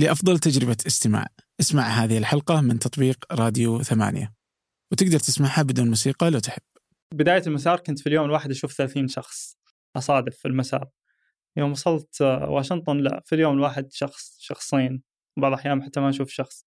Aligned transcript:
لأفضل 0.00 0.38
تجربة 0.38 0.76
استماع. 0.86 1.26
اسمع 1.60 1.82
هذه 1.82 2.18
الحلقة 2.18 2.60
من 2.60 2.78
تطبيق 2.78 3.24
راديو 3.32 3.82
ثمانية. 3.82 4.34
وتقدر 4.92 5.18
تسمعها 5.18 5.62
بدون 5.62 5.88
موسيقى 5.88 6.30
لو 6.30 6.38
تحب. 6.38 6.62
بداية 7.14 7.42
المسار 7.46 7.80
كنت 7.80 7.98
في 7.98 8.08
اليوم 8.08 8.24
الواحد 8.24 8.50
أشوف 8.50 8.72
30 8.72 9.08
شخص 9.08 9.56
أصادف 9.96 10.36
في 10.36 10.48
المسار. 10.48 10.88
يوم 11.56 11.70
وصلت 11.70 12.20
واشنطن 12.22 12.98
لا 12.98 13.22
في 13.24 13.34
اليوم 13.34 13.54
الواحد 13.54 13.92
شخص 13.92 14.36
شخصين. 14.40 15.02
بعض 15.38 15.52
الأحيان 15.52 15.82
حتى 15.82 16.00
ما 16.00 16.08
أشوف 16.08 16.30
شخص. 16.30 16.64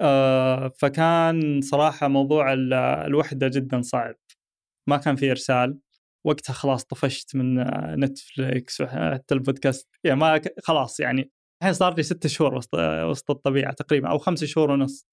آه 0.00 0.68
فكان 0.68 1.60
صراحة 1.60 2.08
موضوع 2.08 2.52
الوحدة 3.06 3.48
جدا 3.48 3.82
صعب. 3.82 4.14
ما 4.88 4.96
كان 4.96 5.16
في 5.16 5.30
إرسال. 5.30 5.78
وقتها 6.26 6.52
خلاص 6.52 6.84
طفشت 6.84 7.36
من 7.36 7.60
نتفليكس 8.04 8.80
وحتى 8.80 9.34
البودكاست. 9.34 9.88
يعني 10.04 10.20
ما 10.20 10.40
خلاص 10.62 11.00
يعني 11.00 11.30
الحين 11.62 11.74
صار 11.74 11.94
لي 11.94 12.02
ست 12.02 12.26
شهور 12.26 12.54
وسط 12.54 12.74
وسط 13.10 13.30
الطبيعة 13.30 13.72
تقريبا 13.72 14.08
أو 14.10 14.18
خمس 14.18 14.44
شهور 14.44 14.70
ونص. 14.70 15.06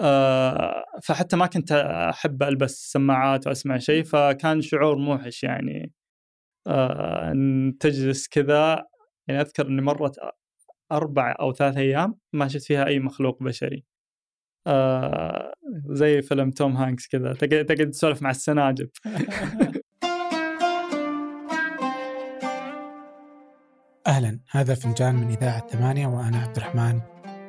آه 0.00 0.84
فحتى 1.04 1.36
ما 1.36 1.46
كنت 1.46 1.72
أحب 2.12 2.42
ألبس 2.42 2.92
سماعات 2.92 3.46
وأسمع 3.46 3.78
شيء 3.78 4.04
فكان 4.04 4.60
شعور 4.62 4.96
موحش 4.96 5.44
يعني. 5.44 5.92
آه 6.66 7.32
أن 7.32 7.72
تجلس 7.80 8.28
كذا 8.28 8.86
يعني 9.28 9.40
أذكر 9.40 9.66
أني 9.68 9.82
مرت 9.82 10.16
أربع 10.92 11.36
أو 11.40 11.52
ثلاث 11.52 11.76
أيام 11.76 12.18
ما 12.32 12.48
شفت 12.48 12.64
فيها 12.64 12.86
أي 12.86 13.00
مخلوق 13.00 13.42
بشري. 13.42 13.84
آه 14.66 15.54
زي 15.90 16.22
فيلم 16.22 16.50
توم 16.50 16.76
هانكس 16.76 17.08
كذا 17.08 17.32
تقعد 17.34 17.90
تسولف 17.90 18.22
مع 18.22 18.30
السناجب. 18.30 18.90
أهلا. 24.06 24.40
هذا 24.50 24.74
فنجان 24.74 25.14
من 25.14 25.30
إذاعة 25.30 25.68
ثمانية 25.68 26.06
وأنا 26.06 26.38
عبد 26.38 26.56
الرحمن 26.56 27.00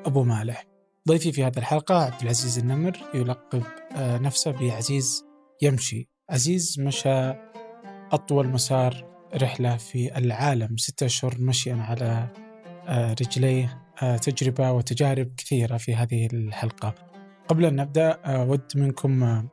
أبو 0.06 0.24
مالح. 0.24 0.66
ضيفي 1.08 1.32
في 1.32 1.44
هذه 1.44 1.58
الحلقة 1.58 2.04
عبد 2.04 2.22
العزيز 2.22 2.60
النمر 2.60 2.98
يلقب 3.14 3.64
آه، 3.96 4.18
نفسه 4.18 4.52
بعزيز 4.52 5.26
يمشي. 5.62 6.10
عزيز 6.30 6.80
مشى 6.80 7.34
أطول 8.12 8.48
مسار 8.48 9.06
رحلة 9.36 9.78
في 9.78 10.18
العالم. 10.18 10.78
ستة 10.78 11.06
أشهر 11.06 11.36
مشيا 11.40 11.76
على 11.76 12.28
آه، 12.88 13.12
رجليه. 13.12 13.82
آه، 14.04 14.18
تجربة 14.18 14.72
وتجارب 14.72 15.34
كثيرة 15.38 15.78
في 15.78 15.96
هذه 15.96 16.28
الحلقة. 16.34 16.96
قبل 17.48 17.66
أن 17.66 17.76
نبدأ 17.76 18.12
أود 18.12 18.72
منكم 18.76 19.48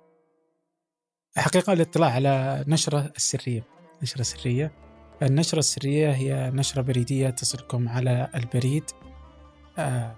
حقيقة 1.37 1.73
الاطلاع 1.73 2.11
على 2.11 2.65
نشرة 2.69 3.13
السرية. 3.17 3.65
نشرة 4.03 4.23
سرية. 4.23 4.73
النشرة 5.23 5.59
السرية 5.59 6.11
هي 6.11 6.51
نشرة 6.55 6.83
بريدية 6.83 7.31
تصلكم 7.31 7.89
على 7.89 8.29
البريد. 8.35 8.85
آه 9.79 10.17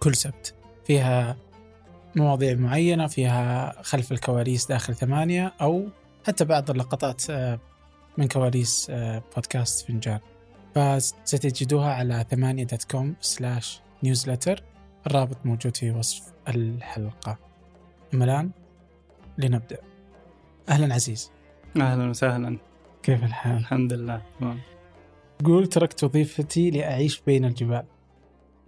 كل 0.00 0.14
سبت. 0.14 0.54
فيها 0.86 1.36
مواضيع 2.16 2.54
معينة 2.54 3.06
فيها 3.06 3.74
خلف 3.82 4.12
الكواليس 4.12 4.66
داخل 4.66 4.94
ثمانية 4.94 5.54
أو 5.60 5.88
حتى 6.26 6.44
بعض 6.44 6.70
اللقطات 6.70 7.30
آه 7.30 7.60
من 8.18 8.28
كواليس 8.28 8.86
آه 8.90 9.22
بودكاست 9.34 9.86
فنجان. 9.86 10.20
فستجدوها 10.74 11.94
على 11.94 12.24
ثمانية 12.30 12.64
dot 12.64 12.84
com 12.84 13.14
slash 13.20 13.80
newsletter 14.02 14.62
الرابط 15.06 15.46
موجود 15.46 15.76
في 15.76 15.90
وصف 15.90 16.22
الحلقة. 16.48 17.38
أما 18.14 18.24
الآن 18.24 18.50
لنبدأ. 19.38 19.78
أهلا 20.68 20.94
عزيز. 20.94 21.30
أهلا 21.76 22.10
وسهلا. 22.10 22.58
كيف 23.04 23.24
الحال؟ 23.24 23.56
الحمد 23.56 23.92
لله 23.92 24.22
تمام. 24.40 24.58
قول 25.44 25.66
تركت 25.66 26.04
وظيفتي 26.04 26.70
لأعيش 26.70 27.20
بين 27.20 27.44
الجبال. 27.44 27.84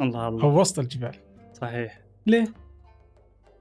الله 0.00 0.28
الله. 0.28 0.44
أو 0.44 0.60
وسط 0.60 0.78
الجبال. 0.78 1.14
صحيح. 1.52 2.00
ليه؟ 2.26 2.46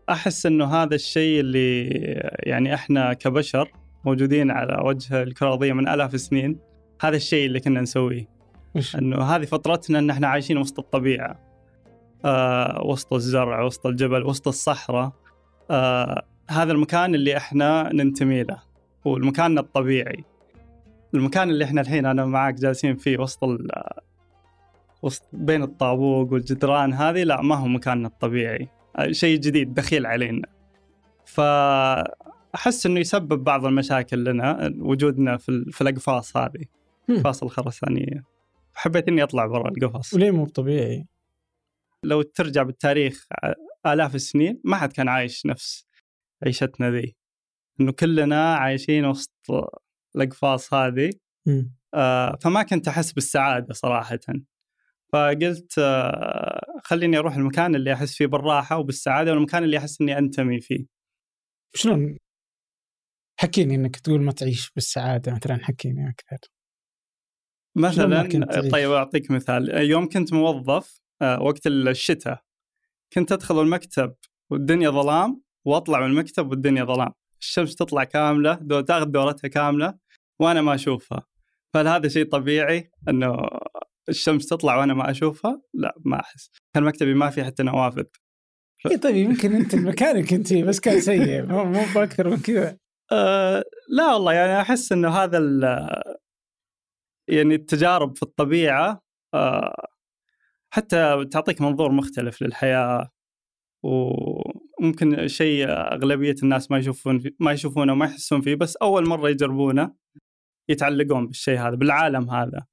أحس 0.09 0.46
أنه 0.46 0.66
هذا 0.66 0.96
الشيء 0.96 1.40
اللي 1.40 1.88
يعني 2.40 2.73
إحنا 2.73 3.14
كبشر 3.14 3.72
موجودين 4.06 4.52
على 4.52 4.81
وجه 4.84 5.24
الكرة 5.24 5.47
الأرضية 5.47 5.74
من 5.74 5.88
آلاف 5.88 6.14
السنين 6.14 6.59
هذا 7.02 7.16
الشيء 7.16 7.46
اللي 7.46 7.59
كنا 7.59 7.81
نسويه. 7.81 8.30
وش؟ 8.75 8.96
أنه 8.96 9.22
هذه 9.22 9.46
فترتنا 9.46 10.00
أن 10.00 10.09
إحنا 10.09 10.28
عايشين 10.28 10.58
وسط 10.58 10.80
الطبيعة. 10.80 11.40
آه 12.25 12.81
وسط 12.85 13.14
الزرع 13.14 13.64
وسط 13.64 13.85
الجبل 13.85 14.24
وسط 14.24 14.47
الصحراء. 14.47 15.12
آه 15.72 16.25
هذا 16.50 16.72
المكان 16.72 17.16
اللي 17.16 17.38
إحنا 17.38 17.94
ننتمي 17.94 18.44
له. 18.44 18.62
هو 19.08 19.18
الطبيعي. 19.58 20.24
المكان 21.16 21.50
اللي 21.50 21.66
إحنا 21.66 21.81
الحين 21.81 22.06
أنا 22.06 22.26
معاك 22.26 22.53
جالسين 22.53 22.96
فيه 22.96 23.18
وسط 23.18 23.44
ال 23.44 23.68
وسط 25.02 25.24
بين 25.34 25.64
الطابوق 25.64 26.34
والجدران 26.34 26.94
هذه 26.94 27.24
لا 27.24 27.42
ما 27.42 27.56
هو 27.56 27.68
مكاننا 27.68 28.08
الطبيعي. 28.08 28.70
شيء 29.12 29.40
جديد 29.40 29.74
دخيل 29.74 30.06
علينا. 30.06 30.48
فأحس 31.26 32.86
أنه 32.86 33.00
يسبب 33.00 33.44
بعض 33.44 33.66
المشاكل 33.66 34.24
لنا 34.24 34.74
وجودنا 34.78 35.38
في, 35.38 35.66
في 35.72 35.81
الأقفاص 35.81 36.38
هذه 36.38 36.66
الأقفاص 37.09 37.44
الخرسانية. 37.44 38.24
حبيت 38.74 39.08
أني 39.08 39.24
أطلع 39.24 39.46
برا 39.46 39.70
القفص. 39.70 40.14
وليه 40.14 40.32
مو 40.32 40.46
طبيعي؟ 40.46 41.06
لو 42.03 42.22
ترجع 42.22 42.64
بالتاريخ 42.64 43.28
آلاف 43.86 44.16
السنين 44.16 44.62
ما 44.64 44.76
حد 44.76 44.94
كان 44.94 45.08
عايش 45.09 45.46
نفس 45.46 45.88
عيشتنا 46.44 46.92
ذي. 46.92 47.16
أنه 47.82 47.92
كلنا 47.92 48.56
عايشين 48.56 49.06
وسط 49.06 49.32
الاقفاص 50.16 50.74
هذه. 50.74 51.09
آه 51.94 52.38
فما 52.42 52.64
كنت 52.64 52.88
أحس 52.88 53.12
بالسعادة 53.12 53.74
صراحة. 53.74 54.20
فقلت 55.14 55.76
آه 55.80 56.62
خليني 56.84 57.18
أروح 57.18 57.36
المكان 57.36 57.76
اللي 57.76 57.94
أحس 57.94 58.16
فيه 58.16 58.26
بالراحة 58.26 58.78
وبالسعادة 58.78 59.31
والمكان 59.31 59.64
اللي 59.64 59.78
أحس 59.78 60.02
إني 60.02 60.18
أنتمي 60.18 60.62
فيه. 60.62 60.86
شلون؟ 61.74 62.18
حكيني 63.40 63.76
إنك 63.76 63.96
تقول 63.96 64.22
ما 64.22 64.31
تعيش 64.31 64.72
بالسعادة 64.72 65.34
مثلا 65.34 65.66
حكيني 65.66 66.09
أكثر. 66.09 66.38
مثلا 67.76 68.22
طيب 68.72 68.92
أعطيك 68.92 69.32
مثال. 69.32 69.90
يوم 69.90 70.09
كنت 70.09 70.34
موظف 70.34 71.02
آه 71.22 71.42
وقت 71.42 71.68
الشتاء 71.68 72.44
كنت 73.14 73.32
أدخل 73.32 73.62
المكتب 73.62 74.16
والدنيا 74.50 74.90
ظلام 74.90 75.42
وأطلع 75.66 76.00
من 76.00 76.06
المكتب 76.06 76.50
والدنيا 76.50 76.84
ظلام. 76.84 77.12
الشمس 77.42 77.76
تطلع 77.76 78.03
كاملة 78.03 78.53
دو 78.53 78.82
تاخذ 78.82 79.06
دورتها 79.06 79.47
كاملة. 79.47 80.04
وأنا 80.40 80.62
ما 80.62 80.75
أشوفها. 80.75 81.25
فهل 81.73 81.88
هذا 81.88 82.07
شيء 82.07 82.29
طبيعي 82.29 82.91
إنه 83.09 83.38
الشمس 84.09 84.47
تطلع 84.47 84.78
وأنا 84.78 84.94
ما 84.94 85.12
أشوفها؟ 85.12 85.62
لا 85.73 85.96
ما 86.06 86.19
أحس. 86.19 86.51
كان 86.73 86.84
مكتبي 86.84 87.13
ما 87.13 87.29
في 87.29 87.44
حتى 87.44 87.63
نوافذ. 87.63 88.03
إيه 88.91 88.97
طيب 88.97 89.16
يمكن 89.16 89.56
أنت 89.56 89.75
مكانك 89.90 90.34
أنت 90.34 90.53
بس 90.53 90.79
كان 90.79 91.01
سيء. 91.01 91.46
مو 91.46 91.63
مو 91.66 91.81
بأكثر 91.96 92.29
من 92.29 92.38
كذا. 92.38 92.78
أه 93.12 93.63
لا 93.90 94.13
والله 94.13 94.34
يعني 94.34 94.62
أحس 94.62 94.91
إنه 94.91 95.09
هذا 95.09 95.40
يعني 97.28 97.56
التجارب 97.56 98.16
في 98.17 98.23
الطبيعة 98.23 99.02
أه 99.34 99.88
حتى 100.69 101.25
تعطيك 101.31 101.62
منظور 101.62 101.91
مختلف 101.91 102.41
للحياة. 102.41 103.09
وممكن 103.84 105.28
شيء 105.28 105.66
أغلبية 105.69 106.35
الناس 106.44 106.72
ما 106.72 106.78
يشوفون 106.78 107.23
ما 107.40 107.52
يشوفونه 107.52 107.94
وما 107.94 108.06
يحسون 108.06 108.41
فيه 108.41 108.56
بس 108.56 108.75
أول 108.75 109.07
مرة 109.07 109.29
يجربونه. 109.29 109.96
يتعلقون 110.70 111.28
بالشيء 111.28 111.59
هذا 111.59 111.76
بالعالم 111.76 112.30
هذا 112.30 112.66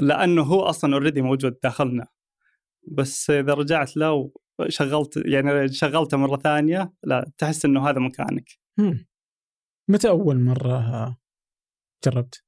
لأنه 0.00 0.42
هو 0.42 0.60
أصلا 0.60 0.94
اوريدي 0.94 1.22
موجود 1.22 1.58
داخلنا 1.62 2.06
بس 2.88 3.30
إذا 3.30 3.54
رجعت 3.54 3.96
له 3.96 4.32
وشغلت 4.60 5.16
يعني 5.16 5.68
شغلته 5.68 6.16
مرة 6.16 6.36
ثانية 6.36 6.92
لا 7.04 7.30
تحس 7.38 7.64
إنه 7.64 7.88
هذا 7.88 7.98
مكانك. 7.98 8.48
متى 9.88 10.08
أول 10.08 10.40
مرة 10.40 11.16
جربت؟ 12.04 12.44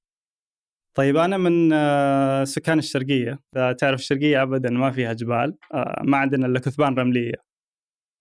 طيب 0.97 1.17
أنا 1.17 1.37
من 1.37 1.73
آه، 1.73 2.45
سكان 2.45 2.79
الشرقية، 2.79 3.39
إذا 3.57 3.73
تعرف 3.73 4.01
الشرقية 4.01 4.43
ابدا 4.43 4.71
ما 4.71 4.91
فيها 4.91 5.13
جبال، 5.13 5.57
آه، 5.75 6.03
ما 6.05 6.17
عندنا 6.17 6.47
إلا 6.47 6.61
كثبان 6.61 6.95
رملية. 6.95 7.35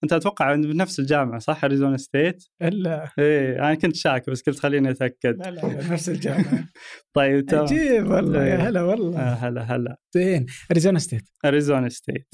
أنت 0.04 0.12
أتوقع 0.12 0.54
بنفس 0.54 0.98
الجامعة 0.98 1.38
صح؟ 1.38 1.64
أريزونا 1.64 1.96
ستيت؟ 1.96 2.44
إلا. 2.62 3.10
إيه 3.18 3.58
أنا 3.58 3.74
كنت 3.74 3.96
شاك 3.96 4.30
بس 4.30 4.42
قلت 4.42 4.58
خليني 4.58 4.90
أتأكد. 4.90 5.38
لا 5.38 5.50
لا 5.50 5.92
نفس 5.92 6.08
الجامعة. 6.08 6.68
طيب 7.16 7.46
تمام. 7.46 7.62
عجيب 7.62 8.10
والله 8.10 8.44
يا. 8.44 8.56
هلا 8.56 8.82
والله. 8.82 9.20
آه 9.20 9.34
هلا 9.34 9.62
هلا. 9.62 9.96
زين 10.14 10.46
أريزونا 10.70 10.98
ستيت. 10.98 11.28
أريزونا 11.44 11.88
ستيت. 11.88 12.26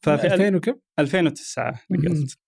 ففي 0.00 0.26
2000 0.26 0.56
وكم؟ 0.56 0.74
2009 0.98 1.80
نقلت 1.90 2.38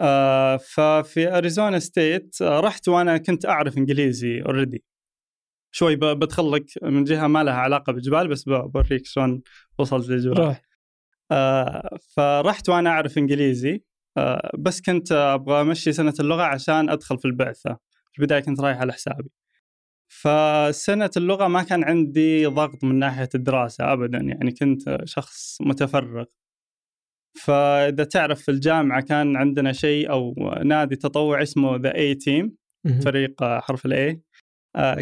آه 0.00 0.56
ففي 0.56 1.38
أريزونا 1.38 1.78
ستيت 1.78 2.36
آه 2.42 2.60
رحت 2.60 2.88
وأنا 2.88 3.18
كنت 3.18 3.46
أعرف 3.46 3.78
إنجليزي 3.78 4.42
already 4.42 4.84
شوي 5.72 5.96
ب- 5.96 6.04
بدخل 6.04 6.52
لك 6.52 6.64
من 6.82 7.04
جهة 7.04 7.26
ما 7.26 7.44
لها 7.44 7.54
علاقة 7.54 7.92
بالجبال 7.92 8.28
بس 8.28 8.44
بوريك 8.48 9.06
شلون 9.06 9.42
وصلت 9.78 10.08
للجبال. 10.08 10.38
روح 10.38 10.62
آه 11.30 11.98
فرحت 12.16 12.68
وأنا 12.68 12.90
أعرف 12.90 13.18
إنجليزي. 13.18 13.82
آه 14.16 14.50
بس 14.58 14.80
كنت 14.80 15.12
أبغى 15.12 15.60
أمشي 15.60 15.92
سنة 15.92 16.14
اللغة 16.20 16.42
عشان 16.42 16.90
أدخل 16.90 17.18
في 17.18 17.24
البعثة. 17.24 17.78
في 18.12 18.18
البداية 18.18 18.40
كنت 18.40 18.60
رايح 18.60 18.78
على 18.80 18.92
حسابي. 18.92 19.30
فسنة 20.08 21.10
اللغة 21.16 21.46
ما 21.48 21.62
كان 21.62 21.84
عندي 21.84 22.46
ضغط 22.46 22.84
من 22.84 22.98
ناحية 22.98 23.28
الدراسة 23.34 23.92
أبدا 23.92 24.18
يعني 24.18 24.50
كنت 24.50 24.98
شخص 25.04 25.58
متفرغ. 25.60 26.24
فإذا 27.34 28.04
تعرف 28.04 28.42
في 28.42 28.50
الجامعة 28.50 29.00
كان 29.00 29.36
عندنا 29.36 29.72
شيء 29.72 30.10
أو 30.10 30.34
نادي 30.64 30.96
تطوع 30.96 31.42
اسمه 31.42 31.76
the 31.76 31.94
A 31.94 32.14
team. 32.14 32.56
فريق 33.04 33.42
آه، 33.42 33.60
حرف 33.60 33.86
ال 33.86 34.03
A 34.03 34.20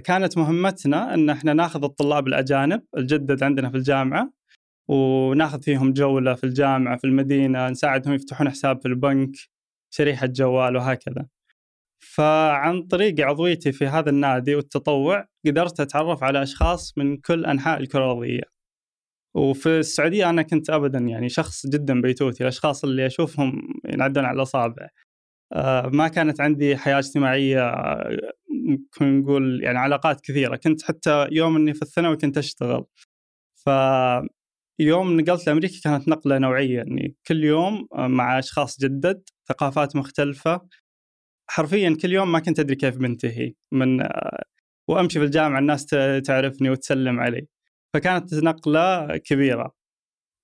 كانت 0.04 0.38
مهمتنا 0.38 1.14
إن 1.14 1.30
إحنا 1.30 1.52
ناخذ 1.52 1.84
الطلاب 1.84 2.26
الأجانب 2.26 2.82
الجدد 2.96 3.42
عندنا 3.42 3.70
في 3.70 3.76
الجامعة 3.76 4.32
وناخذ 4.88 5.62
فيهم 5.62 5.92
جولة 5.92 6.34
في 6.34 6.44
الجامعة 6.44 6.96
في 6.96 7.04
المدينة 7.04 7.68
نساعدهم 7.68 8.14
يفتحون 8.14 8.50
حساب 8.50 8.80
في 8.80 8.88
البنك 8.88 9.36
شريحة 9.90 10.26
جوال 10.26 10.76
وهكذا. 10.76 11.26
فعن 11.98 12.82
طريق 12.82 13.20
عضويتي 13.20 13.72
في 13.72 13.86
هذا 13.86 14.10
النادي 14.10 14.54
والتطوع 14.54 15.28
قدرت 15.46 15.80
أتعرف 15.80 16.24
على 16.24 16.42
أشخاص 16.42 16.98
من 16.98 17.16
كل 17.16 17.46
أنحاء 17.46 17.80
الكره 17.80 18.04
الارضيه. 18.04 18.55
وفي 19.36 19.78
السعودية 19.78 20.30
أنا 20.30 20.42
كنت 20.42 20.70
ابدا 20.70 20.98
يعني 20.98 21.28
شخص 21.28 21.66
جدا 21.66 22.00
بيتوتي، 22.00 22.42
الأشخاص 22.42 22.84
اللي 22.84 23.06
أشوفهم 23.06 23.68
ينعدون 23.88 24.24
على 24.24 24.36
الاصابع. 24.36 24.88
آه، 25.52 25.90
ما 25.92 26.08
كانت 26.08 26.40
عندي 26.40 26.76
حياة 26.76 26.98
اجتماعية 26.98 27.74
نقول 29.02 29.62
يعني 29.64 29.78
علاقات 29.78 30.20
كثيرة. 30.20 30.56
كنت 30.56 30.82
حتى 30.82 31.28
يوم 31.32 31.56
إني 31.56 31.74
في 31.74 31.82
الثانوي 31.82 32.16
كنت 32.16 32.38
أشتغل. 32.38 32.84
ف 33.56 33.70
يوم 34.80 35.20
نقلت 35.20 35.46
لأمريكا 35.46 35.80
كانت 35.84 36.08
نقلة 36.08 36.38
نوعية. 36.38 36.82
إني 36.82 37.16
كل 37.26 37.44
يوم 37.44 37.88
آه، 37.94 38.06
مع 38.08 38.38
أشخاص 38.38 38.80
جدد 38.80 39.22
ثقافات 39.48 39.96
مختلفة. 39.96 40.60
حرفيا 41.50 41.96
كل 42.02 42.12
يوم 42.12 42.32
ما 42.32 42.38
كنت 42.40 42.60
أدري 42.60 42.76
كيف 42.76 42.98
بنتهي. 42.98 43.54
من 43.72 44.00
آه، 44.02 44.42
وأمشي 44.88 45.18
في 45.20 45.24
الجامعة 45.26 45.58
الناس 45.58 45.86
تعرفني 46.26 46.70
وتسلم 46.70 47.20
علي. 47.20 47.46
فكانت 47.96 48.34
نقلة 48.34 49.16
كبيرة. 49.16 49.74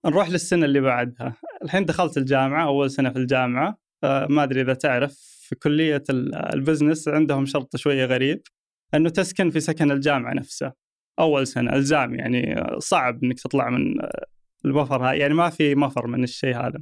نروح 0.06 0.28
للسنة 0.30 0.64
اللي 0.64 0.80
بعدها. 0.80 1.36
الحين 1.64 1.84
دخلت 1.84 2.16
الجامعة 2.16 2.66
أول 2.66 2.90
سنة 2.90 3.10
في 3.10 3.18
الجامعة. 3.18 3.78
آه، 4.04 4.26
ما 4.26 4.42
أدري 4.42 4.60
إذا 4.60 4.74
تعرف 4.74 5.14
في 5.48 5.54
كلية 5.54 6.02
ال- 6.10 6.34
البزنس 6.34 7.08
عندهم 7.08 7.46
شرط 7.46 7.76
شوية 7.76 8.04
غريب 8.04 8.42
إنه 8.94 9.08
تسكن 9.08 9.50
في 9.50 9.60
سكن 9.60 9.90
الجامعة 9.90 10.34
نفسه. 10.34 10.72
أول 11.18 11.46
سنة 11.46 11.74
الزام 11.76 12.14
يعني 12.14 12.58
آه، 12.60 12.78
صعب 12.78 13.24
إنك 13.24 13.40
تطلع 13.40 13.70
من 13.70 14.00
آه، 14.04 14.26
المفر 14.64 15.08
هاي 15.10 15.18
يعني 15.18 15.34
ما 15.34 15.50
في 15.50 15.74
مفر 15.74 16.06
من 16.06 16.24
الشيء 16.24 16.56
هذا. 16.56 16.78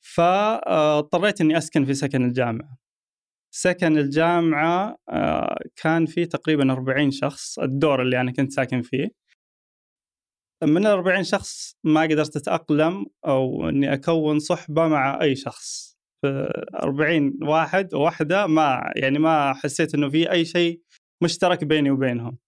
فاضطريت 0.00 1.40
إني 1.40 1.58
أسكن 1.58 1.84
في 1.84 1.94
سكن 1.94 2.24
الجامعة. 2.24 2.76
سكن 3.54 3.98
الجامعة 3.98 4.96
آه، 5.08 5.58
كان 5.76 6.06
فيه 6.06 6.24
تقريبا 6.24 6.72
40 6.72 7.10
شخص. 7.10 7.58
الدور 7.58 8.02
اللي 8.02 8.20
أنا 8.20 8.32
كنت 8.32 8.52
ساكن 8.52 8.82
فيه. 8.82 9.21
من 10.62 10.86
ال 10.86 10.92
40 10.92 11.24
شخص 11.24 11.76
ما 11.84 12.02
قدرت 12.02 12.36
أتأقلم 12.36 13.06
أو 13.26 13.68
إني 13.68 13.92
أكون 13.94 14.38
صحبة 14.38 14.88
مع 14.88 15.22
أي 15.22 15.36
شخص 15.36 15.98
في 16.22 16.52
40 16.82 17.38
واحد 17.42 17.94
وواحده 17.94 18.46
ما 18.46 18.92
يعني 18.96 19.18
ما 19.18 19.54
حسيت 19.54 19.94
إنه 19.94 20.10
في 20.10 20.30
أي 20.30 20.44
شيء 20.44 20.80
مشترك 21.22 21.64
بيني 21.64 21.90
وبينهم. 21.90 22.38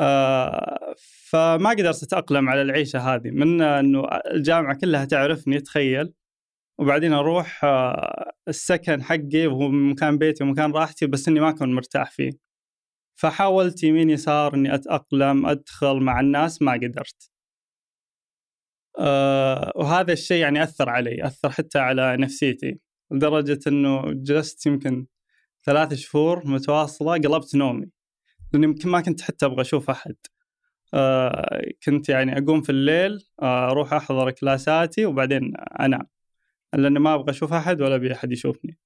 آه 0.00 0.94
فما 1.30 1.70
قدرت 1.70 2.02
أتأقلم 2.02 2.48
على 2.48 2.62
العيشة 2.62 2.98
هذه 2.98 3.30
من 3.30 3.62
إنه 3.62 4.08
الجامعة 4.34 4.76
كلها 4.78 5.04
تعرفني 5.04 5.60
تخيل 5.60 6.12
وبعدين 6.78 7.12
أروح 7.12 7.64
آه 7.64 8.32
السكن 8.48 9.02
حقي 9.02 9.46
وهو 9.46 9.68
مكان 9.68 10.18
بيتي 10.18 10.44
ومكان 10.44 10.72
راحتي 10.72 11.06
بس 11.06 11.28
إني 11.28 11.40
ما 11.40 11.50
أكون 11.50 11.74
مرتاح 11.74 12.10
فيه. 12.10 12.45
فحاولت 13.16 13.82
يمين 13.84 14.10
يسار 14.10 14.54
إني 14.54 14.74
أتأقلم 14.74 15.46
أدخل 15.46 15.96
مع 16.00 16.20
الناس 16.20 16.62
ما 16.62 16.72
قدرت. 16.72 17.30
آه 18.98 19.72
وهذا 19.76 20.12
الشيء 20.12 20.40
يعني 20.42 20.62
أثر 20.62 20.88
علي، 20.90 21.26
أثر 21.26 21.50
حتى 21.50 21.78
على 21.78 22.16
نفسيتي 22.16 22.78
لدرجة 23.10 23.60
إنه 23.66 24.02
جلست 24.12 24.66
يمكن 24.66 25.06
ثلاث 25.64 25.94
شهور 25.94 26.46
متواصلة 26.46 27.12
قلبت 27.12 27.54
نومي 27.56 27.90
لأني 28.52 28.64
يمكن 28.66 28.88
ما 28.88 29.00
كنت 29.00 29.20
حتى 29.20 29.46
أبغى 29.46 29.60
أشوف 29.60 29.90
أحد. 29.90 30.16
آه 30.94 31.62
كنت 31.84 32.08
يعني 32.08 32.38
أقوم 32.38 32.62
في 32.62 32.70
الليل 32.72 33.18
آه 33.42 33.70
أروح 33.70 33.92
أحضر 33.94 34.30
كلاساتي 34.30 35.06
وبعدين 35.06 35.52
أنام 35.80 36.06
لأني 36.74 36.98
ما 37.00 37.14
أبغى 37.14 37.30
أشوف 37.30 37.52
أحد 37.52 37.82
ولا 37.82 37.94
أبي 37.94 38.12
أحد 38.12 38.32
يشوفني. 38.32 38.78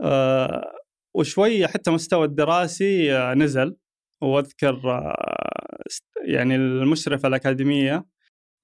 آه 0.00 0.83
وشوي 1.14 1.66
حتى 1.66 1.90
مستوى 1.90 2.26
الدراسي 2.26 3.16
آه، 3.16 3.34
نزل. 3.34 3.76
واذكر 4.22 4.80
آه، 4.84 5.84
يعني 6.26 6.56
المشرفه 6.56 7.28
الأكاديمية 7.28 8.06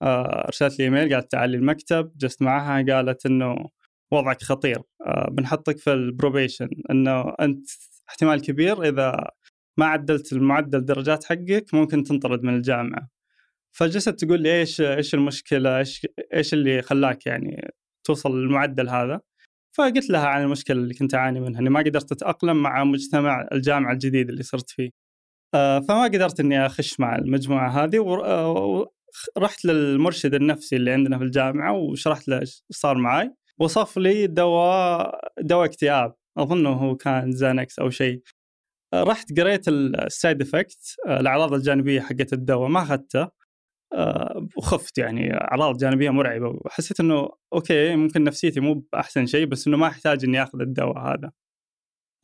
آه، 0.03 0.45
أرسلت 0.47 0.79
لي 0.79 0.85
إيميل 0.85 1.15
قالت 1.15 1.33
تعالي 1.33 1.57
المكتب. 1.57 2.13
جلست 2.17 2.43
معها 2.43 2.83
قالت 2.83 3.27
إنه 3.27 3.57
وضعك 4.13 4.43
خطير 4.43 4.83
بنحطك 5.31 5.79
في 5.79 5.93
ال 5.93 6.00
probation 6.00 6.69
إنه 6.91 7.35
أنت 7.41 7.67
احتمال 8.09 8.43
كبير 8.43 8.83
إذا 8.83 9.31
ما 9.79 9.87
عدلت 9.87 10.33
المعدل 10.33 10.85
درجات 10.85 11.25
حقك 11.25 11.75
ممكن 11.75 12.03
تنطرد 12.03 12.43
من 12.43 12.55
الجامعة. 12.55 13.09
فجلست 13.73 14.25
تقول 14.25 14.43
لي 14.43 14.61
إيش 14.61 14.81
إيش 14.81 15.15
المشكلة 15.15 15.79
إيش 15.79 16.07
إيش 16.35 16.55
اللي 16.55 16.83
خلاك 16.83 17.27
يعني 17.27 17.71
توصل 18.05 18.41
للمعدل 18.41 18.89
هذا؟ 18.89 19.21
فقلت 19.81 20.11
لها 20.11 20.27
عن 20.27 20.43
المشكلة 20.43 20.77
اللي 20.77 20.95
كنت 20.95 21.15
أعاني 21.15 21.41
منها 21.41 21.61
إني 21.61 21.71
ما 21.71 21.81
قدرت 21.81 22.13
أتأقلم 22.13 22.63
مع 22.63 22.85
مجتمع 22.85 23.49
الجامعة 23.53 23.93
الجديد 23.93 24.29
اللي 24.29 24.43
صرت 24.43 24.71
فيه. 24.71 24.91
آه، 25.55 25.81
فما 25.81 26.05
قدرت 26.05 26.41
إني 26.41 26.67
أخش 26.67 27.01
مع 27.01 27.17
المجموعة 27.17 27.85
هذه 27.85 27.99
ورحت 27.99 29.65
للمرشد 29.65 30.35
النفسي 30.35 30.77
اللي 30.77 30.91
عندنا 30.93 31.19
في 31.19 31.25
الجامعة 31.25 31.73
وشرحت 31.73 32.29
له 32.29 32.41
إيش 32.41 32.65
صار 32.71 32.99
معي 32.99 33.35
وصف 33.59 33.99
لي 33.99 34.27
دواء 34.27 35.21
دواء 35.41 35.65
اكتئاب 35.65 36.15
أظنه 36.39 36.71
هو 36.71 36.97
كان 36.97 37.33
زانكس 37.33 37.79
أو 37.79 37.91
شيء. 37.91 38.23
آه، 38.95 39.03
رحت 39.03 39.41
قريت 39.41 39.69
ال 39.69 39.83
side 39.83 40.43
effect 40.43 40.97
الأعراض 41.07 41.53
الجانبية 41.55 42.01
حقت 42.01 42.33
الدواء 42.33 42.69
ما 42.69 42.83
أخذته. 42.83 43.23
آه، 43.23 43.31
وخفت 44.57 44.99
يعني 44.99 45.35
اعراض 45.35 45.79
جانبية 45.79 46.11
مرعبة 46.11 46.49
وحسيت 46.49 47.01
إنه 47.01 47.31
okay 47.53 47.97
ممكن 47.97 48.25
نفسيتي 48.25 48.61
مو 48.61 48.75
بأحسن 48.93 49.27
شيء 49.27 49.47
بس 49.47 49.67
إنه 49.67 49.77
ما 49.77 49.87
أحتاج 49.87 50.25
إني 50.25 50.43
آخذ 50.43 50.61
الدواء 50.61 50.99
هذا. 50.99 51.33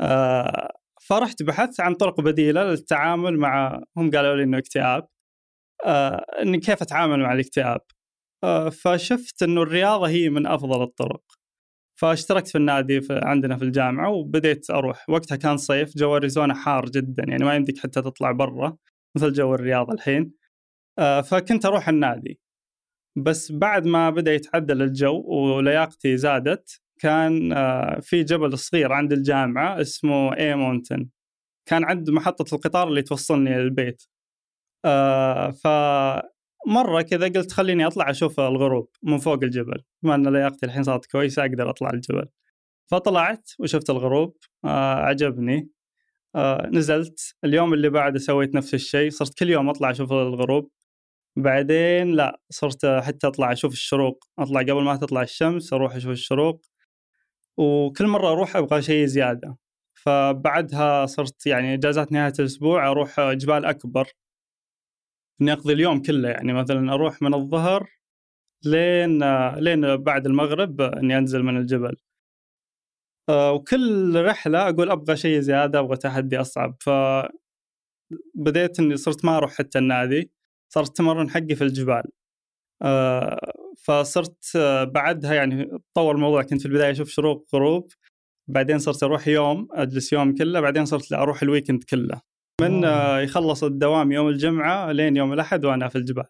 آه، 0.00 0.72
فرحت 1.02 1.42
بحثت 1.42 1.80
عن 1.80 1.94
طرق 1.94 2.20
بديلة 2.20 2.64
للتعامل 2.64 3.38
مع 3.38 3.82
هم 3.96 4.10
قالوا 4.10 4.36
لي 4.36 4.42
إنه 4.42 4.58
اكتئاب 4.58 5.08
آه، 5.86 6.26
إني 6.42 6.58
كيف 6.60 6.82
أتعامل 6.82 7.20
مع 7.20 7.32
الاكتئاب. 7.32 7.80
آه، 8.44 8.68
فشفت 8.70 9.42
إنه 9.42 9.62
الرياضة 9.62 10.08
هي 10.08 10.28
من 10.30 10.46
أفضل 10.46 10.82
الطرق. 10.82 11.22
فاشتركت 12.00 12.48
في 12.48 12.58
النادي 12.58 13.00
في 13.00 13.20
عندنا 13.24 13.56
في 13.56 13.64
الجامعة 13.64 14.10
وبديت 14.10 14.70
أروح 14.70 15.10
وقتها 15.10 15.36
كان 15.36 15.56
صيف 15.56 15.98
جو 15.98 16.16
أريزونا 16.16 16.54
حار 16.54 16.86
جدا 16.90 17.24
يعني 17.28 17.44
ما 17.44 17.56
يمديك 17.56 17.78
حتى 17.78 18.02
تطلع 18.02 18.32
برا 18.32 18.76
مثل 19.16 19.32
جو 19.32 19.54
الرياض 19.54 19.90
الحين. 19.90 20.32
آه، 20.98 21.20
فكنت 21.20 21.66
أروح 21.66 21.88
النادي. 21.88 22.40
بس 23.16 23.52
بعد 23.52 23.86
ما 23.86 24.10
بدأ 24.10 24.34
يتعدل 24.34 24.82
الجو 24.82 25.24
ولياقتي 25.28 26.16
زادت 26.16 26.80
كان 27.00 27.52
آه، 27.52 28.00
في 28.00 28.22
جبل 28.22 28.58
صغير 28.58 28.92
عند 28.92 29.12
الجامعة 29.12 29.80
اسمه 29.80 30.36
اي 30.36 30.54
مونتن 30.56 31.08
كان 31.66 31.84
عند 31.84 32.10
محطة 32.10 32.54
القطار 32.54 32.88
اللي 32.88 33.02
توصلني 33.02 33.58
للبيت. 33.58 34.02
آه، 34.84 35.50
فمرة 35.50 37.02
كذا 37.02 37.28
قلت 37.28 37.52
خليني 37.52 37.86
أطلع 37.86 38.10
أشوف 38.10 38.40
الغروب 38.40 38.90
من 39.02 39.18
فوق 39.18 39.42
الجبل. 39.44 39.82
بما 40.02 40.14
أن 40.14 40.28
لياقتي 40.32 40.66
الحين 40.66 40.82
صارت 40.82 41.06
كويسة 41.06 41.42
أقدر 41.42 41.70
أطلع 41.70 41.90
الجبل. 41.90 42.26
فطلعت 42.90 43.50
وشفت 43.58 43.90
الغروب. 43.90 44.36
عجبني. 44.64 45.70
نزلت. 46.72 47.36
اليوم 47.44 47.74
اللي 47.74 47.90
بعده 47.90 48.18
سويت 48.18 48.54
نفس 48.54 48.74
الشيء. 48.74 49.10
صرت 49.10 49.38
كل 49.38 49.50
يوم 49.50 49.68
أطلع 49.68 49.90
أشوف 49.90 50.12
الغروب. 50.12 50.70
بعدين 51.36 52.12
لا 52.12 52.40
صرت 52.50 52.86
حتى 52.86 53.26
أطلع 53.26 53.52
أشوف 53.52 53.72
الشروق 53.72 54.24
أطلع 54.38 54.60
قبل 54.60 54.82
ما 54.82 54.96
تطلع 54.96 55.22
الشمس 55.22 55.72
أروح 55.72 55.94
أشوف 55.94 56.10
الشروق 56.12 56.62
وكل 57.58 58.06
مرة 58.06 58.32
أروح 58.32 58.56
أبغى 58.56 58.82
شيء 58.82 59.06
زيادة. 59.06 59.56
فبعدها 59.94 61.06
صرت 61.06 61.46
يعني 61.46 61.74
اجازات 61.74 62.12
نهاية 62.12 62.32
الأسبوع 62.38 62.90
أروح 62.90 63.20
جبال 63.20 63.64
أكبر. 63.64 64.08
اني 65.40 65.52
اقضي 65.52 65.72
اليوم 65.72 66.02
كله 66.02 66.28
يعني 66.28 66.52
مثلا 66.52 66.92
أروح 66.94 67.22
من 67.22 67.34
الظهر 67.34 67.90
لين 68.64 69.18
لين 69.54 69.96
بعد 69.96 70.26
المغرب 70.26 70.80
إني 70.80 71.18
أنزل 71.18 71.42
من 71.42 71.56
الجبل. 71.56 71.96
آه، 73.28 73.52
وكل 73.52 74.24
رحلة 74.24 74.68
أقول 74.68 74.90
أبغى 74.90 75.16
شيء 75.16 75.40
زيادة 75.40 75.78
أبغى 75.80 75.96
تحدي 75.96 76.40
أصعب. 76.40 76.76
ف 76.80 76.90
بديت 78.34 78.80
إني 78.80 78.96
صرت 78.96 79.24
ما 79.24 79.36
أروح 79.36 79.54
حتى 79.58 79.78
النادي. 79.78 80.30
صارت 80.68 80.88
التمرن 80.88 81.30
حقي 81.30 81.54
في 81.54 81.64
الجبال. 81.64 82.02
آه، 82.82 83.52
فصرت 83.84 84.52
آه، 84.56 84.84
بعدها 84.84 85.34
يعني 85.34 85.78
تطور 85.94 86.14
الموضوع 86.14 86.42
كنت 86.42 86.60
في 86.60 86.66
البداية 86.66 86.90
أشوف 86.90 87.08
شروق 87.08 87.46
غروب 87.54 87.92
بعدين 88.48 88.78
صرت 88.78 89.02
أروح 89.02 89.28
يوم 89.28 89.68
أجلس 89.72 90.12
يوم 90.12 90.34
كله 90.34 90.60
بعدين 90.60 90.84
صرت 90.84 91.12
أروح 91.12 91.42
الويكند 91.42 91.84
كله. 91.84 92.20
من 92.60 92.84
آه، 92.84 93.20
يخلص 93.20 93.64
الدوام 93.64 94.12
يوم 94.12 94.28
الجمعة 94.28 94.92
لين 94.92 95.16
يوم 95.16 95.32
الأحد 95.32 95.64
وأنا 95.64 95.88
في 95.88 95.98
الجبال. 95.98 96.24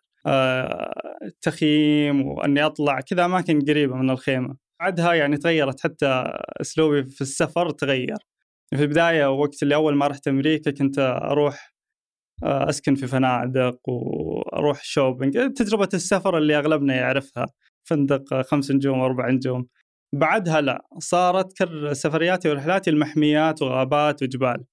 التخييم 1.22 2.26
وأني 2.26 2.66
أطلع 2.66 3.00
كذا 3.00 3.24
أماكن 3.24 3.60
قريبة 3.60 3.96
من 3.96 4.10
الخيمة. 4.10 4.56
بعدها 4.80 5.14
يعني 5.14 5.36
تغيرت 5.36 5.80
حتى 5.80 6.24
أسلوبي 6.60 7.04
في 7.04 7.20
السفر 7.20 7.70
تغير. 7.70 8.16
في 8.76 8.82
البداية 8.82 9.30
وقت 9.30 9.62
اللي 9.62 9.74
أول 9.74 9.94
ما 9.94 10.06
رحت 10.06 10.28
أمريكا 10.28 10.70
كنت 10.70 10.98
أروح 10.98 11.54
آه، 11.54 11.75
أسكن 12.42 12.94
في 12.94 13.06
فنادق 13.06 13.88
وأروح 13.88 14.84
شوبينج 14.84 15.52
تجربة 15.52 15.88
السفر 15.94 16.38
اللي 16.38 16.58
أغلبنا 16.58 16.94
يعرفها. 16.94 17.46
فندق 17.88 18.42
خمس 18.42 18.70
نجوم 18.70 19.00
أربع 19.00 19.30
نجوم. 19.30 19.66
بعدها 20.14 20.60
لا 20.60 20.86
صارت 20.98 21.58
كر 21.58 21.92
سفرياتي 21.92 22.48
ورحلاتي 22.48 22.90
المحميات 22.90 23.62
وغابات 23.62 24.22
وجبال. 24.22 24.64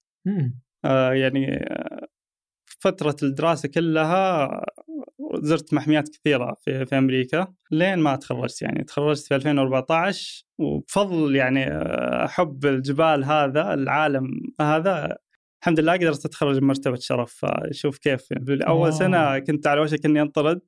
آه 0.86 1.13
يعني 1.13 1.53
آه، 1.55 2.08
فترة 2.79 3.15
الدراسة 3.24 3.70
كلها 3.70 4.50
زرت 5.41 5.74
محميات 5.74 6.10
كثيرة 6.10 6.55
في, 6.62 6.86
في 6.86 6.98
أمريكا. 6.98 7.53
لين 7.72 8.00
ما 8.00 8.15
تخرجت 8.15 8.62
يعني. 8.62 8.84
تخرجت 8.84 9.27
في 9.27 9.36
2014 9.36 10.46
وبفضل 10.60 11.36
يعني 11.36 11.67
آه، 11.67 12.27
حب 12.27 12.65
الجبال 12.65 13.24
هذا 13.24 13.74
العالم 13.74 14.27
هذا 14.62 15.17
الحمد 15.63 15.79
لله 15.79 15.93
قدرت 15.93 16.25
أتخرج 16.25 16.60
بمرتبه 16.60 16.96
شرف 16.96 17.46
فشوف 17.46 17.98
كيف. 17.98 18.22
في 18.22 18.63
اول 18.67 18.93
سنة 18.93 19.39
كنت 19.39 19.67
على 19.67 19.82
وشك 19.82 20.05
إني 20.05 20.22
أنطرد 20.22 20.62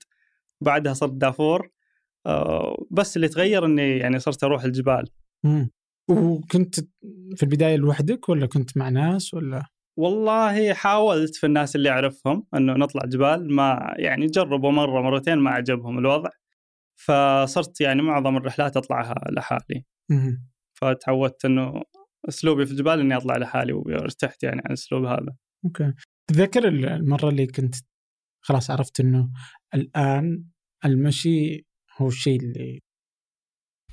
بعدها 0.62 0.94
صرت 0.94 1.12
دافور. 1.14 1.70
آه، 2.26 2.86
بس 2.92 3.16
اللي 3.16 3.28
تغير 3.28 3.66
إني 3.66 3.98
يعني 3.98 4.20
صرت 4.20 4.44
أروح 4.44 4.64
الجبال. 4.64 5.08
مم. 5.44 5.72
وكنت 6.10 6.80
في 7.36 7.44
البداية 7.44 7.76
لوحدك 7.76 8.30
ولا 8.30 8.46
كنت 8.46 8.78
مع 8.78 8.90
ناس 8.90 9.34
ولا؟ 9.34 9.66
والله 9.98 10.74
حاولت 10.74 11.36
في 11.36 11.46
الناس 11.46 11.76
اللي 11.76 11.90
أعرفهم 11.90 12.48
إنه 12.56 12.74
نطلع 12.74 13.02
جبال 13.06 13.56
ما 13.56 13.94
يعني 13.98 14.28
جربوا 14.28 14.72
مرة 14.72 15.02
مرتين 15.02 15.38
ما 15.38 15.52
عجبهم 15.52 16.00
الوضع. 16.00 16.30
فصرت 16.96 17.82
يعني 17.82 18.02
معظم 18.02 18.38
الرحلات 18.38 18.78
أطلعها 18.78 19.16
لحالي. 19.32 19.86
فتعودت 20.74 21.46
إنه 21.46 21.84
أسلوبي 22.30 22.66
في 22.66 22.72
الجبال 22.72 23.00
إني 23.00 23.18
أطلع 23.18 23.38
لحالي 23.38 23.74
وأرتحت 23.74 24.44
يعني 24.44 24.60
عن 24.60 24.66
الأسلوب 24.66 25.06
هذا. 25.06 25.36
أوكي. 25.66 25.94
تذكر 26.28 26.68
المرة 26.68 27.30
اللي 27.30 27.48
كنت 27.48 27.76
خلاص 28.44 28.72
عرفت 28.72 29.00
إنه 29.00 29.32
الآن 29.74 30.46
المشي 30.86 31.66
هو 31.98 32.08
الشيء 32.08 32.40
اللي 32.40 32.82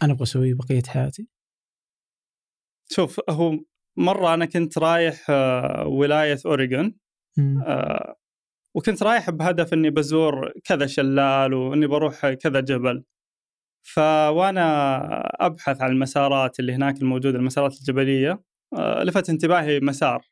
أنا 0.02 0.12
أبغى 0.12 0.22
أسويه 0.22 0.54
بقية 0.54 0.82
حياتي؟ 0.88 1.28
شوف 2.90 3.20
هو 3.30 3.58
مرة 3.96 4.34
أنا 4.34 4.46
كنت 4.46 4.78
رايح 4.78 5.26
آه، 5.30 5.86
ولاية 5.86 6.38
أوريغون 6.46 6.94
آه، 7.66 8.16
وكنت 8.74 9.02
رايح 9.02 9.30
بهدف 9.30 9.72
إني 9.72 9.90
بزور 9.90 10.52
كذا 10.64 10.86
شلال 10.86 11.54
وإني 11.54 11.86
بروح 11.86 12.30
كذا 12.32 12.60
جبل 12.60 13.04
فوانا 13.82 14.66
أبحث 15.46 15.82
عن 15.82 15.90
المسارات 15.90 16.60
اللي 16.60 16.72
هناك 16.72 17.02
الموجودة 17.02 17.38
المسارات 17.38 17.72
الجبلية 17.72 18.42
آه، 18.78 19.02
لفت 19.02 19.30
انتباهي 19.30 19.80
مسار. 19.80 20.26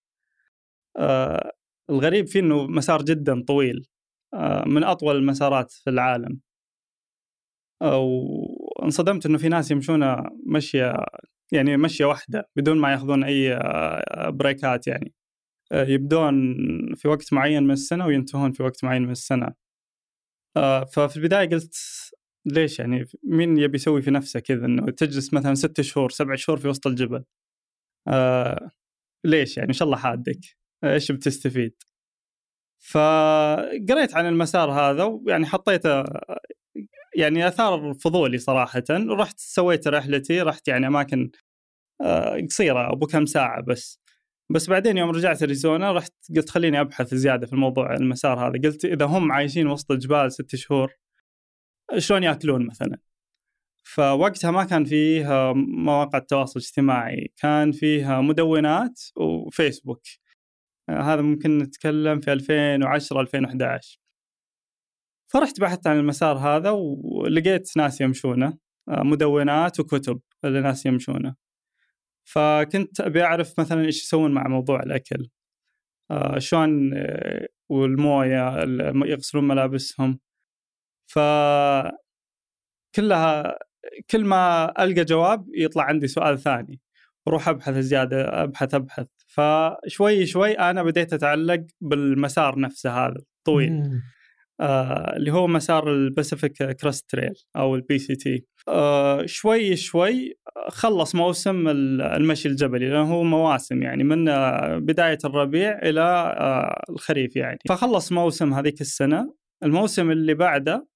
آه، 0.98 1.52
الغريب 1.90 2.26
فيه 2.26 2.40
إنه 2.40 2.66
مسار 2.66 3.02
جدا 3.02 3.42
طويل 3.42 3.86
آه، 4.34 4.64
من 4.68 4.84
أطول 4.84 5.16
المسارات 5.16 5.72
في 5.72 5.90
العالم. 5.90 6.40
وانصدمت 7.82 9.26
إنه 9.26 9.38
في 9.38 9.48
ناس 9.48 9.70
يمشون 9.70 10.00
مشية 10.46 10.94
يعني 11.52 11.76
مشية 11.76 12.04
واحدة 12.04 12.48
بدون 12.56 12.78
ما 12.78 12.92
يأخذون 12.92 13.24
أي 13.24 13.58
بريكات 14.28 14.86
يعني. 14.86 15.14
يبدون 15.72 16.34
في 16.94 17.08
وقت 17.08 17.32
معين 17.32 17.62
من 17.62 17.70
السنة 17.70 18.06
وينتهون 18.06 18.52
في 18.52 18.62
وقت 18.62 18.84
معين 18.84 19.02
من 19.02 19.10
السنة. 19.10 19.54
ففي 20.92 21.16
البداية 21.16 21.48
قلت 21.48 21.74
ليش 22.46 22.78
يعني؟ 22.78 23.04
مين 23.24 23.58
يبي 23.58 23.76
يسوي 23.76 24.02
في 24.02 24.10
نفسه 24.10 24.40
كذا؟ 24.40 24.66
إنه 24.66 24.86
تجلس 24.90 25.34
مثلا 25.34 25.54
ست 25.54 25.80
شهور 25.80 26.10
سبع 26.10 26.34
شهور 26.34 26.58
في 26.58 26.68
وسط 26.68 26.86
الجبل. 26.86 27.24
آه 28.08 28.70
ليش 29.24 29.56
يعني؟ 29.56 29.68
إن 29.68 29.74
شاء 29.74 29.86
الله 29.86 29.98
حادك. 29.98 30.40
إيش 30.84 31.12
بتستفيد؟ 31.12 31.74
فقريت 32.78 34.14
عن 34.14 34.26
المسار 34.26 34.70
هذا 34.72 35.04
ويعني 35.04 35.46
حطيت 35.46 35.82
يعني 37.16 37.48
أثار 37.48 37.94
فضولي 37.94 38.38
صراحة. 38.38 38.82
ورحت 38.90 39.38
سويت 39.38 39.88
رحلتي 39.88 40.42
رحت 40.42 40.68
يعني 40.68 40.86
أماكن 40.86 41.30
آه، 42.02 42.40
قصيرة 42.50 42.92
أبو 42.92 43.06
كم 43.06 43.26
ساعة 43.26 43.62
بس. 43.62 44.00
بس 44.50 44.70
بعدين 44.70 44.96
يوم 44.98 45.10
رجعت 45.10 45.42
أريزونا 45.42 45.92
رحت 45.92 46.12
قلت 46.36 46.50
خليني 46.50 46.80
أبحث 46.80 47.14
زيادة 47.14 47.46
في 47.46 47.52
الموضوع 47.52 47.94
المسار 47.94 48.48
هذا. 48.48 48.60
قلت 48.64 48.84
إذا 48.84 49.06
هم 49.06 49.32
عايشين 49.32 49.66
وسط 49.66 49.92
الجبال 49.92 50.32
ست 50.32 50.56
شهور 50.56 50.99
شلون 51.98 52.22
ياكلون 52.22 52.66
مثلا. 52.66 52.98
فوقتها 53.84 54.50
ما 54.50 54.64
كان 54.64 54.84
فيه 54.84 55.52
مواقع 55.54 56.18
التواصل 56.18 56.60
الاجتماعي 56.60 57.32
كان 57.36 57.72
فيه 57.72 58.20
مدونات 58.20 59.00
وفيسبوك. 59.16 60.02
هذا 60.90 61.22
ممكن 61.22 61.58
نتكلم 61.58 62.20
في 62.20 62.32
2010 62.32 63.20
2011 63.20 63.98
فرحت 65.26 65.60
بحثت 65.60 65.86
عن 65.86 65.98
المسار 65.98 66.38
هذا 66.38 66.70
ولقيت 66.70 67.76
ناس 67.76 68.00
يمشونه 68.00 68.58
مدونات 68.88 69.80
وكتب 69.80 70.20
لناس 70.44 70.86
يمشونه. 70.86 71.34
فكنت 72.24 73.00
أبي 73.00 73.22
أعرف 73.22 73.60
مثلا 73.60 73.84
إيش 73.84 74.02
يسوون 74.02 74.32
مع 74.32 74.48
موضوع 74.48 74.80
الأكل. 74.82 75.28
شلون 76.38 76.90
والموية 77.68 78.58
يغسلون 79.06 79.48
ملابسهم. 79.48 80.20
ف 81.12 81.18
كلها 82.94 83.58
كل 84.10 84.24
ما 84.24 84.72
ألقى 84.84 85.04
جواب 85.04 85.46
يطلع 85.54 85.82
عندي 85.84 86.06
سؤال 86.06 86.38
ثاني. 86.38 86.80
أروح 87.28 87.48
أبحث 87.48 87.74
زيادة 87.74 88.42
أبحث 88.42 88.74
أبحث. 88.74 89.06
فشوي 89.26 90.26
شوي 90.26 90.52
أنا 90.52 90.82
بديت 90.82 91.12
أتعلق 91.12 91.64
بالمسار 91.80 92.58
نفسه 92.58 92.90
هذا 92.90 93.14
الطويل 93.38 94.00
آه 94.60 95.16
اللي 95.16 95.32
هو 95.32 95.46
مسار 95.46 95.92
ال 95.92 96.01
Pacific 96.01 96.62
Crest 96.62 97.10
Trail 97.10 97.34
أو 97.56 97.74
ال 97.74 97.98
PCT. 97.98 98.46
آه 98.68 99.26
شوي 99.26 99.76
شوي 99.76 100.38
خلص 100.68 101.14
موسم 101.14 101.68
المشي 101.68 102.48
الجبلي 102.48 102.88
لأنه 102.88 103.12
هو 103.12 103.22
مواسم 103.22 103.82
يعني 103.82 104.04
من 104.04 104.24
بداية 104.80 105.18
الربيع 105.24 105.78
إلى 105.78 106.00
آه 106.00 106.84
الخريف 106.90 107.36
يعني. 107.36 107.58
فخلص 107.68 108.12
موسم 108.12 108.54
هذيك 108.54 108.80
السنة. 108.80 109.34
الموسم 109.62 110.10
اللي 110.10 110.34
بعده 110.34 110.74
آه، 110.74 110.89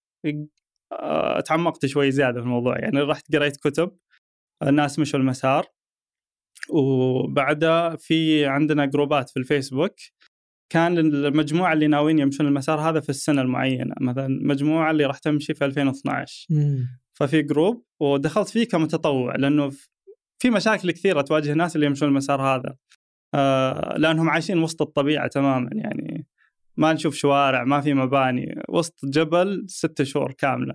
تعمقت 1.46 1.86
شوي 1.86 2.10
زيادة 2.10 2.40
في 2.40 2.46
الموضوع. 2.46 2.78
يعني 2.78 3.00
رحت 3.00 3.36
قريت 3.36 3.56
كتب 3.56 3.96
الناس 4.62 4.98
مشوا 4.98 5.18
المسار. 5.18 5.66
وبعدها 6.70 7.96
في 7.96 8.46
عندنا 8.46 8.86
جروبات 8.86 9.30
في 9.30 9.36
الفيسبوك. 9.36 9.94
كان 10.72 10.98
المجموعة 10.98 11.72
اللي 11.72 11.86
ناويين 11.86 12.18
يمشون 12.18 12.46
المسار 12.46 12.80
هذا 12.80 13.00
في 13.00 13.08
السنة 13.08 13.42
المعينة. 13.42 13.94
مثلا 14.00 14.26
المجموعه 14.26 14.90
اللي 14.90 15.04
راح 15.06 15.18
تمشي 15.18 15.54
في 15.54 15.64
2012 15.64 16.46
مم. 16.50 16.88
ففي 17.12 17.42
جروب 17.42 17.84
ودخلت 18.00 18.48
فيه 18.48 18.64
كمتطوع 18.68 19.36
لأنه 19.36 19.70
في 20.38 20.50
مشاكل 20.50 20.90
كثيرة 20.90 21.20
تواجه 21.20 21.52
الناس 21.52 21.76
اللي 21.76 21.86
يمشون 21.86 22.08
المسار 22.08 22.42
هذا. 22.42 22.76
آه 23.34 23.96
لأنهم 23.98 24.30
عايشين 24.30 24.58
وسط 24.58 24.82
الطبيعة 24.82 25.28
تماما. 25.28 25.70
يعني 25.72 26.26
ما 26.76 26.92
نشوف 26.92 27.14
شوارع 27.14 27.64
ما 27.64 27.80
في 27.80 27.94
مباني 27.94 28.62
وسط 28.68 28.94
جبل 29.04 29.64
ستة 29.68 30.04
شهور 30.04 30.32
كاملة. 30.32 30.74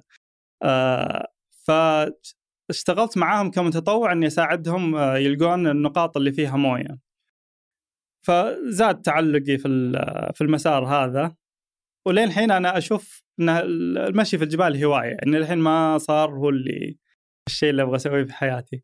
آه 0.63 1.27
فاشتغلت 1.67 3.17
معاهم 3.17 3.51
كمتطوع 3.51 4.11
إني 4.11 4.27
أساعدهم 4.27 4.95
آه، 4.95 5.17
يلقون 5.17 5.67
النقاط 5.67 6.17
اللي 6.17 6.31
فيها 6.31 6.57
موية. 6.57 6.99
فزاد 8.25 9.01
تعلقي 9.01 9.57
في 9.57 9.91
في 10.35 10.41
المسار 10.41 10.85
هذا. 10.85 11.35
ولين 12.07 12.23
الحين 12.23 12.51
أنا 12.51 12.77
أشوف 12.77 13.23
ان 13.39 13.49
المشي 13.49 14.37
في 14.37 14.43
الجبال 14.43 14.83
هواية 14.83 15.09
يعني 15.09 15.37
الحين 15.37 15.57
ما 15.57 15.97
صار 15.97 16.29
هو 16.31 16.49
اللي 16.49 16.97
الشيء 17.47 17.69
اللي 17.69 17.83
أبغى 17.83 17.95
أسويه 17.95 18.23
في 18.23 18.33
حياتي. 18.33 18.83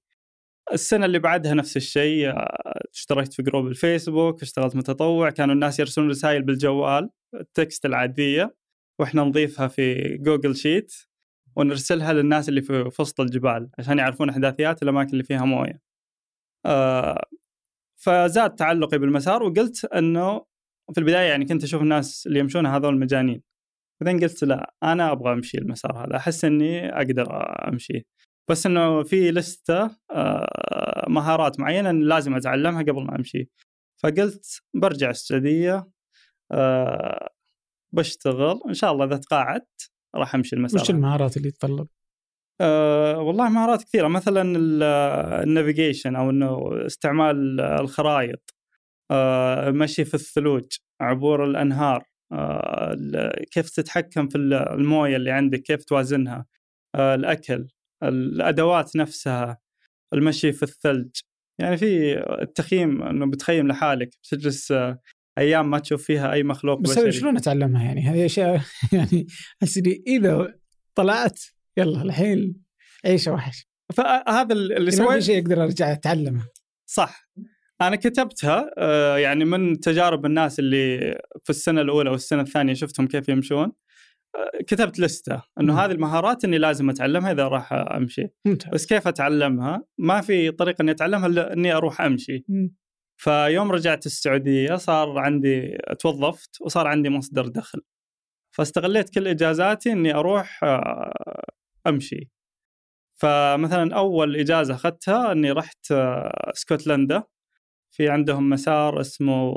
السنة 0.74 1.06
اللي 1.06 1.20
بعدها 1.20 1.54
نفس 1.54 1.78
الشيء 1.78 2.30
آه، 2.30 2.82
اشتركت 2.94 3.34
في 3.34 3.44
group 3.44 3.68
الفيسبوك 3.68 4.42
اشتغلت 4.42 4.76
متطوع 4.76 5.30
كانوا 5.30 5.54
الناس 5.56 5.80
يرسلون 5.80 6.10
رسائل 6.10 6.42
بالجوال 6.44 7.10
ال 7.34 7.44
text 7.44 7.86
العادية 7.86 8.56
وإحنا 9.00 9.24
نضيفها 9.24 9.68
في 9.68 10.18
Google 10.18 10.56
Sheet 10.56 10.94
ونرسلها 11.56 12.14
للناس 12.14 12.50
اللي 12.50 12.62
في 12.62 12.92
وسط 13.00 13.22
الجبال 13.22 13.70
عشان 13.80 13.98
يعرفون 13.98 14.30
أحداثيات 14.30 14.84
الأماكن 14.84 15.12
اللي 15.12 15.24
فيها 15.24 15.46
موية. 15.46 15.82
آه 16.66 17.26
فزاد 17.96 18.56
تعلقي 18.56 18.98
بالمسار 18.98 19.44
وقلت 19.44 19.86
إنه 19.86 20.46
في 20.94 20.98
البداية 21.00 21.30
يعني 21.30 21.46
كنت 21.46 21.64
أشوف 21.64 21.82
الناس 21.82 22.28
اللي 22.28 22.40
يمشون 22.40 22.66
هذول 22.66 23.00
مجانين 23.00 23.42
بعدين 24.02 24.20
قلت 24.20 24.44
لا 24.44 24.74
أنا 24.84 25.12
أبغى 25.12 25.34
أمشي 25.34 25.58
المسار 25.58 26.06
هذا 26.08 26.16
أحس 26.18 26.46
إني 26.46 26.90
أقدر 26.90 27.28
أمشي 27.68 28.06
بس 28.50 28.66
إنه 28.66 29.04
في 29.04 29.32
لستة 29.32 29.98
آه، 30.12 31.06
مهارات 31.10 31.60
معينة 31.60 31.92
لازم 31.92 32.36
أتعلمها 32.36 32.82
قبل 32.82 33.04
ما 33.04 33.16
أمشي. 33.16 33.50
فقلت 34.04 34.62
برجع 34.74 35.10
السعودية 35.10 35.88
آه، 36.52 37.30
بشتغل. 37.94 38.60
إن 38.68 38.74
شاء 38.74 38.92
الله 38.92 39.06
إذا 39.06 39.18
تقاعدت 39.18 39.92
راح 40.16 40.36
أمشي 40.36 40.56
المسار 40.56 40.82
وش 40.82 40.90
المهارات 40.90 41.38
اللي 41.38 41.52
تطلب؟ 41.52 41.88
أه 42.62 43.20
والله 43.20 43.50
مهارات 43.50 43.84
كثيرة. 43.84 44.08
مثلا 44.08 44.42
النافيجيشن 45.44 46.16
أو 46.16 46.30
إنه 46.30 46.70
استعمال 46.86 47.62
الخرائط 47.62 48.56
أه 49.12 49.70
مشي 49.72 50.06
في 50.06 50.14
الثلوج 50.14 50.66
عبور 51.02 51.46
الأنهار 51.46 52.04
أه 52.32 52.96
كيف 53.52 53.70
تتحكم 53.70 54.28
في 54.28 54.38
الموية 54.38 55.16
اللي 55.16 55.32
عندك 55.32 55.62
كيف 55.62 55.84
توازنها 55.84 56.46
أه 56.96 57.16
الأكل. 57.16 57.68
الأدوات 58.04 58.96
نفسها 58.96 59.58
المشي 60.14 60.52
في 60.52 60.64
الثلج. 60.64 61.10
يعني 61.60 61.78
في 61.78 62.18
التخييم 62.42 63.04
إنه 63.04 63.26
بتخيم 63.26 63.68
لحالك 63.68 64.10
بتجلس 64.24 64.72
آه، 64.72 65.00
أيام 65.38 65.70
ما 65.70 65.80
تشوف 65.80 66.04
فيها 66.04 66.34
أي 66.34 66.44
مخلوق 66.44 66.80
بس 66.80 66.92
بشري. 66.92 67.12
شلون 67.12 67.38
أتعلمها 67.38 67.84
يعني؟ 67.84 68.02
هذه 68.02 68.26
أشياء 68.26 68.62
يعني 68.94 69.28
إذا 70.08 70.56
طلعت 70.96 71.40
يلا 71.78 72.02
الحين 72.02 72.62
عيشه 73.06 73.32
وحش. 73.32 73.68
فهذا 73.94 74.54
اللي 74.54 74.92
سويت 74.92 75.10
ما 75.10 75.16
في 75.16 75.22
سويت. 75.22 75.24
شيء 75.24 75.42
أقدر 75.42 75.64
أرجع 75.64 75.92
أتعلمه. 75.92 76.48
صح. 76.86 77.30
أنا 77.82 77.96
كتبتها 77.96 78.72
آه، 78.78 79.18
يعني 79.18 79.46
من 79.46 79.80
تجارب 79.80 80.26
الناس 80.26 80.60
اللي 80.60 80.98
في 81.44 81.50
السنة 81.50 81.82
الأولى 81.82 82.10
والسنة 82.10 82.42
الثانية 82.42 82.74
شفتهم 82.74 83.08
كيف 83.08 83.30
يمشون. 83.30 83.72
كتبت 84.68 85.00
لستة 85.00 85.36
مم. 85.36 85.42
انه 85.62 85.80
هذه 85.80 85.92
المهارات 85.92 86.46
إني 86.46 86.58
لازم 86.58 86.90
أتعلمها 86.90 87.32
إذا 87.32 87.48
راح 87.48 87.74
أمشي. 87.74 88.28
ممتاز. 88.46 88.74
بس 88.74 88.86
كيف 88.86 89.08
أتعلمها؟ 89.08 89.84
ما 89.98 90.22
في 90.22 90.52
طريقة 90.52 90.82
إني 90.82 90.92
أتعلمها 90.92 91.28
إلا 91.28 91.54
إني 91.54 91.74
أروح 91.74 92.02
أمشي. 92.02 92.46
مم. 92.50 92.76
فيوم 93.18 93.72
رجعت 93.72 94.06
السعودية 94.06 94.76
صار 94.76 95.20
عندي 95.20 95.78
توظفت 96.00 96.58
وصار 96.62 96.88
عندي 96.88 97.10
مصدر 97.10 97.48
دخل. 97.48 97.82
فاستغليت 98.52 99.10
كل 99.10 99.28
إجازاتي 99.28 99.92
إني 99.92 100.16
أروح 100.16 100.64
آه، 100.64 101.44
أمشي. 101.88 102.30
فمثلا 103.18 103.96
أول 103.96 104.36
إجازة 104.36 104.74
أخذتها 104.74 105.32
إني 105.32 105.52
رحت 105.52 105.92
آه، 105.92 106.52
اسكتلندا 106.56 107.24
في 107.92 108.10
عندهم 108.10 108.50
مسار 108.50 109.02
اسمه 109.02 109.52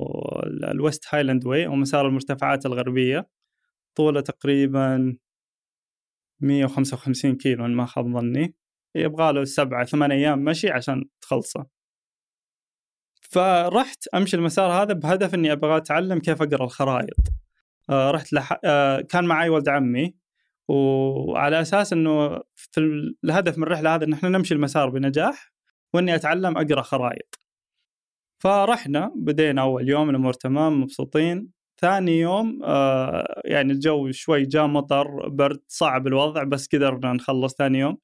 ال- 0.47 0.65
ال 0.65 0.73
West 0.73 1.05
Highland 1.15 1.47
Way 1.47 1.67
أو 1.67 1.75
مسار 1.75 2.09
المرتفعات 2.09 2.67
الغربية. 2.67 3.29
طوله 3.99 4.21
تقريبا 4.21 5.17
155 6.41 7.35
كيلو 7.37 7.67
ان 7.67 7.75
ما 7.75 7.87
خاب 7.87 8.13
ظني. 8.13 8.55
يبغى 8.95 9.33
له 9.33 9.45
سبعة 9.45 9.85
ثمان 9.85 10.13
أيام 10.13 10.45
مشي 10.45 10.71
عشان 10.71 11.05
تخلصه. 11.21 11.67
فرحت 13.23 14.09
أمشي 14.15 14.37
المسار 14.37 14.71
هذا 14.83 14.93
بهدف 14.95 15.35
إني 15.35 15.53
أبغى 15.53 15.77
أتعلم 15.77 16.19
كيف 16.19 16.43
أقرأ 16.43 16.65
الخرائط. 16.65 17.17
آه 17.91 18.11
رحت 18.11 18.33
لح... 18.33 18.61
آه 18.65 19.01
كان 19.01 19.25
معي 19.25 19.49
ولد 19.49 19.69
عمي 19.69 20.15
وعلى 20.69 21.61
أساس 21.61 21.93
إنه 21.93 22.29
في 22.55 22.81
ال- 22.81 23.17
الهدف 23.25 23.59
من 23.59 23.63
الرحلة 23.65 23.95
هذا 23.95 24.05
إن 24.05 24.13
إحنا 24.13 24.29
نمشي 24.29 24.55
المسار 24.55 24.91
بنجاح 24.91 25.53
وإني 25.95 26.15
أتعلم 26.15 26.59
أقرأ 26.59 26.83
خرائط. 26.83 27.41
فرحنا 28.43 29.13
بدينا 29.17 29.63
أول 29.63 29.89
يوم 29.89 30.11
الأمور 30.11 30.33
تمام 30.33 30.81
مبسوطين. 30.83 31.58
ثاني 31.81 32.21
يوم 32.21 32.61
آه 32.65 33.43
يعني 33.45 33.73
الجو 33.73 34.11
شوي 34.11 34.43
جاء 34.45 34.67
مطر 34.67 35.29
برد 35.29 35.61
صعب 35.69 36.07
الوضع 36.07 36.43
بس 36.45 36.69
قدرنا 36.73 37.13
نخلص 37.13 37.55
ثاني 37.55 37.79
يوم. 37.79 37.99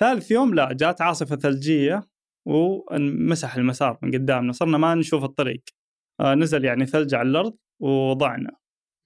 ثالث 0.00 0.30
يوم 0.30 0.54
لا 0.54 0.72
جات 0.72 1.02
عاصفة 1.02 1.36
ثلجية 1.36 2.08
ومسح 2.48 3.56
المسار 3.56 3.98
من 4.02 4.10
قدامنا 4.12 4.52
صرنا 4.52 4.78
ما 4.78 4.94
نشوف 4.94 5.24
الطريق. 5.24 5.62
آه 6.20 6.34
نزل 6.34 6.64
يعني 6.64 6.86
ثلج 6.86 7.14
على 7.14 7.28
الأرض 7.28 7.56
وضعنا 7.80 8.50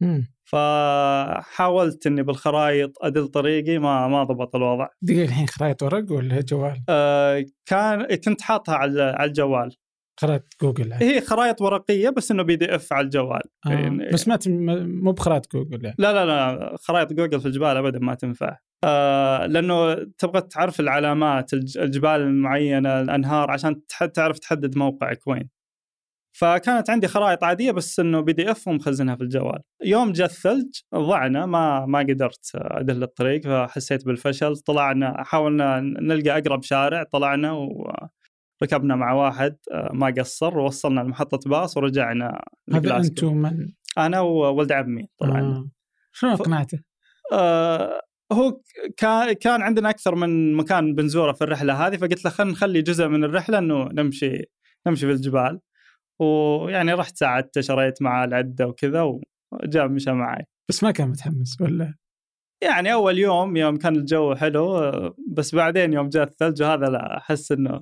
مم. 0.03 0.35
فحاولت 0.45 2.07
إني 2.07 2.23
بالخرائط 2.23 2.93
أدل 3.03 3.29
طريقي 3.29 3.79
ما 3.79 4.09
ما 4.09 4.25
ضبط 4.25 4.57
الوضع. 4.57 4.89
دقيقة 5.03 5.25
الحين 5.25 5.47
خرائط 5.47 5.83
ورق 5.83 6.13
ولا 6.13 6.41
جوال؟ 6.41 6.83
آه 6.89 7.45
كان 7.67 8.15
كنت 8.17 8.41
حاطها 8.43 8.75
على 8.75 9.03
على 9.03 9.29
الجوال. 9.29 9.77
خرائط 10.21 10.43
جوجل 10.63 10.91
يعني. 10.91 11.05
هي 11.05 11.21
خرائط 11.21 11.63
ورقية 11.63 12.11
بس 12.11 12.31
إنه 12.31 12.43
PDF 12.43 12.93
على 12.93 13.05
الجوال. 13.05 13.43
آه. 13.67 13.71
يعني 13.71 14.11
بس 14.13 14.29
ما 14.29 14.37
تم... 14.37 14.53
مو 15.05 15.13
بخرائط 15.13 15.53
جوجل 15.53 15.85
يعني. 15.85 15.97
لا 15.99 16.13
لا 16.13 16.27
لا 16.27 16.77
خرائط 16.77 17.13
جوجل 17.13 17.41
في 17.41 17.47
الجبال 17.47 17.77
ابدا 17.77 17.99
ما 17.99 18.15
تنفع. 18.15 18.57
آه 18.85 19.47
لأنه 19.47 19.95
تبغى 19.95 20.41
تعرف 20.41 20.81
العلامات 20.81 21.55
الج- 21.55 21.79
الجبال 21.79 22.11
المعينة 22.21 23.01
الأنهار 23.01 23.51
عشان 23.51 23.87
تح- 23.87 24.05
تعرف 24.05 24.39
تحدد 24.39 24.77
موقعك 24.79 25.27
وين. 25.27 25.49
فكانت 26.39 26.91
عندي 26.91 27.09
خرائط 27.09 27.45
عادية 27.45 27.71
بس 27.71 28.01
إنه 28.01 28.21
PDF 28.21 28.69
ومخزنها 28.69 29.17
في 29.17 29.23
الجوال. 29.23 29.59
يوم 29.85 30.13
جاء 30.13 30.27
الثلج 30.27 30.81
ضعنا 30.95 31.47
ما 31.47 31.87
ما 31.87 31.99
قدرت 31.99 32.51
أدل 32.55 33.03
الطريق 33.03 33.43
فحسيت 33.45 34.07
بالفشل. 34.07 34.57
طلعنا 34.57 35.23
حاولنا 35.25 35.81
نلقى 35.81 36.39
أقرب 36.39 36.63
شارع 36.63 37.03
طلعنا 37.03 37.69
وركبنا 38.63 38.97
مع 38.97 39.13
واحد 39.13 39.57
آه، 39.73 39.91
ما 39.93 40.15
قصر 40.19 40.59
ووصلنا 40.59 41.01
لمحطة 41.01 41.51
باص 41.51 41.77
ورجعنا 41.77 42.45
هذا. 42.75 42.97
أنتم 42.97 43.37
من 43.37 43.69
أنا 43.99 44.21
وولد 44.21 44.73
عمي 44.73 45.07
طلعنا 45.19 45.57
آه. 45.57 45.71
شلون 46.13 46.37
ف- 46.37 46.41
اقنعته؟ 46.41 46.81
آه 47.33 48.01
هو 48.33 48.61
كان 48.97 49.33
كان 49.33 49.63
عندنا 49.63 49.91
أكثر 49.91 50.15
من 50.15 50.55
مكان 50.55 50.95
بنزوره 50.95 51.33
في 51.33 51.45
الرحلة 51.45 51.87
هذه 51.87 51.97
فقلت 51.97 52.25
له 52.25 52.31
خلينا 52.31 52.53
نخلي 52.53 52.83
جزء 52.83 53.09
من 53.09 53.25
الرحلة 53.25 53.59
إنه 53.59 53.85
نمشي 53.93 54.45
نمشي 54.87 55.07
في 55.07 55.13
الجبال 55.13 55.61
ويعني 56.21 56.93
رحت 56.93 57.17
ساعدته 57.17 57.61
شريت 57.61 58.03
معاه 58.03 58.25
العدة 58.25 58.67
وكذا 58.67 59.03
وجاء 59.53 59.89
مشى 59.89 60.13
معي 60.13 60.45
بس 60.69 60.85
ما 60.85 60.91
كان 60.91 61.09
متحمس 61.09 61.61
ولا 61.61 61.95
يعني 62.63 62.93
أول 62.93 63.19
يوم 63.19 63.57
يوم 63.57 63.77
كان 63.77 63.97
الجو 63.97 64.35
حلو 64.35 64.79
آه، 64.79 65.15
بس 65.29 65.55
بعدين 65.55 65.93
يوم 65.93 66.09
جاء 66.09 66.23
الثلج 66.23 66.63
وهذا 66.63 66.87
لا 66.87 67.17
أحس 67.19 67.53
إنه 67.53 67.81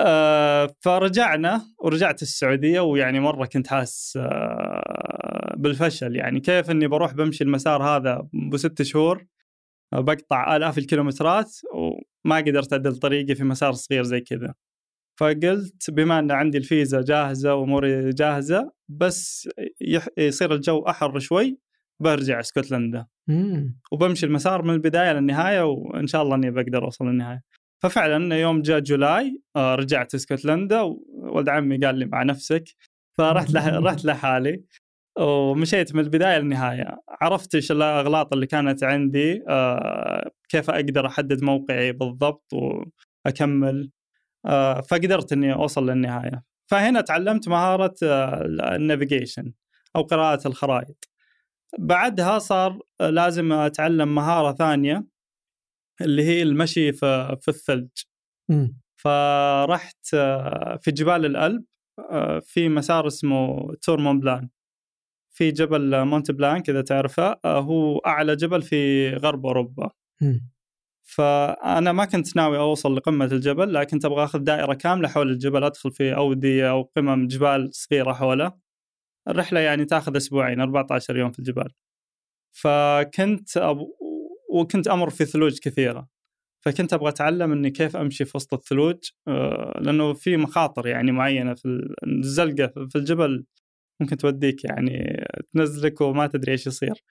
آه 0.00 0.74
فرجعنا 0.80 1.62
ورجعت 1.78 2.22
السعودية 2.22 2.80
ويعني 2.80 3.20
مرة 3.20 3.46
كنت 3.46 3.66
حاس 3.66 4.18
آه 4.22 5.54
بالفشل 5.56 6.16
يعني 6.16 6.40
كيف 6.40 6.70
إني 6.70 6.86
بروح 6.86 7.12
بمشي 7.14 7.44
المسار 7.44 7.82
هذا 7.82 8.28
بست 8.52 8.82
شهور 8.82 9.26
آه، 9.92 10.00
بقطع 10.00 10.56
آلاف 10.56 10.78
الكيلومترات 10.78 11.52
وما 11.74 12.36
قدرت 12.36 12.72
أدل 12.72 12.96
طريقي 12.96 13.34
في 13.34 13.44
مسار 13.44 13.72
صغير 13.72 14.02
زي 14.02 14.20
كذا 14.20 14.54
فقلت 15.20 15.90
بما 15.90 16.18
إن 16.18 16.30
عندي 16.30 16.58
الفيزا 16.58 17.02
جاهزة 17.02 17.54
وأموري 17.54 18.10
جاهزة 18.10 18.72
بس 18.88 19.48
يح- 19.80 20.08
يصير 20.18 20.54
الجو 20.54 20.78
أحر 20.88 21.18
شوي 21.18 21.58
برجع 22.00 22.40
اسكتلندا. 22.40 23.06
وبمشي 23.92 24.26
المسار 24.26 24.62
من 24.62 24.74
البداية 24.74 25.12
للنهاية 25.12 25.62
وإن 25.66 26.06
شاء 26.06 26.22
الله 26.22 26.34
إني 26.36 26.50
بقدر 26.50 26.84
أوصل 26.84 27.04
للنهاية. 27.06 27.42
ففعلا 27.84 28.36
يوم 28.36 28.62
جاء 28.62 28.80
جولاي 28.80 29.40
آه، 29.56 29.74
رجعت 29.74 30.14
اسكتلندا 30.14 30.80
وولد 30.80 31.48
عمي 31.48 31.78
قال 31.78 31.94
لي 31.94 32.04
مع 32.06 32.22
نفسك 32.22 32.64
فرحت 33.18 33.50
لح... 33.50 33.66
رحت 33.86 34.04
لحالي 34.04 34.64
ومشيت 35.18 35.94
من 35.94 36.00
البداية 36.00 36.38
للنهاية، 36.38 36.96
عرفت 37.20 37.54
إيش 37.54 37.72
الأغلاط 37.72 38.32
اللي 38.32 38.46
كانت 38.46 38.84
عندي 38.84 39.44
آه، 39.48 40.30
كيف 40.48 40.70
أقدر 40.70 41.06
أحدد 41.06 41.42
موقعي 41.42 41.92
بالضبط 41.92 42.52
وأكمل 42.52 43.90
آه، 44.46 44.80
فقدرت 44.80 45.32
إني 45.32 45.54
أوصل 45.54 45.90
للنهاية. 45.90 46.42
فهنا 46.70 47.00
تعلمت 47.00 47.48
مهارة 47.48 47.94
ال 48.02 48.16
navigation 48.16 49.52
أو 49.96 50.02
قراءة 50.02 50.48
الخرائط. 50.48 51.08
بعدها 51.78 52.38
صار 52.38 52.78
لازم 53.00 53.52
أتعلم 53.52 54.14
مهارة 54.14 54.52
ثانية 54.52 55.13
اللي 56.00 56.24
هي 56.24 56.42
المشي 56.42 56.92
في 56.92 57.36
في 57.40 57.48
الثلج. 57.48 57.88
مم. 58.50 58.78
فرحت 58.96 60.14
آه، 60.14 60.76
في 60.82 60.90
جبال 60.90 61.26
الألب 61.26 61.64
آه، 62.10 62.38
في 62.38 62.68
مسار 62.68 63.06
اسمه 63.06 63.68
تور 63.82 64.00
مون 64.00 64.20
بلان 64.20 64.48
في 65.34 65.50
جبل 65.50 66.04
مونت 66.04 66.30
بلانك 66.30 66.70
إذا 66.70 66.82
تعرفه 66.82 67.40
آه، 67.44 67.60
هو 67.60 67.98
أعلى 67.98 68.36
جبل 68.36 68.62
في 68.62 69.10
غرب 69.14 69.46
أوروبا. 69.46 69.90
مم. 70.22 70.50
فأنا 71.02 71.92
ما 71.92 72.04
كنت 72.04 72.36
ناوي 72.36 72.58
أوصل 72.58 72.96
لقمة 72.96 73.24
الجبل 73.24 73.74
لكن 73.74 73.98
أبغى 74.04 74.24
أخذ 74.24 74.38
دائرة 74.38 74.74
كاملة 74.74 75.08
حول 75.08 75.30
الجبل 75.30 75.64
أدخل 75.64 75.90
في 75.92 76.16
أودية 76.16 76.70
أو 76.70 76.82
قمم 76.96 77.26
جبال 77.26 77.74
صغيرة 77.74 78.12
حوله. 78.12 78.52
الرحلة 79.28 79.60
يعني 79.60 79.84
تاخذ 79.84 80.16
أسبوعين 80.16 80.60
14 80.60 81.16
يوم 81.16 81.30
في 81.30 81.38
الجبال. 81.38 81.72
فكنت 82.52 83.56
أب... 83.56 83.78
وكنت 84.54 84.88
أمر 84.88 85.10
في 85.10 85.24
ثلوج 85.24 85.58
كثيرة. 85.58 86.08
فكنت 86.64 86.92
أبغى 86.92 87.08
أتعلم 87.08 87.52
إني 87.52 87.70
كيف 87.70 87.96
أمشي 87.96 88.24
في 88.24 88.32
وسط 88.34 88.54
الثلوج 88.54 88.96
آه، 89.28 89.80
لأنه 89.80 90.12
في 90.14 90.36
مخاطر 90.36 90.86
يعني 90.86 91.12
معينة 91.12 91.54
في 91.54 91.94
الزلقة 92.06 92.66
في 92.66 92.96
الجبل 92.96 93.44
ممكن 94.00 94.16
توديك 94.16 94.64
يعني 94.64 95.24
تنزلك 95.52 96.00
وما 96.00 96.26
تدري 96.26 96.52
إيش 96.52 96.66
يصير. 96.66 97.04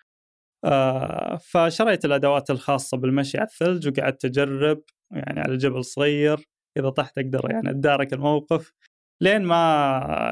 آه 0.65 1.37
فشريت 1.37 2.05
الأدوات 2.05 2.49
الخاصة 2.49 2.97
بالمشي 2.97 3.37
على 3.37 3.47
الثلج 3.47 3.87
وقعدت 3.87 4.25
أجرب 4.25 4.81
يعني 5.11 5.39
على 5.39 5.57
جبل 5.57 5.85
صغير. 5.85 6.37
إذا 6.77 6.89
طحت 6.89 7.17
أقدر 7.17 7.51
يعني 7.51 7.69
أتدارك 7.69 8.13
الموقف 8.13 8.73
لين 9.21 9.43
ما 9.43 9.55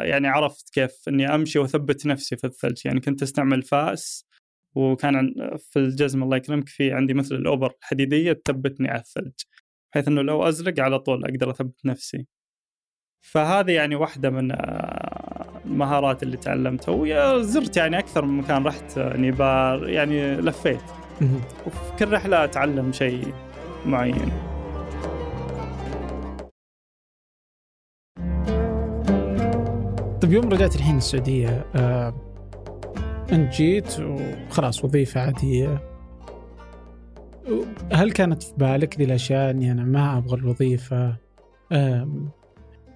يعني 0.05 0.27
عرفت 0.27 0.69
كيف 0.73 0.91
إني 1.07 1.35
أمشي 1.35 1.59
وأثبت 1.59 2.05
نفسي 2.05 2.37
في 2.37 2.47
الثلج. 2.47 2.81
يعني 2.85 2.99
كنت 2.99 3.23
أستعمل 3.23 3.63
فأس 3.63 4.25
وكان 4.75 5.33
في 5.57 5.79
الجزم 5.79 6.23
الله 6.23 6.37
يكرمك 6.37 6.69
في 6.69 6.93
عندي 6.93 7.13
مثل 7.13 7.35
الأوبر 7.35 7.73
الحديدية 7.81 8.33
تثبتني 8.33 8.89
على 8.89 8.99
الثلج 8.99 9.33
بحيث 9.91 10.07
إنه 10.07 10.21
لو 10.21 10.43
أزرق 10.47 10.79
على 10.79 10.99
طول 10.99 11.25
أقدر 11.25 11.49
أثبت 11.51 11.85
نفسي. 11.85 12.27
فهذه 13.21 13.71
يعني 13.71 13.95
واحدة 13.95 14.29
من 14.29 14.51
آه، 14.51 15.61
المهارات 15.65 16.23
اللي 16.23 16.37
تعلمتها 16.37 16.91
وزرت 16.95 17.77
يعني 17.77 17.99
أكثر 17.99 18.25
من 18.25 18.37
مكان 18.37 18.63
رحت 18.63 18.99
نيبار 18.99 19.89
يعني 19.89 20.35
لفيت. 20.35 20.81
وفي 21.67 21.95
كل 21.99 22.11
رحلة 22.11 22.43
أتعلم 22.43 22.91
شيء 22.91 23.33
معين. 23.85 24.31
طيب 30.21 30.33
يوم 30.33 30.49
رجعت 30.49 30.75
الحين 30.75 30.97
السعودية 30.97 31.65
آه 31.75 32.30
انت 33.31 33.53
جيت 33.53 33.99
وخلاص 33.99 34.85
وظيفة 34.85 35.21
عادية 35.21 35.91
هل 37.93 38.11
كانت 38.11 38.43
في 38.43 38.53
بالك 38.57 38.97
ذي 38.97 39.03
الأشياء 39.03 39.51
إني 39.51 39.71
أنا 39.71 39.83
ما 39.83 40.17
أبغى 40.17 40.35
الوظيفة 40.35 41.17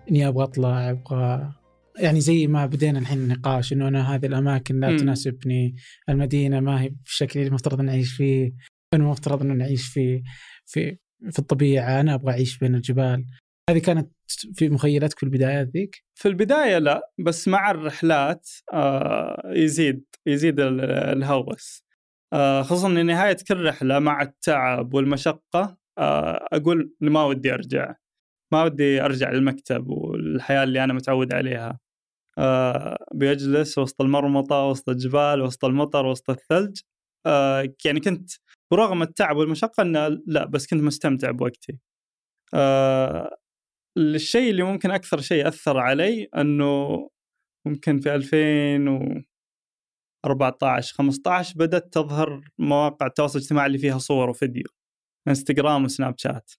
إني 0.09 0.27
أبغى 0.27 0.43
أطلع 0.43 0.89
أبغى 0.89 1.51
يعني 1.99 2.21
زي 2.21 2.47
ما 2.47 2.65
بدينا 2.65 2.99
الحين 2.99 3.17
النقاش 3.17 3.73
إنه 3.73 3.87
أنا 3.87 4.15
هذه 4.15 4.25
الأماكن 4.25 4.79
لا 4.79 4.91
م. 4.91 4.97
تناسبني، 4.97 5.75
المدينة 6.09 6.59
ما 6.59 6.81
هي 6.81 6.89
بالشكل 6.89 7.39
اللي 7.39 7.49
المفترض 7.49 7.81
نعيش 7.81 8.13
فيه، 8.13 8.53
أنا 8.93 9.03
المفترض 9.03 9.41
ان 9.41 9.57
نعيش 9.57 9.87
في 9.87 10.23
في 10.65 10.97
في 11.31 11.39
الطبيعة، 11.39 12.01
أنا 12.01 12.13
أبغى 12.13 12.31
أعيش 12.31 12.57
بين 12.57 12.75
الجبال. 12.75 13.25
هذه 13.69 13.79
كانت 13.79 14.11
في 14.53 14.69
مخيلتك 14.69 15.19
في 15.19 15.23
البدايات 15.23 15.67
ذيك؟ 15.67 16.03
في 16.15 16.27
البداية 16.27 16.77
لا 16.77 17.11
بس 17.19 17.47
مع 17.47 17.71
الرحلات 17.71 18.49
آه 18.73 19.41
يزيد 19.45 20.05
يزيد 20.25 20.59
الهوس. 20.59 21.83
آه 22.33 22.61
خصوصا 22.61 22.87
إن 22.87 23.05
نهاية 23.05 23.37
كل 23.47 23.65
رحلة 23.65 23.99
مع 23.99 24.21
التعب 24.21 24.93
والمشقة 24.93 25.77
آه 25.97 26.47
أقول 26.53 26.93
ما 27.01 27.23
ودي 27.23 27.53
أرجع. 27.53 27.95
ما 28.53 28.63
ودي 28.63 29.01
أرجع 29.01 29.31
للمكتب 29.31 29.87
والحياة 29.87 30.63
اللي 30.63 30.83
أنا 30.83 30.93
متعود 30.93 31.33
عليها 31.33 31.79
بيجلس 33.13 33.77
وسط 33.77 34.01
المرمطة 34.01 34.65
وسط 34.65 34.89
الجبال 34.89 35.41
وسط 35.41 35.65
المطر 35.65 36.05
وسط 36.05 36.29
الثلج 36.29 36.79
يعني 37.85 37.99
كنت 37.99 38.31
برغم 38.71 39.01
التعب 39.01 39.37
والمشقة 39.37 39.81
إنه 39.81 40.07
لا 40.27 40.45
بس 40.45 40.67
كنت 40.67 40.81
مستمتع 40.81 41.31
بوقتي 41.31 41.79
الشيء 43.97 44.51
اللي 44.51 44.63
ممكن 44.63 44.91
أكثر 44.91 45.21
شيء 45.21 45.47
اثر 45.47 45.77
علي 45.77 46.27
إنه 46.37 47.09
ممكن 47.65 47.99
في 47.99 48.15
2014 48.15 50.95
15 50.95 51.53
بدأت 51.57 51.93
تظهر 51.93 52.41
مواقع 52.57 53.05
التواصل 53.07 53.39
الاجتماعي 53.39 53.67
اللي 53.67 53.77
فيها 53.77 53.97
صور 53.97 54.29
وفيديو 54.29 54.63
إنستغرام 55.27 55.85
وسناب 55.85 56.15
شات. 56.17 56.51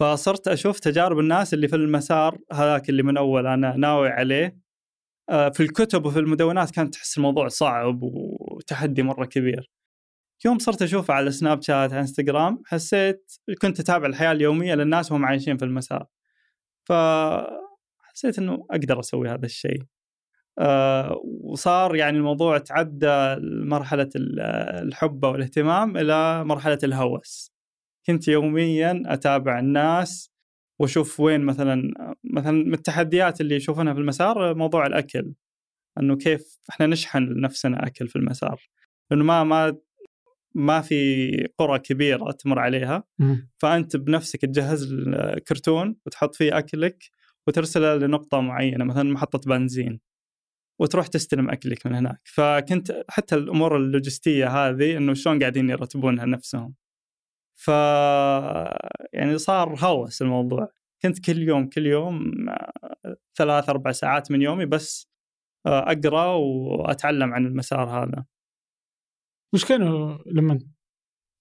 فصرت 0.00 0.48
أشوف 0.48 0.80
تجارب 0.80 1.18
الناس 1.18 1.54
اللي 1.54 1.68
في 1.68 1.76
المسار 1.76 2.38
هذاك 2.52 2.88
اللي 2.88 3.02
من 3.02 3.16
أول 3.16 3.46
أنا 3.46 3.76
ناوي 3.76 4.08
عليه. 4.08 4.64
آه، 5.30 5.48
في 5.50 5.62
الكتب 5.62 6.06
وفي 6.06 6.18
المدونات 6.18 6.70
كانت 6.70 6.94
تحس 6.94 7.16
الموضوع 7.18 7.48
صعب 7.48 7.98
وتحدي 8.02 9.02
مرة 9.02 9.24
كبير. 9.26 9.70
يوم 10.44 10.58
صرت 10.58 10.82
أشوفه 10.82 11.14
على 11.14 11.30
سناب 11.32 11.62
شات 11.62 11.92
على 11.92 12.00
إنستغرام 12.00 12.62
حسيت 12.66 13.32
كنت 13.62 13.80
أتابع 13.80 14.06
الحياة 14.06 14.32
اليومية 14.32 14.74
للناس 14.74 15.12
وهم 15.12 15.24
عايشين 15.26 15.56
في 15.56 15.64
المسار. 15.64 16.06
فحسيت 16.84 18.38
إنه 18.38 18.66
أقدر 18.70 19.00
أسوي 19.00 19.28
هذا 19.28 19.46
الشيء. 19.46 19.82
أه 20.58 21.20
وصار 21.24 21.96
يعني 21.96 22.18
الموضوع 22.18 22.58
تعدى 22.58 23.36
مرحله 23.42 24.10
الحب 24.16 25.24
والاهتمام 25.24 25.96
إلى 25.96 26.44
مرحلة 26.44 26.78
الهوس. 26.84 27.54
كنت 28.06 28.28
يوميا 28.28 29.02
أتابع 29.06 29.58
الناس 29.58 30.30
وأشوف 30.80 31.20
وين 31.20 31.40
مثلا 31.40 31.92
مثلا 32.24 32.52
من 32.52 32.74
التحديات 32.74 33.40
اللي 33.40 33.54
يشوفونها 33.54 33.94
في 33.94 34.00
المسار 34.00 34.54
موضوع 34.54 34.86
الأكل. 34.86 35.34
إنه 36.00 36.16
كيف 36.16 36.58
إحنا 36.70 36.86
نشحن 36.86 37.18
لنفسنا 37.18 37.86
أكل 37.86 38.08
في 38.08 38.16
المسار. 38.16 38.60
لأنه 39.10 39.24
ما 39.24 39.44
ما 39.44 39.76
ما 40.54 40.80
في 40.80 41.48
قرى 41.58 41.78
كبيرة 41.78 42.30
تمر 42.30 42.58
عليها 42.58 43.04
فأنت 43.58 43.96
بنفسك 43.96 44.40
تجهز 44.40 44.94
كرتون 45.48 45.96
وتحط 46.06 46.34
فيه 46.34 46.58
أكلك 46.58 47.04
وترسله 47.46 47.96
لنقطة 47.96 48.40
معينة 48.40 48.84
مثلا 48.84 49.12
محطة 49.12 49.40
بنزين 49.46 50.00
وتروح 50.80 51.06
تستلم 51.06 51.50
أكلك 51.50 51.86
من 51.86 51.94
هناك. 51.94 52.20
فكنت 52.24 53.04
حتى 53.08 53.34
الأمور 53.34 53.76
اللوجستية 53.76 54.48
هذه 54.48 54.96
إنه 54.96 55.14
شلون 55.14 55.38
قاعدين 55.40 55.70
يرتبونها 55.70 56.26
نفسهم. 56.26 56.74
ف 57.54 57.68
يعني 59.12 59.38
صار 59.38 59.74
هوس 59.84 60.22
الموضوع. 60.22 60.68
كنت 61.02 61.18
كل 61.24 61.38
يوم 61.42 61.68
كل 61.68 61.86
يوم 61.86 62.32
ثلاث 63.36 63.68
أربع 63.68 63.92
ساعات 63.92 64.30
من 64.30 64.42
يومي 64.42 64.66
بس 64.66 65.08
آه، 65.66 65.92
أقرأ 65.92 66.26
وأتعلم 66.26 67.34
عن 67.34 67.46
المسار 67.46 67.88
هذا. 67.88 68.24
وش 69.54 69.64
كانوا 69.64 70.18
لما 70.26 70.58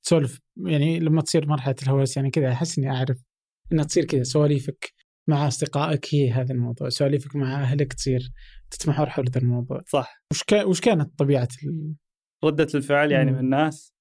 تسولف؟ 0.05 0.39
يعني 0.57 0.99
لما 0.99 1.21
تصير 1.21 1.47
مرحلة 1.47 1.75
الهوس 1.83 2.17
يعني 2.17 2.29
كذا 2.29 2.51
أحس 2.51 2.79
إني 2.79 2.91
أعرف 2.91 3.23
إنها 3.71 3.85
تصير 3.85 4.05
كذا 4.05 4.23
سواليفك 4.23 4.93
مع 5.29 5.47
أصدقائك 5.47 6.15
هي 6.15 6.31
هذا 6.31 6.53
الموضوع، 6.53 6.89
سواليفك 6.89 7.35
مع 7.35 7.61
أهلك 7.61 7.93
تصير 7.93 8.31
تتمحور 8.71 9.09
حول 9.09 9.25
هذا 9.29 9.41
الموضوع. 9.41 9.81
صح. 9.87 10.23
وش 10.31 10.43
كان 10.43 10.65
وش 10.65 10.81
كانت 10.81 11.19
طبيعة 11.19 11.47
ال... 11.63 11.95
ردة 12.43 12.67
الفعل 12.75 13.11
يعني 13.11 13.31
من 13.31 13.39
الناس؟ 13.39 13.93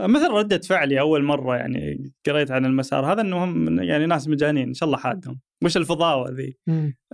مثل 0.00 0.30
ردة 0.30 0.58
فعلي 0.58 1.00
أول 1.00 1.24
مرة 1.24 1.56
يعني 1.56 2.12
قريت 2.26 2.50
عن 2.50 2.64
المسار 2.64 3.12
هذا 3.12 3.20
أنهم 3.20 3.82
يعني 3.82 4.06
ناس 4.06 4.28
مجانين 4.28 4.68
إن 4.68 4.74
شاء 4.74 4.86
الله 4.86 4.98
حادهم. 4.98 5.40
وش 5.64 5.76
الفضاوة 5.76 6.30
ذي؟ 6.30 6.58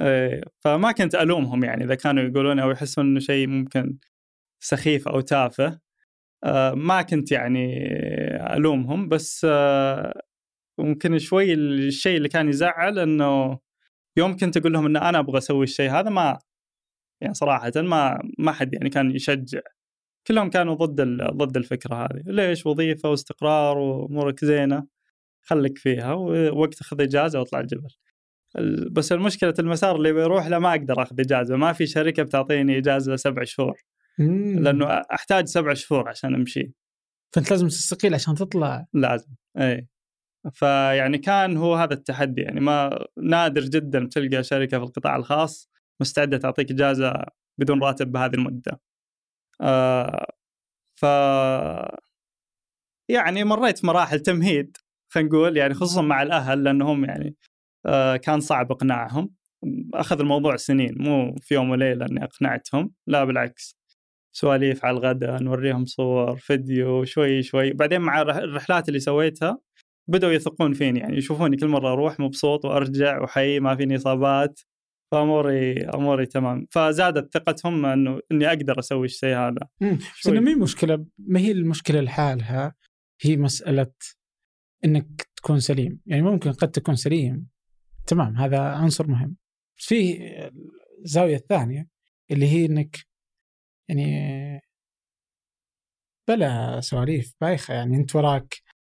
إيه 0.01 0.43
فما 0.61 0.93
كنت 0.93 1.15
ألومهم 1.15 1.65
يعني 1.65 1.85
إذا 1.85 1.95
كانوا 1.95 2.23
يقولون 2.23 2.59
أو 2.59 2.71
يحسون 2.71 3.05
أنه 3.05 3.21
شيء 3.21 3.47
ممكن 3.47 3.99
سخيف 4.63 5.09
أو 5.09 5.21
تافه. 5.21 5.67
آه 5.67 5.81
ما 6.75 7.03
كنت 7.03 7.33
يعني 7.33 7.87
ألومهم 8.57 9.09
بس 9.09 9.47
آه 9.51 10.23
ممكن 10.79 11.19
شوي 11.19 11.55
الشيء 11.55 12.17
اللي 12.17 12.29
كان 12.29 12.49
يزعل 12.49 12.99
أنه 12.99 13.59
يوم 14.19 14.37
كنت 14.37 14.57
أقول 14.57 14.73
لهم 14.73 14.87
أن 14.87 14.97
أنا 14.97 15.19
أبغى 15.19 15.39
أسوي 15.39 15.65
الشيء 15.65 15.91
هذا 15.91 16.11
ما 16.11 16.39
يعني 17.23 17.35
صراحة 17.35 17.73
ما 17.77 18.21
ما 18.39 18.53
حد 18.53 18.75
يعني 18.75 18.91
كان 18.91 19.11
يشجع. 19.17 19.61
كلهم 20.27 20.51
كانوا 20.51 20.75
ضد 20.75 21.01
ضد 21.37 21.57
الفكرة 21.57 21.97
هذه. 21.97 22.23
ليش؟ 22.27 22.67
وظيفة 22.67 23.11
واستقرار 23.11 23.79
وأمورك 23.79 24.45
زينة. 24.45 24.87
خليك 25.43 25.79
فيها 25.79 26.13
ووقت 26.15 26.83
خذ 26.83 27.03
إجازة 27.03 27.39
وأطلع 27.41 27.61
الجبل. 27.61 27.91
بس 28.93 29.13
المشكلة 29.13 29.55
المسار 29.59 29.97
اللي 29.97 30.13
بيروح 30.13 30.47
له 30.47 30.59
ما 30.59 30.71
أقدر 30.71 31.03
أخذ 31.03 31.21
إجازة. 31.21 31.57
ما 31.57 31.73
في 31.73 31.87
شركة 31.87 32.23
بتعطيني 32.23 32.79
إجازة 32.79 33.17
سبع 33.17 33.45
شهور. 33.45 33.77
لأنه 34.19 34.87
أحتاج 34.87 35.47
سبع 35.47 35.75
شهور 35.75 36.09
عشان 36.09 36.35
أمشي. 36.35 36.73
فأنت 37.35 37.51
لازم 37.51 37.69
تستقيل 37.69 38.15
عشان 38.15 38.35
تطلع. 38.35 38.87
لازم. 38.93 39.35
اي 39.59 39.89
فيعني 40.53 41.19
كان 41.19 41.57
هو 41.57 41.75
هذا 41.75 41.95
التحدي 41.95 42.41
يعني 42.41 42.61
ما 42.61 43.07
نادر 43.23 43.61
جدا 43.61 44.09
تلقى 44.13 44.43
شركة 44.43 44.79
في 44.79 44.85
القطاع 44.85 45.17
الخاص 45.17 45.71
مستعدة 46.01 46.39
تعطيك 46.39 46.71
إجازة 46.71 47.25
بدون 47.59 47.83
راتب 47.83 48.13
بهذه 48.13 48.35
المدة. 48.35 48.81
آه 49.61 50.27
ف 51.01 51.03
يعني 53.09 53.45
مريت 53.45 53.85
مراحل 53.85 54.21
تمهيد 54.21 54.77
خلينا 55.13 55.29
نقول 55.29 55.57
يعني 55.57 55.75
خصوصا 55.75 56.03
مع 56.03 56.23
الأهل 56.23 56.65
لأنهم 56.65 57.05
يعني 57.05 57.37
آه 57.87 58.17
كان 58.17 58.41
صعب 58.41 58.73
إقناعهم. 58.73 59.31
أخذ 59.95 60.21
الموضوع 60.21 60.57
سنين 60.57 60.95
مو 60.99 61.35
في 61.41 61.55
يوم 61.55 61.71
وليلة 61.71 62.07
إني 62.07 62.25
أقنعتهم 62.25 62.93
لا 63.07 63.25
بالعكس. 63.25 63.82
سواليف 64.33 64.85
على 64.85 64.97
الغداء 64.97 65.43
نوريهم 65.43 65.85
صور 65.85 66.37
فيديو 66.37 67.05
شوي 67.05 67.43
شوي. 67.43 67.73
بعدين 67.73 68.01
مع 68.01 68.23
الرحلات 68.23 68.89
اللي 68.89 69.01
سويتها 69.01 69.59
بدأوا 70.09 70.33
يثقون 70.33 70.73
فيني 70.73 71.01
يعني 71.01 71.17
يشوفوني 71.17 71.57
كل 71.57 71.69
مرة 71.69 71.93
أروح 71.93 72.21
مبسوط 72.21 72.65
وأرجع 72.65 73.23
وحي 73.23 73.61
ما 73.61 73.77
فيني 73.77 73.97
إصابات. 73.97 74.61
فأموري 75.13 75.85
أموري 75.85 76.27
تمام. 76.27 76.67
فزادت 76.71 77.35
ثقتهم 77.35 77.87
إنه 77.87 78.21
إني 78.33 78.49
أقدر 78.49 78.79
أسوي 78.79 79.07
الشيء 79.07 79.37
هذا. 79.37 79.69
بس 80.21 80.27
إنه 80.27 80.41
ما 80.41 80.55
مشكلة 80.55 81.07
ما 81.19 81.41
هي 81.41 81.53
المشكلة 81.53 82.01
لحالها؟ 82.01 82.75
هي 83.21 83.37
مسألة 83.37 83.93
إنك 84.85 85.29
تكون 85.37 85.61
سليم. 85.61 86.01
يعني 86.07 86.23
ممكن 86.23 86.53
قد 86.53 86.71
تكون 86.71 86.97
سليم. 86.97 87.47
تمام 88.07 88.37
هذا 88.37 88.61
عنصر 88.61 89.07
مهم. 89.07 89.37
في 89.77 90.19
الزاويه 91.05 91.37
الثانية 91.37 91.89
اللي 92.31 92.47
هي 92.47 92.67
إنك 92.67 93.12
يعني 93.89 94.61
بلا 96.29 96.81
سواليف 96.81 97.35
بايخة 97.41 97.75
يعني. 97.75 97.97
انت 97.97 98.17
وراك 98.17 98.55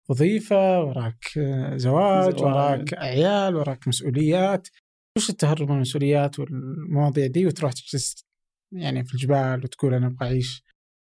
وظيفة 0.10 0.84
وراك 0.84 1.40
زواج 1.76 2.38
زواج. 2.38 2.42
وراك 2.42 2.94
عيال 2.94 3.56
وراك 3.56 3.88
مسؤوليات. 3.88 4.68
وش 5.18 5.30
التهرب 5.30 5.70
من 5.70 5.76
المسؤوليات 5.76 6.40
والمواضيع 6.40 7.28
دي؟ 7.28 7.46
وتروح 7.46 7.72
تجلس 7.74 8.26
يعني 8.74 9.06
في 9.06 9.14
الجبال 9.14 9.64
وتقول 9.64 9.94
أنا 9.94 10.08
أبغى 10.08 10.28
أعيش 10.28 10.64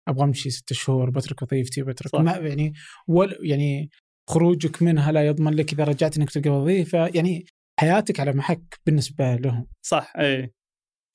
أبغى 0.08 0.24
أمشي 0.24 0.50
ستة 0.50 0.76
شهور 0.76 1.10
بترك 1.10 1.42
وظيفتي 1.42 1.84
بترك 1.84 2.12
صح. 2.12 2.20
ما 2.20 2.32
يعني 2.32 2.74
ولا 3.08 3.38
يعني 3.42 3.90
خروجك 4.30 4.82
منها 4.82 5.12
لا 5.12 5.28
يضمن 5.28 5.54
لك 5.54 5.74
إذا 5.74 5.84
رجعت 5.84 6.18
إنك 6.18 6.30
تلقى 6.30 6.50
وظيفة. 6.50 7.08
يعني 7.08 7.46
حياتك 7.80 8.20
على 8.20 8.34
محك 8.34 8.80
بالنسبة 8.86 9.36
لهم. 9.36 9.68
صح 9.86 10.14
اي 10.18 10.54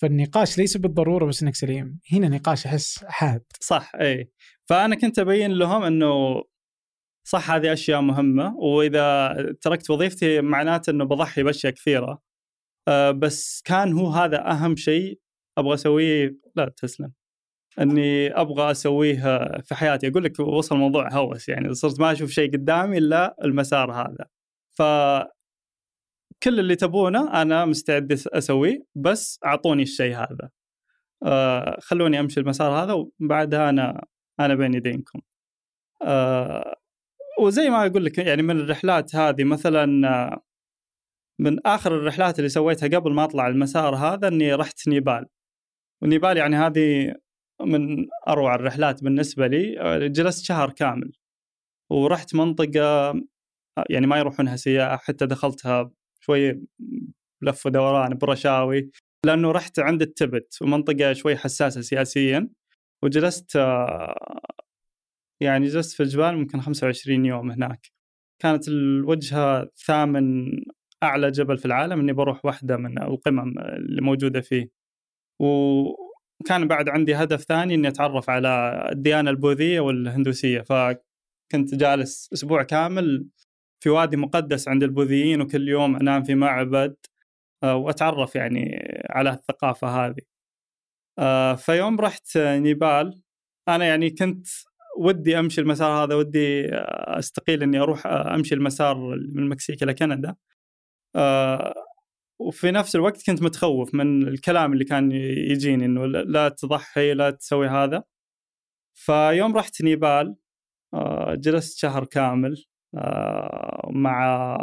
فالنقاش 0.02 0.59
ليس 0.59 0.76
بالضرورة 0.76 1.24
بس 1.24 1.42
إنك 1.42 1.54
سليم. 1.54 2.00
هنا 2.12 2.28
نقاش 2.28 2.66
أحس 2.66 3.04
حاد. 3.04 3.42
صح 3.61 3.92
إي. 4.00 4.30
فأنا 4.68 4.96
كنت 4.96 5.18
أبين 5.18 5.52
لهم 5.52 5.83
إنه 5.83 6.42
صح 7.26 7.50
هذه 7.50 7.72
أشياء 7.72 8.00
مهمة 8.00 8.57
وإذا 8.57 9.35
تركت 9.61 9.90
وظيفتي 9.90 10.40
معناته 10.40 10.90
إنه 10.90 11.04
بضحي 11.04 11.42
بأشياء 11.42 11.72
كثيرة. 11.72 12.22
أه 12.88 13.11
بس 13.11 13.62
كان 13.64 13.92
هو 13.92 14.09
هذا 14.09 14.50
أهم 14.50 14.76
شيء 14.76 15.20
أبغى 15.59 15.74
أسويه. 15.74 16.37
لا 16.57 16.68
تسلم. 16.76 17.12
إني 17.80 18.40
أبغى 18.40 18.70
أسويه 18.70 19.22
في 19.62 19.74
حياتي. 19.74 20.09
أقول 20.09 20.24
لك 20.24 20.40
وصل 20.40 20.74
الموضوع 20.74 21.12
هوس 21.12 21.48
يعني 21.48 21.74
صرت 21.74 22.00
ما 22.00 22.12
أشوف 22.12 22.30
شيء 22.30 22.52
قدامي 22.52 22.98
إلا 22.98 23.37
المسار 23.44 23.92
هذا. 23.92 24.26
ف 24.78 24.83
كل 26.42 26.61
اللي 26.61 26.77
تبونه 26.77 27.42
أنا 27.42 27.64
مستعد 27.64 28.12
أسويه 28.12 28.85
بس 28.94 29.40
أعطوني 29.44 29.83
الشيء 29.83 30.16
هذا. 30.16 30.51
آه 31.25 31.79
خلوني 31.81 32.20
أمشي 32.20 32.40
المسار 32.40 32.73
هذا 32.73 32.92
وبعدها 32.92 33.70
أنا 33.70 34.05
أنا 34.40 34.55
بين 34.55 34.75
يدينكم. 34.75 35.20
آه 36.03 36.77
وزي 37.40 37.70
ما 37.70 37.87
أقول 37.87 38.05
لك 38.05 38.18
يعني 38.18 38.42
من 38.42 38.61
الرحلات 38.61 39.16
هذه 39.16 39.44
مثلا 39.44 40.09
آه، 40.09 40.42
من 41.40 41.66
آخر 41.66 41.97
الرحلات 41.97 42.38
اللي 42.38 42.49
سويتها 42.49 42.99
قبل 42.99 43.12
ما 43.12 43.25
أطلع 43.25 43.49
المسار 43.49 43.94
هذا 43.97 44.29
إني 44.29 44.55
رحت 44.55 44.88
نيبال. 44.88 45.27
ونيبال 46.03 46.37
يعني 46.37 46.57
هذه 46.57 47.14
من 47.62 48.07
أروع 48.29 48.55
الرحلات 48.55 49.05
بالنسبة 49.05 49.47
لي 49.47 49.81
آه، 49.81 50.07
جلست 50.07 50.44
شهر 50.44 50.70
كامل. 50.70 51.12
ورحت 51.90 52.35
منطقة 52.35 53.11
آه، 53.79 53.85
يعني 53.90 54.07
ما 54.07 54.18
يروحونها 54.18 54.57
سياح 54.57 55.03
حتى 55.05 55.27
دخلتها 55.27 55.90
شوي 56.24 56.60
لف 57.42 57.66
ودوران 57.66 58.14
برشاوي 58.14 58.90
لأنه 59.26 59.52
رحت 59.52 59.78
عند 59.78 60.02
التبت 60.02 60.58
ومنطقة 60.62 61.12
شوي 61.12 61.37
حساسة 61.37 61.80
سياسيا 61.80 62.48
وجلست 63.02 63.56
يعني 65.40 65.66
جلست 65.66 65.96
في 65.96 66.02
الجبال 66.02 66.37
ممكن 66.37 66.60
25 66.60 67.26
يوم 67.26 67.50
هناك. 67.50 67.92
كانت 68.42 68.68
الوجهة 68.68 69.70
ثامن 69.87 70.52
أعلى 71.02 71.30
جبل 71.30 71.58
في 71.58 71.64
العالم 71.66 72.00
إني 72.00 72.12
بروح 72.12 72.44
واحدة 72.44 72.76
من 72.76 73.02
القمم 73.02 73.58
اللي 73.58 74.02
موجودة 74.02 74.40
فيه. 74.40 74.70
وكان 75.40 76.68
بعد 76.68 76.88
عندي 76.88 77.14
هدف 77.14 77.42
ثاني 77.42 77.74
إني 77.74 77.88
أتعرف 77.88 78.30
على 78.30 78.82
الديانة 78.92 79.30
البوذية 79.30 79.80
والهندوسية 79.80 80.60
فكنت 80.60 81.74
جالس 81.74 82.30
أسبوع 82.32 82.62
كامل 82.62 83.26
في 83.85 83.90
وادي 83.90 84.16
مقدس 84.16 84.68
عند 84.68 84.83
البوذيين 84.83 85.40
وكل 85.40 85.68
يوم 85.68 85.97
أنام 85.97 86.23
في 86.23 86.35
معبد 86.35 86.97
آه، 87.62 87.77
وأتعرف 87.77 88.37
يعني 88.37 88.88
على 89.11 89.31
الثقافة 89.31 89.88
هذه. 89.88 90.23
آه، 91.18 91.55
فيوم 91.55 92.01
رحت 92.01 92.38
نيبال 92.38 93.23
أنا 93.68 93.85
يعني 93.85 94.11
كنت 94.11 94.47
ودي 94.99 95.38
أمشي 95.38 95.61
المسار 95.61 96.05
هذا 96.05 96.14
ودي 96.14 96.68
أستقيل 97.18 97.62
إني 97.62 97.79
أروح 97.81 98.07
أمشي 98.07 98.55
المسار 98.55 98.97
من 99.16 99.38
المكسيك 99.38 99.83
إلى 99.83 99.94
كندا. 99.94 100.37
آه، 101.16 101.75
وفي 102.40 102.70
نفس 102.70 102.97
الوقت 102.97 103.27
كنت 103.27 103.42
متخوف 103.42 103.94
من 103.94 104.29
الكلام 104.29 104.73
اللي 104.73 104.85
كان 104.85 105.12
يجيني 105.12 105.85
إنه 105.87 106.07
لا 106.07 106.49
تضحي 106.49 107.14
لا 107.14 107.31
تسوي 107.31 107.68
هذا. 107.68 108.05
فيوم 108.94 109.57
رحت 109.57 109.83
نيبال 109.83 110.37
جلست 111.35 111.79
شهر 111.79 112.05
كامل 112.05 112.53
آه، 112.53 112.73
مع 113.90 114.57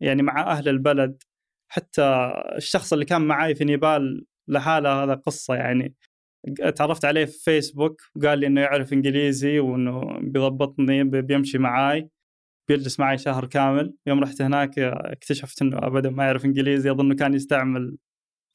يعني 0.00 0.22
مع 0.22 0.52
أهل 0.52 0.68
البلد. 0.68 1.22
حتى 1.68 2.32
الشخص 2.56 2.92
اللي 2.92 3.04
كان 3.04 3.22
معي 3.22 3.54
في 3.54 3.64
نيبال 3.64 4.26
لحاله 4.48 5.04
هذا 5.04 5.14
قصة 5.14 5.54
يعني. 5.54 5.94
تعرفت 6.76 7.04
عليه 7.04 7.24
في 7.24 7.38
فيسبوك 7.44 8.00
وقال 8.16 8.38
لي 8.38 8.46
إنه 8.46 8.60
يعرف 8.60 8.92
إنجليزي 8.92 9.58
وإنه 9.60 10.18
بيضبطني 10.20 11.04
بيمشي 11.04 11.58
معاي 11.58 12.10
بيجلس 12.68 13.00
معي 13.00 13.18
شهر 13.18 13.46
كامل. 13.46 13.94
يوم 14.06 14.20
رحت 14.20 14.42
هناك 14.42 14.78
اكتشفت 14.78 15.62
إنه 15.62 15.78
ابدا 15.78 16.10
ما 16.10 16.24
يعرف 16.24 16.44
إنجليزي 16.44 16.90
أظنه 16.90 17.14
كان 17.14 17.34
يستعمل 17.34 17.96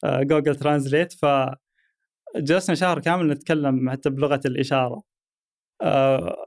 Google 0.04 0.56
Translate 0.56 1.12
ف 1.12 1.26
جلسنا 2.36 2.74
شهر 2.76 3.00
كامل 3.00 3.28
نتكلم 3.28 3.90
حتى 3.90 4.10
بلغة 4.10 4.40
الإشارة. 4.46 5.02
آه، 5.82 6.46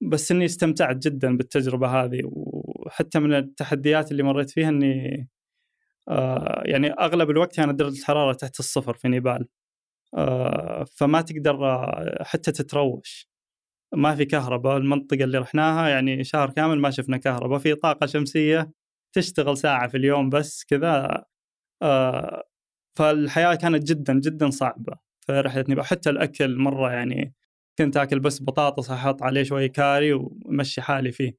بس 0.00 0.32
إني 0.32 0.44
استمتعت 0.44 0.96
جدا 0.96 1.36
بالتجربة 1.36 1.88
هذه 1.88 2.20
وحتى 2.24 3.18
من 3.18 3.34
التحديات 3.34 4.12
اللي 4.12 4.22
مريت 4.22 4.50
فيها 4.50 4.68
إني 4.68 5.28
آه 6.08 6.62
يعني 6.66 6.92
أغلب 6.92 7.30
الوقت 7.30 7.56
كانت 7.56 7.78
درجه 7.78 7.98
الحرارة 8.00 8.32
تحت 8.32 8.60
الصفر 8.60 8.94
في 8.94 9.08
نيبال. 9.08 9.48
آه 10.14 10.84
فما 10.96 11.20
تقدر 11.22 11.66
آه، 11.66 12.24
حتى 12.24 12.52
تتروش. 12.52 13.30
ما 13.94 14.14
في 14.16 14.24
كهرباء 14.24 14.76
المنطقة 14.78 15.24
اللي 15.24 15.38
رحناها 15.38 15.88
يعني 15.88 16.24
شهر 16.24 16.50
كامل 16.50 16.78
ما 16.80 16.90
شفنا 16.90 17.16
كهرباء. 17.18 17.58
في 17.58 17.74
طاقة 17.74 18.06
شمسية 18.06 18.72
تشتغل 19.14 19.58
ساعة 19.58 19.88
في 19.88 19.96
اليوم 19.96 20.30
بس 20.30 20.64
كذا 20.64 21.24
آه 21.82 22.44
فالحياة 22.96 23.54
كانت 23.54 23.84
جدا 23.88 24.14
جدا 24.20 24.50
صعبة 24.50 24.98
في 25.20 25.32
رحلة 25.40 25.64
نيبال. 25.68 25.84
حتى 25.86 26.10
الأكل 26.10 26.56
مرة 26.58 26.92
يعني 26.92 27.34
كنت 27.78 27.96
آكل 27.96 28.20
بس 28.20 28.42
بطاطس 28.42 28.90
أحط 28.90 29.22
عليه 29.22 29.42
شوي 29.42 29.68
كاري 29.68 30.12
ومشي 30.12 30.80
حالي 30.82 31.12
فيه. 31.12 31.36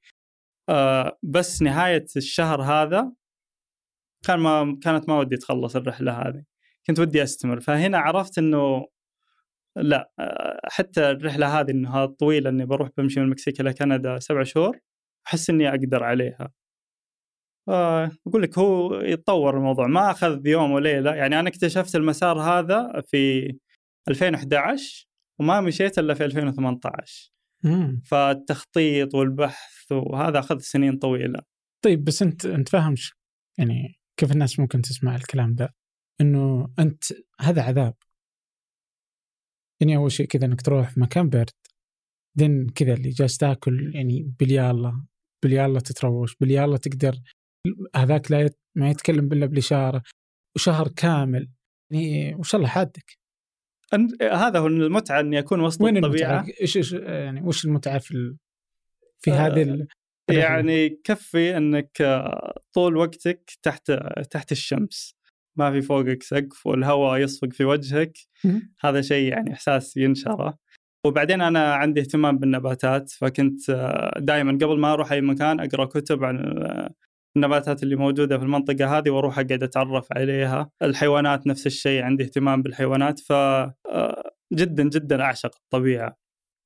آه 0.70 1.18
بس 1.24 1.62
نهاية 1.62 2.06
الشهر 2.18 2.62
هذا 2.62 3.12
كان 4.26 4.40
ما 4.40 4.80
كانت 4.84 5.10
ما 5.10 5.20
ودي 5.20 5.38
تخلص 5.38 5.76
الرحلة 5.76 6.12
هذه. 6.12 6.44
كنت 6.88 7.00
ودي 7.00 7.24
أستمر. 7.24 7.60
فهنا 7.60 7.98
عرفت 8.00 8.38
إنه 8.38 8.88
لا 9.78 10.12
آه 10.20 10.60
حتى 10.72 11.12
الرحلة 11.12 11.60
هذه 11.60 11.72
إنها 11.72 12.06
طويلة 12.06 12.50
إني 12.50 12.66
بروح 12.66 12.90
بمشي 12.98 13.20
من 13.20 13.26
المكسيك 13.26 13.62
إلى 13.62 13.74
كندا 13.74 14.20
سبع 14.20 14.44
شهور 14.44 14.80
أحس 15.28 15.50
إني 15.50 15.70
أقدر 15.70 16.04
عليها. 16.04 16.52
آه، 17.70 18.12
أقول 18.28 18.42
لك 18.44 18.58
هو 18.60 18.96
يتطور 19.02 19.58
الموضوع. 19.58 19.88
ما 19.88 20.12
أخذ 20.12 20.48
يوم 20.48 20.72
وليلة. 20.72 21.16
يعني 21.16 21.40
أنا 21.40 21.50
اكتشفت 21.50 21.96
المسار 21.96 22.40
هذا 22.42 23.02
في 23.08 23.54
2011 24.10 25.09
وما 25.40 25.62
مشيت 25.62 26.00
إلا 26.00 26.14
في 26.14 26.26
2018 26.26 27.32
مم. 27.64 28.02
فالتخطيط 28.06 29.16
والبحث 29.16 29.92
وهذا 29.92 30.40
أخذ 30.40 30.60
سنين 30.60 30.98
طويلة. 30.98 31.40
طيب 31.86 32.04
بس 32.04 32.22
أنت 32.22 32.46
أنت 32.46 32.70
فاهم 32.70 32.96
يعني 33.58 34.00
كيف 34.20 34.32
الناس 34.32 34.60
ممكن 34.60 34.82
تسمع 34.82 35.16
الكلام 35.16 35.56
ده 35.56 35.76
إنه 36.22 36.74
أنت 36.80 37.04
هذا 37.42 37.62
عذاب. 37.62 37.96
يعني 39.82 39.96
أول 39.96 40.12
شيء 40.12 40.26
كذا 40.26 40.46
إنك 40.46 40.62
تروح 40.62 40.98
مكان 40.98 41.30
برد 41.30 41.50
بعدين 42.38 42.70
كذا 42.70 42.94
اللي 42.94 43.10
جالس 43.10 43.38
تاكل 43.38 43.96
يعني 43.96 44.34
باليالله 44.40 45.06
باليالله 45.44 45.80
تتروش 45.80 46.36
باليالله 46.36 46.78
تقدر 46.78 47.20
هذاك 47.96 48.32
لا 48.32 48.42
يت... 48.42 48.60
ما 48.78 48.90
يتكلم 48.90 49.34
إلا 49.34 49.46
بالاشاره 49.46 50.04
وشهر 50.56 50.88
كامل 50.88 51.50
يعني 51.92 52.36
وش 52.36 52.56
الله 52.56 52.68
حادك. 52.68 53.19
هذا 54.22 54.60
هو 54.60 54.68
المتعة 54.68 55.20
اني 55.20 55.40
اكون 55.40 55.62
وسط 55.62 55.82
وين 55.82 55.98
الطبيعة 55.98 56.40
المتعة؟ 56.40 56.62
إيش 56.62 56.78
إيش 56.78 56.94
يعني 56.94 57.42
وش 57.42 57.66
المتعة 57.66 58.00
في 58.00 58.12
ال... 58.12 58.38
في 59.20 59.32
آه، 59.32 59.36
هذه؟ 59.36 59.88
يعني 60.30 60.90
كفي 60.90 61.58
أنك 61.58 62.02
آه، 62.02 62.62
طول 62.74 62.98
وقتك 62.98 63.52
تحت 63.64 63.92
تحت 64.32 64.52
الشمس 64.52 65.16
ما 65.56 65.72
في 65.72 65.82
فوقك 65.82 66.24
سقف 66.24 66.68
والهواء 66.68 67.20
يصفق 67.20 67.54
في 67.54 67.66
وجهك. 67.66 68.18
هذا 68.80 69.02
شيء 69.02 69.32
يعني 69.32 69.54
إحساس 69.54 69.98
ينشره 69.98 70.58
وبعدين 71.06 71.42
أنا 71.42 71.74
عندي 71.74 72.02
اهتمام 72.02 72.38
بالنباتات 72.38 73.12
فكنت 73.12 73.72
دائما 74.18 74.52
قبل 74.52 74.80
ما 74.80 74.94
أروح 74.94 75.12
أي 75.12 75.22
مكان 75.22 75.60
أقرأ 75.60 75.86
كتب 75.86 76.24
عن 76.24 76.58
آه، 76.58 76.94
النباتات 77.38 77.84
اللي 77.84 77.96
موجودة 77.96 78.38
في 78.38 78.44
المنطقة 78.44 78.98
هذه 78.98 79.10
وأروح 79.10 79.40
أقعد 79.40 79.64
أتعرف 79.64 80.08
عليها. 80.14 80.72
الحيوانات 80.82 81.48
نفس 81.48 81.68
الشيء 81.68 82.02
عندي 82.04 82.24
اهتمام 82.24 82.62
بالحيوانات 82.62 83.20
ف 83.20 83.32
آه، 83.32 84.32
جدا 84.54 84.84
جدا 84.84 85.22
أعشق 85.22 85.56
الطبيعة. 85.56 86.18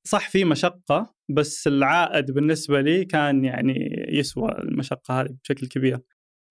صح 0.06 0.30
في 0.30 0.44
مشقة 0.44 1.14
بس 1.30 1.66
العائد 1.66 2.30
بالنسبة 2.30 2.80
لي 2.80 3.04
كان 3.04 3.44
يعني 3.44 4.06
يسوى 4.08 4.52
المشقة 4.52 5.20
هذه 5.20 5.36
بشكل 5.44 5.66
كبير. 5.66 6.00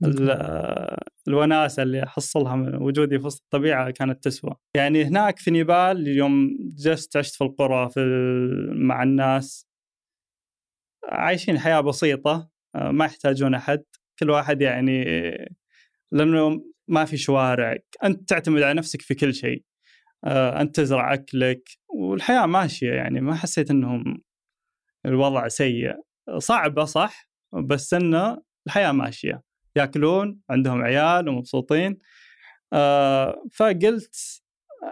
ال- 0.05 0.97
الوناسة 1.27 1.83
اللي 1.83 2.03
أحصلها 2.03 2.55
من 2.55 2.75
وجودي 2.75 3.19
في 3.19 3.25
وسط 3.25 3.41
الطبيعة 3.43 3.91
كانت 3.91 4.23
تسوى. 4.23 4.51
يعني 4.77 5.03
هناك 5.03 5.39
في 5.39 5.51
نيبال 5.51 6.07
يوم 6.07 6.57
جلست 6.77 7.17
عشت 7.17 7.35
في 7.35 7.43
القرى 7.43 7.89
في 7.89 7.99
مع 8.75 9.03
الناس. 9.03 9.67
عايشين 11.09 11.59
حياة 11.59 11.81
بسيطة 11.81 12.49
آه، 12.75 12.91
ما 12.91 13.05
يحتاجون 13.05 13.55
أحد، 13.55 13.83
كل 14.23 14.29
واحد 14.29 14.61
يعني 14.61 15.03
لأنه 16.11 16.63
ما 16.87 17.05
في 17.05 17.17
شوارع، 17.17 17.77
أنت 18.03 18.29
تعتمد 18.29 18.61
على 18.61 18.73
نفسك 18.73 19.01
في 19.01 19.15
كل 19.15 19.33
شيء. 19.33 19.63
آه، 20.25 20.61
أنت 20.61 20.75
تزرع 20.75 21.13
أكلك 21.13 21.69
والحياة 21.89 22.45
ماشية 22.45 22.91
يعني 22.91 23.21
ما 23.21 23.35
حسيت 23.35 23.71
إنهم 23.71 24.21
الوضع 25.05 25.47
سيء. 25.47 25.93
صعبة 26.37 26.85
صح 26.85 27.29
بس 27.53 27.93
إنه 27.93 28.37
الحياة 28.67 28.91
ماشية. 28.91 29.41
ياكلون 29.75 30.39
عندهم 30.49 30.81
عيال 30.81 31.29
ومبسوطين 31.29 31.97
آه 32.73 33.43
فقلت 33.53 34.41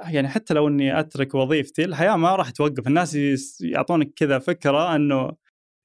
يعني 0.07 0.27
حتى 0.29 0.53
لو 0.53 0.67
إني 0.67 0.99
أترك 0.99 1.35
وظيفتي 1.35 1.85
الحياة 1.85 2.15
ما 2.15 2.35
راح 2.35 2.49
توقف 2.49 2.87
الناس 2.87 3.17
يعطونك 3.61 4.13
كذا 4.15 4.39
فكرة 4.39 4.95
إنه 4.95 5.31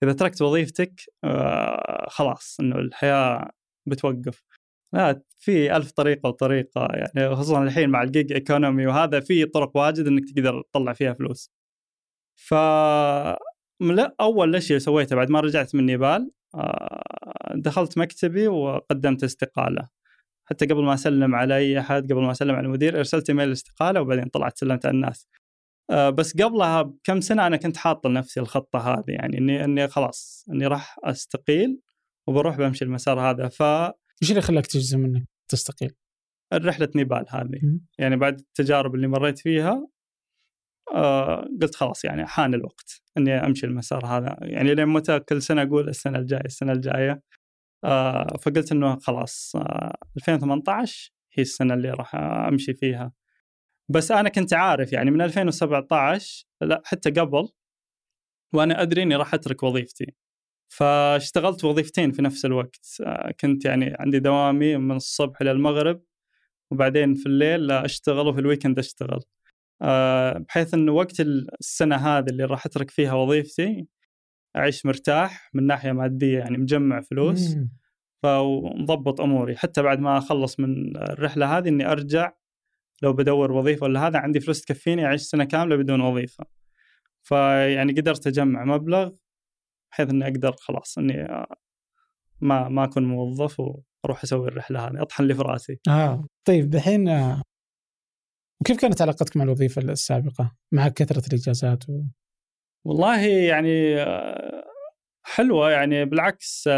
إذا 0.03 0.13
تركت 0.13 0.43
وظيفتك 0.43 1.01
آه 1.25 2.07
خلاص 2.09 2.57
إنه 2.61 2.77
الحياة 2.77 3.51
بتوقف. 3.87 4.43
لا 4.95 5.23
في 5.39 5.77
ألف 5.77 5.91
طريقة 5.93 6.29
وطريقة 6.29 6.89
يعني 6.93 7.37
خصوصا 7.37 7.63
الحين 7.63 7.91
مع 7.91 8.03
ال 8.03 8.33
gig 8.33 8.49
economy 8.49 8.87
وهذا 8.87 9.21
في 9.21 9.45
طرق 9.47 9.77
واجد 9.77 10.07
إنك 10.07 10.25
تقدر 10.31 10.63
تطلع 10.73 10.93
فيها 10.93 11.13
فلوس. 11.13 11.51
ف 12.37 12.55
لا 13.81 14.15
أول 14.21 14.63
شيء 14.63 14.79
سويته 14.79 15.17
بعد 15.17 15.31
ما 15.31 15.41
رجعت 15.41 15.75
من 15.75 15.87
نيبال 15.87 16.31
آه، 16.55 17.53
دخلت 17.55 17.99
مكتبي 17.99 18.49
وقدمت 18.49 19.25
استقالة. 19.25 19.89
حتى 20.49 20.67
قبل 20.67 20.85
ما 20.85 20.95
أسلم 20.95 21.35
على 21.35 21.57
اي 21.57 21.81
أحد 21.81 22.13
قبل 22.13 22.23
ما 22.23 22.31
أسلم 22.31 22.55
على 22.55 22.67
المدير 22.67 22.99
إرسلت 22.99 23.31
إيميل 23.31 23.49
الاستقاله 23.49 24.01
وبعدين 24.01 24.25
طلعت 24.29 24.59
سلمت 24.59 24.87
على 24.87 24.95
الناس. 24.95 25.29
بس 25.91 26.37
قبلها 26.43 26.83
بكم 26.83 27.21
سنة 27.21 27.47
أنا 27.47 27.57
كنت 27.57 27.77
حاط 27.77 28.07
لنفسي 28.07 28.41
الخطة 28.41 28.79
هذه 28.79 29.05
يعني 29.09 29.39
إني 29.39 29.65
إني 29.65 29.89
خلاص 29.89 30.45
إني 30.53 30.67
راح 30.67 30.97
أستقيل 31.05 31.81
وبروح 32.27 32.57
بمشي 32.57 32.85
المسار 32.85 33.21
هذا. 33.21 33.49
ف 33.49 33.63
إيش 34.23 34.31
اللي 34.31 34.43
خلاك 34.43 34.67
تجزم 34.67 35.05
إنك 35.05 35.29
تستقيل؟ 35.49 35.95
رحلة 36.55 36.89
نيبال 36.97 37.25
هذه. 37.29 37.81
يعني 37.99 38.17
بعد 38.17 38.39
التجارب 38.41 38.95
اللي 38.95 39.07
مريت 39.09 39.39
فيها 39.39 39.89
آه 40.95 41.49
قلت 41.63 41.75
خلاص 41.75 42.05
يعني 42.05 42.27
حان 42.27 42.55
الوقت 42.55 43.03
إني 43.19 43.33
أمشي 43.33 43.67
المسار 43.67 44.07
هذا. 44.07 44.37
يعني 44.43 44.75
لين 44.75 44.89
متى 44.89 45.21
كل 45.21 45.43
سنة 45.43 45.63
أقول 45.63 45.89
السنة 45.89 46.19
الجاية 46.19 46.45
السنة 46.45 46.73
الجاية؟ 46.73 47.23
آه 47.85 48.37
فقلت 48.43 48.73
إنه 48.73 48.97
خلاص 48.99 49.57
آه 49.57 49.97
2018 50.17 51.13
هي 51.33 51.43
السنة 51.43 51.75
اللي 51.75 51.91
راح 51.91 52.15
أمشي 52.15 52.75
فيها. 52.75 53.13
بس 53.89 54.11
أنا 54.13 54.29
كنت 54.29 54.53
عارف 54.55 54.93
يعني 54.93 55.11
من 55.11 55.21
2017 55.23 56.45
لا 56.61 56.83
حتى 56.85 57.11
قبل 57.11 57.49
وأنا 58.55 58.83
أدري 58.83 59.03
إني 59.03 59.17
راح 59.17 59.35
أترك 59.35 59.63
وظيفتي. 59.63 60.15
فاشتغلت 60.69 61.65
وظيفتين 61.65 62.13
في 62.13 62.23
نفس 62.23 62.45
الوقت. 62.45 62.87
آه 63.07 63.31
كنت 63.41 63.65
يعني 63.65 63.97
عندي 63.99 64.19
دوامي 64.19 64.77
من 64.77 64.97
الصبح 64.97 65.43
للمغرب 65.43 66.03
وبعدين 66.73 67.15
في 67.15 67.27
الليل 67.27 67.71
أشتغل 67.71 68.29
وفي 68.29 68.41
الويكند 68.41 68.79
أشتغل. 68.79 69.21
آه، 69.83 70.39
بحيث 70.39 70.75
انه 70.75 70.93
وقت 70.93 71.21
السنة 71.21 71.97
هذه 71.97 72.27
اللي 72.31 72.45
راح 72.45 72.67
أترك 72.67 72.91
فيها 72.91 73.13
وظيفتي 73.15 73.87
أعيش 74.57 74.87
مرتاح 74.87 75.51
من 75.55 75.67
ناحية 75.67 75.93
مادية 75.93 76.39
يعني 76.39 76.59
مجمع 76.59 77.01
فلوس. 77.01 77.57
فمضبط 78.23 79.21
أموري. 79.21 79.57
حتى 79.57 79.83
بعد 79.83 80.01
ما 80.01 80.19
أخلص 80.19 80.61
من 80.61 80.97
الرحلة 80.97 81.59
هذه 81.59 81.69
إني 81.69 81.93
أرجع 81.93 82.33
لو 83.03 83.13
بدور 83.13 83.53
وظيفة 83.53 83.85
ولا 83.85 84.07
هذا 84.07 84.19
عندي 84.19 84.41
فلوس 84.41 84.63
تكفيني 84.63 85.07
أعيش 85.07 85.23
سنة 85.23 85.45
كاملة 85.45 85.77
بدون 85.77 86.01
وظيفة 86.01 86.45
فيعني 87.23 87.93
قدرت 87.93 88.27
أجمع 88.27 88.65
مبلغ 88.65 89.13
بحيث 89.93 90.11
إني 90.11 90.25
أقدر 90.25 90.53
خلاص 90.53 90.99
إني 90.99 91.47
ما 92.41 92.69
ما 92.69 92.85
أكون 92.85 93.05
موظف 93.05 93.61
وأروح 93.61 94.23
أسوي 94.23 94.49
الرحلة 94.49 94.89
هذه 94.89 95.03
أطحن 95.03 95.25
لي 95.25 95.35
في 95.35 95.43
رأسي. 95.43 95.81
آه 95.89 96.27
طيب 96.45 96.75
الحين 96.75 97.09
وكيف 98.61 98.81
كانت 98.81 99.03
علاقتك 99.03 99.37
مع 99.37 99.45
الوظيفة 99.45 99.83
السابقة 99.83 100.57
مع 100.73 100.89
كثرة 100.89 101.23
الإجازات؟ 101.29 101.89
و... 101.89 102.03
والله 102.85 103.27
يعني 103.27 104.03
آه، 104.03 104.65
حلوة 105.23 105.71
يعني 105.71 106.05
بالعكس 106.05 106.69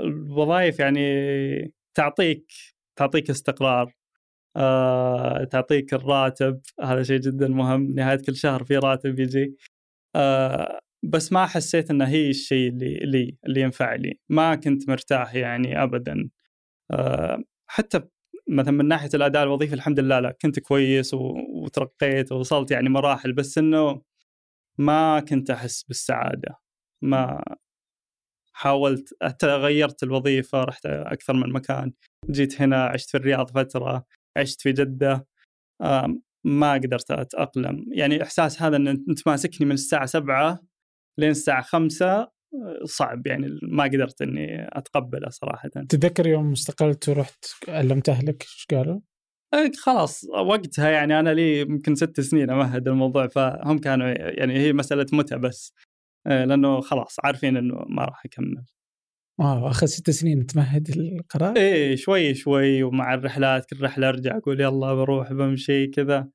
الوظائف 0.00 0.78
يعني 0.80 1.02
تعطيك 1.94 2.46
تعطيك 2.96 3.30
استقرار 3.30 3.92
آه، 4.56 5.44
تعطيك 5.44 5.94
الراتب 5.94 6.60
هذا 6.82 7.02
شيء 7.02 7.20
جدا 7.20 7.48
مهم 7.48 7.86
نهاية 7.94 8.16
كل 8.26 8.36
شهر 8.36 8.64
في 8.64 8.76
راتب 8.76 9.20
يجي. 9.20 9.56
آه، 10.16 10.80
بس 11.04 11.32
ما 11.32 11.46
حسيت 11.46 11.90
إنه 11.90 12.04
هي 12.08 12.30
الشيء 12.30 12.68
اللي 12.68 12.98
اللي 12.98 13.36
اللي 13.46 13.60
ينفع 13.60 13.94
لي. 13.94 14.18
ما 14.28 14.54
كنت 14.54 14.88
مرتاح 14.88 15.34
يعني 15.34 15.82
ابدا. 15.82 16.28
حتى 17.66 18.00
مثلا 18.48 18.72
من 18.72 18.88
ناحية 18.88 19.10
الأداء 19.14 19.42
الوظيفي 19.42 19.74
الحمد 19.74 20.00
لله 20.00 20.20
لا 20.20 20.36
كنت 20.42 20.60
كويس 20.60 21.14
وترقيت 21.14 22.32
ووصلت 22.32 22.70
يعني 22.70 22.88
مراحل 22.88 23.32
بس 23.32 23.58
إنه 23.58 24.02
ما 24.78 25.20
كنت 25.20 25.50
أحس 25.50 25.82
بالسعادة. 25.82 26.58
ما 27.02 27.44
حاولت 28.52 29.14
حتى 29.22 29.46
غيرت 29.46 30.02
الوظيفة 30.02 30.64
رحت 30.64 30.86
أكثر 30.86 31.32
من 31.34 31.52
مكان 31.52 31.92
جيت 32.30 32.62
هنا 32.62 32.84
عشت 32.86 33.10
في 33.10 33.16
الرياض 33.16 33.50
فترة. 33.50 34.04
عشت 34.36 34.60
في 34.60 34.72
جدة 34.72 35.26
ما 36.44 36.72
قدرت 36.72 37.10
أتأقلم 37.10 37.86
يعني 37.92 38.22
إحساس 38.22 38.62
هذا 38.62 38.76
إن 38.76 38.88
أنت 38.88 39.28
ماسكني 39.28 39.66
من 39.66 39.72
الساعة 39.72 40.06
7 40.06 40.60
لين 41.18 41.30
الساعة 41.30 41.62
5 41.62 42.28
صعب 42.84 43.26
يعني 43.26 43.58
ما 43.62 43.84
قدرت 43.84 44.22
إني 44.22 44.68
أتقبله 44.78 45.28
صراحة 45.28 45.68
تتذكر 45.68 46.26
يوم 46.26 46.52
استقلت 46.52 47.08
ورحت 47.08 47.44
علمت 47.68 48.08
أهلك 48.08 48.42
إيش 48.42 48.66
قالوا؟ 48.70 49.00
إيه، 49.54 49.72
خلاص 49.82 50.24
وقتها 50.24 50.90
يعني 50.90 51.20
أنا 51.20 51.34
لي 51.34 51.60
يمكن 51.60 51.94
ست 51.94 52.20
سنين 52.20 52.50
أمهد 52.50 52.88
الموضوع 52.88 53.26
فهم 53.26 53.78
كانوا 53.78 54.06
يعني 54.40 54.58
هي 54.58 54.72
مسألة 54.72 55.06
متى 55.12 55.38
بس 55.38 55.74
إيه، 56.26 56.44
لأنه 56.44 56.80
خلاص 56.80 57.16
عارفين 57.24 57.56
إنه 57.56 57.84
ما 57.88 58.04
راح 58.04 58.22
أكمل. 58.24 58.64
واو 59.38 59.68
اخذ 59.68 59.86
ست 59.86 60.10
سنين 60.10 60.46
تمهد 60.46 60.88
القرار؟ 60.88 61.56
إيه 61.56 61.96
شوي 61.96 62.34
شوي 62.34 62.82
ومع 62.82 63.14
الرحلات 63.14 63.64
كل 63.70 63.82
رحلة 63.82 64.08
أرجع 64.08 64.36
أقول 64.36 64.60
يلا 64.60 64.94
بروح 64.94 65.32
بمشي 65.32 65.86
كذا. 65.86 66.28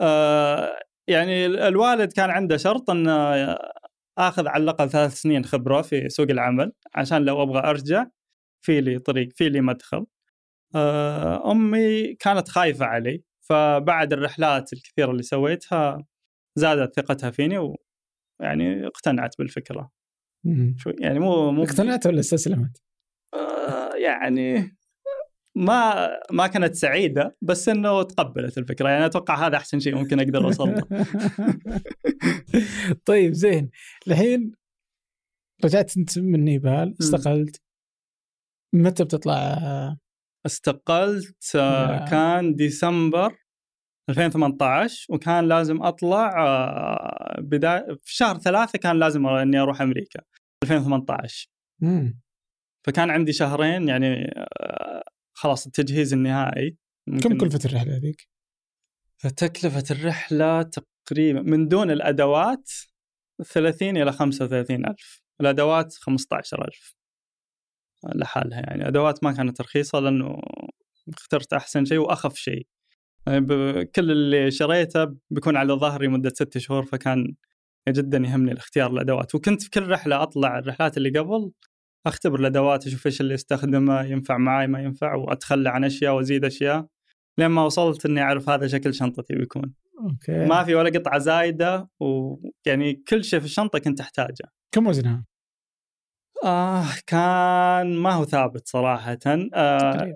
آه 0.00 0.78
يعني 1.08 1.46
الوالد 1.46 2.12
كان 2.12 2.30
عنده 2.30 2.56
شرط 2.56 2.90
إنه 2.90 3.56
آخذ 4.18 4.48
على 4.48 4.64
الأقل 4.64 4.90
ثلاث 4.90 5.14
سنين 5.14 5.44
خبرة 5.44 5.82
في 5.82 6.08
سوق 6.08 6.30
العمل 6.30 6.72
عشان 6.94 7.24
لو 7.24 7.42
أبغى 7.42 7.58
أرجع 7.70 8.06
في 8.64 8.80
لي 8.80 8.98
طريق 8.98 9.28
في 9.32 9.48
لي 9.48 9.60
مدخل 9.60 10.06
آه، 10.74 11.52
أمي 11.52 12.14
كانت 12.14 12.48
خايفة 12.48 12.86
علي 12.86 13.22
فبعد 13.40 14.12
الرحلات 14.12 14.72
الكثيرة 14.72 15.10
اللي 15.10 15.22
سويتها 15.22 15.98
زادت 16.56 16.96
ثقتها 17.00 17.30
فيني 17.30 17.58
ويعني 18.40 18.86
اقتنعت 18.86 19.38
بالفكرة 19.38 19.90
شوي 20.76 20.94
يعني 20.98 21.18
مو 21.18 21.52
مو 21.52 21.62
اقتنعت 21.62 22.06
ولا 22.06 22.20
استسلمت؟ 22.20 22.82
آه 23.34 23.94
يعني 23.94 24.76
ما 25.56 26.08
ما 26.30 26.46
كانت 26.46 26.74
سعيدة 26.74 27.36
بس 27.42 27.68
إنه 27.68 28.02
تقبلت 28.02 28.58
الفكرة. 28.58 28.88
يعني 28.88 29.06
أتوقع 29.06 29.46
هذا 29.46 29.56
أحسن 29.56 29.80
شيء 29.80 29.94
ممكن 29.94 30.20
أقدر 30.20 30.44
أوصل 30.44 30.68
له. 30.68 31.06
طيب 33.06 33.32
زين. 33.32 33.70
الحين 34.08 34.52
رجعت 35.64 35.96
أنت 35.96 36.18
من 36.18 36.44
نيبال 36.44 36.94
استقلت. 37.00 37.62
متى 38.74 39.04
بتطلع؟ 39.04 39.58
استقلت 40.46 41.56
آه، 41.56 42.04
كان 42.10 42.54
ديسمبر 42.54 43.36
2018 44.08 45.06
وكان 45.14 45.48
لازم 45.48 45.82
أطلع 45.82 46.44
آه، 46.46 47.40
بدايه 47.40 47.86
في 48.04 48.14
شهر 48.16 48.38
ثلاثة 48.38 48.78
كان 48.78 48.98
لازم 48.98 49.26
أني 49.26 49.58
أروح 49.58 49.80
أمريكا. 49.82 50.20
2018 50.62 51.48
مم. 51.80 52.20
فكان 52.84 53.10
عندي 53.10 53.32
شهرين 53.32 53.88
يعني 53.88 54.32
آه، 54.36 55.02
خلاص 55.32 55.66
التجهيز 55.66 56.12
النهائي. 56.12 56.76
كم 57.22 57.38
كلفة 57.38 57.60
الرحلة 57.64 57.96
هذيك؟ 57.96 58.28
فتكلفة 59.16 59.84
الرحلة 59.90 60.62
تقريبا 60.62 61.42
من 61.42 61.68
دون 61.68 61.90
الأدوات 61.90 62.70
30 63.44 63.96
إلى 63.96 64.12
35 64.12 64.86
ألف. 64.86 65.22
الأدوات 65.40 65.94
15 65.94 66.64
ألف. 66.64 66.96
لحالها 68.14 68.60
يعني. 68.60 68.88
أدوات 68.88 69.24
ما 69.24 69.32
كانت 69.32 69.60
رخيصة 69.60 69.98
لأنه 70.00 70.40
اخترت 71.08 71.52
أحسن 71.52 71.84
شيء 71.84 71.98
وأخف 71.98 72.34
شيء. 72.34 72.66
يعني 73.26 73.84
كل 73.84 74.10
اللي 74.10 74.50
شريته 74.50 75.16
بيكون 75.30 75.56
على 75.56 75.72
ظهري 75.72 76.08
مدة 76.08 76.30
ست 76.30 76.58
شهور 76.58 76.84
فكان 76.84 77.34
جدا 77.88 78.18
يهمني 78.18 78.52
الاختيار 78.52 78.90
الأدوات. 78.90 79.34
وكنت 79.34 79.62
في 79.62 79.70
كل 79.70 79.88
رحلة 79.88 80.22
أطلع 80.22 80.58
الرحلات 80.58 80.96
اللي 80.96 81.18
قبل 81.18 81.52
أختبر 82.06 82.40
الأدوات 82.40 82.86
أشوف 82.86 83.06
إيش 83.06 83.20
اللي 83.20 83.34
أستخدمه 83.34 84.02
ينفع 84.02 84.38
معي 84.38 84.66
ما 84.66 84.80
ينفع 84.82 85.14
وأتخلى 85.14 85.70
عن 85.70 85.84
أشياء 85.84 86.14
وأزيد 86.14 86.44
أشياء 86.44 86.86
لين 87.38 87.48
ما 87.48 87.64
وصلت 87.64 88.06
إني 88.06 88.22
أعرف 88.22 88.48
هذا 88.48 88.66
شكل 88.66 88.94
شنطتي 88.94 89.34
بيكون. 89.34 89.74
أوكي. 90.00 90.44
ما 90.44 90.64
في 90.64 90.74
ولا 90.74 90.98
قطعة 90.98 91.18
زايدة 91.18 91.88
ويعني 92.00 93.02
كل 93.08 93.24
شيء 93.24 93.40
في 93.40 93.44
الشنطة 93.44 93.78
كنت 93.78 94.00
أحتاجه. 94.00 94.52
كم 94.74 94.86
وزنها؟ 94.86 95.24
آه 96.44 96.86
كان 97.06 97.96
ما 97.96 98.12
هو 98.12 98.24
ثابت 98.24 98.68
صراحة. 98.68 99.18
آه 99.54 100.14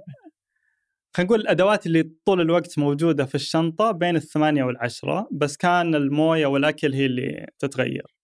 خلينا 1.17 1.29
نقول 1.29 1.41
الأدوات 1.41 1.87
اللي 1.87 2.03
طول 2.25 2.41
الوقت 2.41 2.79
موجودة 2.79 3.25
في 3.25 3.35
الشنطة 3.35 3.91
بين 3.91 4.17
الثمانية 4.17 4.65
والعشرة 4.65 5.29
بس 5.33 5.57
كان 5.57 5.95
الموية 5.95 6.47
والأكل 6.47 6.95
هي 6.95 7.07
اللي 7.07 7.47
تتغير. 7.59 8.17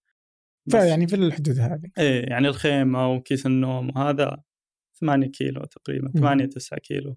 فيعني 0.70 1.08
في 1.08 1.16
الحدود 1.16 1.58
هذه. 1.58 1.90
إيه 1.98 2.30
يعني 2.30 2.48
الخيمة 2.48 3.12
وكيس 3.12 3.46
النوم 3.46 3.90
وهذا 3.90 4.42
8 5.00 5.26
كيلو 5.26 5.64
تقريبا 5.64 6.10
مم. 6.14 6.20
8 6.20 6.44
9 6.46 6.78
كيلو. 6.78 7.16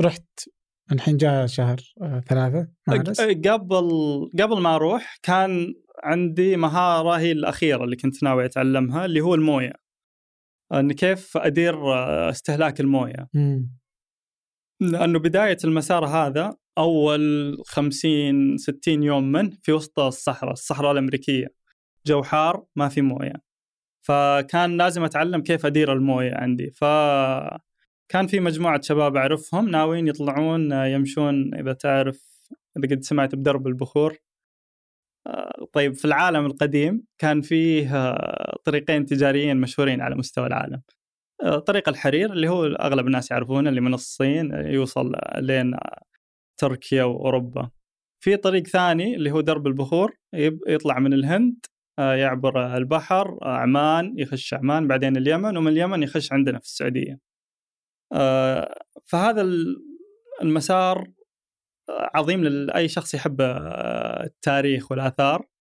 رحت 0.00 0.48
الحين 0.92 1.16
جاء 1.16 1.46
شهر 1.46 1.80
آه، 2.02 2.20
ثلاثة 2.20 2.68
مارس. 2.88 3.20
قبل 3.20 4.30
قبل 4.40 4.60
ما 4.60 4.74
أروح 4.74 5.18
كان 5.22 5.74
عندي 6.04 6.56
مهارة 6.56 7.18
هي 7.18 7.32
الأخيرة 7.32 7.84
اللي 7.84 7.96
كنت 7.96 8.22
ناوي 8.22 8.44
أتعلمها 8.44 9.04
اللي 9.04 9.20
هو 9.20 9.34
الموية. 9.34 9.72
أن 10.72 10.92
كيف 10.92 11.36
أدير 11.36 11.94
آه، 11.94 12.30
استهلاك 12.30 12.80
الموية. 12.80 13.28
مم. 13.34 13.81
لأنه 14.82 15.18
بداية 15.18 15.56
المسار 15.64 16.06
هذا 16.06 16.56
أول 16.78 17.56
50 17.66 18.56
60 18.56 19.02
يوم 19.02 19.32
منه 19.32 19.50
في 19.62 19.72
وسط 19.72 19.98
الصحراء 20.00 20.52
الصحراء 20.52 20.92
الأمريكية. 20.92 21.46
جو 22.06 22.22
حار 22.22 22.64
ما 22.76 22.88
في 22.88 23.02
موية. 23.02 23.34
فكان 24.06 24.76
لازم 24.76 25.04
أتعلم 25.04 25.42
كيف 25.42 25.66
أدير 25.66 25.92
الموية 25.92 26.34
عندي. 26.34 26.70
ف 26.70 26.84
كان 28.08 28.26
في 28.26 28.40
مجموعة 28.40 28.80
شباب 28.80 29.16
أعرفهم 29.16 29.68
ناويين 29.68 30.08
يطلعون 30.08 30.72
يمشون 30.72 31.54
إذا 31.54 31.72
تعرف 31.72 32.48
إذا 32.78 32.96
قد 32.96 33.02
سمعت 33.02 33.34
بدرب 33.34 33.66
البخور. 33.66 34.16
آه، 35.26 35.66
طيب 35.72 35.94
في 35.94 36.04
العالم 36.04 36.46
القديم 36.46 37.04
كان 37.18 37.40
فيه 37.40 37.96
آه، 37.96 38.56
طريقين 38.64 39.06
تجاريين 39.06 39.56
مشهورين 39.56 40.00
على 40.00 40.14
مستوى 40.14 40.46
العالم. 40.46 40.82
طريق 41.66 41.88
الحرير 41.88 42.32
اللي 42.32 42.48
هو 42.48 42.64
أغلب 42.64 43.06
الناس 43.06 43.30
يعرفونه 43.30 43.70
اللي 43.70 43.80
من 43.80 43.94
الصين 43.94 44.52
آه، 44.54 44.68
يوصل 44.68 45.12
لين 45.36 45.74
آه، 45.74 46.02
تركيا 46.60 47.04
وأوروبا. 47.04 47.70
في 48.24 48.36
طريق 48.36 48.66
ثاني 48.66 49.16
اللي 49.16 49.30
هو 49.30 49.40
درب 49.40 49.66
البخور 49.66 50.16
يطلع 50.68 50.98
من 50.98 51.12
الهند 51.12 51.66
آه، 51.98 52.14
يعبر 52.14 52.76
البحر 52.76 53.38
آه، 53.42 53.56
عمان 53.56 54.14
يخش 54.18 54.54
عمان 54.54 54.88
بعدين 54.88 55.16
اليمن 55.16 55.56
ومن 55.56 55.72
اليمن 55.72 56.02
يخش 56.02 56.32
عندنا 56.32 56.58
في 56.58 56.64
السعودية. 56.64 57.18
آه، 58.12 58.78
فهذا 59.06 59.40
ال- 59.42 59.82
المسار 60.42 61.10
عظيم 61.90 62.44
لاي 62.44 62.88
شخص 62.88 63.14
يحب 63.14 63.40
آه، 63.40 64.24
التاريخ 64.24 64.90
والآثار. 64.90 65.40
آه، 65.40 65.51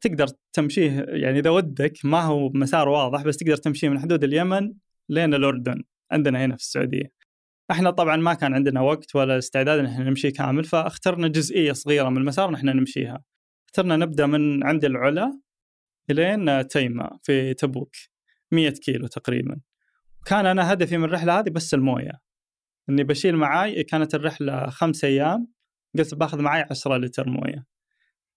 تقدر 0.00 0.26
تمشيه 0.52 1.06
يعني 1.08 1.38
إذا 1.38 1.50
ودك 1.50 1.92
ما 2.04 2.20
هو 2.20 2.50
مسار 2.54 2.88
واضح 2.88 3.22
بس 3.22 3.36
تقدر 3.36 3.56
تمشيه 3.56 3.88
من 3.88 3.98
حدود 3.98 4.24
اليمن 4.24 4.72
لين 5.08 5.34
الأردن 5.34 5.82
عندنا 6.12 6.44
هنا 6.44 6.56
في 6.56 6.62
السعودية. 6.62 7.12
إحنا 7.70 7.90
طبعا 7.90 8.16
ما 8.16 8.34
كان 8.34 8.54
عندنا 8.54 8.80
وقت 8.80 9.14
ولا 9.14 9.38
استعداد 9.38 9.78
إن 9.78 9.86
إحنا 9.86 10.04
نمشي 10.04 10.30
كامل 10.30 10.64
فاخترنا 10.64 11.28
جزئية 11.28 11.72
صغيرة 11.72 12.08
من 12.08 12.16
المسار 12.16 12.50
نحن 12.50 12.66
نمشيها. 12.66 13.22
اخترنا 13.68 13.96
نبدأ 13.96 14.26
من 14.26 14.64
عند 14.64 14.84
العلا 14.84 15.40
إلين 16.10 16.68
تيمة 16.68 17.10
في 17.22 17.54
تبوك 17.54 17.94
100 18.50 18.70
كيلو 18.70 19.06
تقريبا. 19.06 19.60
كان 20.26 20.46
أنا 20.46 20.72
هدفي 20.72 20.98
من 20.98 21.04
الرحلة 21.04 21.38
هذه 21.38 21.50
بس 21.50 21.74
الموية. 21.74 22.12
إني 22.90 23.04
بشيل 23.04 23.36
معاي 23.36 23.84
كانت 23.84 24.14
الرحلة 24.14 24.66
خمس 24.66 25.04
أيام 25.04 25.48
قلت 25.98 26.14
باخذ 26.14 26.40
معاي 26.42 26.66
10 26.70 26.96
لتر 26.96 27.28
موية. 27.28 27.71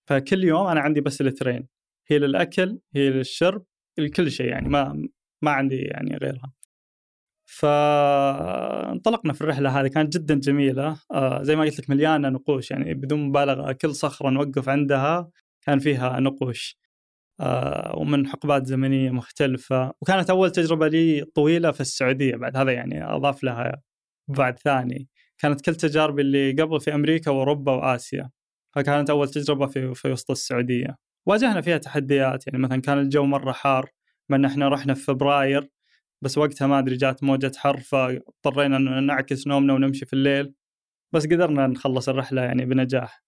فكل 0.08 0.44
يوم 0.44 0.68
أنا 0.68 0.80
عندي 0.82 1.02
بس 1.02 1.22
لترين 1.22 1.68
هي 2.08 2.20
للأكل 2.20 2.80
هي 2.96 3.10
للشرب 3.10 3.66
لكل 3.98 4.32
شيء 4.32 4.48
يعني 4.48 4.70
ما 4.70 5.08
ما 5.42 5.52
عندي 5.52 5.76
يعني 5.76 6.18
غيرها. 6.18 6.54
فانطلقنا 7.46 9.34
في 9.34 9.42
الرحلة 9.42 9.82
هذه 9.82 9.88
كانت 9.88 10.18
جدا 10.18 10.36
جميلة. 10.36 11.02
آه 11.12 11.44
زي 11.44 11.56
ما 11.56 11.64
قلت 11.64 11.80
لك 11.80 11.90
مليانة 11.90 12.30
نقوش 12.30 12.72
يعني 12.72 12.94
بدون 12.94 13.20
مبالغة 13.20 13.72
كل 13.72 13.96
صخرة 13.96 14.30
نوقف 14.30 14.70
عندها 14.70 15.30
كان 15.62 15.80
فيها 15.80 16.20
نقوش. 16.20 16.78
آه 17.40 17.96
ومن 17.98 18.28
حقبات 18.28 18.66
زمنية 18.68 19.12
مختلفة. 19.12 19.94
وكانت 20.02 20.30
أول 20.30 20.52
تجربة 20.52 20.88
لي 20.88 21.26
طويلة 21.36 21.72
في 21.72 21.82
السعودية 21.82 22.36
بعد 22.36 22.58
هذا 22.58 22.72
يعني 22.72 23.06
أضاف 23.06 23.44
لها 23.44 23.82
بعد 24.28 24.60
ثاني. 24.60 25.10
كانت 25.38 25.62
كل 25.62 25.76
تجاربي 25.76 26.22
اللي 26.22 26.52
قبل 26.52 26.82
في 26.82 26.96
أمريكا 26.96 27.32
وأوروبا 27.32 27.72
وآسيا. 27.72 28.30
فكانت 28.76 29.10
أول 29.10 29.30
تجربة 29.30 29.68
في 29.68 29.94
في 29.96 30.12
وسط 30.12 30.32
السعودية. 30.32 30.98
واجهنا 31.26 31.62
فيها 31.62 31.78
تحديات 31.78 32.48
يعني 32.48 32.60
مثلا 32.60 32.82
كان 32.82 32.98
الجو 33.00 33.26
مرة 33.26 33.52
حار 33.52 33.90
ما 34.30 34.38
ان 34.38 34.46
إحنا 34.46 34.70
رحنا 34.70 34.94
في 34.94 35.04
فبراير 35.04 35.70
بس 36.22 36.38
وقتها 36.38 36.68
ما 36.68 36.80
أدري 36.80 36.96
جات 36.98 37.24
موجة 37.24 37.52
حر 37.58 37.78
فاضطرينا 37.80 38.78
نعكس 39.02 39.48
نومنا 39.48 39.74
ونمشي 39.74 40.06
في 40.06 40.14
الليل 40.14 40.54
بس 41.14 41.26
قدرنا 41.26 41.68
نخلص 41.68 42.10
الرحلة 42.10 42.42
يعني 42.42 42.66
بنجاح. 42.66 43.24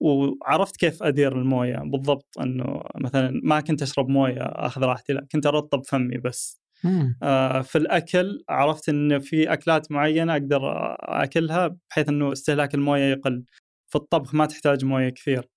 وعرفت 0.00 0.76
كيف 0.76 1.02
أدير 1.02 1.38
الموية 1.38 1.76
بالضبط 1.76 2.38
إنه 2.40 2.82
مثلا 2.94 3.40
ما 3.44 3.60
كنت 3.60 3.82
أشرب 3.82 4.08
موية 4.08 4.42
أخذ 4.42 4.82
راحتي 4.82 5.12
لا 5.12 5.26
كنت 5.32 5.46
أرطب 5.46 5.82
فمي 5.86 6.18
بس. 6.18 6.62
مم. 6.84 7.18
آه، 7.22 7.60
في 7.60 7.78
الأكل 7.78 8.44
عرفت 8.48 8.88
إن 8.88 9.18
في 9.18 9.52
أكلات 9.52 9.92
معينة 9.92 10.32
أقدر 10.32 10.60
أكلها 11.00 11.76
بحيث 11.90 12.08
إنه 12.08 12.32
استهلاك 12.32 12.74
الموية 12.74 13.12
يقل. 13.12 13.44
في 13.92 13.96
الطبخ 13.96 14.34
ما 14.34 14.46
تحتاج 14.46 14.84
موية 14.84 15.08
كثير. 15.08 15.48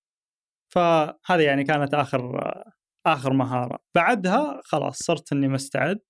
فهذه 0.74 1.42
يعني 1.42 1.64
كانت 1.64 1.94
آخر 1.94 2.40
آخر 3.06 3.32
مهارة. 3.32 3.78
بعدها 3.94 4.60
خلاص 4.64 4.98
صرت 4.98 5.32
إني 5.32 5.48
مستعد 5.48 6.00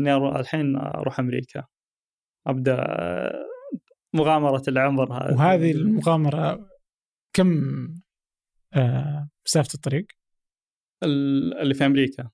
إني 0.00 0.16
الحين 0.16 0.76
أروح 0.76 1.20
أمريكا. 1.20 1.64
أبدأ 2.46 2.76
آه، 2.80 3.46
مغامرة 4.14 4.62
العمر 4.68 5.12
هذه. 5.12 5.34
وهذه 5.34 5.70
المغامرة 5.72 6.68
كم 7.32 7.52
آه 8.74 9.28
مسافة 9.46 9.68
الطريق؟ 9.74 10.06
ال- 11.02 11.58
اللي 11.58 11.74
في 11.74 11.86
أمريكا. 11.86 12.30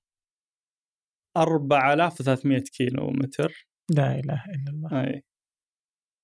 4300 1.37 2.59
كيلو 2.77 3.07
متر 3.09 3.67
لا 3.89 4.19
إله 4.19 4.43
إلا 4.45 4.69
الله. 4.71 5.03
أي. 5.03 5.23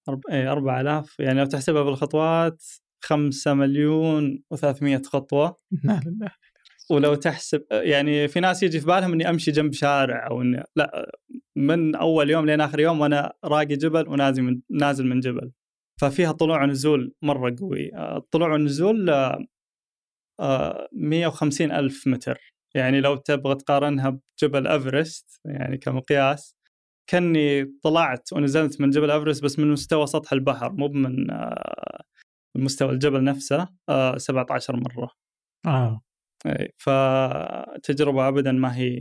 4000 0.09 1.19
يعني 1.19 1.39
لو 1.39 1.45
تحسبها 1.45 1.83
بالخطوات 1.83 2.63
5 3.03 3.53
مليون 3.53 4.43
و300 4.53 5.05
خطوة. 5.05 5.57
ولو 6.91 7.15
تحسب 7.15 7.65
يعني 7.71 8.27
في 8.27 8.39
ناس 8.39 8.63
يجي 8.63 8.79
في 8.79 8.85
بالهم 8.85 9.13
إني 9.13 9.29
أمشي 9.29 9.51
جنب 9.51 9.73
شارع 9.73 10.27
أو 10.27 10.41
إني 10.41 10.63
لا 10.75 11.11
من 11.55 11.95
أول 11.95 12.29
يوم 12.29 12.45
لين 12.45 12.61
آخر 12.61 12.79
يوم 12.79 13.01
وأنا 13.01 13.33
راقي 13.45 13.75
جبل 13.75 14.07
ونازل 14.07 14.43
من 14.43 14.61
نازل 14.71 15.07
من 15.07 15.19
جبل. 15.19 15.51
ففيها 16.01 16.31
طلوع 16.31 16.63
ونزول 16.63 17.13
مرة 17.21 17.55
قوي. 17.59 17.95
آه، 17.95 18.17
الطلوع 18.17 18.51
والنزول 18.51 19.09
آه، 19.09 19.45
آه، 20.39 20.87
150 20.93 21.71
ألف 21.71 22.07
متر. 22.07 22.53
يعني 22.75 23.01
لو 23.01 23.15
تبغى 23.15 23.55
تقارنها 23.55 24.19
بجبل 24.41 24.67
إيفرست 24.67 25.41
يعني 25.45 25.77
كمقياس 25.77 26.55
كأني 27.09 27.65
طلعت 27.83 28.33
ونزلت 28.33 28.81
من 28.81 28.89
جبل 28.89 29.11
إيفرست 29.11 29.43
بس 29.43 29.59
من 29.59 29.71
مستوى 29.71 30.07
سطح 30.07 30.33
البحر 30.33 30.71
مو 30.71 30.87
من 30.87 31.31
آه، 31.31 32.03
مستوى 32.55 32.91
الجبل 32.91 33.23
نفسه 33.23 33.67
آه، 33.89 34.17
17 34.17 34.75
مرة. 34.75 35.09
آه. 35.65 36.01
إي، 36.45 36.73
فتجربة 36.77 38.27
أبدا 38.27 38.51
ما 38.51 38.75
هي 38.75 38.99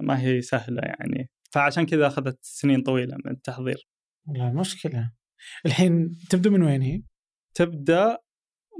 ما 0.00 0.20
هي 0.20 0.42
سهلة 0.42 0.82
يعني. 0.82 1.30
فعشان 1.50 1.86
كذا 1.86 2.06
أخذت 2.06 2.38
سنين 2.42 2.82
طويلة 2.82 3.16
من 3.24 3.30
التحضير. 3.30 3.88
والله 4.28 4.52
مشكلة. 4.52 5.12
الحين 5.66 6.18
تبدو 6.30 6.50
من 6.50 6.62
وين 6.62 6.82
هي؟ 6.82 7.02
تبدأ 7.54 8.18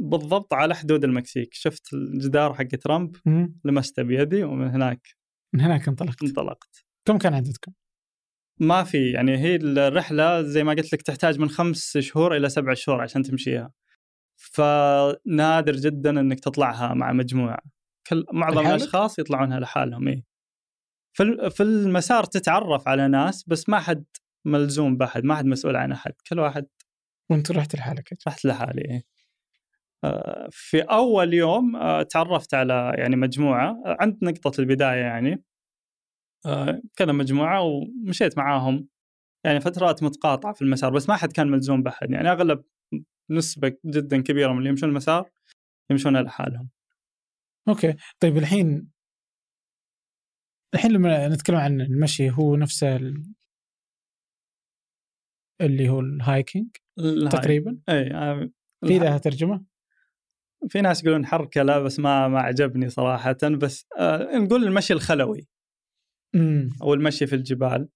بالضبط 0.01 0.55
على 0.55 0.75
حدود 0.75 1.05
المكسيك. 1.05 1.55
شفت 1.55 1.95
الجدار 1.95 2.55
حق 2.55 2.65
ترامب. 2.65 3.17
لمسته 3.65 4.03
بيدي 4.03 4.45
ومن 4.45 4.69
هناك 4.69 5.09
من 5.55 5.61
هناك 5.61 5.89
انطلقت. 5.89 6.23
انطلقت. 6.23 6.85
كم 7.09 7.19
كان 7.19 7.35
عددكم؟ 7.35 7.73
ما 8.61 8.84
في 8.84 9.11
يعني 9.11 9.38
هي 9.38 9.57
الرحلة 9.57 10.42
زي 10.42 10.64
ما 10.64 10.72
قلت 10.72 10.92
لك 10.92 11.03
تحتاج 11.03 11.38
من 11.38 11.50
خمس 11.50 11.98
شهور 11.98 12.36
إلى 12.36 12.48
سبع 12.48 12.74
شهور 12.74 13.00
عشان 13.00 13.22
تمشيها 13.22 13.72
فنادر 14.36 15.72
جدا 15.72 16.11
إنك 16.20 16.40
تطلعها 16.40 16.94
مع 16.94 17.12
مجموعة 17.12 17.62
كل 18.07 18.24
معظم؟ 18.32 18.66
الأشخاص 18.66 19.18
يطلعونها 19.18 19.61
لحالهم 19.61 20.09
إيه. 20.09 20.24
في 21.12 21.50
في 21.50 21.62
المسار 21.62 22.24
تتعرف 22.24 22.88
على 22.88 23.09
ناس 23.09 23.44
بس 23.48 23.68
ما 23.68 23.80
حد 23.80 24.05
ملزوم 24.44 24.96
بأحد 24.96 25.24
ما 25.24 25.34
حد 25.36 25.44
مسؤول 25.44 25.76
عن 25.76 25.92
أحد 25.92 26.12
كل 26.30 26.38
واحد 26.38 26.66
وأنت 27.30 27.53
رحت 27.53 27.74
لحالك 27.76 28.18
رحت 28.26 28.44
لحالي 28.44 28.82
إيه. 28.82 29.05
آه، 30.05 30.48
في 30.50 30.80
أول 30.80 31.34
يوم 31.34 31.76
آه، 31.76 32.03
تعرفت 32.03 32.55
على 32.55 32.92
يعني 32.98 33.16
مجموعة 33.16 33.70
آه، 33.86 33.96
عند 34.00 34.18
نقطة 34.22 34.61
البداية 34.61 35.00
يعني 35.00 35.42
كذا 36.97 37.12
مجموعة 37.12 37.62
ومشيت 37.62 38.38
معاهم. 38.38 38.88
يعني 39.45 39.61
فترات 39.61 40.03
متقاطعة 40.03 40.53
في 40.53 40.62
المسار 40.62 40.90
بس 40.90 41.09
ما 41.09 41.16
حد 41.16 41.32
كان 41.32 41.51
ملزوم 41.51 41.82
بأحد. 41.82 42.11
يعني 42.11 42.32
أغلب 42.32 42.64
نسبة 43.30 43.76
جدا 43.86 44.22
كبيرة 44.22 44.53
من 44.53 44.59
اللي 44.59 44.68
يمشون 44.68 44.88
المسار 44.88 45.30
يمشون 45.90 46.16
لحالهم. 46.16 46.68
okay. 47.68 47.95
طيب 48.20 48.36
الحين 48.36 48.93
الحين 50.74 50.93
لما 50.93 51.28
نتكلم 51.28 51.57
عن 51.57 51.80
المشي 51.80 52.30
هو 52.30 52.57
نفسه 52.57 52.97
ال... 52.97 53.34
اللي 55.61 55.88
هو 55.88 56.01
ال 56.01 56.11
hiking 56.11 56.76
تقريبا؟ 57.30 57.78
إي 57.88 58.14
آه، 58.14 58.51
في 58.86 58.99
لها 58.99 59.18
ترجمة؟ 59.18 59.64
في 60.68 60.80
ناس 60.80 61.05
يقولون 61.05 61.26
حركة 61.26 61.62
لا 61.62 61.78
بس 61.78 61.99
ما 61.99 62.28
ما 62.28 62.40
عجبني 62.40 62.88
صراحة. 62.88 63.36
بس 63.43 63.86
آه 63.99 64.38
نقول 64.38 64.64
المشي 64.64 64.93
الخلوي. 64.93 65.49
أو 66.83 66.95
المشي 66.95 67.26
في 67.26 67.35
الجبال. 67.35 67.89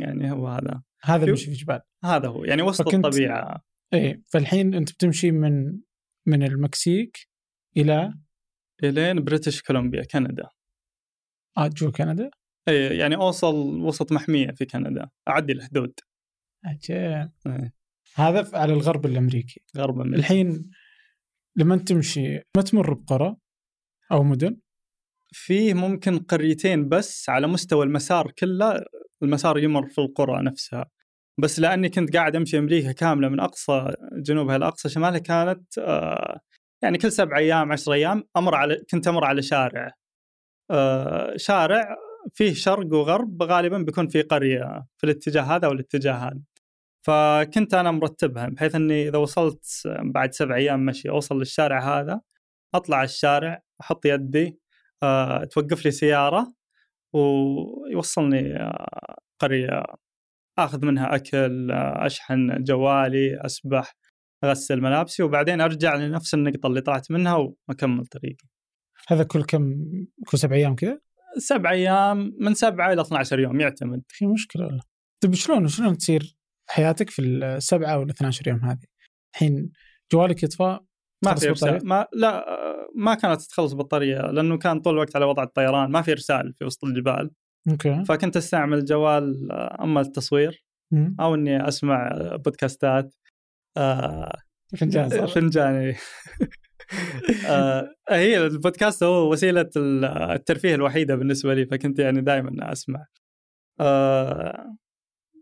يعني 0.00 0.32
هو 0.32 0.48
هذا. 0.48 0.82
هذا 1.02 1.24
المشي 1.24 1.44
في 1.44 1.50
الجبال. 1.52 1.80
هذا 2.04 2.28
هو. 2.28 2.44
يعني 2.44 2.62
وسط 2.62 2.88
فكنت- 2.88 3.04
الطبيعة. 3.06 3.62
إيه 3.92 4.22
فالحين 4.26 4.74
أنت 4.74 4.92
بتمشي 4.92 5.30
من 5.30 5.78
من 6.26 6.42
المكسيك 6.42 7.28
إلى 7.76 8.14
إلين 8.84 9.24
بريتش 9.24 9.62
كولومبيا 9.62 10.02
كندا. 10.04 10.48
آه 11.58 11.68
جوا 11.68 11.90
كندا؟ 11.90 12.30
اي 12.68 12.98
يعني 12.98 13.16
أوصل 13.16 13.54
وسط 13.80 14.12
محمية 14.12 14.50
في 14.50 14.64
كندا. 14.64 15.08
اعدي 15.28 15.52
الحدود. 15.52 15.92
عجيب 16.64 16.96
إيه. 16.96 17.72
هذا 18.14 18.58
على 18.58 18.72
الغرب 18.72 19.06
الأمريكي. 19.06 19.60
غرب 19.76 20.00
أمريكا. 20.00 20.18
الحين 20.18 20.70
لما 21.56 21.76
تمشي 21.76 22.34
ما 22.56 22.62
تمر 22.62 22.94
بقرى 22.94 23.36
أو 24.12 24.22
مدن؟ 24.22 24.56
فيه 25.32 25.74
ممكن 25.74 26.18
قريتين 26.18 26.88
بس 26.88 27.28
على 27.28 27.46
مستوى 27.46 27.86
المسار 27.86 28.30
كله 28.30 28.84
المسار 29.22 29.58
يمر 29.58 29.88
في 29.88 30.00
القرى 30.00 30.42
نفسها. 30.42 30.86
بس 31.40 31.60
لأني 31.60 31.88
كنت 31.88 32.16
قاعد 32.16 32.36
أمشي 32.36 32.58
أمريكا 32.58 32.92
كاملة 32.92 33.28
من 33.28 33.40
أقصى 33.40 33.92
جنوبها 34.12 34.58
لأقصى 34.58 34.88
شمالها 34.88 35.18
كانت 35.18 35.78
آه 35.78 36.40
يعني 36.82 36.98
كل 36.98 37.12
سبع 37.12 37.38
أيام 37.38 37.72
عشر 37.72 37.92
أيام 37.92 38.24
أمر 38.36 38.54
على 38.54 38.84
كنت 38.90 39.08
أمر 39.08 39.24
على 39.24 39.42
شارع. 39.42 39.92
آه 40.70 41.36
شارع 41.36 41.96
فيه 42.34 42.54
شرق 42.54 42.94
وغرب 42.94 43.42
غالبا 43.42 43.78
بيكون 43.78 44.08
في 44.08 44.22
قرية 44.22 44.86
في 44.96 45.04
الاتجاه 45.04 45.42
هذا 45.42 45.66
أو 45.66 45.72
الاتجاه 45.72 46.14
هذا. 46.14 46.40
فكنت 47.06 47.74
أنا 47.74 47.90
مرتبها 47.90 48.48
بحيث 48.48 48.74
إني 48.74 49.08
إذا 49.08 49.18
وصلت 49.18 49.82
بعد 50.02 50.34
سبع 50.34 50.56
أيام 50.56 50.86
مشي 50.86 51.10
أوصل 51.10 51.38
للشارع 51.38 52.00
هذا 52.00 52.20
أطلع 52.74 53.02
الشارع 53.02 53.62
أحط 53.80 54.06
يدي 54.06 54.58
توقف 55.50 55.84
لي 55.84 55.90
سيارة 55.90 56.54
ويوصلني 57.12 58.56
آه، 58.56 59.18
قرية 59.38 59.82
آخذ 60.58 60.86
منها 60.86 61.14
أكل 61.14 61.70
آه، 61.70 62.06
أشحن 62.06 62.62
جوالي 62.62 63.46
أسبح 63.46 63.96
أغسل 64.44 64.80
ملابسي 64.80 65.22
وبعدين 65.22 65.60
أرجع 65.60 65.94
لنفس 65.94 66.34
النقطة 66.34 66.66
اللي 66.66 66.80
طلعت 66.80 67.10
منها 67.10 67.34
وأكمل 67.68 68.06
طريقي. 68.06 68.48
هذا 69.08 69.24
كل 69.24 69.44
كم 69.44 69.84
كل 70.26 70.38
سبع 70.38 70.56
أيام 70.56 70.74
كذا 70.74 71.00
سبع 71.38 71.70
أيام 71.70 72.36
من 72.40 72.54
سبعة 72.54 72.92
إلى 72.92 73.02
12 73.02 73.40
يوم 73.40 73.60
يعتمد. 73.60 74.02
في 74.08 74.26
مشكلة 74.26 74.66
والله 74.66 74.82
طيب 75.22 75.34
شلون 75.34 75.68
شلون 75.68 75.98
تصير 75.98 76.36
حياتك 76.68 77.10
في 77.10 77.22
السبعة 77.22 77.98
ولا 77.98 78.10
12 78.10 78.48
يوم 78.48 78.64
هذه؟ 78.64 78.86
الحين 79.34 79.72
جوالك 80.12 80.42
يطفى 80.42 80.78
ما 81.24 81.34
في 81.34 81.48
إرسال؟ 81.48 81.88
ما 81.88 82.06
لا 82.12 82.48
آه، 82.48 82.88
ما 82.94 83.14
كانت 83.14 83.40
تخلص 83.40 83.72
بطاريه 83.72 84.20
لأنه 84.20 84.58
كان 84.58 84.80
طول 84.80 84.94
الوقت 84.94 85.16
على 85.16 85.24
وضع 85.24 85.42
الطيران 85.42 85.90
ما 85.90 86.02
في 86.02 86.12
إرسال 86.12 86.52
في 86.52 86.64
وسط 86.64 86.84
الجبال 86.84 87.30
أوكي 87.70 88.04
فكنت 88.04 88.36
أستعمل 88.36 88.78
الجوال 88.78 89.52
آه، 89.52 89.84
أما 89.84 90.00
التصوير 90.00 90.64
مم. 90.92 91.16
أو 91.20 91.34
إني 91.34 91.68
أسمع 91.68 92.10
بودكاستات 92.44 93.14
آه، 93.76 94.38
فنجان 94.76 95.08
صار. 95.08 95.26
فنجاني 95.26 95.96
آه 97.48 97.94
هي 98.10 98.46
البودكاست 98.46 99.02
هو 99.02 99.32
وسيلة 99.32 99.70
الترفيه 99.76 100.74
الوحيدة 100.74 101.14
بالنسبة 101.14 101.54
لي 101.54 101.66
فكنت 101.66 101.98
يعني 101.98 102.20
دائما 102.20 102.72
أسمع 102.72 103.06
آه 103.80 104.76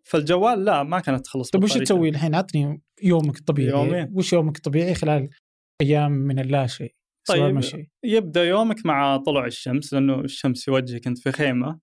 فالجوال 0.04 0.64
لا 0.64 0.82
ما 0.82 1.00
كانت 1.00 1.24
تخلص 1.24 1.50
طيب 1.50 1.64
وش. 1.64 1.78
تسوي 1.78 2.08
الحين 2.08 2.34
عطني 2.34 2.82
يومك 3.02 3.38
الطبيعي 3.38 3.70
يومي؟ 3.70 4.08
وش 4.12 4.32
يومك 4.32 4.56
الطبيعي 4.56 4.94
خلال 4.94 5.28
أيام 5.80 6.12
من 6.12 6.38
اللا 6.38 6.66
شيء 6.66 6.94
طيب. 7.28 7.54
مشي 7.54 7.90
يبدأ 8.04 8.44
يومك 8.44 8.86
مع 8.86 9.16
طلوع 9.16 9.46
الشمس 9.46 9.94
لأنه 9.94 10.20
الشمس 10.20 10.64
في 10.64 10.70
وجهي 10.70 11.00
كنت 11.00 11.18
في 11.18 11.32
خيمة. 11.32 11.80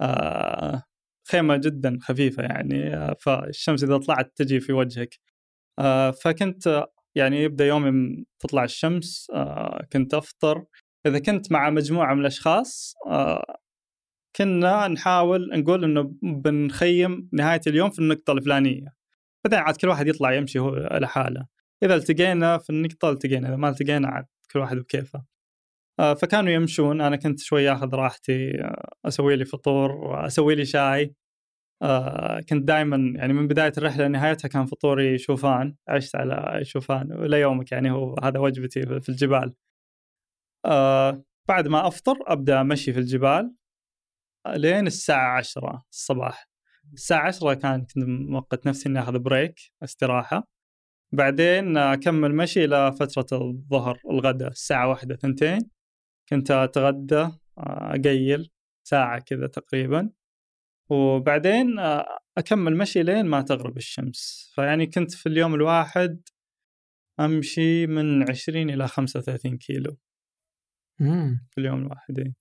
آه 0.00 0.82
خيمة 1.30 1.56
جدا 1.56 1.98
خفيفة 2.00 2.42
يعني 2.42 2.96
آه 2.96 3.16
فالشمس 3.20 3.84
إذا 3.84 3.98
طلعت 3.98 4.32
تجي 4.36 4.60
في 4.60 4.72
وجهك. 4.72 5.18
آه 5.78 6.10
فكنت 6.10 6.66
آه، 6.66 6.92
يعني 7.14 7.42
يبدأ 7.42 7.66
يومي 7.66 8.24
تطلع 8.38 8.64
الشمس 8.64 9.30
آه 9.34 9.86
كنت 9.92 10.14
أفطر. 10.14 10.64
إذا 11.06 11.18
كنت 11.18 11.52
مع 11.52 11.70
مجموعة 11.70 12.14
من 12.14 12.20
الأشخاص 12.20 12.94
آه 13.06 13.56
كنا 14.36 14.88
نحاول 14.88 15.50
نقول 15.60 15.84
إنه 15.84 16.14
بنخيم 16.22 17.28
نهاية 17.32 17.60
اليوم 17.66 17.90
في 17.90 17.98
النقطة 17.98 18.32
الفلانية. 18.32 18.94
بعدين 19.44 19.58
عاد 19.58 19.76
كل 19.76 19.88
واحد 19.88 20.08
يطلع 20.08 20.34
يمشي 20.34 20.58
هو 20.58 20.76
لحاله 20.76 21.46
إذا 21.82 21.94
التقينا 21.94 22.58
في 22.58 22.70
النقطة 22.70 23.10
التقينا 23.10 23.48
إذا 23.48 23.56
ما 23.56 23.68
التقينا 23.68 24.08
عاد 24.08 24.26
كل 24.52 24.58
واحد 24.58 24.76
بكيفه. 24.76 25.24
آه، 26.00 26.14
فكانوا 26.14 26.52
يمشون 26.52 27.00
أنا 27.00 27.16
كنت 27.16 27.40
شوي 27.40 27.72
آخذ 27.72 27.94
راحتي 27.94 28.60
آه، 28.60 28.88
أسوي 29.04 29.36
لي 29.36 29.44
فطور 29.44 29.92
وأسوي 29.92 30.54
لي 30.54 30.64
شاي. 30.64 31.14
آه، 31.82 32.40
كنت 32.40 32.68
دائما 32.68 33.12
يعني 33.16 33.32
من 33.32 33.48
بداية 33.48 33.72
الرحلة 33.78 34.06
لنهايتها 34.06 34.48
كان 34.48 34.66
فطوري 34.66 35.18
شوفان 35.18 35.76
عشت 35.88 36.16
على 36.16 36.64
شوفان 36.64 37.12
إلى 37.12 37.40
يومك 37.40 37.72
يعني 37.72 37.90
هو 37.90 38.16
هذا 38.22 38.38
وجبتي 38.38 39.00
في 39.00 39.08
الجبال. 39.08 39.54
بعد 41.48 41.68
ما 41.68 41.86
أفطر 41.86 42.16
أبدأ 42.26 42.60
أمشي 42.60 42.92
في 42.92 42.98
الجبال 42.98 43.54
لين 44.48 44.86
الساعة 44.86 45.38
10 45.38 45.84
الصباح. 45.92 46.48
الساعة 46.94 47.26
10 47.26 47.54
كان 47.54 47.80
كنت 47.80 47.98
موقت 48.30 48.66
نفسي 48.66 48.88
إني 48.88 49.00
آخذ 49.00 49.18
بريك 49.18 49.60
استراحة. 49.82 50.55
بعدين 51.12 51.76
أكمل 51.76 52.34
مشي 52.34 52.64
إلى 52.64 52.92
فترة 52.92 53.26
الظهر 53.38 54.00
الغداء 54.10 54.48
الساعة 54.48 54.88
واحدة 54.88 55.16
ثنتين. 55.16 55.70
كنت 56.28 56.50
أتغدى 56.50 57.28
أقيل 57.58 58.50
ساعة 58.84 59.18
كذا 59.20 59.46
تقريبا. 59.46 60.10
وبعدين 60.90 61.78
أكمل 62.38 62.76
مشي 62.76 63.02
لين 63.02 63.26
ما 63.26 63.42
تغرب 63.42 63.76
الشمس. 63.76 64.52
فيعني 64.54 64.86
كنت 64.86 65.12
في 65.14 65.28
اليوم 65.28 65.54
الواحد 65.54 66.28
أمشي 67.20 67.86
من 67.86 68.30
20 68.30 68.70
إلى 68.70 68.88
35 68.88 69.58
كيلو. 69.58 69.96
مم. 71.00 71.46
في 71.50 71.60
اليوم 71.60 71.78
الواحد 71.82 72.18
إيه. 72.18 72.34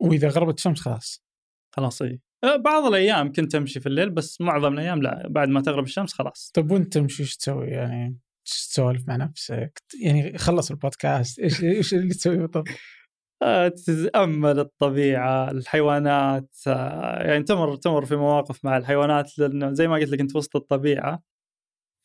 وإذا 0.00 0.28
غربت 0.28 0.58
الشمس 0.58 0.80
خلاص. 0.80 1.24
خلاص 1.72 2.02
اي 2.02 2.20
بعض 2.42 2.84
الأيام 2.84 3.32
كنت 3.32 3.54
أمشي 3.54 3.80
في 3.80 3.86
الليل 3.86 4.10
بس 4.10 4.40
معظم 4.40 4.72
الأيام 4.72 5.02
لا 5.02 5.28
بعد 5.28 5.48
ما 5.48 5.60
تغرب 5.60 5.84
الشمس 5.84 6.12
خلاص 6.12 6.50
طيب 6.54 6.70
وأنت 6.70 6.92
تمشي 6.92 7.22
إيش 7.22 7.36
تسوي 7.36 7.66
يعني؟ 7.66 8.18
تسولف 8.44 9.08
مع 9.08 9.16
نفسك؟ 9.16 9.82
يعني 10.02 10.38
خلص 10.38 10.70
البودكاست 10.70 11.38
إيش 11.38 11.64
إيش 11.64 11.94
اللي 11.94 12.14
تسوي 12.14 12.36
بالضبط؟ 12.36 12.68
آه، 13.42 13.68
تتأمل 13.68 14.58
الطبيعة 14.58 15.50
الحيوانات 15.50 16.56
آه، 16.66 17.22
يعني 17.22 17.44
تمر 17.44 17.76
تمر 17.76 18.04
في 18.04 18.16
مواقف 18.16 18.64
مع 18.64 18.76
الحيوانات 18.76 19.38
لأنه 19.38 19.72
زي 19.72 19.88
ما 19.88 19.94
قلت 19.94 20.08
لك 20.10 20.20
أنت 20.20 20.36
وسط 20.36 20.56
الطبيعة 20.56 21.22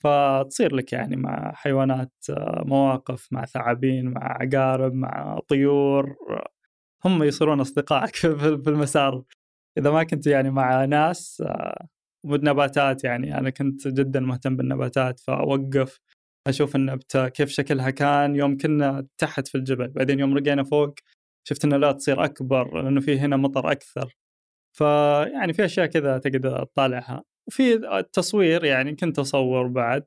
فتصير 0.03 0.75
لك 0.75 0.93
يعني 0.93 1.15
مع 1.15 1.53
حيوانات 1.55 2.13
مواقف 2.65 3.27
مع 3.31 3.45
ثعابين 3.45 4.05
مع 4.09 4.21
عقارب 4.41 4.93
مع 4.93 5.39
طيور 5.47 6.15
هم 7.05 7.23
يصيرون 7.23 7.59
أصدقائك 7.59 8.15
في 8.63 8.67
المسار 8.69 9.23
إذا 9.77 9.91
ما 9.91 10.03
كنت 10.03 10.27
يعني 10.27 10.51
مع 10.51 10.85
ناس 10.85 11.43
آه، 11.45 11.87
والنباتات 12.25 13.03
يعني. 13.03 13.37
أنا 13.37 13.49
كنت 13.49 13.87
جدا 13.87 14.19
مهتم 14.19 14.55
بالنباتات 14.55 15.19
فأوقف 15.19 15.99
أشوف 16.47 16.75
النبته 16.75 17.27
كيف 17.27 17.49
شكلها 17.49 17.89
كان. 17.89 18.35
يوم 18.35 18.57
كنا 18.57 19.07
تحت 19.17 19.47
في 19.47 19.55
الجبل 19.55 19.87
بعدين 19.87 20.19
يوم 20.19 20.33
رجعنا 20.37 20.63
فوق 20.63 20.93
شفت 21.47 21.65
انه 21.65 21.77
لا 21.77 21.91
تصير 21.91 22.25
أكبر 22.25 22.83
لأنه 22.83 23.01
في 23.01 23.19
هنا 23.19 23.37
مطر 23.37 23.71
أكثر. 23.71 24.15
فيعني 24.77 25.53
في 25.53 25.65
أشياء 25.65 25.85
كذا 25.85 26.17
تقدر 26.17 26.63
تطالعها. 26.65 27.23
وفي 27.47 27.73
التصوير 27.99 28.63
يعني 28.65 28.95
كنت 28.95 29.19
أصور 29.19 29.67
بعد 29.67 30.05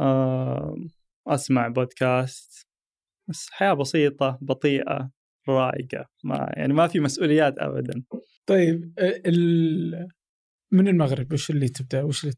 آه، 0.00 0.76
أسمع 1.28 1.68
بودكاست. 1.68 2.66
بس 3.28 3.50
حياة 3.50 3.72
بسيطة 3.74 4.38
بطيئة 4.42 5.10
رايقه 5.48 6.06
ما 6.24 6.52
يعني 6.56 6.72
ما 6.72 6.86
في 6.88 7.00
مسؤوليات 7.00 7.58
ابدا. 7.58 8.02
طيب 8.46 8.94
ال... 8.98 10.08
من 10.72 10.88
المغرب؟ 10.88 11.32
وش 11.32 11.50
اللي 11.50 11.68
تبدأ؟ 11.68 12.02
وش 12.02 12.24
اللي 12.24 12.34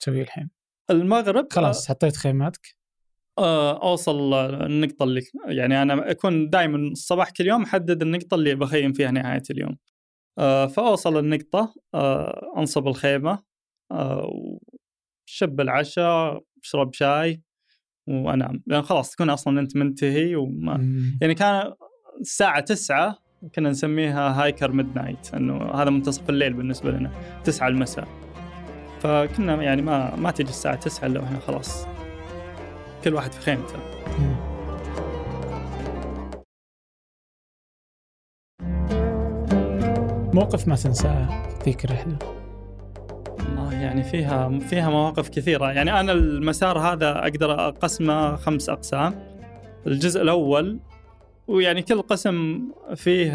تسويه 0.00 0.22
الحين؟ 0.22 0.50
المغرب 0.90 1.46
خلاص 1.52 1.88
حطيت 1.88 2.16
خيماتك. 2.16 2.76
آه، 3.38 3.82
أوصل 3.90 4.34
النقطة 4.34 5.02
اللي 5.02 5.22
يعني 5.46 5.82
أنا 5.82 6.10
أكون 6.10 6.50
دائما 6.50 6.76
الصباح 6.78 7.30
كل 7.30 7.46
يوم 7.46 7.62
أحدد 7.62 8.02
النقطة 8.02 8.34
اللي 8.34 8.54
بخيم 8.54 8.92
فيها 8.92 9.10
نهاية 9.10 9.42
اليوم. 9.50 9.76
آه، 10.38 10.66
فأوصل 10.66 11.18
النقطة 11.18 11.74
آه، 11.94 12.52
أنصب 12.56 12.88
الخيمة 12.88 13.42
شب 15.28 15.60
العشاء 15.60 16.42
أشرب 16.62 16.94
شاي 16.94 17.42
وأنام. 18.08 18.62
لأن 18.66 18.82
خلاص 18.82 19.10
تكون 19.10 19.30
أصلا 19.30 19.60
أنت 19.60 19.76
منتهي 19.76 20.36
وما 20.36 20.76
مم. 20.76 21.18
يعني 21.22 21.34
كان 21.34 21.72
الساعة 22.20 22.60
تسعة 22.60 23.18
كنا 23.54 23.70
نسميها 23.70 24.42
hiker 24.42 24.72
midnight 24.72 25.34
إنه 25.34 25.70
هذا 25.70 25.90
منتصف 25.90 26.30
الليل 26.30 26.52
بالنسبة 26.52 26.90
لنا 26.90 27.10
تسعة 27.44 27.68
المساء. 27.68 28.08
فكنا 29.00 29.62
يعني 29.62 29.82
ما 29.82 30.16
ما 30.16 30.30
تجي 30.30 30.50
الساعة 30.50 30.74
تسعة 30.74 31.06
إلا 31.06 31.20
وإحنا 31.20 31.38
خلاص 31.38 31.86
كل 33.04 33.14
واحد 33.14 33.32
في 33.32 33.40
خيمته. 33.40 33.76
موقف 40.34 40.68
ما 40.68 40.76
تنساه 40.76 41.28
ذيك 41.64 41.84
الرحلة 41.84 42.18
والله 43.38 43.72
يعني 43.72 44.02
فيها 44.02 44.58
فيها 44.58 44.90
مواقف 44.90 45.28
كثيرة. 45.28 45.72
يعني 45.72 46.00
أنا 46.00 46.12
المسار 46.12 46.78
هذا 46.78 47.18
أقدر 47.18 47.68
أقسمه 47.68 48.36
خمس 48.36 48.68
أقسام. 48.68 49.14
الجزء 49.86 50.22
الأول 50.22 50.80
ويعني 51.48 51.82
كل 51.82 52.02
قسم 52.02 52.68
فيه 52.94 53.32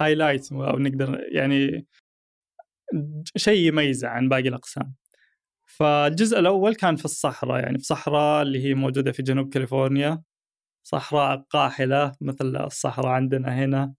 هايلايت 0.00 0.52
أو 0.52 0.78
نقدر 0.78 1.20
يعني 1.32 1.86
شيء 3.36 3.68
يميزه 3.68 4.08
عن 4.08 4.28
باقي 4.28 4.48
الأقسام. 4.48 4.94
فالجزء 5.66 6.38
الأول 6.38 6.74
كان 6.74 6.96
في 6.96 7.04
الصحراء 7.04 7.60
يعني 7.62 7.78
في 7.78 7.84
صحراء 7.84 8.42
اللي 8.42 8.64
هي 8.64 8.74
موجودة 8.74 9.12
في 9.12 9.22
جنوب 9.22 9.48
كاليفورنيا. 9.48 10.22
صحراء 10.86 11.36
قاحلة 11.50 12.12
مثل 12.20 12.56
الصحراء 12.56 13.08
عندنا 13.08 13.54
هنا 13.64 13.94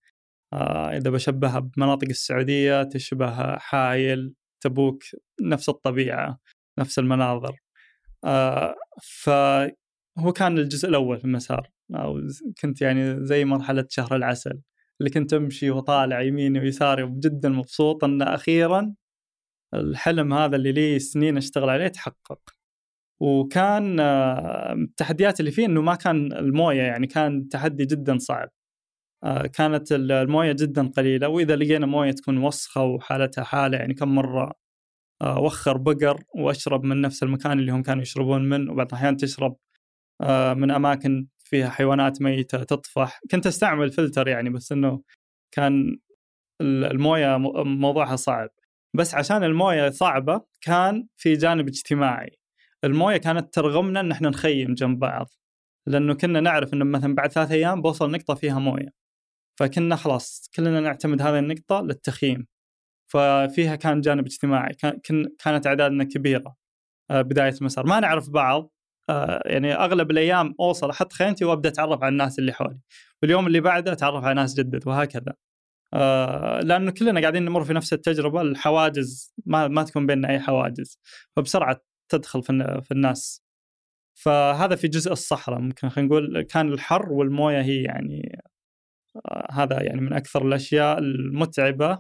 آه، 0.54 0.98
إذا 0.98 1.10
بشبهها 1.10 1.60
بمناطق 1.60 2.08
السعودية 2.10 2.84
تشبه 2.84 3.58
حايل 3.58 4.34
تبوك 4.62 5.04
نفس 5.42 5.70
الطبيعة 5.70 6.40
نفس 6.80 7.00
المناظر. 7.00 7.60
آه، 8.26 8.76
فهو 9.04 10.34
كان 10.36 10.58
الجزء 10.58 10.90
الأول 10.90 11.18
في 11.20 11.26
المسار. 11.26 11.70
أو 11.96 12.22
كنت 12.62 12.82
يعني 12.82 13.26
زي 13.26 13.46
مرحلة 13.46 13.86
شهر 13.90 14.16
العسل 14.16 14.62
اللي 15.02 15.12
كنت 15.12 15.34
أمشي 15.34 15.72
وطالع 15.72 16.22
يميني 16.22 16.60
ويساري 16.60 17.04
وجدا 17.04 17.50
مبسوط 17.50 18.04
أن 18.04 18.22
أخيرا 18.22 18.96
الحلم 19.74 20.34
هذا 20.34 20.56
اللي 20.56 20.72
لي 20.72 21.00
سنين 21.00 21.38
أشتغل 21.38 21.70
عليه 21.70 21.88
تحقق. 21.88 22.40
وكان 23.22 24.00
آه، 24.00 24.74
التحديات 24.74 25.40
اللي 25.40 25.52
فيه 25.52 25.66
أنه 25.66 25.82
ما 25.82 25.96
كان 25.96 26.34
الموية 26.34 26.82
يعني 26.82 27.08
كان 27.08 27.50
تحدي 27.50 27.86
جدا 27.86 28.18
صعب. 28.18 28.50
آه، 29.24 29.48
كانت 29.48 29.92
الموية 29.92 30.52
جدا 30.54 30.88
قليلة 30.88 31.28
وإذا 31.30 31.56
لقينا 31.56 31.86
موية 31.86 32.12
تكون 32.12 32.38
وسخة 32.38 32.84
وحالتها 32.84 33.44
حالة 33.44 33.78
يعني 33.78 33.94
كم 33.94 34.16
مرة 34.16 34.54
آه، 35.22 35.40
وخر 35.40 35.78
بقر 35.78 36.24
وأشرب 36.36 36.84
من 36.86 37.02
نفس 37.02 37.24
المكان 37.24 37.60
اللي 37.60 37.72
هم 37.72 37.84
كانوا 37.84 38.02
يشربون 38.04 38.50
منه 38.50 38.72
وبعض 38.72 38.88
الأحيان 38.88 39.18
تشرب 39.18 39.58
من 40.58 40.72
أماكن 40.72 41.28
فيها 41.54 41.70
حيوانات 41.70 42.22
ميتة 42.22 42.64
تطفح. 42.64 43.20
كنت 43.32 43.48
أستعمل 43.48 43.92
فلتر 43.92 44.28
يعني 44.28 44.50
بس 44.50 44.72
إنه 44.72 45.04
كان 45.52 46.00
الموية 46.62 47.38
موضوعها 47.64 48.16
صعب. 48.16 48.50
بس 48.96 49.16
عشان 49.16 49.44
الموية 49.44 49.90
صعبة 49.90 50.42
كان 50.62 51.08
في 51.18 51.34
جانب 51.34 51.68
اجتماعي. 51.68 52.38
الموية 52.84 53.18
كانت 53.18 53.54
ترغمنا 53.54 54.00
إن 54.00 54.12
إحنا 54.12 54.30
نخيم 54.30 54.74
جنب 54.74 55.00
بعض. 55.00 55.30
لأنه 55.88 56.14
كنا 56.14 56.40
نعرف 56.40 56.74
إنه 56.74 56.86
مثلا 56.86 57.16
بعد 57.16 57.32
ثلاث 57.32 57.52
أيام 57.52 57.82
بوصل 57.82 58.12
نقطة 58.12 58.34
فيها 58.36 58.60
موية. 58.60 58.90
فكنا 59.60 59.96
خلاص 59.96 60.50
كلنا 60.56 60.80
نعتمد 60.80 61.22
هذه 61.22 61.40
النقطة 61.40 61.82
للتخييم. 61.82 62.48
ففيها 63.12 63.76
كان 63.76 64.02
جانب 64.02 64.26
اجتماعي 64.26 64.74
كان 64.74 65.00
كانت 65.40 65.68
أعدادنا 65.68 66.04
كبيرة. 66.04 66.56
آه، 67.12 67.22
بداية 67.22 67.54
المسار. 67.62 67.88
ما 67.88 68.00
نعرف 68.00 68.30
بعض 68.30 68.73
يعني 69.46 69.74
أغلب 69.74 70.12
الأيام 70.12 70.56
أوصل 70.60 70.90
أحط 70.90 71.14
خيمتي 71.14 71.46
وأبدأ 71.46 71.70
أتعرف 71.70 72.04
على 72.04 72.12
الناس 72.12 72.40
اللي 72.40 72.54
حولي. 72.54 72.80
واليوم 73.22 73.48
اللي 73.48 73.60
بعده 73.60 73.92
أتعرف 73.92 74.24
على 74.24 74.36
ناس 74.36 74.54
جدد 74.56 74.88
وهكذا. 74.88 75.34
آه، 75.94 76.60
لأنه 76.62 76.92
كلنا 76.92 77.22
قاعدين 77.22 77.46
نمر 77.46 77.64
في 77.64 77.74
نفس 77.74 77.94
التجربة 77.94 78.42
الحواجز 78.42 79.34
ما, 79.46 79.68
ما 79.68 79.84
تكون 79.84 80.08
بيننا 80.08 80.30
أي 80.30 80.40
حواجز 80.40 81.00
فبسرعة 81.36 81.82
تدخل 82.10 82.44
في 82.44 82.92
الناس. 82.92 83.44
فهذا 84.14 84.76
في 84.76 84.88
جزء 84.88 85.12
الصحراء 85.12 85.60
ممكن 85.60 85.90
خلينا 85.90 86.10
نقول 86.10 86.42
كان 86.42 86.74
الحر 86.74 87.14
والموية 87.14 87.62
هي 87.62 87.84
يعني 87.84 88.42
هذا 89.52 89.84
يعني 89.84 90.02
من 90.02 90.14
أكثر 90.14 90.48
الأشياء 90.48 91.00
المتعبة 91.00 92.00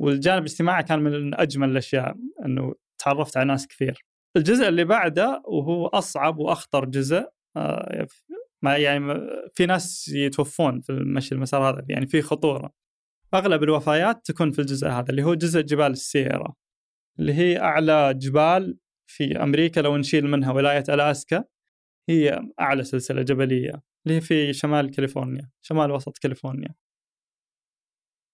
والجانب 0.00 0.38
الاجتماعي 0.38 0.82
كان 0.82 1.00
من 1.00 1.40
أجمل 1.40 1.70
الأشياء 1.70 2.16
إنه 2.44 2.74
تعرفت 2.98 3.36
على 3.36 3.46
ناس 3.46 3.66
كثير. 3.66 4.04
الجزء 4.36 4.68
اللي 4.68 4.84
بعده 4.84 5.42
وهو 5.44 5.86
أصعب 5.86 6.38
وأخطر 6.38 6.84
جزء 6.84 7.24
آه، 7.56 8.06
ما 8.62 8.76
يعني 8.76 9.14
في 9.54 9.66
ناس 9.66 10.08
يتوفون 10.08 10.80
في 10.80 10.92
المشي 10.92 11.34
المسار 11.34 11.70
هذا 11.70 11.84
يعني 11.88 12.06
في 12.06 12.22
خطورة. 12.22 12.72
أغلب 13.34 13.62
الوفيات 13.62 14.26
تكون 14.26 14.52
في 14.52 14.58
الجزء 14.58 14.88
هذا 14.88 15.10
اللي 15.10 15.22
هو 15.22 15.34
جزء 15.34 15.60
جبال 15.60 15.90
السييرا 15.90 16.54
اللي 17.18 17.34
هي 17.34 17.60
أعلى 17.60 18.14
جبال 18.14 18.78
في 19.10 19.42
أمريكا 19.42 19.80
لو 19.80 19.96
نشيل 19.96 20.26
منها 20.26 20.52
ولاية 20.52 20.84
ألاسكا 20.88 21.44
هي 22.08 22.40
أعلى 22.60 22.84
سلسلة 22.84 23.22
جبلية 23.22 23.82
اللي 24.06 24.16
هي 24.16 24.20
في 24.20 24.52
شمال 24.52 24.90
كاليفورنيا 24.90 25.50
شمال 25.62 25.90
وسط 25.90 26.18
كاليفورنيا 26.18 26.74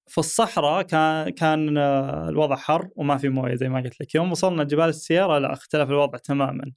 في 0.06 0.18
الصحراء 0.18 0.82
كان 0.82 1.30
كان 1.30 1.78
آه، 1.78 2.28
الوضع 2.28 2.56
حر 2.56 2.88
وما 2.96 3.16
في 3.16 3.28
موية 3.28 3.54
زي 3.54 3.68
ما 3.68 3.80
قلت 3.80 4.00
لك. 4.00 4.14
يوم 4.14 4.30
وصلنا 4.32 4.64
جبال 4.64 4.88
السيارة 4.88 5.38
لا 5.38 5.52
اختلف 5.52 5.90
الوضع 5.90 6.18
تماما. 6.18 6.72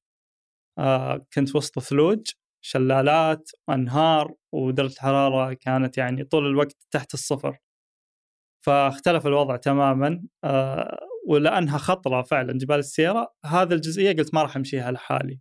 آه 0.80 1.25
كنت 1.34 1.55
وسط 1.55 1.80
ثلوج 1.80 2.28
شلالات 2.61 3.51
وانهار 3.67 4.34
ودرجة 4.53 4.93
الحرارة 4.93 5.53
كانت 5.53 5.97
يعني 5.97 6.23
طول 6.23 6.45
الوقت 6.47 6.78
تحت 6.91 7.13
الصفر. 7.13 7.57
فاختلف 8.65 9.28
الوضع 9.28 9.55
تماما 9.55 10.23
آه 10.43 10.97
ولأنها 11.28 11.78
خطرة 11.78 12.21
فعلا 12.21 12.53
جبال 12.57 12.80
السيارة. 12.80 13.34
هذه 13.45 13.73
الجزئية 13.73 14.11
قلت 14.17 14.34
ما 14.34 14.41
راح 14.43 14.55
أمشيها 14.57 14.91
لحالي. 14.91 15.39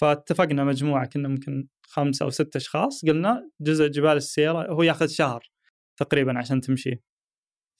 فاتفقنا 0.00 0.64
مجموعة 0.64 1.06
كنا 1.06 1.28
ممكن 1.28 1.68
خمسة 1.82 2.24
أو 2.24 2.30
ستة 2.30 2.58
أشخاص 2.58 3.04
قلنا 3.04 3.50
جزء 3.60 3.88
جبال 3.88 4.16
السيارة 4.16 4.72
هو 4.72 4.82
ياخذ 4.82 5.06
شهر. 5.08 5.50
تقريبا 5.98 6.38
عشان 6.38 6.60
تمشي 6.60 7.02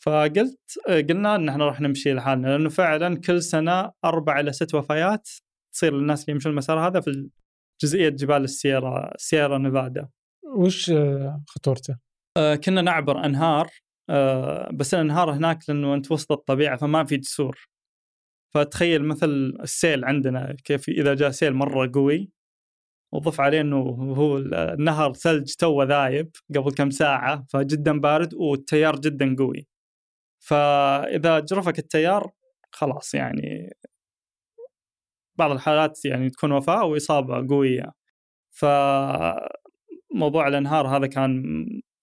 فقلت 0.03 0.79
قلنا 0.87 1.35
ان 1.35 1.49
إحنا 1.49 1.67
راح 1.67 1.81
نمشي 1.81 2.13
لحالنا 2.13 2.49
لأنه 2.49 2.69
فعلا 2.69 3.21
كل 3.21 3.43
سنة 3.43 3.93
أربع 4.05 4.41
إلى 4.41 4.53
ست 4.53 4.75
وفيات 4.75 5.29
تصير 5.73 5.95
للناس 5.95 6.23
اللي 6.23 6.33
يمشون 6.33 6.53
المسار 6.53 6.87
هذا 6.87 7.01
في 7.01 7.31
جزئية 7.83 8.09
جبال 8.09 8.45
السيارة 8.45 9.13
سيارة 9.17 9.59
نيفادا. 9.59 10.09
وش 10.57 10.93
خطورته؟ 11.47 11.99
آه 12.37 12.55
كنا 12.55 12.83
نعبر 12.83 13.25
أنهار 13.25 13.71
آه 14.11 14.71
بس 14.73 14.95
الأنهار 14.95 15.31
هناك 15.31 15.59
لأنه 15.69 15.95
أنت 15.95 16.13
وسط 16.13 16.33
الطبيعة 16.33 16.77
فما 16.77 17.05
في 17.05 17.17
جسور. 17.17 17.69
فتخيل 18.55 19.05
مثل 19.05 19.55
السيل 19.63 20.05
عندنا 20.05 20.57
كيف 20.65 20.89
إذا 20.89 21.15
جاء 21.15 21.31
سيل 21.31 21.55
مرة 21.55 21.91
قوي 21.95 22.31
وضف 23.13 23.41
عليه 23.41 23.61
إنه 23.61 23.79
هو 24.17 24.39
النهر 24.39 25.13
ثلج 25.13 25.55
توه 25.55 25.85
ذايب 25.85 26.31
قبل 26.57 26.73
كم 26.73 26.91
ساعة 26.91 27.47
فجدا 27.51 28.01
بارد 28.01 28.35
والتيار 28.35 28.97
جدا 29.01 29.37
قوي. 29.39 29.67
فإذا 30.41 31.41
جرفك 31.41 31.79
التيار 31.79 32.31
خلاص 32.73 33.15
يعني 33.15 33.77
بعض 35.39 35.51
الحالات 35.51 36.05
يعني 36.05 36.31
تكون 36.31 36.53
وفاه 36.53 36.85
وإصابة 36.85 37.49
قوية. 37.49 37.93
فموضوع 38.51 39.49
الأنهار 40.49 40.87
هذا 40.89 41.07
كان 41.07 41.43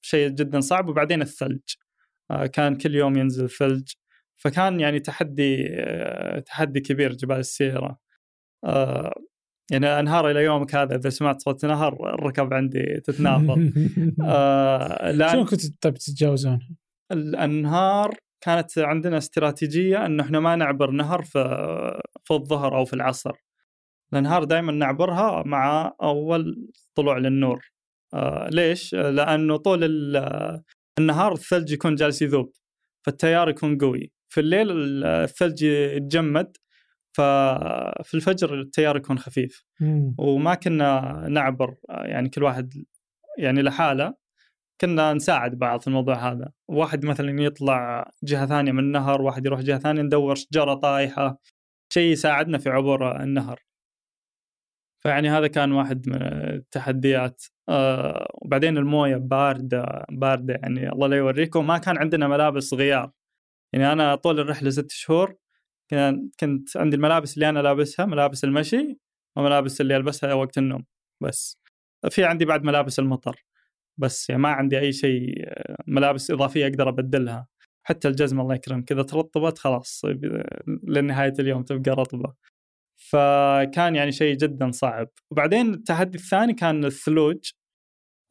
شيء 0.02 0.30
جدا 0.30 0.60
صعب 0.60 0.90
وبعدين 0.90 1.22
الثلج. 1.22 1.62
آه، 2.32 2.46
كان 2.46 2.78
كل 2.78 2.96
يوم 2.96 3.18
ينزل 3.18 3.50
ثلج. 3.50 3.94
فكان 4.38 4.80
يعني 4.80 5.00
تحدي 5.00 5.68
آه، 5.72 6.40
تحدي 6.40 6.80
كبير 6.80 7.14
جبال 7.14 7.38
السيرة. 7.40 8.00
آه، 8.66 9.14
يعني 9.72 10.00
أنهار 10.00 10.32
إلى 10.32 10.44
يومك 10.44 10.76
هذا 10.76 10.96
إذا 10.96 11.10
سمعت 11.10 11.42
صوت 11.42 11.66
نهر 11.66 12.14
الركب 12.14 12.54
عندي 12.54 13.02
تتنافر 13.04 13.72
آه 14.24 15.12
لأن 15.12 15.32
شلون 15.32 15.46
كنت 15.46 15.84
طيب 15.84 15.94
تتجاوزونها؟ 15.94 16.70
الأنهار 17.12 18.18
كانت 18.42 18.80
عندنا 18.80 19.18
استراتيجية 19.18 20.06
انه 20.06 20.24
إحنا 20.24 20.40
ما 20.40 20.56
نعبر 20.56 20.92
نهر 20.92 21.22
في 21.22 21.40
في 22.24 22.34
الظهر 22.34 22.78
أو 22.78 22.86
في 22.86 22.94
العصر 22.94 23.32
الأنهار 24.14 24.44
دائما 24.44 24.72
نعبرها 24.72 25.44
مع 25.46 25.94
أول 26.02 26.70
طلوع 26.96 27.18
للنور 27.18 27.72
آه 28.14 28.50
ليش؟ 28.52 28.96
لأنه 28.96 29.58
طول 29.58 29.84
النهار 31.00 31.34
الثلج 31.34 31.72
يكون 31.72 31.96
جالس 31.96 32.22
يذوب 32.22 32.52
فالتيار 33.06 33.50
يكون 33.50 33.78
قوي 33.78 34.12
في 34.30 34.40
الليل 34.40 34.68
الثلج 35.06 35.64
يتجمد 35.64 36.58
ففي 37.16 38.14
الفجر 38.14 38.60
التيار 38.60 38.98
يكون 38.98 39.20
خفيف. 39.20 39.64
مم. 39.82 40.16
وما 40.18 40.56
كنا 40.56 41.26
نعبر 41.30 41.76
يعني 41.90 42.30
كل 42.30 42.44
واحد 42.44 42.74
يعني 43.38 43.62
لحاله 43.62 44.14
كنا 44.82 45.14
نساعد 45.14 45.60
بعض 45.60 45.80
في 45.80 45.88
الموضوع 45.88 46.32
هذا. 46.32 46.52
واحد 46.68 47.06
مثلا 47.06 47.42
يطلع 47.42 48.12
جهة 48.24 48.46
ثانية 48.46 48.72
من 48.72 48.80
النهر 48.80 49.22
واحد 49.22 49.46
يروح 49.46 49.62
جهة 49.62 49.80
ثانية 49.80 50.02
ندور 50.02 50.36
شجرة 50.36 50.74
طايحة. 50.74 51.42
شيء 51.94 52.12
يساعدنا 52.12 52.58
في 52.58 52.70
عبور 52.70 53.22
النهر. 53.24 53.60
فيعني 55.04 55.30
هذا 55.30 55.48
كان 55.48 55.72
واحد 55.72 56.10
من 56.10 56.22
التحديات. 56.22 57.44
آه 57.70 58.28
وبعدين 58.34 58.78
الموية 58.78 59.18
باردة 59.18 60.06
باردة 60.10 60.54
يعني 60.54 60.90
الله 60.90 61.08
لا 61.08 61.18
يوريكم. 61.18 61.68
ما 61.68 61.78
كان 61.78 61.98
عندنا 61.98 62.28
ملابس 62.28 62.74
غيار. 62.74 63.12
يعني 63.74 63.92
أنا 63.92 64.16
طول 64.16 64.40
الرحلة 64.40 64.70
ست 64.70 64.92
شهور 64.92 65.36
كنت 66.40 66.78
عندي 66.78 66.96
الملابس 66.96 67.34
اللي 67.36 67.50
أنا 67.50 67.60
لابسها 67.60 68.06
ملابس 68.06 68.44
المشي 68.44 68.98
وملابس 69.38 69.82
اللي 69.82 69.98
ألبسها 69.98 70.34
وقت 70.34 70.58
النوم 70.58 70.86
بس. 71.24 71.60
في 72.10 72.24
عندي 72.24 72.46
بعد 72.46 72.64
ملابس 72.64 73.00
المطر 73.00 73.46
بس 73.98 74.30
يعني 74.30 74.42
ما 74.42 74.50
عندي 74.50 74.80
أي 74.80 74.94
شيء 74.94 75.36
ملابس 75.88 76.32
إضافية 76.32 76.68
أقدر 76.68 76.90
أبدلها. 76.90 77.48
حتى 77.88 78.08
الجزمة 78.08 78.42
الله 78.44 78.56
يكرمك 78.56 78.92
إذا 78.92 79.04
ترطبت 79.04 79.58
خلاص 79.58 80.02
لنهاية 80.84 81.34
اليوم 81.40 81.64
تبقى 81.64 81.92
رطبة. 81.92 82.34
فكان 82.98 83.96
يعني 83.96 84.12
شيء 84.12 84.38
جدا 84.38 84.72
صعب. 84.72 85.10
وبعدين 85.32 85.74
التحدي 85.74 86.18
الثاني 86.18 86.54
كان 86.54 86.86
الثلوج. 86.86 87.52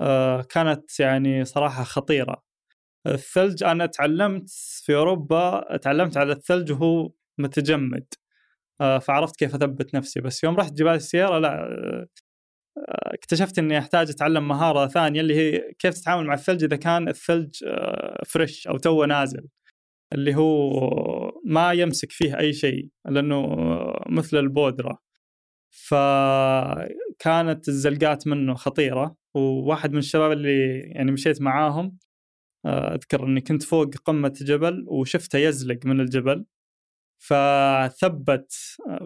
آه، 0.00 0.42
كانت 0.42 1.00
يعني 1.00 1.44
صراحة 1.44 1.84
خطيرة. 1.84 2.42
الثلج 3.06 3.64
أنا 3.64 3.86
تعلمت 3.86 4.50
في 4.84 4.94
أوروبا 4.96 5.76
تعلمت 5.76 6.16
على 6.16 6.32
الثلج 6.32 6.72
وهو 6.72 7.12
متجمد. 7.38 8.06
آه، 8.80 8.98
فعرفت 8.98 9.36
كيف 9.36 9.54
أثبت 9.54 9.94
نفسي. 9.94 10.20
بس 10.20 10.44
يوم 10.44 10.56
رحت 10.56 10.72
جبال 10.72 10.94
السيارة 10.94 11.38
لا 11.38 12.06
اكتشفت 12.88 13.58
إني 13.58 13.78
أحتاج 13.78 14.10
أتعلم 14.10 14.48
مهارة 14.48 14.86
ثانية 14.86 15.20
اللي 15.20 15.34
هي 15.36 15.72
كيف 15.78 15.94
تتعامل 15.94 16.26
مع 16.26 16.34
الثلج 16.34 16.64
إذا 16.64 16.76
كان 16.76 17.08
الثلج 17.08 17.64
fresh 18.26 18.66
آه، 18.66 18.70
أو 18.70 18.78
توه 18.78 19.06
نازل. 19.06 19.48
اللي 20.12 20.34
هو 20.36 20.70
ما 21.44 21.72
يمسك 21.72 22.12
فيه 22.12 22.38
أي 22.38 22.52
شيء 22.52 22.88
لأنه 23.06 23.56
مثل 24.08 24.36
البودرة. 24.38 24.98
فكانت 25.70 27.68
الزلقات 27.68 28.26
منه 28.26 28.54
خطيرة. 28.54 29.16
وواحد 29.34 29.92
من 29.92 29.98
الشباب 29.98 30.32
اللي 30.32 30.80
يعني 30.80 31.12
مشيت 31.12 31.42
معاهم 31.42 31.98
آه، 32.66 32.94
أذكر 32.94 33.26
إني 33.26 33.40
كنت 33.40 33.62
فوق 33.62 33.94
قمة 33.94 34.34
جبل 34.42 34.84
وشفته 34.88 35.38
يزلق 35.38 35.86
من 35.86 36.00
الجبل. 36.00 36.46
فثبت 37.28 38.52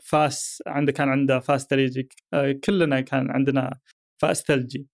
فاس 0.02 0.62
عنده 0.66 0.92
كان 0.92 1.08
عنده 1.08 1.40
فاس 1.40 1.66
ثلجي 1.66 2.08
آه، 2.34 2.52
كلنا 2.64 3.00
كان 3.00 3.30
عندنا 3.30 3.78
فاس 4.22 4.42
ثلجي 4.42 4.88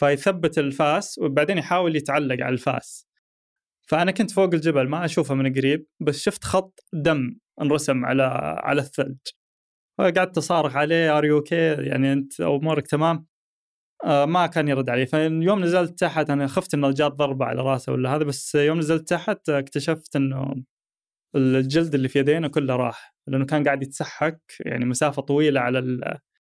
فيثبت 0.00 0.58
الفاس 0.58 1.18
وبعدين 1.18 1.58
يحاول 1.58 1.96
يتعلق 1.96 2.44
على 2.44 2.52
الفاس. 2.52 3.08
فأنا 3.88 4.10
كنت 4.12 4.30
فوق 4.30 4.54
الجبل 4.54 4.88
ما 4.88 5.04
أشوفه 5.04 5.34
من 5.34 5.54
قريب 5.54 5.86
بس 6.00 6.18
شفت 6.22 6.44
خط 6.44 6.80
دم 6.94 7.36
انرسم 7.62 8.04
على 8.04 8.22
على 8.64 8.80
الثلج. 8.82 9.18
فقعدت 9.98 10.38
أصارخ 10.38 10.76
عليه 10.76 11.18
are 11.18 11.24
you 11.24 11.44
يعني 11.52 12.12
أنت 12.12 12.40
أمورك 12.40 12.86
تمام؟ 12.86 13.26
آه 14.04 14.24
ما 14.26 14.46
كان 14.46 14.68
يرد 14.68 14.90
علي. 14.90 15.06
فيوم 15.06 15.60
نزلت 15.64 15.98
تحت 16.00 16.30
أنا 16.30 16.46
خفت 16.46 16.74
انه 16.74 16.90
جات 16.90 17.12
ضربة 17.12 17.44
على 17.46 17.62
راسه 17.62 17.92
ولا 17.92 18.16
هذا 18.16 18.24
بس 18.24 18.54
يوم 18.54 18.78
نزلت 18.78 19.08
تحت 19.08 19.48
اكتشفت 19.48 20.16
إنه 20.16 20.54
الجلد 21.36 21.94
اللي 21.94 22.08
في 22.08 22.18
يدينه 22.18 22.48
كله 22.48 22.76
راح 22.76 23.14
لأنه 23.26 23.46
كان 23.46 23.64
قاعد 23.64 23.82
يتسحك 23.82 24.40
يعني 24.60 24.84
مسافة 24.84 25.22
طويلة 25.22 25.60
على 25.60 25.78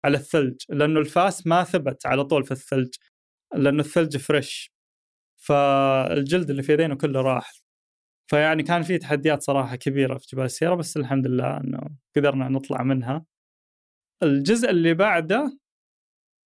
على 0.05 0.17
الثلج 0.17 0.55
لأنه 0.69 0.99
الفاس 0.99 1.47
ما 1.47 1.63
ثبت 1.63 2.05
على 2.05 2.23
طول 2.23 2.43
في 2.43 2.51
الثلج 2.51 2.95
لأنه 3.55 3.79
الثلج 3.79 4.17
فريش 4.17 4.75
فالجلد 5.37 6.49
اللي 6.49 6.63
في 6.63 6.73
يدينه 6.73 6.95
كله 6.95 7.21
راح. 7.21 7.53
فيعني 8.27 8.63
كان 8.63 8.81
في 8.83 8.97
تحديات 8.97 9.43
صراحة 9.43 9.75
كبيرة 9.75 10.17
في 10.17 10.27
جبال 10.33 10.45
السيارة 10.45 10.75
بس 10.75 10.97
الحمد 10.97 11.27
لله 11.27 11.57
إنه 11.57 11.79
قدرنا 12.15 12.49
نطلع 12.49 12.83
منها. 12.83 13.25
الجزء 14.23 14.69
اللي 14.69 14.93
بعده 14.93 15.59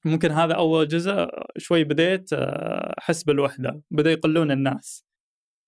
ممكن 0.05 0.32
هذا 0.32 0.55
أول 0.55 0.88
جزء 0.88 1.27
شوي 1.57 1.84
بديت 1.84 2.34
آه، 2.34 2.95
أحس 2.99 3.23
بالوحدة 3.23 3.82
بدأ 3.91 4.11
يقلون 4.11 4.51
الناس. 4.51 5.05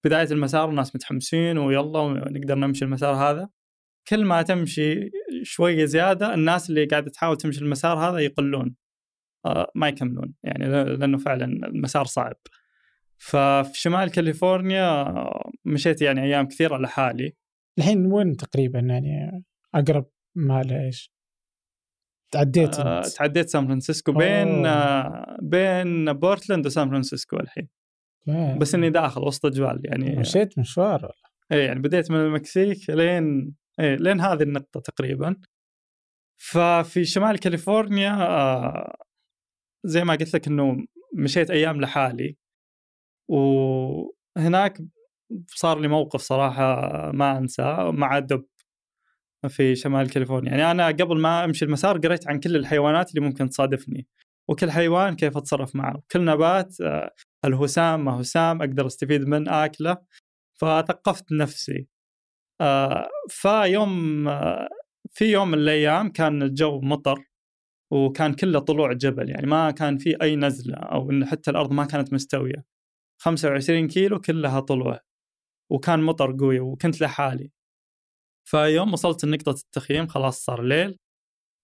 بداية 0.04 0.32
المسار 0.32 0.70
الناس 0.70 0.96
متحمسين 0.96 1.58
ويلا 1.58 2.00
ونقدر 2.00 2.56
نمشي 2.56 2.86
المسار 2.86 3.16
هذا. 3.16 3.50
كل 4.08 4.26
ما 4.26 4.42
تمشي 4.42 5.12
شوية 5.44 5.86
زيادة 5.86 6.34
الناس 6.34 6.70
اللي 6.70 6.86
قاعدة 6.86 7.12
تحاول 7.12 7.38
تمشي 7.38 7.62
المسار 7.62 7.98
هذا 7.98 8.18
يقلون. 8.18 8.76
آه، 9.46 9.72
ما 9.76 9.88
يكملون 9.88 10.34
يعني 10.44 10.66
لأنه 10.84 11.18
فعلا 11.18 11.46
المسار 11.46 12.06
صعب. 12.06 12.38
ففي 13.18 13.72
شمال 13.74 14.12
كاليفورنيا 14.12 15.14
مشيت 15.66 16.02
يعني 16.02 16.24
أيام 16.24 16.48
كثيرة 16.48 16.78
لحالي. 16.78 17.36
الحين 17.78 18.06
وين 18.06 18.38
تقريبا؟ 18.38 18.80
يعني 18.80 19.44
أقرب 19.76 20.06
ما 20.36 20.86
إيش؟ 20.86 21.14
تعديت 22.32 22.80
آه 22.80 23.02
تعديت 23.02 23.50
سان 23.50 23.68
فرانسيسكو 23.68 24.12
بين 24.12 24.66
آه 24.66 25.38
بين 25.42 26.14
بورتلاند 26.14 26.66
وسان 26.66 26.90
فرانسيسكو 26.90 27.38
الحين. 27.38 27.68
بس 28.58 28.76
إني 28.76 28.90
داخل 28.90 29.22
وسط 29.22 29.46
الجبال 29.46 29.82
يعني 29.84 30.16
مشيت 30.16 30.60
مشوار 30.60 31.06
ولا؟ 31.06 31.32
إيه 31.52 31.66
يعني 31.66 31.80
بديت 31.80 32.12
من 32.12 32.18
المكسيك 32.18 32.90
لين 32.90 33.56
إيه 33.80 33.96
لين 33.96 34.22
هذه 34.22 34.44
النقطة 34.44 34.80
تقريبا. 34.80 35.36
ففي 36.38 37.06
شمال 37.06 37.40
كاليفورنيا 37.40 38.12
آه 38.12 38.96
زي 39.84 40.04
ما 40.04 40.16
قلت 40.16 40.34
لك 40.34 40.48
إنه 40.48 40.86
مشيت 41.14 41.52
أيام 41.52 41.82
لحالي. 41.82 42.38
وهناك 43.30 44.82
صار 45.48 45.80
لي 45.80 45.88
موقف 45.88 46.22
صراحة 46.22 46.76
ما 47.12 47.38
أنساه 47.38 47.92
مع 47.92 48.20
دب 48.20 48.46
في 49.48 49.76
شمال 49.76 50.10
كاليفورنيا. 50.10 50.52
يعني 50.52 50.72
أنا 50.72 50.88
قبل 50.88 51.20
ما 51.20 51.46
أمشي 51.46 51.66
المسار 51.66 51.98
قريت 51.98 52.28
عن 52.28 52.40
كل 52.40 52.56
الحيوانات 52.56 53.10
اللي 53.10 53.22
ممكن 53.28 53.50
تصادفني. 53.50 54.08
وكل 54.50 54.72
حيوان 54.72 55.16
كيف 55.16 55.38
أتصرف 55.38 55.76
معه. 55.76 56.04
كل 56.12 56.26
نبات 56.26 56.82
آه، 56.82 57.12
هل 57.46 57.54
هو 57.54 57.68
سام 57.68 58.06
ما 58.06 58.12
هو 58.12 58.24
سام 58.24 58.62
أقدر 58.62 58.88
أستفيد 58.88 59.22
من 59.28 59.50
أكله. 59.50 59.98
فثقفت 60.62 61.32
نفسي. 61.32 61.88
آه 62.62 63.10
فيوم 63.30 64.28
آه 64.28 64.70
في 65.14 65.26
يوم 65.32 65.48
من 65.48 65.58
الأيام 65.58 66.10
كان 66.12 66.42
الجو 66.44 66.82
مطر 66.82 67.24
وكان 67.94 68.34
كله 68.34 68.60
طلوع 68.60 68.94
جبل 68.94 69.30
يعني 69.30 69.48
ما 69.48 69.72
كان 69.72 69.98
في 69.98 70.22
أي 70.22 70.36
نزلة 70.36 70.76
أو 70.78 71.12
إن 71.12 71.26
حتى 71.26 71.52
الأرض 71.52 71.72
ما 71.72 71.86
كانت 71.86 72.14
مستوية. 72.14 72.66
25 73.22 73.88
كيلو 73.88 74.22
كلها 74.22 74.60
طلوع 74.60 75.00
وكان 75.72 76.04
مطر 76.04 76.38
قوي 76.40 76.60
وكنت 76.60 77.02
لحالي. 77.02 77.52
فيوم 78.50 78.94
وصلت 78.94 79.26
لنقطة 79.26 79.52
التخييم 79.52 80.08
خلاص 80.08 80.46
صار 80.46 80.64
ليل 80.64 80.98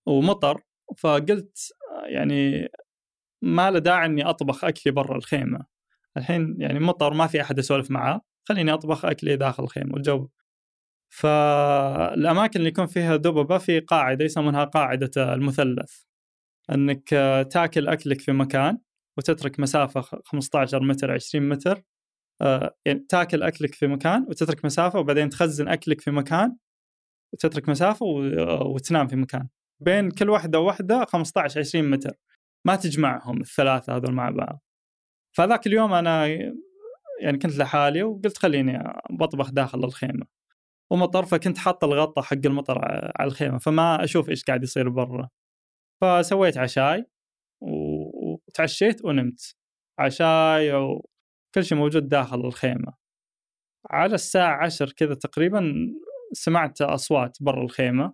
ومطر. 0.08 0.62
فقلت 0.98 1.58
يعني 2.06 2.70
ما 3.42 3.72
له 3.72 3.80
داعي 3.80 4.06
إني 4.06 4.26
أطبخ 4.26 4.66
أكلي 4.66 4.94
برا 4.94 5.18
الخيمة. 5.18 5.66
الحين 6.18 6.56
يعني 6.62 6.80
مطر 6.80 7.14
ما 7.14 7.28
في 7.28 7.42
أحد 7.42 7.60
اسولف 7.60 7.92
معاه 7.92 8.22
خليني 8.50 8.74
أطبخ 8.74 9.06
أكلي 9.06 9.36
داخل 9.36 9.64
الخيمة 9.64 9.94
والجو. 9.94 10.30
فالأماكن 11.10 12.60
اللي 12.60 12.70
يكون 12.70 12.86
فيها 12.88 13.16
دببة 13.16 13.58
في 13.58 13.80
قاعدة 13.80 14.26
يسمونها 14.26 14.64
قاعدة 14.66 15.12
المثلث. 15.34 16.04
إنك 16.72 17.10
تاكل 17.52 17.88
أكلك 17.88 18.22
في 18.22 18.32
مكان 18.32 18.80
وتترك 19.18 19.60
مسافة 19.60 20.02
15 20.26 20.84
متر 20.84 21.12
20 21.12 21.50
متر 21.50 21.84
آه، 22.42 22.76
يعني 22.86 23.06
تاكل 23.10 23.44
أكلك 23.44 23.76
في 23.76 23.88
مكان 23.88 24.26
وتترك 24.30 24.66
مسافة 24.66 25.00
وبعدين 25.00 25.30
تخزن 25.30 25.68
أكلك 25.68 26.02
في 26.02 26.12
مكان 26.12 26.58
وتترك 27.34 27.70
مسافة 27.70 28.06
وتنام 28.66 29.08
في 29.08 29.16
مكان. 29.16 29.48
بين 29.80 30.12
كل 30.12 30.30
واحدة 30.30 30.60
وواحدة 30.60 31.06
15 31.06 31.60
20 31.60 31.90
متر. 31.92 32.12
ما 32.66 32.76
تجمعهم 32.76 33.42
الثلاثة 33.42 33.96
هذول 33.96 34.14
مع 34.14 34.30
بعض. 34.30 34.64
فذاك 35.38 35.68
اليوم 35.68 35.94
أنا 35.94 36.28
يعني 37.22 37.38
كنت 37.38 37.58
لحالي 37.58 38.04
وقلت 38.04 38.38
خليني 38.38 38.94
بطبخ 39.10 39.52
داخل 39.52 39.84
الخيمة. 39.84 40.26
ومطر 40.92 41.26
فكنت 41.26 41.58
حاط 41.58 41.84
الغطاء 41.84 42.24
حق 42.26 42.38
المطر 42.46 42.80
على 43.20 43.28
الخيمة 43.28 43.58
فما 43.58 44.04
أشوف 44.04 44.30
إيش 44.30 44.44
قاعد 44.44 44.64
يصير 44.64 44.90
برا. 44.90 45.30
فسويت 46.02 46.58
عشاي 46.58 47.06
وتعشيت 47.62 49.06
ونمت. 49.06 49.56
عشاي 50.00 50.74
وكل 50.74 51.64
شيء 51.66 51.78
موجود 51.78 52.10
داخل 52.10 52.40
الخيمة. 52.40 52.94
على 53.90 54.16
الساعة 54.16 54.66
عشر 54.66 54.92
كذا 54.92 55.14
تقريبا 55.14 55.74
سمعت 56.34 56.82
أصوات 56.82 57.38
برا 57.42 57.64
الخيمة. 57.64 58.14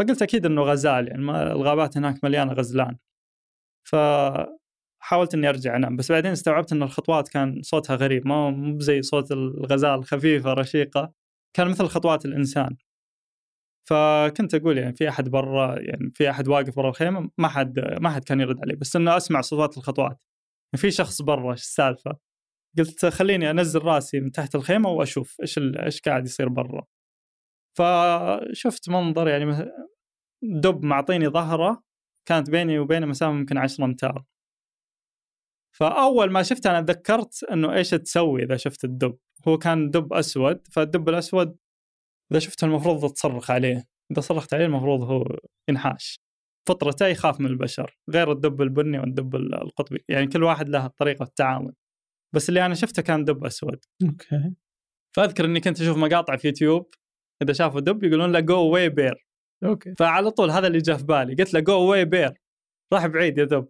فقلت 0.00 0.22
أكيد 0.22 0.46
أنه 0.46 0.62
غزال 0.62 1.08
يعني 1.08 1.52
الغابات 1.52 1.96
هناك 1.96 2.24
مليانة 2.24 2.52
غزلان. 2.52 2.96
فحاولت 3.84 5.34
إني 5.34 5.48
أرجع 5.48 5.76
أنام 5.76 5.96
بس 5.96 6.12
بعدين 6.12 6.32
استوعبت 6.32 6.72
إن 6.72 6.82
الخطوات 6.82 7.28
كان 7.28 7.62
صوتها 7.62 7.96
غريب 7.96 8.26
ما 8.26 8.50
مو 8.50 8.80
زي 8.80 9.02
صوت 9.02 9.32
الغزال 9.32 10.04
خفيفة 10.04 10.52
رشيقة 10.52 11.12
كان 11.56 11.68
مثل 11.68 11.86
خطوات 11.86 12.24
الإنسان. 12.24 12.76
فكنت 13.88 14.54
أقول 14.54 14.78
يعني 14.78 14.94
في 14.96 15.08
أحد 15.08 15.28
برا 15.28 15.80
يعني 15.80 16.10
في 16.14 16.30
أحد 16.30 16.48
واقف 16.48 16.76
برا 16.76 16.88
الخيمة 16.90 17.30
ما 17.38 17.48
حد 17.48 17.80
ما 18.00 18.10
حد 18.10 18.24
كان 18.24 18.40
يرد 18.40 18.60
علي 18.62 18.76
بس 18.76 18.96
إنه 18.96 19.16
أسمع 19.16 19.40
صوت 19.40 19.78
الخطوات. 19.78 20.18
في 20.76 20.90
شخص 20.90 21.22
برا 21.22 21.52
إيش 21.52 21.60
السالفة؟ 21.60 22.16
قلت 22.78 23.06
خليني 23.06 23.50
أنزل 23.50 23.82
راسي 23.82 24.20
من 24.20 24.32
تحت 24.32 24.54
الخيمة 24.54 24.90
وأشوف 24.90 25.36
إيش 25.42 25.58
إيش 25.58 26.00
قاعد 26.00 26.26
يصير 26.26 26.48
برا. 26.48 26.86
فشفت 27.78 28.88
منظر 28.88 29.28
يعني 29.28 29.72
دب 30.42 30.84
معطيني 30.84 31.28
ظهره 31.28 31.82
كانت 32.28 32.50
بيني 32.50 32.78
وبينه 32.78 33.06
مسافة 33.06 33.32
يمكن 33.32 33.58
10 33.58 33.84
أمتار. 33.84 34.24
فأول 35.76 36.30
ما 36.30 36.42
شفته 36.42 36.70
أنا 36.70 36.80
تذكرت 36.80 37.44
إنه 37.44 37.74
إيش 37.74 37.90
تسوي 37.90 38.42
إذا 38.42 38.56
شفت 38.56 38.84
الدب. 38.84 39.18
هو 39.48 39.58
كان 39.58 39.90
دب 39.90 40.12
أسود 40.12 40.68
فالدب 40.68 41.08
الأسود 41.08 41.56
إذا 42.32 42.40
شفته 42.40 42.64
المفروض 42.64 43.12
تصرخ 43.12 43.50
عليه. 43.50 43.88
إذا 44.12 44.20
صرخت 44.20 44.54
عليه 44.54 44.66
المفروض 44.66 45.02
هو 45.02 45.24
ينحاش. 45.68 46.20
فطرته 46.68 47.06
يخاف 47.06 47.40
من 47.40 47.46
البشر 47.46 47.98
غير 48.10 48.32
الدب 48.32 48.62
البني 48.62 48.98
والدب 48.98 49.36
القطبي. 49.36 50.04
يعني 50.08 50.26
كل 50.26 50.42
واحد 50.42 50.68
له 50.68 50.86
طريقة 50.86 51.22
التعامل. 51.22 51.72
بس 52.34 52.48
اللي 52.48 52.66
أنا 52.66 52.74
شفته 52.74 53.02
كان 53.02 53.24
دب 53.24 53.44
أسود. 53.44 53.84
أوكي. 54.02 54.54
فأذكر 55.16 55.44
إني 55.44 55.60
كنت 55.60 55.80
أشوف 55.80 55.96
مقاطع 55.96 56.36
في 56.36 56.46
يوتيوب 56.46 56.94
إذا 57.42 57.52
شافوا 57.52 57.80
دب 57.80 58.04
يقولون 58.04 58.32
له 58.32 58.40
go 58.40 58.70
away 58.70 58.88
bear 58.88 59.26
okay. 59.64 59.94
فعلى 59.98 60.30
طول 60.30 60.50
هذا 60.50 60.66
اللي 60.66 60.78
جاء 60.78 60.96
في 60.96 61.04
بالي. 61.04 61.34
قلت 61.34 61.54
له 61.54 61.60
go 61.60 61.90
away 61.90 62.04
bear 62.04 62.32
راح 62.92 63.06
بعيد 63.06 63.38
يا 63.38 63.44
دب. 63.44 63.68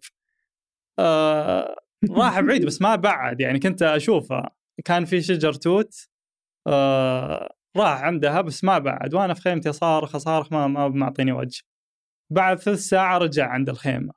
آه 0.99 1.77
راح 2.11 2.41
بعيد 2.41 2.67
بس 2.67 2.83
ما 2.83 2.97
بعد. 2.97 3.41
يعني 3.41 3.59
كنت 3.59 3.83
أشوفه. 3.83 4.51
كان 4.85 5.05
في 5.05 5.23
شجر 5.23 5.53
توت. 5.53 6.09
آه 6.67 7.55
راح 7.77 8.03
عندها 8.03 8.41
بس 8.41 8.65
ما 8.65 8.79
بعد. 8.79 9.15
وأنا 9.15 9.35
في 9.35 9.41
خيمتي 9.41 9.73
صارخ 9.73 10.17
صارخ 10.17 10.53
ما 10.53 10.67
ما 10.67 10.89
معطيني 10.89 11.33
وجه. 11.33 11.63
بعد 12.33 12.59
ثلث 12.59 12.81
ساعة 12.81 13.19
رجع 13.19 13.47
عند 13.47 13.69
الخيمة. 13.69 14.13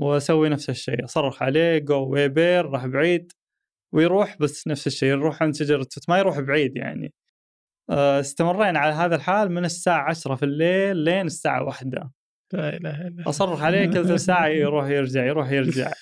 وأسوي 0.00 0.48
نفس 0.48 0.70
الشيء. 0.70 1.04
أصرخ 1.04 1.42
عليه 1.42 1.78
go 1.78 2.08
away 2.12 2.28
bear 2.28 2.70
راح 2.70 2.86
بعيد. 2.86 3.32
ويروح 3.94 4.36
بس 4.38 4.68
نفس 4.68 4.86
الشيء. 4.86 5.08
يروح 5.08 5.42
عند 5.42 5.54
توت. 5.54 6.08
ما 6.08 6.18
يروح 6.18 6.40
بعيد 6.40 6.76
يعني. 6.76 7.12
استمرينا 7.90 8.78
على 8.78 8.94
هذا 8.94 9.16
الحال 9.16 9.52
من 9.52 9.64
الساعة 9.64 10.08
10 10.08 10.34
في 10.34 10.42
الليل 10.44 10.96
لين 10.96 11.26
الساعة 11.26 11.64
واحدة. 11.64 12.10
لا 12.52 12.76
إله 12.76 13.06
إلا 13.06 13.28
أصرخ 13.28 13.62
عليه 13.62 13.86
كل 13.86 14.20
ساعة 14.20 14.46
يروح 14.62 14.86
يرجع 14.86 15.24
يروح 15.24 15.50
يرجع. 15.50 15.92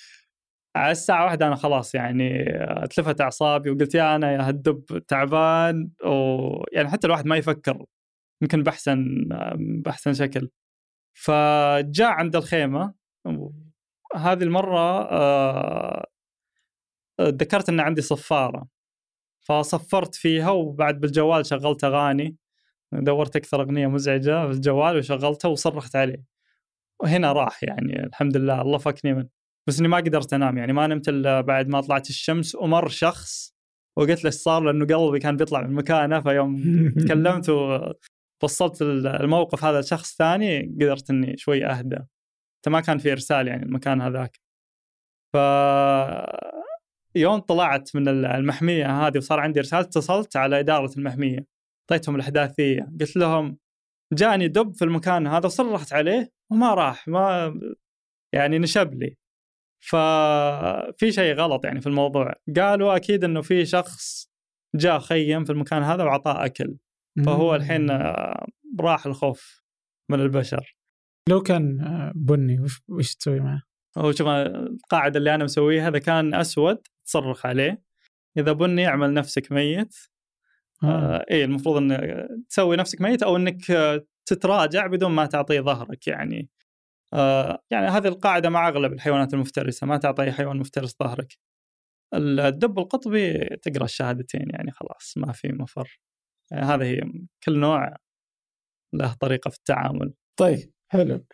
على 0.77 0.93
الساعة 0.93 1.25
واحدة 1.25 1.47
أنا 1.47 1.57
خلاص 1.57 1.95
يعني 1.95 2.45
اتلفت 2.85 3.21
أعصابي 3.21 3.71
وقلت 3.71 3.95
يا 3.95 4.17
أنا 4.17 4.33
يا 4.33 4.49
هالدب 4.49 4.99
تعبان 5.09 5.91
ويعني 6.05 6.89
حتى 6.89 7.07
الواحد 7.07 7.27
ما 7.27 7.37
يفكر 7.37 7.85
يمكن 8.43 8.63
بأحسن 8.63 9.29
بأحسن 9.57 10.15
شكل. 10.15 10.51
فجاء 11.17 12.09
عند 12.09 12.37
الخيمة. 12.37 12.95
هذه 14.17 14.43
المرة 14.43 15.11
آه، 15.11 16.07
ذكرت 17.21 17.69
أن 17.69 17.81
عندي 17.81 18.01
صفارة. 18.03 18.67
فصفرت 19.49 20.15
فيها 20.15 20.51
وبعد 20.51 21.01
بالجوال 21.01 21.47
شغلت 21.47 21.85
أغاني. 21.85 22.37
دورت 22.93 23.37
أكثر 23.37 23.63
أغنية 23.63 23.87
مزعجة 23.87 24.47
في 24.47 24.53
الجوال 24.53 24.97
وشغلتها 24.97 25.49
وصرخت 25.49 25.97
عليه. 25.97 26.25
وهنا 27.03 27.33
راح 27.33 27.65
يعني 27.65 28.07
الحمد 28.07 28.37
لله 28.37 28.63
الله 28.63 28.79
فكني 28.79 29.15
من 29.15 29.27
بس 29.69 29.79
إني 29.79 29.89
ما 29.89 29.97
قدرت 29.97 30.33
أنام 30.33 30.59
يعني 30.59 30.73
ما 30.73 30.87
نمت 30.87 31.09
إلا 31.09 31.41
بعد 31.41 31.69
ما 31.69 31.81
طلعت 31.81 32.11
الشمس 32.11 32.55
ومر 32.55 32.89
شخص 32.89 33.55
وقلت 33.97 34.25
له 34.25 34.27
إيش 34.27 34.35
صار؟ 34.35 34.63
لأنه 34.63 34.87
قلبي 34.87 35.19
كان 35.19 35.37
بيطلع 35.37 35.63
من 35.63 35.75
مكانه 35.75 36.21
فيوم 36.21 36.63
تكلمت 37.01 37.49
ووصلت 37.49 38.83
الموقف 38.83 39.65
هذا 39.65 39.81
لشخص 39.81 40.17
ثاني 40.17 40.77
قدرت 40.81 41.11
إني 41.11 41.37
شوي 41.37 41.67
اهدى 41.67 41.97
حتى 42.61 42.71
ما 42.71 42.81
كان 42.81 42.99
في 42.99 43.13
إرسال 43.13 43.49
يعني 43.49 43.63
المكان 43.63 44.01
هذاك. 44.01 44.41
ف 45.33 45.37
يوم 47.15 47.39
طلعت 47.39 47.97
من 47.97 48.09
المحمية 48.09 49.07
هذه 49.07 49.17
وصار 49.19 49.41
عندي 49.41 49.61
رسالة 49.61 49.83
اتصلت 49.83 50.37
على 50.37 50.61
إدارة 50.61 50.91
المحمية 50.99 51.47
أعطيتهم 51.91 52.17
الأحداثية 52.17 52.93
قلت 53.01 53.17
لهم 53.17 53.59
جاني 54.13 54.49
دب 54.49 54.75
في 54.75 54.85
المكان 54.85 55.27
هذا 55.27 55.47
وصرخت 55.47 55.93
عليه 55.93 56.33
وما 56.53 56.75
راح 56.75 57.09
ما 57.09 57.55
يعني 58.35 58.59
نشب 58.59 58.95
لي. 58.95 59.17
ففي 59.81 61.13
شيء 61.13 61.35
غلط 61.35 61.65
يعني 61.65 61.81
في 61.81 61.87
الموضوع. 61.87 62.35
قالوا 62.57 62.97
أكيد 62.97 63.25
إنه 63.25 63.43
في 63.43 63.67
شخص 63.67 64.31
جاء 64.75 64.99
خيم 64.99 65.45
في 65.45 65.53
المكان 65.53 65.83
هذا 65.83 66.05
واعطاه 66.05 66.45
أكل. 66.45 66.77
فهو 67.27 67.55
الحين 67.55 67.91
راح 68.81 69.07
الخوف 69.07 69.63
من 70.11 70.21
البشر. 70.21 70.77
لو 71.29 71.43
كان 71.43 71.79
بني 72.15 72.61
وش 72.61 72.81
وش 72.89 73.15
تسوي 73.15 73.41
معه؟ 73.41 73.63
هو 73.99 74.13
شوف 74.13 74.27
القاعدة 74.29 75.19
اللي 75.19 75.35
أنا 75.35 75.45
مسويها 75.45 75.89
إذا 75.89 75.99
كان 75.99 76.35
أسود 76.35 76.79
تصرخ 77.09 77.47
عليه. 77.47 77.83
إذا 78.37 78.53
بني 78.53 78.87
اعمل 78.87 79.15
نفسك 79.15 79.53
ميت. 79.53 79.97
آه. 80.85 80.87
آه 80.87 81.27
اي 81.31 81.45
المفروض 81.45 81.77
إن 81.77 82.29
تسوي 82.49 82.77
نفسك 82.77 83.01
ميت 83.01 83.23
أو 83.23 83.37
إنك 83.37 83.61
تتراجع 84.27 84.87
بدون 84.87 85.11
ما 85.11 85.27
تعطيه 85.27 85.61
ظهرك 85.61 86.07
يعني. 86.07 86.49
آه 87.15 87.63
يعني 87.71 87.87
هذه 87.87 88.09
القاعدة 88.09 88.51
مع 88.51 88.69
أغلب 88.69 88.93
الحيوانات 88.93 89.35
المفترسة 89.35 89.87
ما 89.87 89.97
تعطي 89.97 90.23
أي 90.23 90.33
حيوان 90.33 90.57
مفترس 90.57 90.97
ظهرك. 91.03 91.39
الدب 92.15 92.79
القطبي 92.79 93.39
تقرأ 93.63 93.85
الشهادتين 93.85 94.47
يعني 94.51 94.71
خلاص 94.71 95.15
ما 95.17 95.33
في 95.33 95.49
مفر. 95.49 96.01
يعني 96.53 96.67
هذا 96.67 96.85
هي 96.85 97.01
كل 97.45 97.59
نوع 97.59 97.97
له 98.95 99.15
طريقة 99.15 99.51
في 99.51 99.57
التعامل. 99.57 100.15
طيب 100.37 100.73
حلو. 100.89 101.25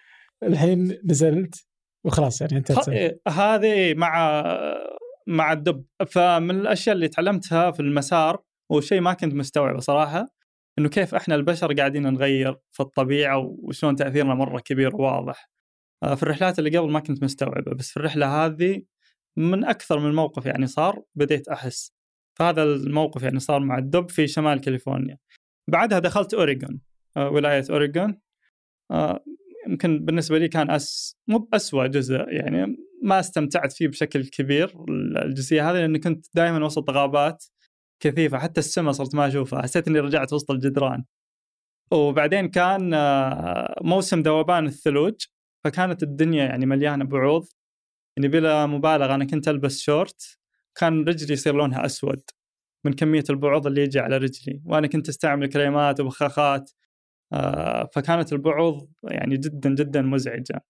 الحين 0.43 0.99
نزلت 1.05 1.67
وخلاص 2.05 2.41
يعني 2.41 2.57
انت 2.57 2.73
هذه 3.29 3.95
مع 3.95 4.43
مع 5.27 5.53
الدب 5.53 5.85
فمن 6.07 6.51
الأشياء 6.51 6.95
اللي 6.97 7.09
تعلمتها 7.09 7.71
في 7.71 7.81
المسار 7.81 8.43
وشيء 8.71 9.01
ما 9.01 9.13
كنت 9.13 9.35
مستوعبه 9.35 9.81
صراحة 9.81 10.35
إنه 10.79 10.89
كيف 10.89 11.15
إحنا 11.15 11.35
البشر 11.35 11.73
قاعدين 11.73 12.03
نغير 12.03 12.57
في 12.71 12.81
الطبيعة 12.81 13.39
وشلون 13.39 13.97
تأثيرنا 13.97 14.35
مرة 14.35 14.61
كبير 14.61 14.97
وواضح. 14.97 15.51
آه، 16.03 16.15
في 16.15 16.23
الرحلات 16.23 16.59
اللي 16.59 16.79
قبل 16.79 16.91
ما 16.91 17.01
كنت 17.01 17.23
مستوعبه 17.23 17.75
بس 17.75 17.91
في 17.91 17.97
الرحلة 17.97 18.47
هذه 18.47 18.83
من 19.37 19.65
أكثر 19.65 19.99
من 19.99 20.15
موقف 20.15 20.47
يعني 20.47 20.67
صار 20.67 21.03
بديت 21.15 21.49
أحس. 21.49 21.93
فهذا 22.39 22.63
الموقف 22.63 23.23
يعني 23.23 23.41
صار 23.41 23.61
مع 23.61 23.79
الدب 23.79 24.11
في 24.11 24.27
شمال 24.27 24.61
كاليفورنيا. 24.61 25.19
بعدها 25.71 25.99
دخلت 25.99 26.35
أوريغون 26.35 26.81
آه، 27.17 27.31
ولاية 27.31 27.65
أوريغون 27.71 28.21
آه، 28.91 29.25
يمكن 29.69 30.05
بالنسبة 30.05 30.39
لي 30.39 30.49
كان 30.49 30.71
أس 30.71 31.17
مو 31.29 31.39
بأسوأ 31.39 31.87
جزء 31.87 32.15
يعني 32.15 32.77
ما 33.05 33.21
استمتعت 33.21 33.73
فيه 33.73 33.89
بشكل 33.89 34.27
كبير 34.27 34.85
الجزئية 35.25 35.71
هذه 35.71 35.77
لأني 35.77 35.99
كنت 35.99 36.27
دائما 36.35 36.65
وسط 36.65 36.91
غابات 36.91 37.45
كثيفة 38.01 38.39
حتى 38.39 38.61
السماء 38.61 38.93
صرت 38.93 39.15
ما 39.15 39.29
أشوفها. 39.29 39.63
حسيت 39.63 39.89
إني 39.89 40.01
رجعت 40.01 40.33
وسط 40.33 40.51
الجدران. 40.51 41.05
وبعدين 41.93 42.49
كان 42.49 42.95
آه، 42.95 43.75
موسم 43.83 44.21
ذوبان 44.21 44.67
الثلوج 44.67 45.15
فكانت 45.65 46.03
الدنيا 46.03 46.45
يعني 46.45 46.67
مليانة 46.67 47.05
بعوض. 47.05 47.47
يعني 48.17 48.29
بلا 48.29 48.67
مبالغة 48.67 49.15
أنا 49.15 49.25
كنت 49.25 49.49
ألبس 49.49 49.81
شورت 49.81 50.39
كان 50.75 51.05
رجلي 51.05 51.33
يصير 51.33 51.55
لونها 51.55 51.87
أسود 51.87 52.23
من 52.85 52.93
كمية 52.93 53.25
البعوض 53.31 53.67
اللي 53.67 53.83
يجي 53.83 54.01
على 54.01 54.17
رجلي. 54.17 54.63
وأنا 54.65 54.87
كنت 54.87 55.09
أستعمل 55.09 55.47
كريمات 55.49 56.01
وبخاخات 56.01 56.71
آه، 57.33 57.91
فكانت 57.95 58.33
البعوض 58.33 58.89
يعني 59.05 59.37
جدا 59.37 59.75
جدا 59.75 60.03
مزعجة. 60.03 60.65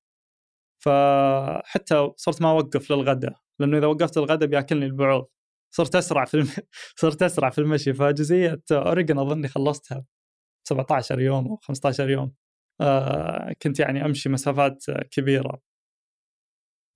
فحتى 0.85 2.11
صرت 2.17 2.43
ما 2.43 2.51
أوقف 2.51 2.91
للغداء 2.91 3.37
لأنه 3.61 3.79
إذا 3.79 3.87
وقفت 3.87 4.19
الغداء 4.19 4.49
بيأكلني 4.49 4.87
البعوض. 4.87 5.27
صرت 5.71 5.97
أسرع 5.97 6.25
في 6.25 6.35
الم... 6.35 6.49
صرت 7.03 7.23
أسرع 7.23 7.51
في 7.51 7.59
المشي. 7.61 7.95
فجزئية 7.95 8.63
أوريجن 8.73 9.19
أظني 9.19 9.49
خلصتها 9.49 10.05
17 10.69 11.21
يوم 11.21 11.49
أو 11.49 11.57
15 11.57 12.11
يوم. 12.11 12.35
آه 12.81 13.55
كنت 13.63 13.81
يعني 13.81 14.05
أمشي 14.05 14.29
مسافات 14.29 14.85
كبيرة. 15.11 15.61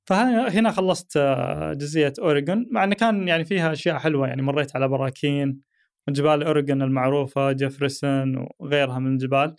فهنا 0.09 0.70
خلصت 0.70 1.16
آه، 1.16 1.72
جزئية 1.72 2.12
أوريجون 2.18 2.66
مع 2.70 2.84
انه 2.84 2.95
كان 2.95 3.28
يعني 3.28 3.45
فيها 3.45 3.72
أشياء 3.72 3.99
حلوة. 3.99 4.28
يعني 4.28 4.43
مريت 4.43 4.76
على 4.76 4.89
براكين 4.89 5.62
جبال 6.09 6.43
أوريجون 6.43 6.82
المعروفة 6.82 7.53
جيفرسون 7.53 8.47
وغيرها 8.59 8.99
من 8.99 9.12
الجبال. 9.12 9.57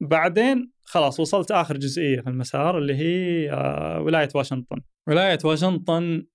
بعدين 0.00 0.72
خلاص 0.82 1.20
وصلت 1.20 1.50
آخر 1.50 1.76
جزئية 1.76 2.20
في 2.20 2.26
المسار 2.28 2.78
اللي 2.78 2.94
هي 2.94 3.50
آه، 3.52 4.00
ولاية 4.00 4.28
واشنطن. 4.34 4.80
ولاية 5.06 5.38
واشنطن 5.44 6.26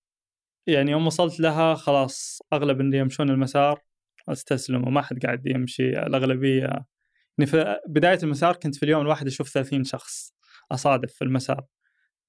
يعني 0.68 0.92
يوم 0.92 1.08
وصلت 1.08 1.40
لها 1.40 1.76
خلاص 1.76 2.42
أغلب 2.54 2.82
اللي 2.82 2.98
يمشون 2.98 3.30
المسار 3.30 3.82
استسلموا 4.30 4.92
ما 4.92 5.02
حد 5.02 5.26
قاعد 5.26 5.48
يمشي. 5.48 5.90
الأغلبية 5.90 6.62
يعني 6.62 7.46
في 7.46 7.80
بداية 7.88 8.20
المسار 8.24 8.56
كنت 8.56 8.76
في 8.76 8.84
اليوم 8.84 9.02
الواحد 9.02 9.28
أشوف 9.28 9.50
30 9.50 9.84
شخص 9.84 10.34
أصادف 10.72 11.14
في 11.14 11.24
المسار. 11.24 11.66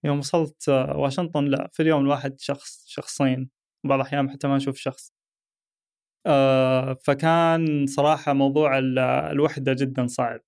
يوم 0.04 0.18
وصلت 0.18 0.68
آه، 0.68 0.96
واشنطن 0.96 1.44
لا 1.44 1.70
في 1.72 1.82
اليوم 1.82 2.02
الواحد 2.02 2.40
شخص 2.40 2.84
شخصين. 2.88 3.50
بعض 3.84 4.00
الأحيان 4.00 4.30
حتى 4.30 4.48
ما 4.48 4.56
أشوف 4.56 4.76
شخص. 4.76 5.12
آه، 6.26 6.94
فكان 7.04 7.86
صراحة 7.86 8.32
موضوع 8.32 8.78
الوحدة 9.30 9.72
جدا 9.72 10.06
صعب. 10.06 10.40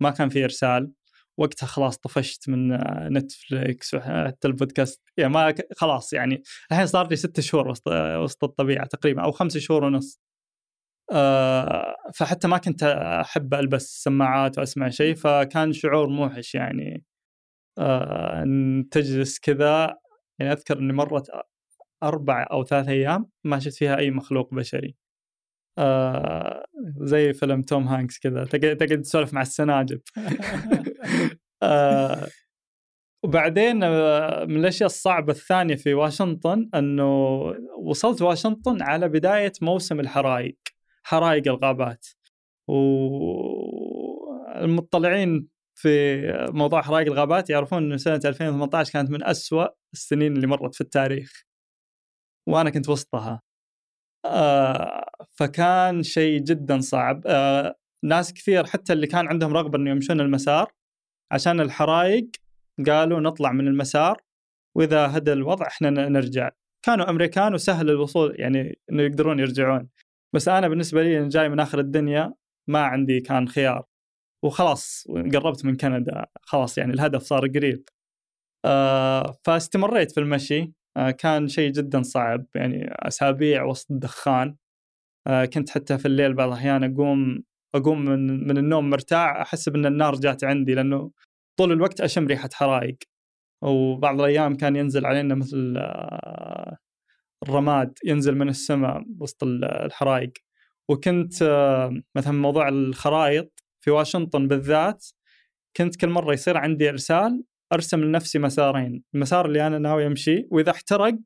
ما 0.00 0.10
كان 0.10 0.28
في 0.28 0.44
إرسال. 0.44 0.92
وقتها 1.38 1.66
خلاص 1.66 1.98
طفشت 1.98 2.48
من 2.48 2.78
نتفليكس 3.18 3.94
وحتى 3.94 4.48
البودكاست. 4.48 5.02
يعني 5.16 5.32
ما 5.32 5.54
خلاص 5.76 6.12
يعني 6.12 6.42
الحين 6.70 6.86
صار 6.86 7.08
لي 7.08 7.16
ست 7.16 7.40
شهور 7.40 7.68
وسط 7.68 7.88
وسط 8.22 8.44
الطبيعة 8.44 8.86
تقريبا 8.86 9.22
أو 9.24 9.32
خمس 9.32 9.58
شهور 9.58 9.84
ونص. 9.84 10.20
آه، 11.12 11.94
فحتى 12.14 12.48
ما 12.48 12.58
كنت 12.58 12.82
أحب 13.22 13.54
ألبس 13.54 14.02
سماعات 14.02 14.58
وأسمع 14.58 14.88
شيء 14.88 15.14
فكان 15.14 15.72
شعور 15.72 16.08
موحش 16.08 16.54
يعني. 16.54 17.04
آه، 17.78 18.42
إن 18.42 18.84
تجلس 18.90 19.38
كذا 19.40 19.98
يعني 20.38 20.52
أذكر 20.52 20.78
إني 20.78 20.92
مرت 20.92 21.30
أربع 22.02 22.46
أو 22.52 22.64
ثلاث 22.64 22.88
أيام 22.88 23.30
ما 23.44 23.58
شفت 23.58 23.74
فيها 23.76 23.98
أي 23.98 24.10
مخلوق 24.10 24.54
بشري. 24.54 24.96
آه 25.78 26.66
زي 26.96 27.32
فيلم 27.32 27.62
توم 27.62 27.88
هانكس 27.88 28.18
كذا 28.18 28.44
تقعد 28.44 29.02
تسولف 29.02 29.34
مع 29.34 29.42
السناجب. 29.42 30.00
آه 31.62 32.28
وبعدين 33.24 33.82
آه، 33.82 34.44
من 34.44 34.56
الأشياء 34.56 34.86
الصعبة 34.86 35.32
الثانية 35.32 35.74
في 35.76 35.94
واشنطن 35.94 36.68
إنه 36.74 37.40
وصلت 37.82 38.22
واشنطن 38.22 38.82
على 38.82 39.08
بداية 39.08 39.52
موسم 39.62 40.00
الحرائق 40.00 40.56
حرائق 41.04 41.48
الغابات. 41.48 42.06
والمطلعين 44.58 45.48
في 45.74 46.22
موضوع 46.54 46.82
حرائق 46.82 47.06
الغابات 47.06 47.50
يعرفون 47.50 47.84
إنه 47.84 47.96
سنة 47.96 48.20
2018 48.24 48.92
كانت 48.92 49.10
من 49.10 49.24
أسوأ 49.24 49.66
السنين 49.92 50.36
اللي 50.36 50.46
مرت 50.46 50.74
في 50.74 50.80
التاريخ. 50.80 51.44
وأنا 52.48 52.70
كنت 52.70 52.88
وسطها. 52.88 53.43
آه 54.24 55.04
فكان 55.32 56.02
شيء 56.02 56.40
جدا 56.40 56.80
صعب. 56.80 57.22
آه 57.26 57.76
ناس 58.04 58.32
كثير 58.32 58.66
حتى 58.66 58.92
اللي 58.92 59.06
كان 59.06 59.28
عندهم 59.28 59.52
رغبة 59.52 59.78
انه 59.78 59.90
يمشون 59.90 60.20
المسار 60.20 60.72
عشان 61.32 61.60
الحرائق 61.60 62.30
قالوا 62.86 63.20
نطلع 63.20 63.52
من 63.52 63.68
المسار 63.68 64.20
وإذا 64.76 65.16
هدى 65.16 65.32
الوضع 65.32 65.66
إحنا 65.66 65.90
نرجع. 65.90 66.50
كانوا 66.86 67.10
أمريكان 67.10 67.54
وسهل 67.54 67.90
الوصول 67.90 68.36
يعني 68.40 68.78
إنه 68.90 69.02
يقدرون 69.02 69.38
يرجعون. 69.40 69.88
بس 70.34 70.48
أنا 70.48 70.68
بالنسبة 70.68 71.02
لي 71.02 71.28
جاي 71.28 71.48
من 71.48 71.60
آخر 71.60 71.78
الدنيا 71.78 72.34
ما 72.68 72.82
عندي 72.82 73.20
كان 73.20 73.48
خيار. 73.48 73.84
وخلاص 74.44 75.08
قربت 75.34 75.64
من 75.64 75.76
كندا. 75.76 76.26
خلاص 76.42 76.78
يعني 76.78 76.92
الهدف 76.92 77.22
صار 77.22 77.48
قريب. 77.48 77.88
آه 78.64 79.38
فاستمريت 79.44 80.12
في 80.12 80.20
المشي. 80.20 80.72
كان 81.18 81.48
شيء 81.48 81.72
جدا 81.72 82.02
صعب 82.02 82.46
يعني 82.54 82.88
أسابيع 82.92 83.64
وسط 83.64 83.90
الدخان. 83.90 84.56
آه 85.26 85.44
كنت 85.44 85.70
حتى 85.70 85.98
في 85.98 86.06
الليل 86.06 86.34
بعض 86.34 86.48
الأحيان 86.48 86.84
أقوم 86.84 87.44
أقوم 87.74 88.04
من 88.04 88.48
من 88.48 88.58
النوم 88.58 88.90
مرتاع 88.90 89.42
احسب 89.42 89.74
إن 89.76 89.86
النار 89.86 90.14
جات 90.14 90.44
عندي 90.44 90.74
لأنه 90.74 91.10
طول 91.58 91.72
الوقت 91.72 92.00
أشم 92.00 92.26
ريحة 92.26 92.48
حرائق. 92.52 92.96
وبعض 93.62 94.20
الأيام 94.20 94.56
كان 94.56 94.76
ينزل 94.76 95.06
علينا 95.06 95.34
مثل 95.34 95.74
آه، 95.78 96.78
الرماد 97.42 97.98
ينزل 98.04 98.34
من 98.36 98.48
السماء 98.48 99.04
وسط 99.20 99.44
الحرائق. 99.44 100.32
وكنت 100.90 101.42
آه، 101.42 102.02
مثلا 102.16 102.32
موضوع 102.32 102.68
الخرائط 102.68 103.64
في 103.80 103.90
واشنطن 103.90 104.48
بالذات 104.48 105.06
كنت 105.76 105.96
كل 105.96 106.08
مرة 106.08 106.32
يصير 106.32 106.56
عندي 106.56 106.90
إرسال 106.90 107.44
أرسم 107.74 108.00
لنفسي 108.04 108.38
مسارين. 108.38 109.02
المسار 109.14 109.46
اللي 109.46 109.66
أنا 109.66 109.78
ناوي 109.78 110.06
أمشي 110.06 110.48
وإذا 110.50 110.70
احترق 110.70 111.18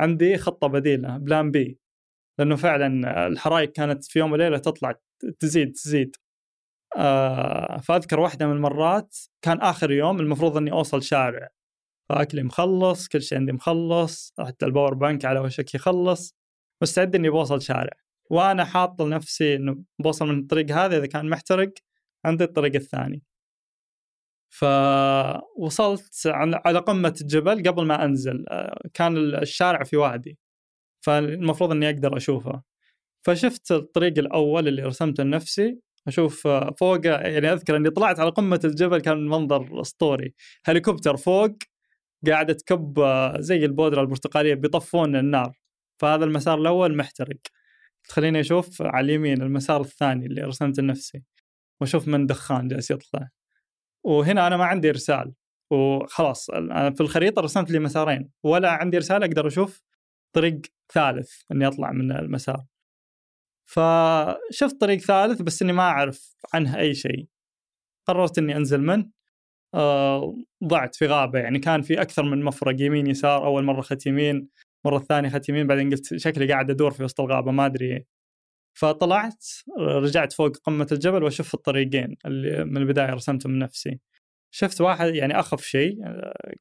عندي 0.00 0.38
خطة 0.38 0.66
بديلة 0.66 1.16
بلان 1.16 1.50
بي. 1.50 1.78
لأنه 2.38 2.56
فعلا 2.56 3.26
الحرائق 3.26 3.72
كانت 3.72 4.04
في 4.04 4.18
يوم 4.18 4.32
وليلة 4.32 4.58
تطلع 4.58 4.94
تزيد 5.40 5.72
تزيد. 5.72 6.16
آه 6.96 7.80
فأذكر 7.80 8.20
واحدة 8.20 8.46
من 8.46 8.52
المرات 8.52 9.16
كان 9.42 9.60
آخر 9.60 9.90
يوم 9.90 10.20
المفروض 10.20 10.56
إني 10.56 10.72
أوصل 10.72 11.02
شارع. 11.02 11.48
فأكلي 12.08 12.42
مخلص 12.42 13.08
كل 13.08 13.22
شيء 13.22 13.38
عندي 13.38 13.52
مخلص 13.52 14.34
حتى 14.40 14.66
ال 14.66 14.71
power 14.71 14.94
bank 14.94 15.24
على 15.24 15.40
وشك 15.40 15.74
يخلص. 15.74 16.36
مستعد 16.82 17.14
إني 17.14 17.30
بوصل 17.30 17.62
شارع. 17.62 17.92
وأنا 18.30 18.64
حاط 18.64 19.02
لنفسي 19.02 19.56
إنه 19.56 19.78
بوصل 19.98 20.26
من 20.26 20.38
الطريق 20.38 20.70
هذا 20.70 20.98
إذا 20.98 21.06
كان 21.06 21.28
محترق 21.28 21.72
عند 22.24 22.42
الطريق 22.42 22.74
الثاني. 22.74 23.22
فوصلت 24.50 26.22
على 26.66 26.78
قمة 26.78 27.14
الجبل 27.20 27.68
قبل 27.68 27.86
ما 27.86 28.04
أنزل. 28.04 28.44
آه، 28.48 28.80
كان 28.94 29.16
الشارع 29.16 29.84
في 29.84 29.96
وادي 29.96 30.38
فالمفروض 31.00 31.70
أني 31.70 31.90
أقدر 31.90 32.16
أشوفه. 32.16 32.62
فشفت 33.26 33.72
الطريق 33.72 34.18
الأول 34.18 34.68
اللي 34.68 34.82
رسمته 34.82 35.24
لنفسي 35.24 35.78
أشوف 36.08 36.46
آه، 36.46 36.74
فوق 36.78 37.06
يعني 37.06 37.52
أذكر 37.52 37.76
أني 37.76 37.90
طلعت 37.90 38.20
على 38.20 38.30
قمة 38.30 38.60
الجبل 38.64 39.00
كان 39.00 39.16
المنظر 39.18 39.80
أسطوري. 39.80 40.34
هليكوبتر 40.66 41.16
فوق 41.16 41.52
قاعدة 42.26 42.52
تكب 42.52 42.98
آه، 42.98 43.40
زي 43.40 43.64
البودرة 43.64 44.00
البرتقالية 44.00 44.54
بيطفون 44.54 45.16
النار. 45.16 45.52
فهذا 46.00 46.24
المسار 46.24 46.58
الأول 46.60 46.96
محترق. 46.96 47.38
تخليني 48.08 48.40
أشوف 48.40 48.82
على 48.82 49.04
اليمين 49.04 49.42
المسار 49.42 49.80
الثاني 49.80 50.26
اللي 50.26 50.42
رسمته 50.42 50.82
لنفسي 50.82 51.22
وأشوف 51.80 52.08
من 52.08 52.26
دخان 52.26 52.68
جالس 52.68 52.90
يطلع. 52.90 53.28
وهنا 54.06 54.46
أنا 54.46 54.56
ما 54.56 54.64
عندي 54.64 54.90
إرسال. 54.90 55.32
وخلاص 55.72 56.50
أنا 56.50 56.90
في 56.90 57.00
الخريطة 57.00 57.42
رسمت 57.42 57.70
لي 57.70 57.78
مسارين. 57.78 58.30
ولا 58.44 58.70
عندي 58.70 58.96
إرسال 58.96 59.22
أقدر 59.24 59.46
أشوف 59.46 59.82
طريق 60.32 60.60
ثالث 60.92 61.30
إني 61.52 61.66
أطلع 61.66 61.92
من 61.92 62.12
المسار. 62.12 62.64
فشفت 63.64 64.80
طريق 64.80 64.98
ثالث 64.98 65.42
بس 65.42 65.62
إني 65.62 65.72
ما 65.72 65.82
أعرف 65.82 66.36
عنه 66.54 66.78
أي 66.78 66.94
شيء. 66.94 67.26
قررت 68.06 68.38
إني 68.38 68.56
أنزل 68.56 68.80
منه 68.80 69.10
آه 69.74 70.36
ضعت 70.64 70.94
في 70.96 71.06
غابة. 71.06 71.38
يعني 71.38 71.58
كان 71.58 71.82
في 71.82 72.02
أكثر 72.02 72.22
من 72.22 72.42
مفرق 72.44 72.76
يمين 72.80 73.06
يسار 73.06 73.46
أول 73.46 73.64
مرة 73.64 73.80
خت 73.80 74.06
يمين 74.06 74.48
مرة 74.84 74.96
الثانية 74.96 75.28
خت 75.28 75.48
يمين 75.48 75.66
بعدين 75.66 75.90
قلت 75.90 76.16
شكلي 76.16 76.52
قاعد 76.52 76.70
أدور 76.70 76.90
في 76.90 77.04
وسط 77.04 77.20
الغابة 77.20 77.52
ما 77.52 77.66
أدري 77.66 78.06
فطلعت 78.78 79.44
رجعت 79.78 80.32
فوق 80.32 80.56
قمة 80.56 80.86
الجبل 80.92 81.22
وأشوف 81.22 81.54
الطريقين 81.54 82.16
اللي 82.26 82.64
من 82.64 82.76
البداية 82.76 83.10
رسمتهم 83.10 83.58
نفسي. 83.58 84.00
شفت 84.54 84.80
واحد 84.80 85.14
يعني 85.14 85.40
أخف 85.40 85.62
شيء 85.62 85.98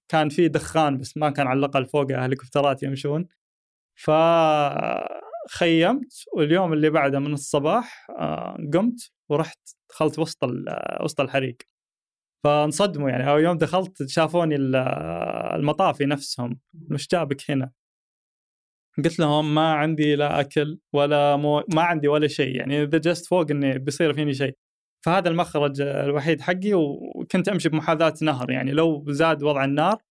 كان 0.07 0.29
فيه 0.29 0.47
دخان 0.47 0.97
بس 0.97 1.17
ما 1.17 1.29
كان 1.29 1.47
على 1.47 1.59
الأقل 1.59 1.85
فوقه 1.85 2.25
هليكوبترات 2.25 2.83
يمشون. 2.83 3.27
فخيمت 3.95 5.13
واليوم 6.33 6.73
اللي 6.73 6.89
بعده 6.89 7.19
من 7.19 7.33
الصباح 7.33 8.07
آه، 8.09 8.57
قمت 8.73 9.11
ورحت 9.29 9.59
دخلت 9.89 10.19
وسط 10.19 10.37
وسط 11.01 11.21
الحريق. 11.21 11.57
فانصدموا 12.43 13.09
يعني 13.09 13.29
أو 13.29 13.37
يوم 13.37 13.57
دخلت 13.57 14.09
شافوني 14.09 14.55
المطافي 15.55 16.05
نفسهم 16.05 16.59
وش 16.91 17.07
جابك 17.07 17.51
هنا؟ 17.51 17.71
قلت 19.03 19.19
لهم 19.19 19.55
ما 19.55 19.73
عندي 19.73 20.15
لا 20.15 20.39
أكل 20.39 20.79
ولا 20.93 21.35
مو... 21.35 21.63
ما 21.73 21.81
عندي 21.81 22.07
ولا 22.07 22.27
شيء 22.27 22.55
يعني 22.55 22.83
إذا 22.83 22.97
جلست 22.97 23.25
فوق 23.25 23.51
إني 23.51 23.79
بيصير 23.79 24.13
فيني 24.13 24.33
شيء. 24.33 24.57
فهذا 25.05 25.29
المخرج 25.29 25.81
الوحيد 25.81 26.41
حقي 26.41 26.73
وكنت 26.73 27.49
أمشي 27.49 27.69
بمحاذاة 27.69 28.13
نهر 28.21 28.51
يعني 28.51 28.71
لو 28.71 29.05
زاد 29.07 29.43
وضع 29.43 29.65
النار 29.65 30.01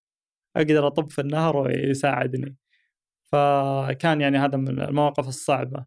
أقدر 0.57 0.87
أطب 0.87 1.09
في 1.11 1.21
النهر 1.21 1.57
ويساعدني. 1.57 2.57
فكان 3.31 4.21
يعني 4.21 4.37
هذا 4.37 4.57
من 4.57 4.81
المواقف 4.81 5.27
الصعبة. 5.27 5.85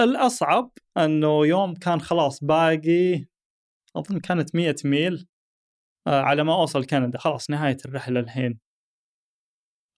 الأصعب 0.00 0.70
أنه 0.98 1.46
يوم 1.46 1.74
كان 1.74 2.00
خلاص 2.00 2.44
باقي 2.44 3.24
أظن 3.96 4.20
كانت 4.20 4.54
100 4.56 4.76
ميل 4.84 5.28
آه، 6.06 6.20
على 6.22 6.44
ما 6.44 6.54
أوصل 6.54 6.84
كندا. 6.86 7.18
خلاص 7.18 7.50
نهاية 7.50 7.76
الرحلة 7.86 8.20
الحين. 8.20 8.65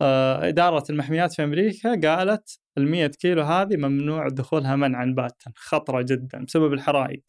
إدارة 0.03 0.85
المحميات 0.91 1.33
في 1.35 1.45
أمريكا 1.45 2.01
قالت 2.01 2.61
ال 2.79 2.89
100 2.91 3.07
كيلو 3.07 3.43
هذه 3.43 3.77
ممنوع 3.77 4.29
دخولها 4.29 4.77
منعا 4.77 5.15
باتا 5.17 5.53
خطرة 5.57 6.03
جدا 6.03 6.45
بسبب 6.45 6.73
الحرائق. 6.73 7.23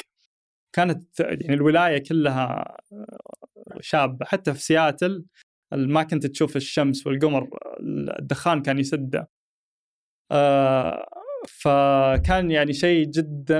كانت 0.73 1.19
يعني 1.19 1.53
الولاية 1.53 1.97
كلها 2.03 2.77
آه، 2.93 3.17
شابة. 3.81 4.25
حتى 4.25 4.53
في 4.53 4.59
سياتل 4.63 5.25
ما 5.73 6.03
كنت 6.03 6.25
تشوف 6.27 6.55
الشمس 6.55 7.07
والقمر 7.07 7.49
الدخان 8.19 8.61
كان 8.61 8.79
يسده. 8.79 9.29
آه، 10.31 11.05
فكان 11.47 12.51
يعني 12.51 12.73
شيء 12.73 13.05
جدا 13.07 13.59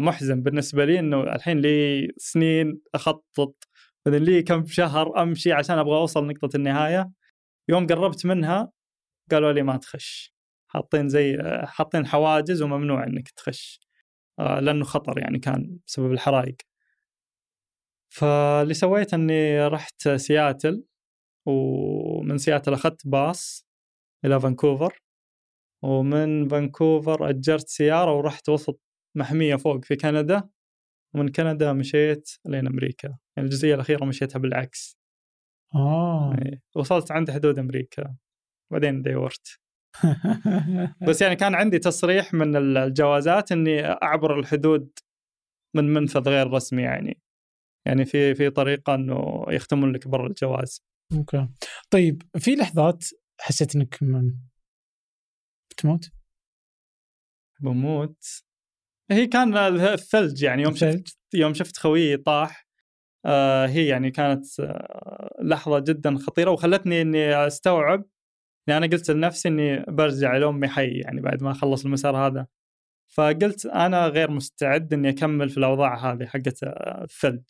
محزن 0.00 0.42
بالنسبة 0.42 0.84
لي 0.84 0.98
إنه 0.98 1.22
الحين 1.22 1.58
لي 1.58 2.08
سنين 2.18 2.80
أخطط. 2.94 3.68
بعدين 4.06 4.22
لي 4.22 4.42
كم 4.42 4.66
شهر 4.66 5.22
أمشي 5.22 5.52
عشان 5.52 5.78
أبغى 5.78 5.96
أوصل 5.96 6.26
نقطة 6.26 6.56
النهاية. 6.56 7.10
يوم 7.70 7.86
قربت 7.86 8.26
منها 8.26 8.72
قالوا 9.30 9.52
لي 9.52 9.62
ما 9.62 9.76
تخش. 9.76 10.34
حاطين 10.68 11.08
زي 11.08 11.38
حاطين 11.64 12.06
حواجز 12.06 12.62
وممنوع 12.62 13.04
إنك 13.04 13.28
تخش. 13.30 13.80
آه، 14.38 14.60
لأنه 14.60 14.84
خطر 14.84 15.18
يعني 15.18 15.38
كان 15.38 15.78
بسبب 15.86 16.12
الحرائق. 16.12 16.56
فاللي 18.12 18.74
سويت 18.74 19.14
إني 19.14 19.66
رحت 19.66 20.08
سياتل 20.08 20.84
ومن 21.46 22.38
سياتل 22.38 22.72
أخذت 22.74 23.06
باص 23.06 23.66
إلى 24.24 24.40
فانكوفر. 24.40 25.02
ومن 25.82 26.48
فانكوفر 26.48 27.30
أجرت 27.30 27.68
سيارة 27.68 28.12
ورحت 28.14 28.48
وسط 28.48 28.80
محمية 29.16 29.56
فوق 29.56 29.84
في 29.84 29.96
كندا. 29.96 30.48
ومن 31.14 31.28
كندا 31.28 31.72
مشيت 31.72 32.30
لين 32.46 32.66
أمريكا. 32.66 33.08
يعني 33.36 33.48
الجزئية 33.48 33.74
الأخيرة 33.74 34.04
مشيتها 34.04 34.38
بالعكس. 34.38 34.99
آه. 35.74 36.34
إيه. 36.38 36.62
وصلت 36.76 37.10
عند 37.10 37.30
حدود 37.30 37.58
أمريكا. 37.58 38.16
بعدين 38.72 39.02
دي 39.02 39.21
ورت. 39.21 39.58
بس 41.08 41.22
يعني 41.22 41.36
كان 41.36 41.54
عندي 41.54 41.78
تصريح 41.78 42.34
من 42.34 42.76
الجوازات 42.76 43.52
إني 43.52 43.86
أعبر 43.86 44.38
الحدود 44.38 44.90
من 45.76 45.84
منفذ 45.84 46.28
غير 46.28 46.50
رسمي 46.50 46.82
يعني. 46.82 47.20
يعني 47.86 48.04
في 48.04 48.34
في 48.34 48.50
طريقة 48.50 48.94
إنه 48.94 49.44
يختمون 49.48 49.92
لك 49.92 50.08
برا 50.08 50.26
الجواز. 50.26 50.82
أوكي. 51.12 51.48
طيب 51.90 52.22
في 52.38 52.54
لحظات 52.54 53.04
حسيت 53.40 53.76
إنك 53.76 53.98
بتموت؟ 55.70 56.10
بموت. 57.60 58.24
هي 59.10 59.26
كان 59.26 59.56
الثلج 59.56 60.42
يعني 60.42 60.62
يوم؟ 60.62 60.74
شفت 60.74 61.18
يوم 61.34 61.54
شفت 61.54 61.76
خويي 61.76 62.16
طاح. 62.16 62.69
هي 63.66 63.86
يعني 63.86 64.10
كانت 64.10 64.60
آه 64.60 65.36
لحظة 65.42 65.78
جدا 65.78 66.16
خطيرة 66.18 66.50
وخلتني 66.50 67.02
إني 67.02 67.46
أستوعب 67.46 68.04
يعني 68.66 68.84
أنا 68.84 68.92
قلت 68.92 69.10
لنفسي 69.10 69.48
إني 69.48 69.84
برجع 69.88 70.36
لأمي 70.36 70.68
حي 70.68 70.88
يعني 70.88 71.20
بعد 71.20 71.42
ما 71.42 71.50
اخلص 71.50 71.84
المسار 71.84 72.16
هذا. 72.16 72.46
فقلت 73.08 73.66
أنا 73.66 74.06
غير 74.06 74.30
مستعد 74.30 74.92
إني 74.92 75.08
أكمل 75.08 75.48
في 75.48 75.58
الأوضاع 75.58 76.12
هذه 76.12 76.26
حقت 76.26 76.62
آه، 76.64 77.04
الثلج. 77.04 77.42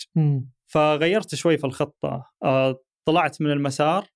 فغيرت 0.67 1.35
شوي 1.35 1.59
في 1.59 1.65
الخطة. 1.65 2.31
آه 2.45 2.81
طلعت 3.05 3.43
من 3.43 3.51
المسار 3.51 4.07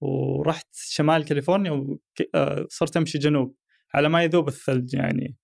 ورحت 0.00 0.68
شمال 0.74 1.24
كاليفورنيا 1.24 1.96
وصرت 2.34 2.96
أمشي 2.96 3.18
جنوب 3.18 3.56
على 3.94 4.08
ما 4.08 4.22
يذوب 4.24 4.48
الثلج 4.48 4.94
يعني. 4.94 5.36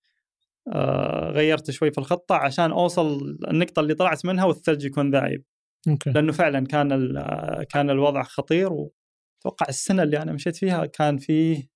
آه 0.73 1.31
غيرت 1.31 1.71
شوي 1.71 1.91
في 1.91 1.97
الخطة 1.97 2.35
عشان 2.35 2.71
أوصل 2.71 3.37
النقطة 3.47 3.79
اللي 3.79 3.93
طلعت 3.93 4.25
منها 4.25 4.45
والثلج 4.45 4.85
يكون 4.85 5.11
ذايب. 5.11 5.43
okay. 5.87 6.11
لأنه 6.11 6.31
فعلا 6.31 6.65
كان 6.67 6.89
كان 7.63 7.89
الوضع 7.89 8.23
خطير 8.23 8.73
وأتوقع 8.73 9.65
السنة 9.69 10.03
اللي 10.03 10.21
أنا 10.21 10.33
مشيت 10.33 10.55
فيها 10.55 10.85
كان 10.85 11.17
فيه 11.17 11.69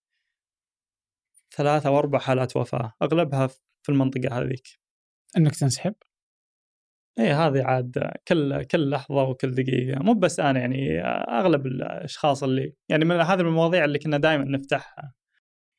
ثلاثة 1.55 1.89
أو 1.89 1.99
أربع 1.99 2.19
حالات 2.19 2.57
وفاة 2.57 2.93
أغلبها 3.01 3.47
في 3.47 3.89
المنطقة 3.89 4.39
هذيك. 4.39 4.67
إنك 5.37 5.55
تنسحب؟ 5.55 5.95
اي 7.19 7.27
هذه 7.31 7.63
عاد 7.63 8.11
كل 8.27 8.63
كل 8.63 8.89
لحظة 8.89 9.23
وكل 9.23 9.51
دقيقة. 9.51 10.03
مو 10.03 10.13
بس 10.13 10.39
أنا 10.39 10.59
يعني 10.59 11.01
أغلب 11.39 11.65
الأشخاص 11.65 12.43
اللي 12.43 12.73
يعني 12.89 13.05
من 13.05 13.15
هذه 13.15 13.39
المواضيع 13.41 13.85
اللي 13.85 13.99
كنا 13.99 14.17
دائما 14.17 14.43
نفتحها 14.43 15.13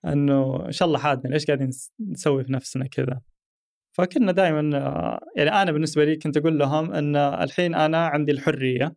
إنه 0.05 0.67
إن 0.67 0.73
شاء 0.73 0.89
الله 0.89 0.99
حادنا 0.99 1.33
ليش 1.33 1.47
قاعدين 1.47 1.71
نس- 1.73 1.93
نسوي 2.01 2.45
في 2.45 2.53
نفسنا 2.53 2.87
كذا؟ 2.87 3.21
فكنا 3.97 4.33
دائما 4.33 4.61
يعني 5.37 5.51
أنا 5.63 5.73
بالنسبة 5.73 6.05
لي 6.05 6.17
كنت 6.17 6.37
أقول 6.37 6.59
لهم 6.59 6.93
إن 6.93 7.17
الحين 7.17 7.75
أنا 7.75 8.07
عندي 8.07 8.33
الحرية 8.33 8.97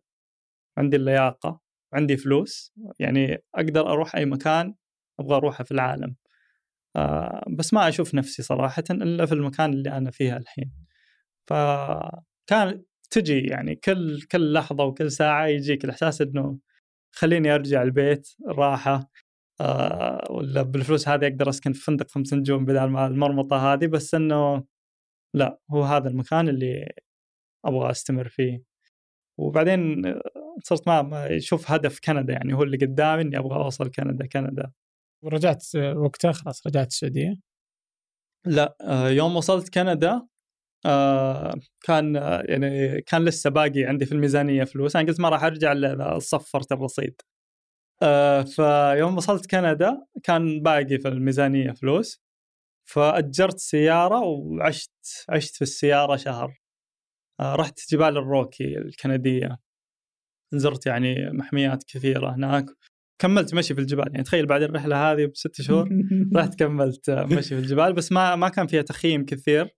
عندي 0.78 0.96
اللياقة 0.96 1.60
عندي 1.94 2.16
فلوس 2.16 2.72
يعني 2.98 3.44
أقدر 3.54 3.92
أروح 3.92 4.16
أي 4.16 4.26
مكان 4.26 4.74
أبغى 5.20 5.36
أروحه 5.36 5.64
في 5.64 5.72
العالم. 5.72 6.16
آه، 6.96 7.44
بس 7.50 7.74
ما 7.74 7.88
أشوف 7.88 8.14
نفسي 8.14 8.42
صراحة 8.42 8.84
إلا 8.90 9.26
في 9.26 9.32
المكان 9.34 9.72
اللي 9.72 9.90
أنا 9.92 10.10
فيها 10.10 10.36
الحين. 10.36 10.72
فكان 11.48 12.82
تجي 13.10 13.40
يعني 13.40 13.76
كل 13.76 14.22
كل 14.32 14.52
لحظة 14.52 14.84
وكل 14.84 15.12
ساعة 15.12 15.46
يجيك 15.46 15.84
الإحساس 15.84 16.22
إنه 16.22 16.58
خليني 17.12 17.54
أرجع 17.54 17.82
البيت 17.82 18.28
راحة 18.48 19.10
آه، 19.60 20.26
ولا 20.30 20.62
بالفلوس 20.62 21.08
هذه 21.08 21.26
أقدر 21.26 21.48
أسكن 21.50 21.72
في 21.72 21.80
فندق 21.84 22.10
خمس 22.10 22.34
نجوم 22.34 22.64
بدل 22.64 22.84
ما 22.84 23.06
المرمطة 23.06 23.72
هذه 23.74 23.86
بس 23.86 24.14
إنه 24.14 24.64
لا 25.34 25.58
هو 25.70 25.82
هذا 25.82 26.08
المكان 26.08 26.48
اللي 26.48 26.92
أبغى 27.64 27.90
أستمر 27.90 28.28
فيه. 28.28 28.62
وبعدين 29.38 30.06
آه، 30.06 30.22
صرت 30.64 30.88
ما 30.88 31.36
أشوف 31.36 31.70
هدف 31.70 32.00
كندا 32.04 32.32
يعني 32.32 32.54
هو 32.54 32.62
اللي 32.62 32.76
قدامي 32.76 33.22
إني 33.22 33.38
أبغى 33.38 33.56
أوصل 33.56 33.90
كندا 33.90 34.26
كندا. 34.26 34.72
ورجعت 35.24 35.64
وقتها 35.76 36.32
خلاص 36.32 36.66
رجعت 36.66 36.86
السعودية؟ 36.86 37.34
لا 38.46 38.76
آه، 38.80 39.08
يوم 39.08 39.36
وصلت 39.36 39.74
كندا 39.74 40.26
آه، 40.86 41.54
كان 41.84 42.14
يعني 42.48 43.02
كان 43.02 43.24
لسه 43.24 43.50
باقي 43.50 43.84
عندي 43.84 44.06
في 44.06 44.12
الميزانية 44.12 44.64
فلوس. 44.64 44.96
أنا 44.96 45.08
قلت 45.08 45.20
ما 45.20 45.28
راح 45.28 45.44
أرجع 45.44 45.72
إلا 45.72 45.92
إذا 45.94 46.18
صفرت 46.18 46.72
الرصيد 46.72 47.20
فيوم 48.56 49.16
وصلت 49.16 49.50
كندا 49.50 50.06
كان 50.22 50.62
باقي 50.62 50.98
في 50.98 51.08
الميزانية 51.08 51.72
فلوس. 51.72 52.22
فأجرت 52.92 53.58
سيارة 53.58 54.20
وعشت 54.20 54.90
عشت 55.28 55.56
في 55.56 55.62
السيارة 55.62 56.16
شهر. 56.16 56.60
آه، 57.40 57.54
رحت 57.54 57.80
جبال 57.90 58.16
الروكي 58.16 58.78
الكندية. 58.78 59.58
زرت 60.54 60.86
يعني 60.86 61.30
محميات 61.32 61.84
كثيرة 61.84 62.34
هناك. 62.34 62.66
كملت 63.22 63.54
مشي 63.54 63.74
في 63.74 63.80
الجبال. 63.80 64.10
يعني 64.12 64.22
تخيل 64.24 64.46
بعد 64.46 64.62
الرحلة 64.62 65.12
هذه 65.12 65.26
بست 65.26 65.62
شهور 65.62 65.88
رحت 66.36 66.58
كملت 66.58 67.10
مشي 67.10 67.42
في 67.42 67.58
الجبال. 67.58 67.92
بس 67.92 68.12
ما 68.12 68.36
ما 68.36 68.48
كان 68.48 68.66
فيها 68.66 68.82
تخييم 68.82 69.24
كثير 69.24 69.76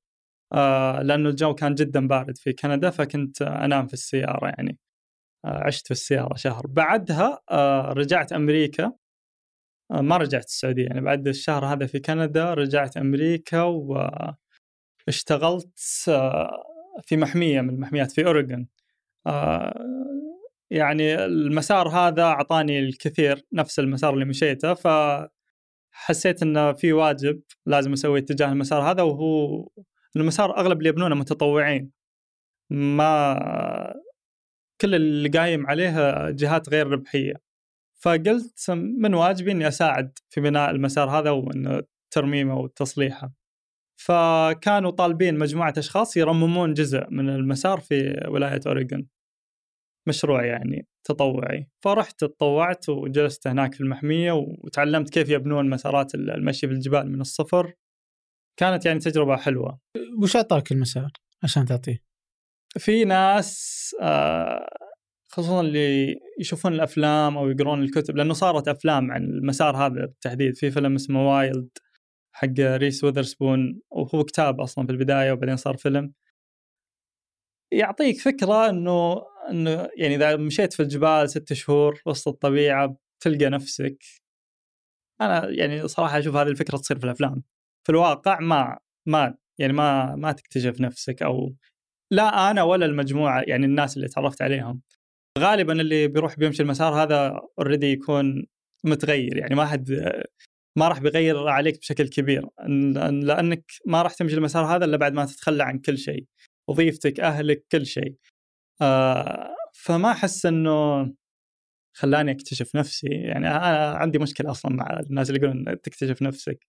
آه 0.52 1.02
لأنه 1.02 1.28
الجو 1.28 1.54
كان 1.54 1.74
جدا 1.74 2.08
بارد 2.08 2.38
في 2.38 2.52
كندا 2.52 2.90
فكنت 2.90 3.42
أنام 3.42 3.86
في 3.86 3.92
السيارة 3.94 4.46
يعني. 4.46 4.78
آه 5.44 5.66
عشت 5.66 5.86
في 5.86 5.90
السيارة 5.90 6.36
شهر. 6.36 6.66
بعدها 6.66 7.40
آه 7.50 7.92
رجعت 7.92 8.32
أمريكا. 8.32 8.84
آه 8.84 9.01
ما 9.92 10.16
رجعت 10.16 10.44
السعودية. 10.44 10.84
يعني 10.84 11.00
بعد 11.00 11.28
الشهر 11.28 11.66
هذا 11.66 11.86
في 11.86 11.98
كندا 12.00 12.54
رجعت 12.54 12.96
أمريكا 12.96 13.62
واشتغلت 15.06 15.78
آه 16.08 16.64
في 17.02 17.16
محمية 17.16 17.60
من 17.60 17.70
المحميات 17.70 18.12
في 18.12 18.26
أوريغون. 18.26 18.68
آه 19.26 19.74
يعني 20.70 21.24
المسار 21.24 21.88
هذا 21.88 22.22
أعطاني 22.22 22.78
الكثير 22.78 23.42
نفس 23.52 23.78
المسار 23.78 24.14
اللي 24.14 24.24
مشيته 24.24 24.74
ف 24.74 24.88
حسيت 25.92 26.42
انه 26.42 26.72
في 26.72 26.92
واجب 26.92 27.42
لازم 27.66 27.92
اسويه 27.92 28.20
تجاه 28.20 28.52
المسار 28.52 28.82
هذا 28.90 29.02
وهو 29.02 29.68
المسار 30.16 30.58
أغلب 30.58 30.78
اللي 30.78 30.88
يبنونه 30.88 31.14
متطوعين. 31.14 31.90
ما 32.70 33.94
كل 34.80 34.94
اللي 34.94 35.28
قايم 35.28 35.66
عليه 35.66 36.30
جهات 36.30 36.68
غير 36.68 36.86
ربحية. 36.86 37.51
فقلت 38.02 38.70
من 38.70 39.14
واجبي 39.14 39.52
إني 39.52 39.68
أساعد 39.68 40.18
في 40.30 40.40
بناء 40.40 40.70
المسار 40.70 41.10
هذا 41.10 41.30
وإنه 41.30 41.82
ترميمه 42.14 42.58
وتصليحه. 42.58 43.32
فكانوا 44.00 44.90
طالبين 44.90 45.38
مجموعة 45.38 45.74
أشخاص 45.78 46.16
يرممون 46.16 46.74
جزء 46.74 47.10
من 47.10 47.28
المسار 47.28 47.80
في 47.80 48.26
ولاية 48.28 48.60
أوريغون. 48.66 49.08
مشروع 50.08 50.44
يعني 50.44 50.86
تطوعي. 51.04 51.68
فرحت 51.84 52.20
تطوعت 52.20 52.88
وجلست 52.88 53.46
هناك 53.46 53.74
في 53.74 53.80
المحمية 53.80 54.32
وتعلمت 54.32 55.10
كيف 55.10 55.28
يبنون 55.28 55.70
مسارات 55.70 56.14
المشي 56.14 56.66
في 56.66 56.72
الجبال 56.72 57.12
من 57.12 57.20
الصفر. 57.20 57.74
كانت 58.60 58.86
يعني 58.86 58.98
تجربة 58.98 59.36
حلوة. 59.36 59.80
وش 60.22 60.36
أعطاك 60.36 60.72
المسار 60.72 61.10
عشان 61.42 61.66
تعطيه؟ 61.66 62.02
في 62.78 63.04
ناس 63.04 63.72
آه، 64.00 64.81
خصوصا 65.34 65.60
اللي 65.60 66.20
يشوفون 66.40 66.72
الأفلام 66.72 67.38
أو 67.38 67.50
يقرون 67.50 67.82
الكتب 67.82 68.16
لأنه 68.16 68.34
صارت 68.34 68.68
أفلام 68.68 69.12
عن 69.12 69.24
المسار 69.24 69.76
هذا 69.76 69.88
بالتحديد 69.88 70.56
في 70.56 70.70
فيلم 70.70 70.94
اسمه 70.94 71.30
Wild 71.30 71.68
حق 72.34 72.60
Reese 72.60 73.04
Witherspoon 73.04 73.80
وهو 73.90 74.24
كتاب 74.24 74.60
أصلا 74.60 74.86
في 74.86 74.92
البداية 74.92 75.32
وبعدين 75.32 75.56
صار 75.56 75.76
فيلم. 75.76 76.12
يعطيك 77.72 78.20
فكرة 78.20 78.70
أنه 78.70 79.22
إنه 79.50 79.88
يعني 79.96 80.14
إذا 80.14 80.36
مشيت 80.36 80.72
في 80.72 80.80
الجبال 80.82 81.30
ست 81.30 81.52
شهور 81.52 82.02
وسط 82.06 82.28
الطبيعة 82.28 82.96
تلقى 83.20 83.50
نفسك. 83.50 84.04
أنا 85.20 85.48
يعني 85.50 85.88
صراحة 85.88 86.18
أشوف 86.18 86.36
هذه 86.36 86.48
الفكرة 86.48 86.76
تصير 86.76 86.98
في 86.98 87.04
الأفلام. 87.04 87.42
في 87.86 87.92
الواقع 87.92 88.40
ما 88.40 88.78
ما 89.06 89.34
يعني 89.58 89.72
ما 89.72 90.16
ما 90.16 90.32
تكتشف 90.32 90.80
نفسك 90.80 91.22
أو 91.22 91.54
لا 92.12 92.50
أنا 92.50 92.62
ولا 92.62 92.86
المجموعة 92.86 93.42
يعني 93.48 93.66
الناس 93.66 93.96
اللي 93.96 94.08
تعرفت 94.08 94.42
عليهم. 94.42 94.82
غالبا 95.38 95.80
اللي 95.80 96.08
بيروح 96.08 96.38
بيمشي 96.38 96.62
المسار 96.62 97.02
هذا 97.02 97.40
اوريدي 97.58 97.86
يكون 97.86 98.46
متغير 98.84 99.36
يعني 99.36 99.54
ما 99.54 99.66
حد 99.66 99.90
ما 100.78 100.88
راح 100.88 100.98
بيغير 101.00 101.48
عليك 101.48 101.78
بشكل 101.78 102.08
كبير 102.08 102.46
لأنك 103.22 103.64
ما 103.86 104.02
راح 104.02 104.14
تمشي 104.14 104.34
المسار 104.34 104.64
هذا 104.64 104.84
إلا 104.84 104.96
بعد 104.96 105.12
ما 105.12 105.24
تتخلى 105.24 105.64
عن 105.64 105.78
كل 105.78 105.98
شيء 105.98 106.26
وظيفتك 106.68 107.20
أهلك 107.20 107.66
كل 107.72 107.86
شيء. 107.86 108.16
آه 108.82 109.54
فما 109.74 110.10
أحس 110.10 110.46
إنه 110.46 111.04
خلاني 111.96 112.32
أكتشف 112.32 112.76
نفسي 112.76 113.08
يعني 113.08 113.48
أنا 113.48 113.90
عندي 113.90 114.18
مشكلة 114.18 114.50
أصلا 114.50 114.72
مع 114.72 115.00
الناس 115.00 115.30
اللي 115.30 115.40
يقولون 115.40 115.80
تكتشف 115.82 116.22
نفسك. 116.22 116.66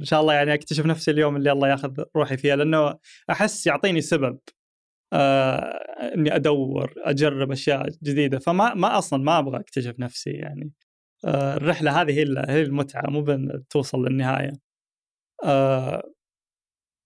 إن 0.00 0.04
شاء 0.04 0.20
الله 0.20 0.34
يعني 0.34 0.54
أكتشف 0.54 0.86
نفسي 0.86 1.10
اليوم 1.10 1.36
اللي 1.36 1.52
الله 1.52 1.68
ياخذ 1.68 2.04
روحي 2.16 2.36
فيها 2.36 2.56
لأنه 2.56 2.98
أحس 3.30 3.66
يعطيني 3.66 4.00
سبب. 4.00 4.38
إني 5.12 6.36
أدور 6.36 6.94
أجرب 6.98 7.52
أشياء 7.52 7.88
جديدة. 8.02 8.38
فما 8.38 8.74
ما 8.74 8.98
أصلا 8.98 9.22
ما 9.22 9.38
أبغى 9.38 9.60
أكتشف 9.60 9.94
نفسي 10.00 10.30
يعني. 10.30 10.72
آه 11.24 11.56
الرحلة 11.56 12.00
هذه 12.02 12.12
هي 12.12 12.24
هي 12.48 12.62
المتعة 12.62 13.10
مو 13.10 13.22
بأن 13.22 13.62
توصل 13.70 14.04
للنهاية. 14.06 14.52
آه 15.44 16.02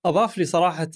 أضاف 0.07 0.39
لي 0.39 0.45
صراحة 0.45 0.91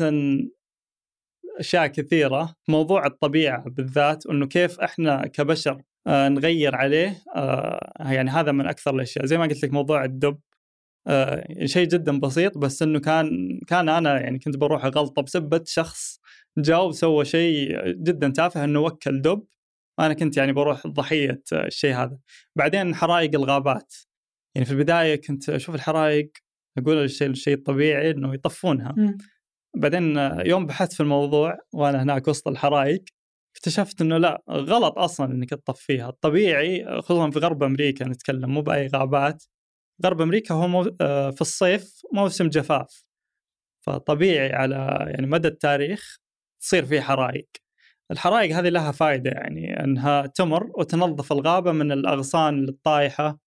أشياء 1.60 1.86
كثيرة. 1.86 2.55
موضوع 2.68 3.06
الطبيعة 3.06 3.64
بالذات 3.70 4.26
وانه 4.26 4.47
كيف 4.47 4.80
إحنا 4.80 5.26
كبشر 5.26 5.82
آه، 6.06 6.28
نغير 6.28 6.76
عليه. 6.76 7.22
آه، 7.36 7.93
يعني 8.01 8.30
هذا 8.30 8.52
من 8.52 8.66
أكثر 8.66 8.94
الأشياء. 8.94 9.26
زي 9.26 9.39
ما 9.39 9.44
قلت 9.44 9.64
لك 9.64 9.72
موضوع 9.72 10.05
الدب 10.05 10.39
آه، 11.09 11.66
شيء 11.66 11.89
جدا 11.89 12.20
بسيط 12.20 12.59
بس 12.59 12.82
إنه 12.82 13.01
كان 13.01 13.60
كان 13.68 13.89
أنا 13.89 14.20
يعني 14.20 14.39
كنت 14.39 14.56
بروح 14.56 14.85
غلطه 14.86 15.22
بسبة 15.22 15.62
شخص 15.66 16.18
جاء 16.62 16.86
وسوى 16.86 17.24
شيء 17.24 17.86
جدا 17.90 18.28
تافه 18.28 18.64
إنه 18.64 18.80
وكل 18.80 19.22
دب. 19.22 19.47
وأنا 19.98 20.14
كنت 20.14 20.36
يعني 20.36 20.52
بروح 20.52 20.86
ضحيه 20.86 21.43
الشيء 21.52 21.94
هذا. 21.94 22.18
بعدين 22.56 22.94
حرائق 22.94 23.35
الغابات. 23.35 23.94
يعني 24.55 24.66
في 24.66 24.72
البداية 24.72 25.16
كنت 25.16 25.48
أشوف 25.48 25.74
الحرائق 25.74 26.30
أقول 26.78 26.97
الشيء 27.05 27.28
الشيء 27.28 27.55
الطبيعي 27.55 28.10
إنه 28.10 28.35
يطفونها. 28.35 28.94
م. 28.97 29.16
بعدين 29.76 30.16
يوم 30.47 30.66
بحثت 30.66 30.93
في 30.93 31.01
الموضوع 31.01 31.59
وأنا 31.72 32.02
هناك 32.02 32.28
وسط 32.28 32.48
الحرائق 32.48 33.05
اكتشفت 33.56 34.01
إنه 34.01 34.18
لا 34.18 34.43
غلط 34.51 34.98
أصلا 34.98 35.32
إنك 35.32 35.51
تطفيها 35.51 36.09
الطبيعي 36.09 37.01
خصوصا 37.01 37.30
في 37.30 37.39
غرب 37.39 37.62
أمريكا 37.62 38.09
نتكلم 38.09 38.51
مو 38.51 38.60
بأي 38.60 38.86
غابات. 38.86 39.44
غرب 40.05 40.20
أمريكا 40.20 40.55
هو 40.55 40.68
مو 40.68 40.97
آه، 41.01 41.30
في 41.30 41.40
الصيف 41.40 42.01
موسم 42.14 42.48
جفاف. 42.48 43.05
فطبيعي 43.86 44.52
على 44.52 45.06
يعني 45.09 45.26
مدى 45.26 45.48
التاريخ 45.48 46.18
تصير 46.60 46.85
فيه 46.86 47.01
حرائق. 47.01 47.48
الحرائق 48.10 48.56
هذه 48.56 48.68
لها 48.68 48.93
فائدة 48.93 49.30
يعني 49.30 49.85
أنها 49.85 50.26
تمر 50.26 50.70
وتنظف 50.78 51.32
الغابة 51.32 51.72
من 51.72 51.93
الأغصان 51.93 52.68
الطايحة 52.68 53.39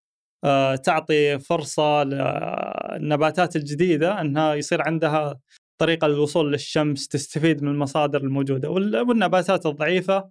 آه، 0.43 0.75
تعطي 0.75 1.39
فرصة 1.39 2.03
للنباتات 2.03 3.55
الجديدة 3.55 4.21
أنها 4.21 4.53
يصير 4.55 4.81
عندها 4.81 5.39
طريقة 5.81 6.07
للوصول 6.07 6.51
للشمس 6.51 7.07
تستفيد 7.07 7.63
من 7.63 7.71
المصادر 7.71 8.21
الموجودة. 8.21 8.69
والنباتات 8.69 9.65
الضعيفة 9.65 10.29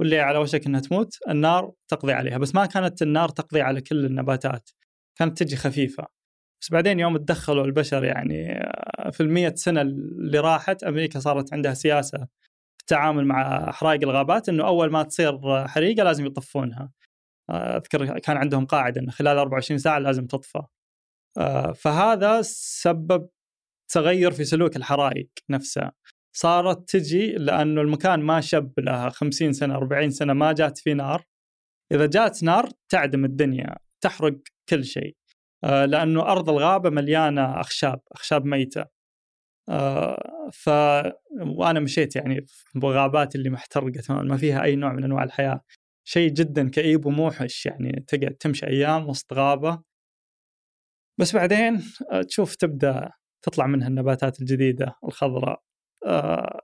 واللي 0.00 0.20
على 0.20 0.38
وشك 0.38 0.66
أنها 0.66 0.80
تموت 0.80 1.18
النار 1.28 1.72
تقضي 1.88 2.12
عليها. 2.12 2.38
بس 2.38 2.54
ما 2.54 2.66
كانت 2.66 3.02
النار 3.02 3.28
تقضي 3.28 3.60
على 3.60 3.80
كل 3.80 4.04
النباتات 4.04 4.70
كانت 5.18 5.42
تجي 5.42 5.56
خفيفة. 5.56 6.17
بس 6.60 6.70
بعدين 6.70 7.00
يوم 7.00 7.16
تدخلوا 7.16 7.64
البشر 7.64 8.04
يعني 8.04 8.52
آه، 8.52 9.10
في 9.10 9.20
المية 9.20 9.54
سنة 9.54 9.80
اللي 9.80 10.38
راحت 10.40 10.84
أمريكا 10.84 11.20
صارت 11.20 11.52
عندها 11.52 11.74
سياسة 11.74 12.18
في 12.78 12.82
التعامل 12.82 13.24
مع 13.24 13.70
حرائق 13.72 14.02
الغابات 14.02 14.48
أنه 14.48 14.66
أول 14.66 14.90
ما 14.90 15.02
تصير 15.02 15.66
حريقة 15.68 16.04
لازم 16.04 16.26
يطفونها. 16.26 16.90
آه، 17.50 17.76
أذكر 17.76 18.18
كان 18.18 18.36
عندهم 18.36 18.66
قاعدة 18.66 19.00
أنه 19.00 19.10
خلال 19.10 19.38
24 19.38 19.78
ساعة 19.78 19.98
لازم 19.98 20.26
تطفى. 20.26 20.62
آه، 21.38 21.72
فهذا 21.72 22.42
سبب 22.42 23.28
تغير 23.92 24.30
في 24.30 24.44
سلوك 24.44 24.76
الحرائق 24.76 25.28
نفسها. 25.50 25.92
صارت 26.36 26.90
تجي 26.90 27.32
لأنه 27.32 27.80
المكان 27.80 28.20
ما 28.20 28.40
شب 28.40 28.72
لها 28.80 29.08
50 29.08 29.52
سنة 29.52 29.74
40 29.76 30.10
سنة 30.10 30.32
ما 30.32 30.52
جات 30.52 30.78
فيه 30.78 30.92
نار. 30.92 31.24
إذا 31.92 32.06
جات 32.06 32.42
نار 32.42 32.68
تعدم 32.88 33.24
الدنيا 33.24 33.76
تحرق 34.00 34.38
كل 34.68 34.84
شيء. 34.84 35.16
لأنه 35.62 36.22
أرض 36.22 36.50
الغابة 36.50 36.90
مليانة 36.90 37.60
أخشاب 37.60 38.00
أخشاب 38.12 38.44
ميتة. 38.44 38.84
آه، 39.68 40.50
ف 40.52 40.70
وأنا 41.40 41.80
مشيت 41.80 42.16
يعني 42.16 42.40
في 42.46 42.76
الغابات 42.76 43.34
اللي 43.34 43.50
محترقة 43.50 44.00
تماما 44.00 44.22
ما 44.22 44.36
فيها 44.36 44.62
أي 44.62 44.76
نوع 44.76 44.92
من 44.92 45.04
أنواع 45.04 45.24
الحياة. 45.24 45.60
شيء 46.04 46.30
جدا 46.32 46.70
كئيب 46.70 47.06
وموحش 47.06 47.66
يعني 47.66 48.04
تقعد 48.08 48.34
تمشي 48.34 48.66
أيام 48.66 49.08
وسط 49.08 49.32
غابة. 49.32 49.82
بس 51.20 51.34
بعدين 51.36 51.82
آه، 52.12 52.22
تشوف 52.22 52.56
تبدأ 52.56 53.10
تطلع 53.42 53.66
منها 53.66 53.88
النباتات 53.88 54.40
الجديدة 54.40 54.94
الخضراء. 55.04 55.62
آه 56.06 56.60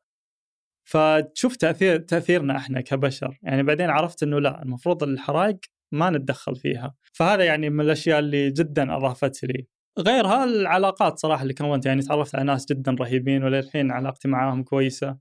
فتشوف 0.88 1.56
تأثير 1.56 1.98
تأثيرنا 1.98 2.56
إحنا 2.56 2.80
كبشر. 2.80 3.38
يعني 3.42 3.62
بعدين 3.62 3.90
عرفت 3.90 4.22
إنه 4.22 4.40
لا 4.40 4.62
المفروض 4.62 5.02
الحرائق 5.02 5.58
ما 5.94 6.10
نتدخل 6.10 6.56
فيها. 6.56 6.94
فهذا 7.12 7.44
يعني 7.44 7.70
من 7.70 7.80
الأشياء 7.80 8.18
اللي 8.18 8.50
جدا 8.50 8.96
أضافت 8.96 9.44
لي. 9.44 9.66
غيرها 9.98 10.44
العلاقات 10.44 11.18
صراحة 11.18 11.42
اللي 11.42 11.54
كونت 11.54 11.86
يعني 11.86 12.02
تعرفت 12.02 12.34
على 12.34 12.44
ناس 12.44 12.66
جدا 12.72 12.92
رهيبين 13.00 13.44
وللحين 13.44 13.90
علاقتي 13.90 14.28
معاهم 14.28 14.62
كويسة. 14.62 15.18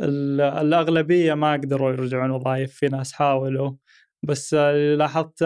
الأغلبية 0.00 1.34
ما 1.34 1.52
قدروا 1.52 1.90
يرجعون 1.90 2.30
وظائف 2.30 2.74
في 2.74 2.86
ناس 2.86 3.12
حاولوا. 3.12 3.72
بس 4.28 4.54
لاحظت 4.98 5.42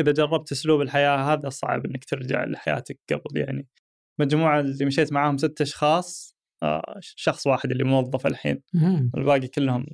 إذا 0.00 0.12
جربت 0.12 0.52
أسلوب 0.52 0.80
الحياة 0.80 1.32
هذا 1.32 1.48
صعب 1.48 1.86
إنك 1.86 2.04
ترجع 2.04 2.44
لحياتك 2.44 2.98
قبل 3.10 3.40
يعني 3.40 3.68
مجموعة 4.20 4.60
اللي 4.60 4.84
مشيت 4.84 5.12
معاهم 5.12 5.36
ست 5.36 5.60
أشخاص 5.60 6.36
آه، 6.62 6.98
شخص 7.00 7.46
واحد 7.46 7.70
اللي 7.70 7.84
موظف 7.84 8.26
الحين. 8.26 8.62
الباقي 9.16 9.48
كلهم 9.48 9.86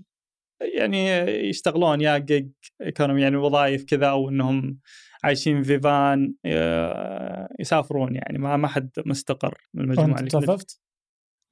يعني 0.61 1.09
يشتغلون 1.49 2.01
يا 2.01 2.19
جيج 2.19 2.49
ايكونومي 2.83 3.23
يعني 3.23 3.37
وظائف 3.37 3.85
كذا 3.85 4.07
أو 4.07 4.29
إنهم 4.29 4.79
عايشين 5.25 5.63
في 5.63 5.81
فان 5.81 6.35
آه، 6.47 7.49
يسافرون 7.61 8.15
يعني 8.15 8.39
ما 8.39 8.57
ما 8.57 8.69
حد 8.69 8.91
مستقر 9.07 9.59
من 9.75 9.85
المجموعة 9.85 10.19
اللي 10.19 10.31
توظفت؟ 10.31 10.81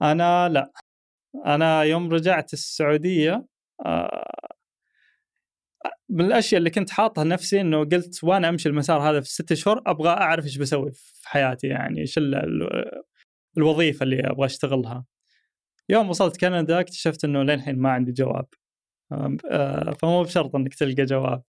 أنا 0.02 0.48
لا 0.48 0.72
أنا 1.46 1.82
يوم 1.82 2.10
رجعت 2.10 2.52
السعودية 2.52 3.46
آه، 3.86 4.26
من 6.08 6.24
الأشياء 6.24 6.58
اللي 6.58 6.70
كنت 6.70 6.90
حاطها 6.90 7.24
لنفسي 7.24 7.60
إنه 7.60 7.84
قلت 7.84 8.24
وأنا 8.24 8.48
أمشي 8.48 8.68
المسار 8.68 9.10
هذا 9.10 9.20
في 9.20 9.26
الست 9.26 9.54
شهور 9.54 9.82
أبغى 9.86 10.08
أعرف 10.08 10.44
إيش 10.44 10.56
بسوي 10.56 10.90
في 10.92 11.28
حياتي 11.28 11.66
يعني 11.66 12.00
إيش 12.00 12.20
الوظيفة 13.56 14.02
اللي 14.04 14.20
أبغى 14.20 14.46
أشتغلها. 14.46 15.04
يوم 15.88 16.08
وصلت 16.08 16.40
كندا 16.40 16.80
اكتشفت 16.80 17.24
إنه 17.24 17.42
للحين 17.42 17.78
ما 17.78 17.90
عندي 17.90 18.12
جواب. 18.12 18.46
آه، 19.12 19.90
فمو 20.02 20.22
بشرط 20.22 20.56
إنك 20.56 20.74
تلقى 20.74 21.04
جواب. 21.04 21.42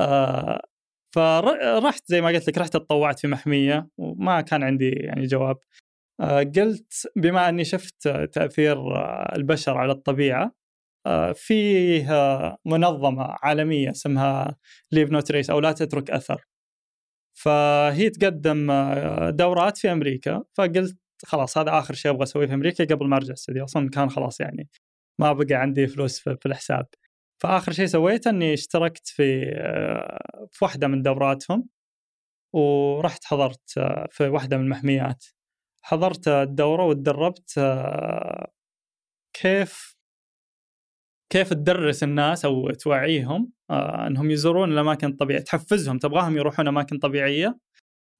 آه، 0.00 0.62
فرحت 1.14 2.02
زي 2.06 2.20
ما 2.20 2.28
قلت 2.28 2.48
لك 2.48 2.58
رحت 2.58 2.76
اتطوعت 2.76 3.18
في 3.20 3.28
محمية 3.28 3.88
وما 3.98 4.40
كان 4.40 4.62
عندي 4.62 4.90
يعني 4.90 5.26
جواب. 5.26 5.56
آه، 6.20 6.42
قلت 6.42 7.12
بما 7.16 7.48
إني 7.48 7.64
شفت 7.64 8.08
تأثير 8.08 8.78
البشر 9.36 9.78
على 9.78 9.92
الطبيعة 9.92 10.54
فيه 11.34 12.08
منظمة 12.66 13.36
عالمية 13.42 13.90
اسمها 13.90 14.56
Leave 14.92 15.10
No 15.10 15.32
Trace 15.32 15.50
أو 15.50 15.60
لا 15.60 15.72
تترك 15.72 16.10
أثر 16.10 16.44
فهي 17.34 18.10
تقدم 18.10 18.72
دورات 19.30 19.78
في 19.78 19.92
أمريكا 19.92 20.44
فقلت 20.52 20.98
خلاص 21.26 21.58
هذا 21.58 21.78
آخر 21.78 21.94
شيء 21.94 22.10
أبغى 22.10 22.22
أسويه 22.22 22.46
في 22.46 22.54
أمريكا 22.54 22.84
قبل 22.84 23.08
ما 23.08 23.16
أرجع 23.16 23.32
السعودية 23.32 23.64
أصلا 23.64 23.90
كان 23.90 24.10
خلاص 24.10 24.40
يعني 24.40 24.68
ما 25.20 25.32
بقى 25.32 25.54
عندي 25.54 25.86
فلوس 25.86 26.20
في 26.20 26.46
الحساب. 26.46 26.86
فآخر 27.42 27.72
شيء 27.72 27.86
سويته 27.86 28.30
أني 28.30 28.54
اشتركت 28.54 29.08
في 29.08 29.52
آه، 29.56 30.46
في 30.52 30.64
واحدة 30.64 30.88
من 30.88 31.02
دوراتهم 31.02 31.68
ورحت 32.54 33.24
حضرت 33.24 33.70
في 34.10 34.28
واحدة 34.28 34.56
من 34.56 34.64
المحميات. 34.64 35.24
حضرت 35.82 36.28
الدورة 36.28 36.84
وتدربت 36.86 37.60
كيف 39.36 39.96
كيف 41.32 41.50
تدرس 41.50 42.02
الناس 42.02 42.44
أو 42.44 42.70
توعيهم 42.70 43.52
آه 43.70 44.06
إنهم 44.06 44.30
يزورون 44.30 44.72
الأماكن 44.72 45.08
الطبيعية. 45.08 45.40
تحفزهم 45.42 45.98
تبغاهم 45.98 46.36
يروحون 46.36 46.68
أماكن 46.68 46.98
طبيعية 46.98 47.58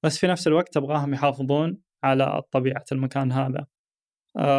بس 0.03 0.17
في 0.17 0.27
نفس 0.27 0.47
الوقت 0.47 0.73
تبغاهم 0.73 1.13
يحافظون 1.13 1.77
على 2.03 2.41
طبيعة 2.51 2.85
المكان 2.91 3.31
هذا. 3.31 3.59
آه 3.59 3.67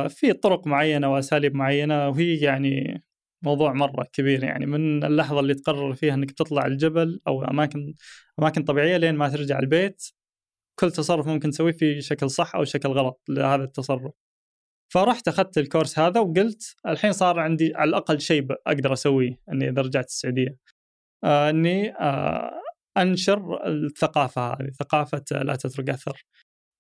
في 0.09 0.33
طرق 0.33 0.67
معينة 0.67 1.13
وأساليب 1.13 1.55
معينة 1.55 2.09
وهي 2.09 2.37
يعني 2.37 3.03
موضوع 3.43 3.73
مرة 3.73 4.05
كبير 4.13 4.45
يعني. 4.45 4.67
من 4.67 5.05
اللحظة 5.05 5.41
اللي 5.41 5.55
تقرر 5.55 5.95
فيها 5.95 6.15
إنك 6.15 6.31
تطلع 6.31 6.67
الجبل 6.67 7.21
أو 7.29 7.45
أماكن 7.45 7.95
أماكن 8.39 8.63
طبيعية 8.65 8.97
لين 8.97 9.15
ما 9.15 9.29
ترجع 9.29 9.59
البيت 9.59 10.03
كل 10.79 10.91
تصرف 10.93 11.27
ممكن 11.27 11.51
تسويه 11.51 11.73
في 11.73 12.01
شكل 12.01 12.31
صح 12.31 12.55
أو 12.57 12.65
شكل 12.65 12.89
غلط 12.89 13.23
لهذا 13.29 13.65
التصرف. 13.65 14.13
فرحت 14.93 15.29
أخذت 15.29 15.59
الكورس 15.59 15.99
هذا 15.99 16.21
وقلت 16.21 16.77
الحين 16.87 17.13
صار 17.13 17.41
عندي 17.41 17.75
على 17.75 17.89
الأقل 17.91 18.21
شيء 18.21 18.47
أقدر 18.67 18.93
أسويه 18.93 19.41
إني 19.53 19.69
إذا 19.69 19.83
رجعت 19.83 20.07
السعودية. 20.07 20.57
آه 21.25 21.51
إني 21.51 21.91
آه 21.97 22.63
أنشر 22.97 23.67
الثقافة 23.67 24.53
هذه 24.53 24.71
ثقافة 24.71 25.25
لا 25.33 25.57
تترك 25.57 25.91
أثر. 25.91 26.25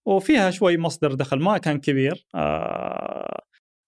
وفيها 0.07 0.51
شوي 0.51 0.77
مصدر 0.79 1.15
دخل 1.15 1.41
ما 1.41 1.59
كان 1.59 1.81
كبير 1.81 2.27
آه 2.35 3.43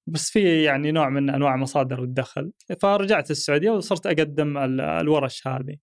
بس 0.09 0.31
في 0.31 0.65
يعني 0.65 0.93
نوع 0.93 1.09
من 1.09 1.31
أنواع 1.31 1.57
مصادر 1.57 2.03
الدخل. 2.03 2.53
فرجعت 2.81 3.31
السعودية 3.31 3.71
وصرت 3.71 4.07
أقدم 4.07 4.59
الورش 4.59 5.47
هذه. 5.47 5.77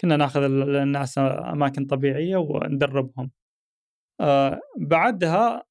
كنا 0.00 0.16
ناخذ 0.16 0.42
الناس 0.42 1.18
أماكن 1.18 1.86
طبيعية 1.86 2.36
وندربهم. 2.36 3.30
آه 4.20 4.60
بعدها 4.80 5.64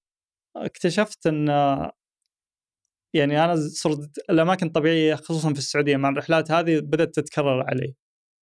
اكتشفت 0.57 1.27
إن 1.27 1.47
يعني 3.15 3.45
أنا 3.45 3.55
صرت 3.55 4.19
الأماكن 4.29 4.67
الطبيعية 4.67 5.15
خصوصا 5.15 5.53
في 5.53 5.59
السعودية 5.59 5.97
مع 5.97 6.09
الرحلات 6.09 6.51
هذه 6.51 6.79
بدأت 6.79 7.15
تتكرر 7.15 7.63
علي. 7.69 7.95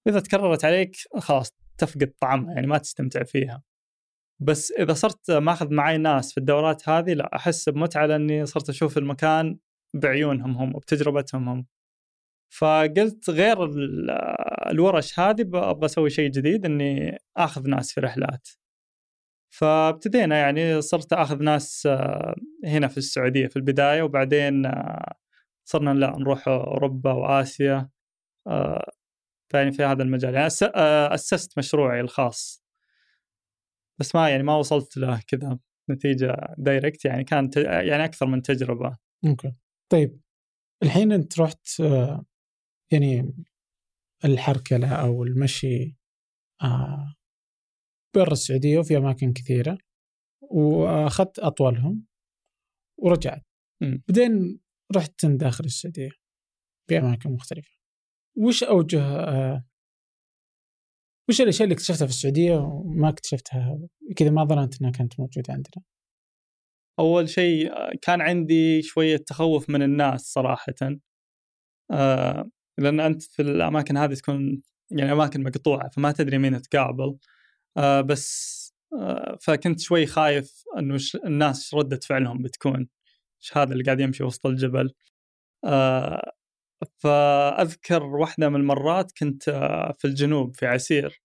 واذا 0.07 0.19
تكررت 0.19 0.65
عليك 0.65 0.95
خلاص 1.19 1.51
تفقد 1.77 2.13
طعمها 2.21 2.53
يعني 2.53 2.67
ما 2.67 2.77
تستمتع 2.77 3.23
فيها. 3.23 3.63
بس 4.39 4.71
إذا 4.71 4.93
صرت 4.93 5.31
ماخذ 5.31 5.73
معي 5.73 5.97
ناس 5.97 6.31
في 6.33 6.37
الدورات 6.37 6.89
هذه 6.89 7.13
لا 7.13 7.35
أحس 7.35 7.69
بمتعة 7.69 8.05
لأني 8.05 8.45
صرت 8.45 8.69
أشوف 8.69 8.97
المكان 8.97 9.57
بعيونهم 9.93 10.57
هم 10.57 10.75
وبتجربتهم 10.75 11.49
هم. 11.49 11.65
فقلت 12.49 13.29
غير 13.29 13.57
الورش 14.71 15.19
هذه 15.19 15.41
أبغى 15.41 15.85
أسوي 15.85 16.09
شيء 16.09 16.29
جديد 16.31 16.65
إني 16.65 17.17
آخذ 17.37 17.69
ناس 17.69 17.93
في 17.93 18.01
رحلات. 18.01 18.49
فابتدينا 19.49 20.37
يعني 20.37 20.81
صرت 20.81 21.13
آخذ 21.13 21.43
ناس 21.43 21.85
آه، 21.85 22.35
هنا 22.65 22.87
في 22.87 22.97
السعودية 22.97 23.47
في 23.47 23.55
البداية 23.55 24.01
وبعدين 24.03 24.65
آه، 24.65 25.13
صرنا 25.65 25.93
لا 25.93 26.15
نروح 26.19 26.47
أوروبا 26.47 27.11
وآسيا 27.11 27.89
يعني 29.53 29.71
في 29.71 29.83
هذا 29.83 30.03
المجال. 30.03 30.33
يعني 30.33 30.47
أسست 31.15 31.57
مشروعي 31.57 32.01
الخاص. 32.01 32.64
بس 33.99 34.15
ما 34.15 34.29
يعني 34.29 34.43
ما 34.43 34.55
وصلت 34.55 34.97
له 34.97 35.21
كذا 35.27 35.59
نتيجة 35.89 36.55
direct 36.57 37.05
يعني 37.05 37.23
كانت 37.23 37.57
يعني 37.57 38.05
أكثر 38.05 38.25
من 38.25 38.41
تجربة. 38.41 38.97
okay. 39.25 39.53
طيب 39.91 40.21
الحين 40.83 41.11
أنت 41.11 41.39
رحت 41.39 41.81
آه، 41.81 42.25
يعني 42.91 43.33
الحركة 44.25 44.75
له 44.75 44.95
أو 44.95 45.23
المشي 45.23 45.97
آه، 46.63 47.15
برا 48.15 48.31
السعودية 48.31 48.79
وفي 48.79 48.97
أماكن 48.97 49.33
كثيرة 49.33 49.77
وأخذت 50.41 51.39
أطولهم 51.39 52.05
ورجعت. 52.99 53.45
بعدين 53.81 54.59
رحت 54.95 55.25
داخل 55.25 55.65
السعودية 55.65 56.11
في 56.89 56.97
اماكن 56.97 57.31
مختلفة. 57.31 57.71
وش 58.37 58.63
أوجه 58.63 59.01
آه، 59.01 59.65
وش 61.29 61.41
الأشياء 61.41 61.63
اللي 61.63 61.73
اكتشفتها 61.73 62.05
في 62.05 62.11
السعودية 62.11 62.55
وما 62.55 63.09
اكتشفتها؟ 63.09 63.79
كذا 64.15 64.29
ما 64.29 64.43
ظننت 64.43 64.81
إنها 64.81 64.91
كانت 64.91 65.19
موجودة 65.19 65.53
عندنا؟ 65.53 65.83
أول 66.99 67.29
شيء 67.29 67.71
كان 68.01 68.21
عندي 68.21 68.81
شوية 68.81 69.17
تخوف 69.17 69.69
من 69.69 69.81
الناس 69.81 70.21
صراحة. 70.21 70.73
آه 71.91 72.49
لأن 72.77 72.99
أنت 72.99 73.23
في 73.23 73.41
الأماكن 73.41 73.97
هذه 73.97 74.13
تكون 74.13 74.61
يعني 74.91 75.11
أماكن 75.11 75.43
مقطوعة 75.43 75.89
فما 75.89 76.11
تدري 76.11 76.37
مين 76.37 76.61
تقابل. 76.61 77.17
آه 77.77 78.01
بس 78.01 78.55
آه 78.99 79.37
فكنت 79.41 79.79
شوي 79.79 80.05
خايف 80.05 80.63
إنه 80.79 80.97
الناس 81.25 81.73
ردة 81.73 81.99
فعلهم 82.03 82.41
بتكون؟ 82.41 82.87
إيش 83.43 83.57
هذا 83.57 83.73
اللي 83.73 83.83
قاعد 83.83 83.99
يمشي 83.99 84.23
وسط 84.23 84.45
الجبل؟ 84.45 84.93
آه 85.65 86.31
فأذكر 86.97 88.03
واحدة 88.03 88.49
من 88.49 88.55
المرات 88.55 89.11
كنت 89.19 89.49
آه، 89.49 89.93
في 89.99 90.05
الجنوب 90.05 90.55
في 90.55 90.65
عسير. 90.65 91.21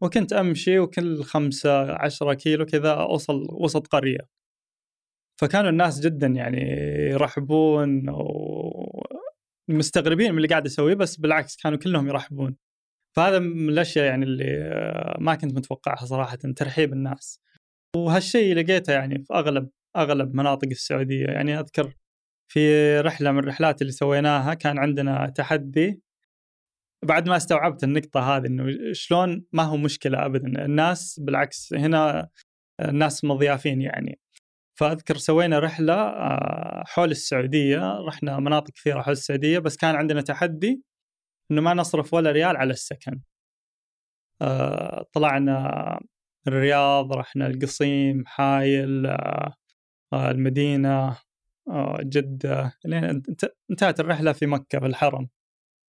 وكنت 0.00 0.32
أمشي 0.32 0.78
وكل 0.78 1.22
خمسة 1.24 1.92
عشرة 1.92 2.34
كيلو 2.34 2.66
كذا 2.66 2.92
أوصل 2.92 3.46
وسط 3.50 3.86
قرية. 3.86 4.28
فكانوا 5.40 5.70
الناس 5.70 6.00
جدا 6.00 6.26
يعني 6.26 6.60
يرحبون 7.10 8.06
ومستغربين 9.68 10.32
من 10.32 10.36
اللي 10.36 10.48
قاعد 10.48 10.66
اسويه 10.66 10.94
بس 10.94 11.16
بالعكس 11.16 11.56
كانوا 11.56 11.78
كلهم 11.78 12.08
يرحبون. 12.08 12.56
فهذا 13.16 13.38
من 13.38 13.68
الأشياء 13.68 14.06
يعني 14.06 14.24
اللي 14.24 14.44
آه، 14.62 15.16
ما 15.20 15.34
كنت 15.34 15.54
متوقعها 15.54 16.06
صراحة 16.06 16.36
ترحيب 16.36 16.92
الناس. 16.92 17.40
وهالشيء 17.96 18.54
لقيته 18.54 18.92
يعني 18.92 19.24
في 19.24 19.34
أغلب 19.34 19.70
أغلب 19.96 20.34
مناطق 20.34 20.68
السعودية. 20.68 21.26
يعني 21.26 21.60
أذكر 21.60 21.94
في 22.48 23.00
رحلة 23.00 23.32
من 23.32 23.38
الرحلات 23.38 23.82
اللي 23.82 23.92
سويناها 23.92 24.54
كان 24.54 24.78
عندنا 24.78 25.26
تحدي. 25.36 26.02
بعد 27.04 27.28
ما 27.28 27.36
استوعبت 27.36 27.84
النقطة 27.84 28.36
هذه 28.36 28.46
إنه 28.46 28.92
شلون 28.92 29.44
ما 29.52 29.62
هو 29.62 29.76
مشكلة 29.76 30.26
ابدا 30.26 30.64
الناس 30.64 31.20
بالعكس 31.20 31.74
هنا 31.74 32.28
الناس 32.80 33.24
مضيافين 33.24 33.82
يعني. 33.82 34.20
فأذكر 34.78 35.16
سوينا 35.16 35.58
رحلة 35.58 35.94
آه، 35.94 36.84
حول 36.86 37.10
السعودية 37.10 37.98
رحنا 38.08 38.38
مناطق 38.40 38.70
كثيرة 38.70 39.02
حول 39.02 39.12
السعودية 39.12 39.58
بس 39.58 39.76
كان 39.76 39.94
عندنا 39.96 40.20
تحدي 40.20 40.82
إنه 41.50 41.60
ما 41.62 41.74
نصرف 41.74 42.14
ولا 42.14 42.32
ريال 42.32 42.56
على 42.56 42.70
السكن. 42.72 43.20
آه، 44.42 45.06
طلعنا 45.12 46.00
الرياض 46.48 47.12
رحنا 47.12 47.46
القصيم 47.46 48.24
حايل 48.26 49.06
آه، 49.06 50.30
المدينة. 50.30 51.18
جده 52.00 52.72
لين 52.84 53.22
انتهت 53.70 54.00
الرحلة 54.00 54.32
في 54.32 54.46
مكة 54.46 54.80
في 54.80 54.86
الحرم 54.86 55.28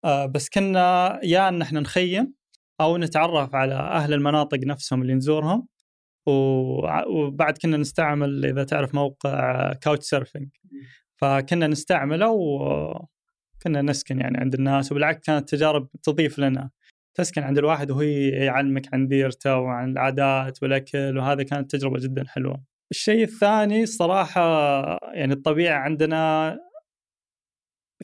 بس 0.06 0.50
كنا 0.50 1.20
يا 1.24 1.48
أن 1.50 1.62
إحنا 1.62 1.80
نخيم 1.80 2.34
أو 2.82 2.98
نتعرف 2.98 3.56
على 3.56 3.74
أهل 3.74 4.14
المناطق 4.14 4.60
نفسهم 4.64 5.02
اللي 5.02 5.14
نزورهم 5.14 5.68
وبعد 7.08 7.58
كنا 7.58 7.78
نستعمل 7.78 8.46
إذا 8.46 8.64
تعرف 8.64 8.96
موقع 8.96 9.74
كاوتش 9.74 10.06
سيرفنج 10.06 10.50
فكنا 11.16 11.68
نستعمله 11.68 12.30
وكنا 12.32 13.82
نسكن 13.82 14.20
يعني 14.20 14.38
عند 14.38 14.54
الناس 14.54 14.92
وبالعكس 14.92 15.26
كانت 15.26 15.50
تجارب 15.50 15.90
تضيف 16.04 16.40
لنا. 16.40 16.70
تسكن 17.16 17.44
عند 17.44 17.58
الواحد 17.58 17.92
وهو 17.92 18.02
يعلمك 18.02 18.94
عن 18.94 19.08
ديرته 19.08 19.58
وعن 19.58 19.92
العادات 19.92 20.64
والأكل 20.64 21.18
وهذا 21.18 21.44
كانت 21.44 21.72
تجربة 21.72 22.00
جدا 22.00 22.24
حلوة. 22.28 22.64
الشيء 22.92 23.24
الثاني 23.24 23.84
الصراحه 23.84 24.42
يعني 25.14 25.34
الطبيعة 25.34 25.80
عندنا 25.80 26.58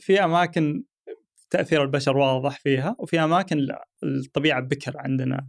في 0.00 0.24
أماكن 0.24 0.84
تأثير 1.50 1.82
البشر 1.82 2.16
واضح 2.16 2.58
فيها 2.58 2.96
وفي 2.98 3.20
أماكن 3.20 3.56
لا 3.56 3.88
الطبيعة 4.02 4.60
بكر 4.60 4.92
عندنا 4.98 5.48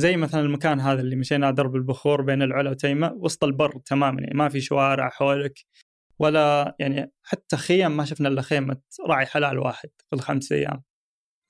زي 0.00 0.16
مثلا 0.16 0.40
المكان 0.40 0.80
هذا 0.80 1.00
اللي 1.00 1.16
مشينا 1.16 1.50
درب 1.50 1.76
البخور 1.76 2.22
بين 2.22 2.42
العلا 2.42 2.70
وتيمة 2.70 3.12
وسط 3.12 3.44
البر 3.44 3.78
تماما 3.78 4.20
يعني 4.20 4.34
ما 4.34 4.48
في 4.48 4.60
شوارع 4.60 5.08
حولك 5.08 5.58
ولا 6.18 6.76
يعني 6.78 7.12
حتى 7.22 7.56
خيم 7.56 7.96
ما 7.96 8.04
شفنا 8.04 8.28
إلا 8.28 8.42
خيمة 8.42 8.76
راعي 9.08 9.26
حلال 9.26 9.58
واحد 9.58 9.88
في 10.10 10.16
الخمس 10.16 10.52
أيام. 10.52 10.82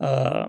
آه 0.03 0.49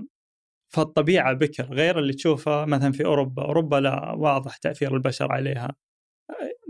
فالطبيعة 0.73 1.33
بكر 1.33 1.65
غير 1.73 1.99
اللي 1.99 2.13
تشوفه 2.13 2.65
مثلا 2.65 2.91
في 2.91 3.05
أوروبا، 3.05 3.43
أوروبا 3.43 3.75
لا 3.75 4.11
واضح 4.11 4.57
تأثير 4.57 4.95
البشر 4.95 5.31
عليها. 5.31 5.75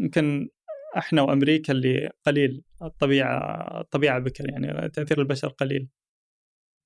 يمكن 0.03 0.49
إحنا 0.97 1.21
وأمريكا 1.21 1.73
اللي 1.73 2.09
قليل 2.25 2.63
الطبيعة 2.81 3.81
الطبيعة 3.81 4.19
بكر 4.19 4.49
يعني 4.49 4.89
تأثير 4.89 5.19
البشر 5.21 5.47
قليل. 5.47 5.89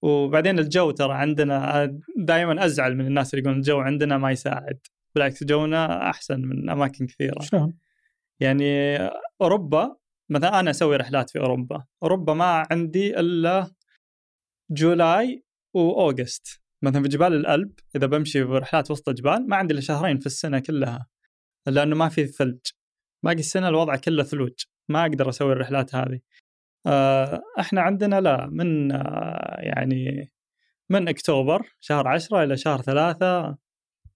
وبعدين 0.02 0.60
الجو 0.60 0.91
ترى 0.91 1.14
عندنا 1.14 1.85
دائما 2.18 2.65
أزعل 2.65 2.95
من 2.95 3.07
الناس 3.07 3.34
اللي 3.34 3.41
يقولون 3.41 3.60
الجو 3.60 3.80
عندنا 3.80 4.18
ما 4.18 4.31
يساعد 4.31 4.80
بالعكس 5.15 5.44
جونا 5.44 6.10
أحسن 6.10 6.41
من 6.41 6.69
أماكن 6.69 7.07
كثيرة 7.07 7.41
شلون؟ 7.41 7.77
يعني 8.39 8.98
أوروبا 9.41 9.95
مثلا 10.30 10.60
أنا 10.60 10.69
أسوي 10.69 10.95
رحلات 10.95 11.30
في 11.30 11.39
أوروبا 11.39 11.85
أوروبا 12.03 12.34
ما 12.34 12.68
عندي 12.72 13.19
إلا 13.19 13.72
جولاي 14.72 15.44
وأوغست 15.73 16.61
مثلا 16.81 17.02
في 17.02 17.07
جبال 17.10 17.34
الألب 17.34 17.72
إذا 17.95 18.07
بمشي 18.07 18.45
في 18.45 18.52
رحلات 18.52 18.91
وسط 18.91 19.10
الجبال 19.10 19.49
ما 19.49 19.56
عندي 19.56 19.73
إلا 19.73 19.81
شهرين 19.81 20.19
في 20.19 20.26
السنة 20.26 20.60
كلها 20.60 21.07
لأنه 21.68 21.95
ما 21.95 22.10
في 22.10 22.27
ثلج 22.27 22.60
باقي 23.28 23.40
السنة 23.40 23.68
الوضع 23.68 23.95
كله 23.95 24.24
ثلوج 24.24 24.54
ما 24.90 25.02
أقدر 25.02 25.30
أسوي 25.30 25.54
الرحلات 25.54 25.95
هذه. 25.95 26.20
آه، 26.86 27.41
إحنا 27.60 27.82
عندنا 27.82 28.22
لا 28.22 28.48
من 28.52 28.91
آه، 28.91 29.58
يعني 29.60 30.32
من 30.90 31.08
أكتوبر 31.08 31.76
شهر 31.80 32.08
عشرة 32.08 32.44
إلى 32.44 32.58
شهر 32.58 32.82
ثلاثة 32.82 33.58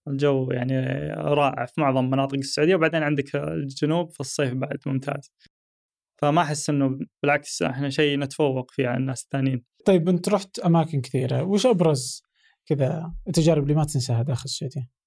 الجو 0.08 0.50
يعني 0.50 0.78
رائع 1.12 1.66
في 1.66 1.80
معظم 1.80 2.04
مناطق 2.04 2.34
السعودية 2.34 2.74
وبعدين 2.74 3.02
عندك 3.02 3.36
الجنوب 3.36 4.10
في 4.10 4.20
الصيف 4.20 4.54
بعد 4.54 4.78
ممتاز. 4.86 5.32
فما 6.22 6.42
أحس 6.42 6.70
إنه 6.70 6.98
بالعكس 7.22 7.62
إحنا 7.62 7.90
شيء 7.90 8.18
نتفوق 8.18 8.70
فيه 8.70 8.88
عن 8.88 9.00
الناس 9.00 9.22
الثانيين. 9.22 9.64
طيب 9.86 10.08
أنت 10.08 10.28
رحت 10.28 10.58
أماكن 10.58 11.00
كثيرة 11.00 11.42
وش 11.42 11.66
أبرز 11.66 12.22
كذا 12.66 13.14
التجارب 13.28 13.62
اللي 13.62 13.74
ما 13.74 13.84
تنساها 13.84 14.22
داخل 14.22 14.44
السعودية؟ 14.44 15.01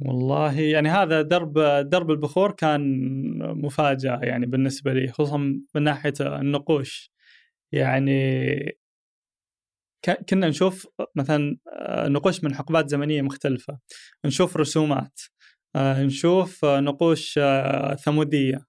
والله 0.00 0.60
يعني 0.60 0.88
هذا 0.88 1.22
درب 1.22 1.58
درب 1.90 2.10
البخور 2.10 2.52
كان 2.52 2.82
مفاجأة 3.38 4.20
يعني 4.22 4.46
بالنسبة 4.46 4.92
لي 4.92 5.08
خصوصا 5.12 5.36
من 5.74 5.82
ناحية 5.82 6.14
النقوش. 6.20 7.12
يعني 7.72 8.78
كنا 10.28 10.48
نشوف 10.48 10.86
مثلا 11.16 11.56
آه، 11.72 12.08
نقوش 12.08 12.44
من 12.44 12.54
حقبات 12.54 12.88
زمنية 12.88 13.22
مختلفة. 13.22 13.78
نشوف 14.24 14.56
رسومات. 14.56 15.20
آه، 15.76 16.02
نشوف 16.02 16.64
نقوش 16.64 17.38
آه، 17.42 17.94
ثمودية. 17.94 18.66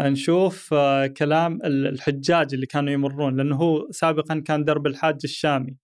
نشوف 0.00 0.74
كلام 1.16 1.58
الحجاج 1.64 2.54
اللي 2.54 2.66
كانوا 2.66 2.92
يمرون 2.92 3.36
لأنه 3.36 3.56
هو 3.56 3.90
سابقا 3.90 4.40
كان 4.46 4.64
درب 4.64 4.86
الحاج 4.86 5.18
الشامي. 5.24 5.76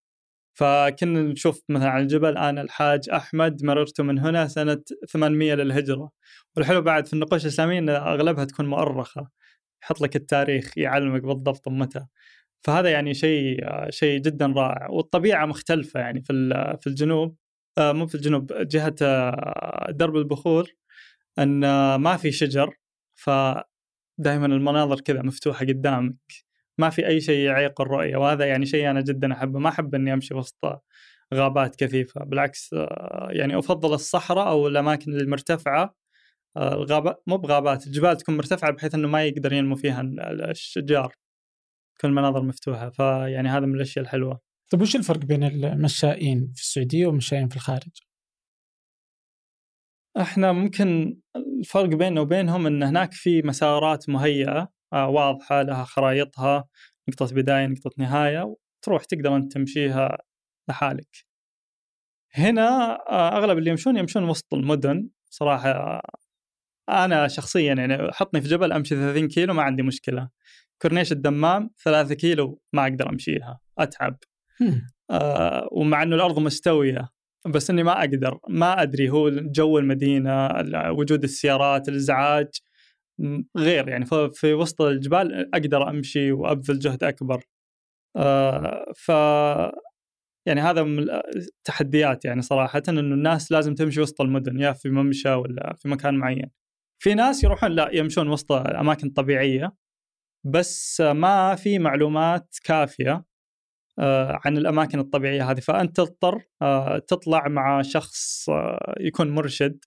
فكنا 0.54 1.22
نشوف 1.22 1.62
مثلا 1.68 1.88
على 1.88 2.02
الجبل 2.02 2.38
أنا 2.38 2.62
الحاج 2.62 3.10
أحمد 3.10 3.64
مررت 3.64 4.00
من 4.00 4.18
هنا 4.18 4.48
سنة 4.48 4.82
800 5.08 5.54
للهجرة. 5.54 6.10
والحلو 6.56 6.80
بعد 6.82 7.06
في 7.06 7.12
النقوش 7.12 7.42
الإسلامية 7.44 7.78
إن 7.78 7.88
أغلبها 7.88 8.44
تكون 8.44 8.66
مؤرخة. 8.66 9.28
يحط 9.84 10.00
لك 10.00 10.16
التاريخ 10.16 10.78
يعلمك 10.78 11.22
بالضبط 11.22 11.68
متى. 11.68 12.06
فهذا 12.64 12.90
يعني 12.90 13.14
شيء 13.14 13.60
شيء 13.90 14.20
جدا 14.20 14.46
رائع. 14.46 14.88
والطبيعة 14.90 15.46
مختلفة 15.46 16.00
يعني 16.00 16.22
في 16.22 16.32
في 16.80 16.86
الجنوب. 16.86 17.36
آه، 17.78 17.92
مو 17.92 18.06
في 18.06 18.14
الجنوب 18.14 18.52
جهة 18.52 18.94
آه، 19.02 19.90
درب 19.90 20.16
البخور. 20.16 20.70
إن 21.38 21.60
ما 21.96 22.16
في 22.16 22.32
شجر. 22.32 22.76
فدائما 23.14 24.46
المناظر 24.46 25.00
كذا 25.00 25.22
مفتوحة 25.22 25.66
قدامك. 25.66 26.16
ما 26.78 26.90
في 26.90 27.06
أي 27.06 27.20
شيء 27.20 27.46
يعيق 27.46 27.80
الرؤيه 27.80 28.16
وهذا 28.16 28.44
يعني 28.46 28.66
شيء 28.66 28.90
أنا 28.90 29.00
جدا 29.00 29.32
أحبه. 29.32 29.58
ما 29.58 29.68
أحب 29.68 29.94
إني 29.94 30.12
أمشي 30.12 30.34
وسط 30.34 30.82
غابات 31.34 31.76
كثيفة. 31.76 32.24
بالعكس 32.24 32.74
آه، 32.74 33.28
يعني 33.30 33.58
أفضل 33.58 33.94
الصحراء 33.94 34.48
أو 34.48 34.68
الأماكن 34.68 35.14
المرتفعة. 35.14 35.94
آه، 36.56 36.74
الغابات 36.74 37.22
مو 37.26 37.36
بغابات 37.36 37.86
الجبال 37.86 38.16
تكون 38.16 38.36
مرتفعة 38.36 38.70
بحيث 38.72 38.94
إنه 38.94 39.08
ما 39.08 39.24
يقدر 39.24 39.52
ينمو 39.52 39.76
فيها 39.76 40.00
الاشجار 40.00 41.14
تكون 41.98 42.10
المناظر 42.10 42.42
مفتوحة. 42.42 42.90
فيعني 42.90 43.48
هذا 43.48 43.66
من 43.66 43.74
الأشياء 43.74 44.04
الحلوة. 44.04 44.40
طيب 44.70 44.82
وش 44.82 44.96
الفرق 44.96 45.18
بين 45.18 45.44
المشائين 45.44 46.52
في 46.54 46.62
السعودية 46.62 47.06
والمشائين 47.06 47.48
في 47.48 47.56
الخارج؟ 47.56 47.90
إحنا 50.20 50.52
ممكن 50.52 51.16
الفرق 51.36 51.88
بيننا 51.88 52.20
وبينهم 52.20 52.66
إن 52.66 52.82
هناك 52.82 53.12
في 53.12 53.42
مسارات 53.42 54.08
مهيئة. 54.08 54.68
واضحة 54.92 55.62
لها 55.62 55.84
خرائطها 55.84 56.64
نقطة 57.08 57.34
بداية 57.34 57.66
نقطة 57.66 57.90
نهاية 57.98 58.56
وتروح 58.80 59.04
تقدر 59.04 59.36
أنت 59.36 59.52
تمشيها 59.52 60.18
لحالك. 60.68 61.26
هنا 62.34 62.68
آه، 63.10 63.38
أغلب 63.38 63.58
اللي 63.58 63.70
يمشون 63.70 63.96
يمشون 63.96 64.24
وسط 64.28 64.54
المدن 64.54 65.08
صراحة 65.30 66.02
أنا 66.88 67.28
شخصيا 67.28 67.74
يعني 67.74 68.12
حطني 68.12 68.40
في 68.40 68.48
جبل 68.48 68.72
أمشي 68.72 68.94
30 68.94 69.28
كيلو 69.28 69.54
ما 69.54 69.62
عندي 69.62 69.82
مشكلة. 69.82 70.28
كورنيش 70.82 71.12
الدمام 71.12 71.70
3 71.84 72.14
كيلو 72.14 72.60
ما 72.72 72.82
أقدر 72.82 73.10
أمشيها 73.10 73.60
أتعب. 73.78 74.18
آه 75.10 75.68
ومع 75.72 76.02
إنه 76.02 76.16
الأرض 76.16 76.38
مستوية 76.38 77.08
بس 77.46 77.70
إني 77.70 77.82
ما 77.82 78.00
أقدر 78.00 78.38
ما 78.48 78.82
أدري 78.82 79.10
هو 79.10 79.30
جو 79.30 79.78
المدينة 79.78 80.48
وجود 80.90 81.24
السيارات 81.24 81.88
الازعاج 81.88 82.48
غير 83.56 83.88
يعني 83.88 84.04
في 84.32 84.54
وسط 84.54 84.82
الجبال 84.82 85.54
أقدر 85.54 85.90
أمشي 85.90 86.32
وأبذل 86.32 86.78
جهد 86.78 87.04
أكبر. 87.04 87.44
آه 88.16 88.92
ف 88.96 89.08
يعني 90.46 90.60
هذا 90.60 90.82
من 90.82 91.10
التحديات 91.36 92.24
يعني 92.24 92.42
صراحة 92.42 92.82
إنه 92.88 93.00
الناس 93.00 93.52
لازم 93.52 93.74
تمشي 93.74 94.00
وسط 94.00 94.20
المدن 94.20 94.60
يا 94.60 94.72
في 94.72 94.90
ممشى 94.90 95.34
ولا 95.34 95.74
في 95.76 95.88
مكان 95.88 96.14
معين. 96.14 96.50
في 97.02 97.14
ناس 97.14 97.44
يروحون 97.44 97.70
لا 97.70 97.90
يمشون 97.92 98.28
وسط 98.28 98.52
اماكن 98.52 99.10
طبيعيه 99.10 99.72
بس 100.44 101.00
ما 101.00 101.54
في 101.54 101.78
معلومات 101.78 102.56
كافية 102.64 103.24
آه، 103.98 104.40
عن 104.44 104.58
الأماكن 104.58 104.98
الطبيعية 104.98 105.50
هذه. 105.50 105.60
فأنت 105.60 105.96
تضطر 105.96 106.42
آه، 106.62 106.98
تطلع 106.98 107.48
مع 107.48 107.82
شخص 107.82 108.48
آه، 108.50 108.94
يكون 109.00 109.30
مرشد. 109.30 109.84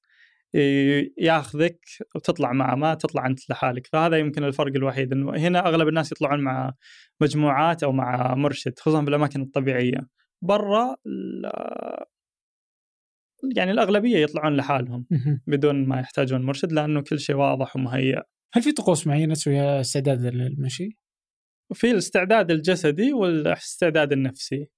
ياخذك 1.17 1.79
وتطلع 2.15 2.53
معه 2.53 2.75
ما 2.75 2.93
تطلع 2.93 3.25
انت 3.25 3.49
لحالك. 3.49 3.87
فهذا 3.87 4.17
يمكن 4.17 4.43
الفرق 4.43 4.75
الوحيد 4.75 5.11
إنه 5.11 5.35
هنا 5.35 5.67
أغلب 5.67 5.87
الناس 5.87 6.11
يطلعون 6.11 6.39
مع 6.39 6.73
مجموعات 7.21 7.83
أو 7.83 7.91
مع 7.91 8.35
مرشد 8.35 8.79
خصوصا 8.79 9.03
في 9.03 9.09
الأماكن 9.09 9.41
الطبيعية. 9.41 9.99
برا 10.41 10.95
يعني 13.55 13.71
الأغلبية 13.71 14.17
يطلعون 14.17 14.55
لحالهم 14.55 15.05
بدون 15.47 15.87
ما 15.87 15.99
يحتاجون 15.99 16.41
مرشد 16.41 16.71
لأنه 16.71 17.01
كل 17.01 17.19
شيء 17.19 17.35
واضح 17.35 17.75
ومهيأ. 17.75 18.23
هل 18.53 18.61
في 18.61 18.71
طقوس 18.71 19.07
معينة 19.07 19.33
تسويها 19.33 19.81
استعداد 19.81 20.25
للمشي؟ 20.25 20.97
في 21.73 21.91
الاستعداد 21.91 22.51
الجسدي 22.51 23.13
والاستعداد 23.13 24.11
النفسي. 24.11 24.69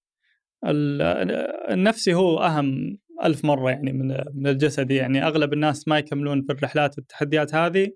النفسي 1.69 2.13
هو 2.13 2.39
أهم 2.39 2.97
ألف 3.23 3.45
مرة 3.45 3.69
يعني 3.69 3.93
من 3.93 4.07
من 4.33 4.47
الجسدي 4.47 4.95
يعني 4.95 5.27
أغلب 5.27 5.53
الناس 5.53 5.87
ما 5.87 5.97
يكملون 5.97 6.41
في 6.41 6.51
الرحلات 6.51 6.97
والتحديات 6.97 7.55
هذه 7.55 7.91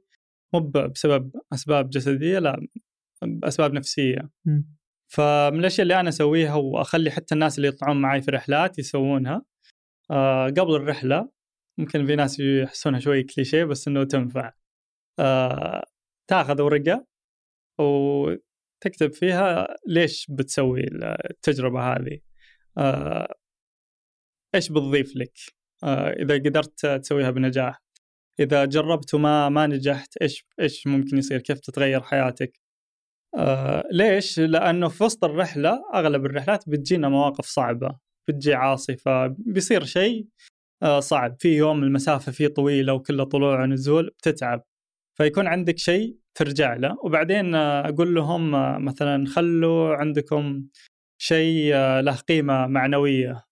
مو 0.54 0.60
بسبب 0.60 1.32
أسباب 1.54 1.90
جسدية 1.90 2.40
لا 2.40 2.68
بأسباب 3.22 3.74
نفسية. 3.74 4.30
م. 4.46 4.62
فمن 5.08 5.60
الأشياء 5.60 5.84
اللي 5.84 6.00
أنا 6.00 6.10
أسويها 6.10 6.56
وأخلي 6.56 7.12
حتى 7.12 7.36
الناس 7.36 7.58
اللي 7.58 7.68
يطلعون 7.68 8.02
معي 8.02 8.22
في 8.22 8.32
رحلات 8.32 8.80
يسوونها 8.80 9.46
آه 10.12 10.46
قبل 10.48 10.76
الرحلة 10.76 11.30
ممكن 11.78 12.06
في 12.06 12.16
ناس 12.16 12.40
يحسونها 12.40 13.00
شوي 13.00 13.24
كليشيه 13.24 13.64
بس 13.64 13.88
إنه 13.88 14.04
تنفع. 14.04 14.54
آه 15.20 15.84
تاخذ 16.28 16.62
ورقة 16.62 17.06
و 17.80 18.34
تكتب 18.82 19.14
فيها 19.14 19.68
ليش 19.88 20.28
بتسوي 20.32 20.82
التجربة 21.32 21.82
هذه. 21.82 22.20
آه، 22.78 23.36
إيش 24.56 24.70
بتضيف 24.70 25.16
لك؟ 25.16 25.32
آه، 25.84 26.10
إذا 26.10 26.36
قدرت 26.36 26.86
تسويها 26.86 27.32
بنجاح. 27.32 27.82
إذا 28.40 28.66
جربت 28.66 29.14
وما 29.14 29.50
ما 29.50 29.68
نجحت 29.68 30.18
إيش 30.18 30.46
إيش 30.60 30.88
ممكن 30.88 31.18
يصير؟ 31.18 31.40
كيف 31.40 31.60
تتغير 31.60 32.02
حياتك؟ 32.02 32.60
آه، 33.38 33.84
ليش؟ 33.92 34.40
لأنه 34.40 34.88
في 34.88 35.04
وسط 35.04 35.24
الرحلة 35.24 35.84
أغلب 35.96 36.26
الرحلات 36.26 36.70
بتجينا 36.70 37.10
مواقف 37.10 37.46
صعبة. 37.46 38.00
بتجي 38.28 38.54
عاصفة 38.54 39.28
بيصير 39.28 39.84
شيء 39.84 40.28
صعب. 41.00 41.36
في 41.40 41.58
يوم 41.58 41.84
المسافة 41.84 42.32
فيه 42.32 42.48
طويلة 42.48 42.94
وكله 42.94 43.24
طلوع 43.24 43.62
ونزول 43.64 44.08
بتتعب. 44.18 44.64
فيكون 45.18 45.48
عندك 45.48 45.78
شيء 45.78 46.18
ترجع 46.36 46.74
له. 46.76 46.98
وبعدين 47.04 47.56
أقول 47.56 48.16
لهم 48.16 48.52
مثلا 48.86 49.26
خلوا 49.28 49.96
عندكم 49.96 50.64
شيء 51.22 51.76
له 52.00 52.16
قيمة 52.16 52.68
معنوية. 52.68 53.44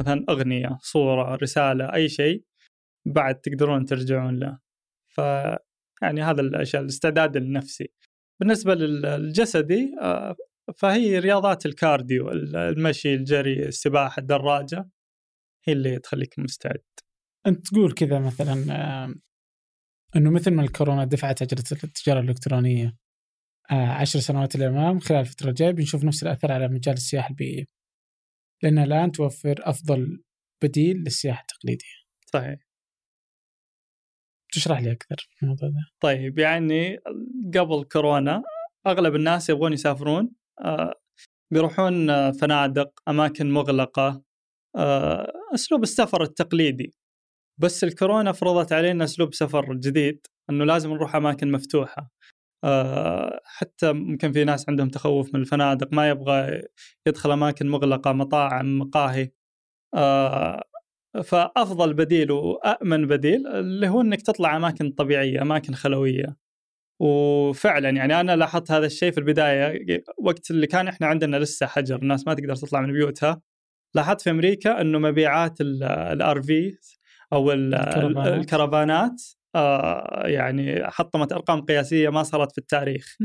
مثلا 0.00 0.24
أغنية 0.28 0.78
صورة 0.82 1.34
رسالة 1.34 1.94
أي 1.94 2.08
شيء 2.08 2.44
بعد 3.06 3.40
تقدرون 3.40 3.84
ترجعون 3.84 4.38
له. 4.38 4.58
ف 5.08 5.18
يعني 6.02 6.22
هذا 6.22 6.40
الأشياء 6.40 6.82
الاستعداد 6.82 7.36
النفسي. 7.36 7.92
بالنسبة 8.40 8.74
للجسدي 8.74 9.90
فهي 10.76 11.18
رياضات 11.18 11.66
الكارديو 11.66 12.30
المشي 12.30 13.14
الجري 13.14 13.66
السباحة 13.66 14.20
الدراجة 14.20 14.88
هي 15.64 15.72
اللي 15.72 15.98
تخليك 15.98 16.38
مستعد. 16.38 16.82
أنت 17.46 17.68
تقول 17.68 17.92
كذا 17.92 18.18
مثلا 18.18 18.54
إنه 20.16 20.30
مثل 20.30 20.50
ما 20.50 20.62
الكورونا 20.62 21.04
دفعت 21.04 21.42
أجرة 21.42 21.64
التجارة 21.84 22.20
الإلكترونية 22.20 22.96
آه، 23.70 23.86
عشر 23.86 24.18
سنوات 24.18 24.56
للامام 24.56 25.00
خلال 25.00 25.20
الفترة 25.20 25.48
الجايه 25.48 25.70
بنشوف 25.70 26.04
نفس 26.04 26.22
الأثر 26.22 26.52
على 26.52 26.68
مجال 26.68 26.94
السياحة 26.94 27.30
البيئية. 27.30 27.64
لأنها 28.62 28.84
الآن 28.84 29.12
توفر 29.12 29.54
أفضل 29.60 30.22
بديل 30.64 30.96
للسياحة 30.96 31.40
التقليدية. 31.40 31.94
صحيح. 32.32 32.58
تشرح 34.52 34.80
لي 34.80 34.92
أكثر 34.92 35.16
في 35.30 35.42
الموضوع 35.42 35.68
ده؟ 35.68 35.90
طيب 36.00 36.38
يعني 36.38 36.96
قبل 37.54 37.84
كورونا 37.92 38.42
أغلب 38.86 39.14
الناس 39.14 39.50
يبغون 39.50 39.72
يسافرون 39.72 40.30
آه، 40.60 40.94
بيروحون 41.52 42.10
آه، 42.10 42.30
فنادق 42.30 43.02
أماكن 43.08 43.50
مغلقة 43.50 44.22
أسلوب 45.54 45.82
السفر 45.82 46.22
التقليدي. 46.22 46.94
بس 47.60 47.84
الكورونا 47.84 48.32
فرضت 48.32 48.72
علينا 48.72 49.04
أسلوب 49.04 49.34
سفر 49.34 49.74
جديد 49.74 50.26
إنه 50.50 50.64
لازم 50.64 50.90
نروح 50.90 51.16
أماكن 51.16 51.52
مفتوحة. 51.52 52.02
أه 52.02 52.08
حتى 53.44 53.92
ممكن 53.92 54.32
في 54.32 54.44
ناس 54.44 54.68
عندهم 54.68 54.88
تخوف 54.88 55.34
من 55.34 55.40
الفنادق 55.40 55.92
ما 55.92 56.08
يبغى 56.08 56.62
يدخل 57.06 57.30
أماكن 57.32 57.68
مغلقة 57.68 58.12
مطاعم 58.12 58.78
مقاهي 58.78 59.30
أه 59.94 60.64
فأفضل 61.24 61.94
بديل 61.94 62.30
وامن 62.32 63.06
بديل 63.06 63.46
اللي 63.46 63.88
هو 63.88 64.00
إنك 64.00 64.22
تطلع 64.22 64.56
أماكن 64.56 64.90
طبيعية 64.90 65.42
أماكن 65.42 65.74
خلوية. 65.74 66.36
وفعلا 67.00 67.90
يعني 67.90 68.20
أنا 68.20 68.36
لاحظت 68.36 68.70
هذا 68.70 68.86
الشيء 68.86 69.10
في 69.12 69.18
البداية 69.18 70.02
وقت 70.18 70.50
اللي 70.50 70.66
كان 70.66 70.88
إحنا 70.88 71.06
عندنا 71.06 71.36
لسه 71.36 71.66
حجر 71.66 71.96
الناس 71.96 72.26
ما 72.26 72.34
تقدر 72.34 72.56
تطلع 72.56 72.80
من 72.80 72.92
بيوتها. 72.92 73.40
لاحظت 73.94 74.20
في 74.20 74.30
أمريكا 74.30 74.80
إنه 74.80 74.98
مبيعات 74.98 75.60
الار 75.60 76.42
في 76.42 76.78
أو 77.32 77.52
الكرفانات, 77.52 79.10
آه 79.10 79.43
يعني 80.24 80.90
حطمت 80.90 81.32
أرقام 81.32 81.60
قياسية 81.62 82.08
ما 82.08 82.22
صارت 82.22 82.52
في 82.52 82.58
التاريخ. 82.58 83.16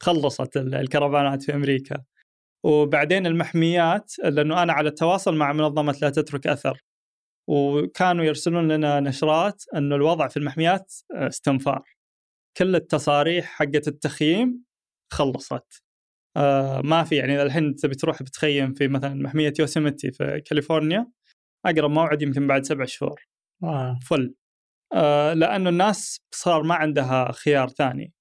خلصت 0.00 0.56
الكرفانات 0.56 1.42
في 1.42 1.54
أمريكا. 1.54 2.04
وبعدين 2.64 3.26
المحميات 3.26 4.12
لأنه 4.24 4.62
أنا 4.62 4.72
على 4.72 4.88
التواصل 4.88 5.36
مع 5.36 5.52
منظمة 5.52 5.98
لا 6.02 6.10
تترك 6.10 6.46
أثر. 6.46 6.82
وكانوا 7.50 8.24
يرسلون 8.24 8.72
لنا 8.72 9.00
نشرات 9.00 9.62
إنه 9.76 9.96
الوضع 9.96 10.28
في 10.28 10.36
المحميات 10.36 10.94
آه، 11.14 11.28
استنفار. 11.28 11.82
كل 12.56 12.76
التصاريح 12.76 13.44
حقت 13.46 13.88
التخييم 13.88 14.64
خلصت. 15.12 15.82
آه 16.36 16.80
ما 16.80 17.04
في 17.04 17.16
يعني 17.16 17.42
الحين 17.42 17.74
تبي 17.74 17.94
تروح 17.94 18.22
بتخيم 18.22 18.72
في 18.72 18.88
مثلا 18.88 19.14
محمية 19.14 19.52
يوسيميتي 19.58 20.12
في 20.12 20.40
كاليفورنيا 20.46 21.06
أقرب 21.66 21.90
موعد 21.90 22.22
يمكن 22.22 22.46
بعد 22.46 22.64
سبع 22.64 22.84
شهور. 22.84 23.26
آه. 23.64 23.98
فل. 24.06 24.24
آه 24.24 24.47
لأنه 25.34 25.70
الناس 25.70 26.20
صار 26.34 26.62
ما 26.62 26.74
عندها 26.74 27.32
خيار 27.32 27.68
ثاني. 27.68 28.12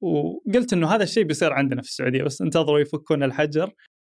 وقلت 0.00 0.72
إنه 0.72 0.94
هذا 0.94 1.02
الشيء 1.02 1.24
بيصير 1.24 1.52
عندنا 1.52 1.82
في 1.82 1.88
السعودية 1.88 2.22
بس 2.22 2.42
انتظروا 2.42 2.78
يفكون 2.80 3.22
الحجر 3.22 3.72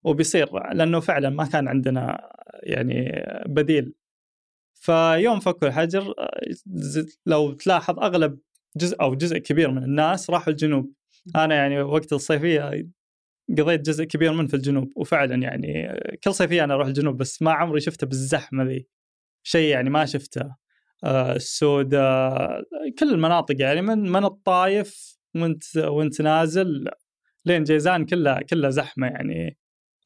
وبيصير 0.04 0.74
لأنه 0.74 1.00
فعلا 1.00 1.30
ما 1.30 1.46
كان 1.46 1.68
عندنا 1.68 2.30
يعني 2.64 3.26
بديل. 3.46 3.94
فيوم 4.74 5.40
فكوا 5.40 5.68
الحجر 5.68 6.14
آه، 6.20 7.06
لو 7.26 7.52
تلاحظ 7.54 8.00
أغلب 8.00 8.40
جزء 8.78 9.02
أو 9.02 9.16
جزء 9.16 9.38
كبير 9.38 9.72
من 9.72 9.84
الناس 9.84 10.30
راحوا 10.30 10.54
الجنوب. 10.54 10.94
أنا 11.36 11.56
يعني 11.56 11.82
وقت 11.82 12.14
الصيفية 12.14 12.88
قضيت 13.58 13.82
جزء 13.82 14.04
كبير 14.04 14.34
منه 14.34 14.48
في 14.48 14.54
الجنوب 14.54 14.92
وفعلا 14.96 15.36
يعني 15.36 16.00
كل 16.24 16.34
صيفية 16.34 16.64
أنا 16.64 16.74
أروح 16.74 16.88
الجنوب 16.88 17.18
بس 17.18 17.42
ما 17.42 17.52
عمري 17.52 17.80
شفته 17.82 18.08
بالزحمة 18.08 18.64
ذي. 18.64 18.88
شيء 19.44 19.70
يعني 19.70 19.90
ما 19.90 20.06
شفته. 20.06 20.42
آه، 20.42 20.56
السوداء 21.06 22.64
كل 23.00 23.14
المناطق 23.14 23.56
يعني 23.60 23.82
من 23.82 24.12
من 24.12 24.26
الطايف 24.26 25.18
وانت 25.36 25.78
وانت 25.78 26.22
نازل 26.22 26.88
لين 27.46 27.64
جيزان 27.64 28.06
كلها 28.06 28.42
كلها 28.42 28.70
زحمة 28.70 29.08
يعني 29.08 29.58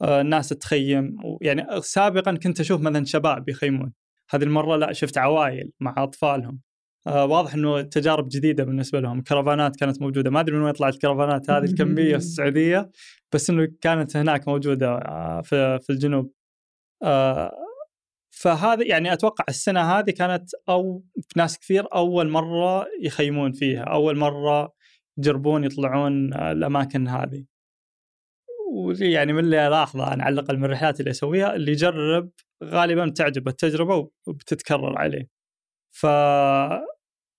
آه، 0.02 0.22
الناس 0.22 0.50
تخيم 0.50 1.18
يعني 1.42 1.82
سابقا 1.82 2.36
كنت 2.36 2.60
أشوف 2.60 2.82
مثلا 2.82 3.06
شباب 3.06 3.50
يخيمون. 3.50 3.94
هذه 4.30 4.44
المرة 4.44 4.76
لا 4.76 4.94
شفت 4.94 5.18
عوائل 5.18 5.72
مع 5.80 5.96
أطفالهم. 5.98 6.60
آه 7.08 7.26
واضح 7.26 7.54
إنه 7.54 7.82
تجارب 7.82 8.28
جديدة 8.30 8.64
بالنسبة 8.64 9.00
لهم. 9.00 9.22
كرفانات 9.22 9.76
كانت 9.76 10.02
موجودة. 10.02 10.30
ما 10.32 10.40
أدري 10.40 10.56
من 10.56 10.62
وين 10.62 10.74
طلعت 10.74 10.94
الكرفانات 10.94 11.50
هذه 11.50 11.64
الكميه 11.64 12.16
السعودية 12.26 12.92
بس 13.34 13.50
إنه 13.50 13.68
كانت 13.82 14.18
هناك 14.18 14.48
موجودة 14.48 14.90
آه 14.96 15.42
في 15.42 15.80
في 15.80 15.90
الجنوب. 15.90 16.32
آه 17.04 17.65
فهذا 18.36 18.84
يعني 18.84 19.14
أتوقع 19.14 19.46
السنة 19.50 19.82
هذه 19.82 20.12
كانت 20.12 20.50
أو 20.70 21.04
في 21.22 21.40
ناس 21.40 21.60
كثير 21.60 21.88
أول 21.96 22.30
مرة 22.30 22.88
يخيمون 23.02 23.52
فيها 23.52 23.84
أول 23.84 24.18
مرة 24.18 24.74
يجربون 25.18 25.64
يطلعون 25.64 26.34
آه، 26.34 26.52
الأماكن 26.52 27.08
هذه. 27.08 27.46
ويعني 28.74 29.34
من 29.34 29.40
اللي 29.40 29.68
ألاحظه 29.68 30.14
أنا 30.14 30.24
على 30.24 30.34
الأقل 30.34 30.58
من 30.58 30.66
الرحلات 30.66 31.00
اللي 31.00 31.12
أسويها 31.12 31.56
اللي 31.56 31.72
يجرب 31.72 32.32
غالبا 32.64 33.10
تعجبه 33.10 33.52
التجربة 33.52 34.10
وبتتكرر 34.28 34.98
عليه. 34.98 35.28
ف 35.92 36.06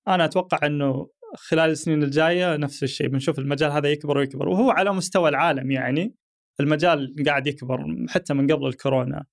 أنا 0.09 0.25
أتوقع 0.25 0.67
إنه 0.67 1.11
خلال 1.35 1.71
السنين 1.71 2.03
الجاية 2.03 2.57
نفس 2.57 2.83
الشيء 2.83 3.09
بنشوف 3.09 3.39
المجال 3.39 3.71
هذا 3.71 3.89
يكبر 3.89 4.19
ويكبر. 4.19 4.49
وهو 4.49 4.71
على 4.71 4.93
مستوى 4.93 5.29
العالم 5.29 5.71
يعني 5.71 6.15
المجال 6.61 7.15
قاعد 7.27 7.47
يكبر 7.47 8.07
حتى 8.09 8.35
من 8.35 8.53
قبل 8.53 8.67
الكورونا. 8.67 9.25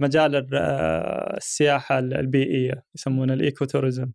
مجال 0.00 0.54
آه، 0.54 1.36
السياحة 1.36 1.98
البيئية 1.98 2.84
يسمونه 2.94 3.34
ال 3.34 3.41
eco 3.41 3.64
tourism 3.64 4.12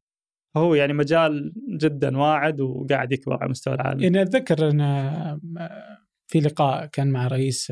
هو 0.58 0.76
يعني 0.76 0.94
مجال 0.94 1.54
جدا 1.70 2.18
واعد 2.18 2.62
وقاعد 2.62 3.12
يكبر 3.12 3.38
على 3.42 3.50
مستوى 3.50 3.74
العالم 3.74 4.04
يعني 4.04 4.22
أتذكر 4.22 4.70
إن 4.70 4.82
في 6.28 6.40
لقاء 6.40 6.86
كان 6.86 7.12
مع 7.12 7.28
رئيس 7.28 7.72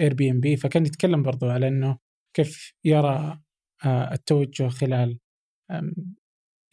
Airbnb 0.00 0.56
فكان 0.56 0.86
يتكلم 0.86 1.22
برضو 1.22 1.46
على 1.46 1.68
إنه 1.68 1.98
كيف 2.36 2.74
يرى 2.84 3.40
آه، 3.84 4.12
التوجه 4.12 4.68
خلال 4.68 5.18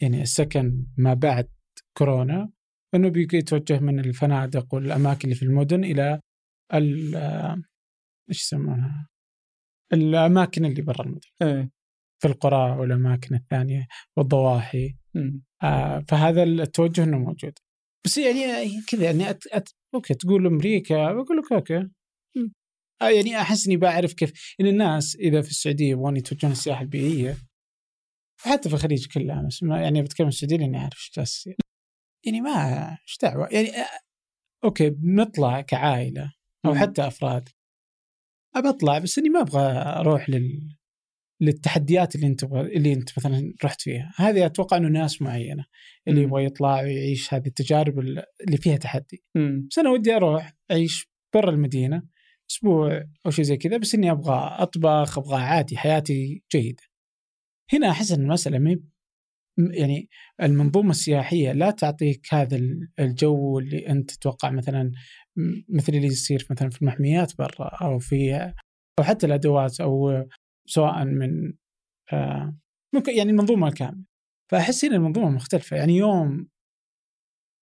يعني 0.02 0.22
السكن 0.22 0.86
ما 0.98 1.14
بعد 1.14 1.50
كورونا 1.98 2.52
إنه 2.96 3.10
بيجي 3.10 3.38
يتوجه 3.38 3.80
من 3.80 4.00
الفنادق 4.00 4.74
والأماكن 4.74 5.20
اللي 5.24 5.36
في 5.36 5.44
المدن 5.46 5.84
إلى 5.84 6.22
ال 6.74 7.16
إيش 8.30 8.42
يسمونها؟ 8.42 9.10
الأماكن 9.94 10.66
اللي 10.66 10.82
برا 10.82 11.02
المدن. 11.02 11.30
إيه. 11.42 11.72
في 12.22 12.28
القرى 12.28 12.80
والأماكن 12.80 13.36
الثانية 13.36 13.88
والضواحي. 14.18 14.96
آه 15.64 16.00
فهذا 16.08 16.44
التوجه 16.44 17.04
إنه 17.04 17.18
موجود. 17.18 17.54
بس 18.06 18.18
يعني 18.18 18.82
كذا 18.88 19.04
يعني 19.04 19.30
أت 19.30 19.48
أت 19.48 19.70
okay 19.96 20.14
تقول 20.14 20.48
أمريكا 20.48 21.14
بقول 21.14 21.38
لك 21.38 21.52
okay 21.52 21.90
آه 23.02 23.10
يعني 23.10 23.42
أحس 23.42 23.68
إني 23.68 23.78
بعرف 23.78 24.14
كيف 24.14 24.56
إن 24.62 24.68
الناس 24.68 25.16
إذا 25.16 25.42
في 25.42 25.50
السعودية 25.50 25.90
يبغون 25.90 26.18
يتوجهون 26.18 26.52
السياحة 26.52 26.82
البيئية 26.82 27.38
حتى 28.42 28.70
في 28.70 28.76
الخليج 28.76 29.08
كلها 29.08 29.42
بس 29.48 29.64
ما 29.64 29.82
يعني 29.82 30.02
بتكلم 30.02 30.28
السعودية 30.28 30.58
لأني 30.58 30.78
أعرف 30.78 30.98
إيش 30.98 31.12
جالس 31.16 31.50
يعني 32.26 32.42
ما 32.42 32.90
إيش 32.92 33.18
دعوة 33.22 33.48
يعني 33.52 33.70
آه، 33.70 34.00
أوكي 34.64 34.90
بنطلع 34.90 35.62
كعائلة 35.62 36.34
أو 36.66 36.76
حتى 36.76 37.08
أفراد 37.08 37.50
أبى 38.58 38.70
أطلع 38.70 38.98
بس 38.98 39.18
إني 39.18 39.30
ما 39.30 39.42
أبغى 39.42 39.62
أروح 40.00 40.30
لل 40.30 40.78
للتحديات 41.42 42.16
اللي 42.16 42.28
أنت 42.28 42.44
اللي 42.44 42.94
أنت 42.94 43.10
مثلا 43.18 43.54
رحت 43.64 43.82
فيها. 43.82 44.12
هذه 44.16 44.46
أتوقع 44.46 44.78
إنه 44.78 44.90
ناس 44.90 45.22
معينة 45.22 45.66
اللي 46.08 46.22
يبغى 46.22 46.46
يطلع 46.46 46.82
ويعيش 46.82 47.34
هذه 47.34 47.48
التجارب 47.48 48.00
اللي 48.00 48.58
فيها 48.58 48.78
تحدي. 48.78 49.24
مم. 49.36 49.68
بس 49.72 49.80
أنا 49.80 49.90
ودي 49.90 50.16
أروح 50.16 50.54
أعيش 50.72 51.10
برا 51.34 51.50
المدينة 51.50 52.04
أسبوع 52.52 53.04
أو 53.26 53.32
شيء 53.32 53.46
زي 53.46 53.58
كذا 53.58 53.78
بس 53.78 53.96
إني 53.96 54.12
أبغى 54.12 54.56
أطبخ 54.60 55.18
أبغى 55.18 55.36
عادي 55.42 55.78
حياتي 55.78 56.44
جيدة. 56.52 56.84
هنا 57.74 57.92
أحس 57.92 58.12
إن 58.12 58.22
المسألة 58.22 58.60
ما 58.60 58.80
يعني 59.58 60.10
المنظومة 60.42 60.90
السياحية 60.90 61.52
لا 61.52 61.72
تعطيك 61.72 62.34
هذا 62.34 62.60
الجو 63.00 63.60
اللي 63.60 63.88
أنت 63.90 64.12
تتوقع 64.12 64.52
مثلا 64.52 64.92
مثل 65.70 65.94
اللي 65.94 66.08
يصير 66.08 66.48
مثلا 66.52 66.70
في 66.70 66.82
المحميات 66.82 67.38
برا 67.38 67.68
أو 67.82 68.00
في 68.00 68.36
أو 69.00 69.04
حتى 69.04 69.26
الأدوات 69.26 69.82
أو 69.82 70.26
سواء 70.68 71.06
من 71.06 71.54
آه 72.14 72.58
ممكن 72.96 73.18
يعني 73.18 73.32
المنظومه 73.32 73.72
كاملة. 73.72 74.06
فأحس 74.52 74.86
هنا 74.86 74.96
المنظومة 74.96 75.30
مختلفة. 75.30 75.78
يعني 75.78 75.98
يوم 75.98 76.48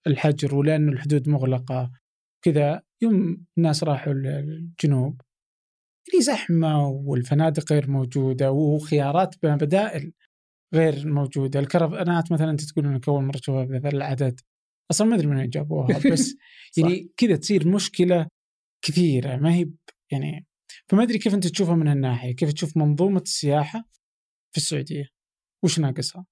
الحجر 0.07 0.55
ولأنه 0.55 0.91
الحدود 0.91 1.29
مغلقة 1.29 1.91
كذا 2.45 2.81
يوم 3.01 3.45
الناس 3.57 3.83
راحوا 3.83 4.13
للجنوب 4.13 5.21
اللي 6.09 6.21
زحمة 6.23 6.87
والفنادق 6.87 7.73
غير 7.73 7.89
موجودة 7.89 8.51
وخيارات 8.51 9.35
بدائل 9.45 10.13
غير 10.73 11.07
موجودة. 11.07 11.59
الكرفانات 11.59 12.31
مثلا 12.31 12.51
انت 12.51 12.61
تقول 12.63 12.85
انك 12.85 13.07
اول 13.09 13.23
مره 13.23 13.37
تشوفها 13.37 13.65
بهذا 13.65 13.89
العدد. 13.89 14.39
أصلا 14.91 15.07
ما 15.07 15.15
أدري 15.15 15.27
من 15.27 15.37
وين 15.37 15.49
جابوها 15.49 15.87
بس 16.11 16.35
يعني 16.77 17.09
كذا 17.17 17.35
تصير 17.35 17.67
مشكلة 17.67 18.27
كثيرة 18.85 19.35
ما 19.35 19.53
هي 19.53 19.69
يعني 20.11 20.45
فما 20.87 21.03
أدري 21.03 21.17
كيف 21.17 21.33
أنت 21.33 21.47
تشوفها 21.47 21.75
من 21.75 21.87
هالناحية 21.87 22.35
كيف 22.35 22.53
تشوف 22.53 22.77
منظومة 22.77 23.21
السياحة 23.21 23.89
في 24.51 24.57
السعودية؟ 24.57 25.09
وش 25.63 25.79
ناقصها؟ 25.79 26.25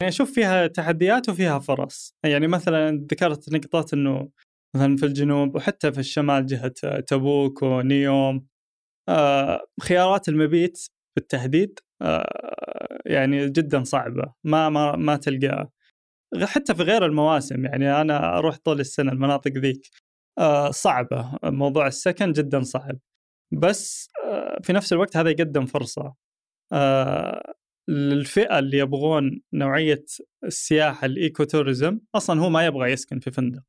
يعني 0.00 0.08
أشوف 0.08 0.34
فيها 0.34 0.66
تحديات 0.66 1.28
وفيها 1.28 1.58
فرص. 1.58 2.14
يعني 2.24 2.46
مثلا 2.46 3.06
ذكرت 3.10 3.52
نقطه 3.52 3.94
إنه 3.94 4.28
مثلا 4.76 4.96
في 4.96 5.06
الجنوب 5.06 5.54
وحتى 5.54 5.92
في 5.92 6.00
الشمال 6.00 6.46
جهة 6.46 7.00
تبوك 7.00 7.62
ونيوم 7.62 8.46
آه، 9.08 9.66
خيارات 9.82 10.28
المبيت 10.28 10.86
بالتحديد 11.16 11.78
آه، 12.02 13.00
يعني 13.06 13.50
جدا 13.50 13.84
صعبة. 13.84 14.34
ما 14.44 14.68
ما 14.68 14.96
ما 14.96 15.16
تلقى 15.16 15.70
حتى 16.44 16.74
في 16.74 16.82
غير 16.82 17.06
المواسم 17.06 17.64
يعني 17.64 18.00
أنا 18.00 18.38
أروح 18.38 18.56
طول 18.56 18.80
السنة 18.80 19.12
المناطق 19.12 19.50
ذيك. 19.52 19.90
آه، 20.38 20.70
صعبة 20.70 21.38
موضوع 21.44 21.86
السكن 21.86 22.32
جدا 22.32 22.62
صعب. 22.62 22.98
بس 23.52 24.10
في 24.62 24.72
نفس 24.72 24.92
الوقت 24.92 25.16
هذا 25.16 25.30
يقدم 25.30 25.66
فرصة. 25.66 26.14
للفئة 27.88 28.58
اللي 28.58 28.78
يبغون 28.78 29.42
نوعية 29.52 30.04
السياحه 30.44 31.06
الايكو 31.06 31.44
توريزم 31.44 32.00
أصلا 32.14 32.40
هو 32.40 32.50
ما 32.50 32.66
يبغى 32.66 32.92
يسكن 32.92 33.18
في 33.18 33.30
فندق. 33.30 33.62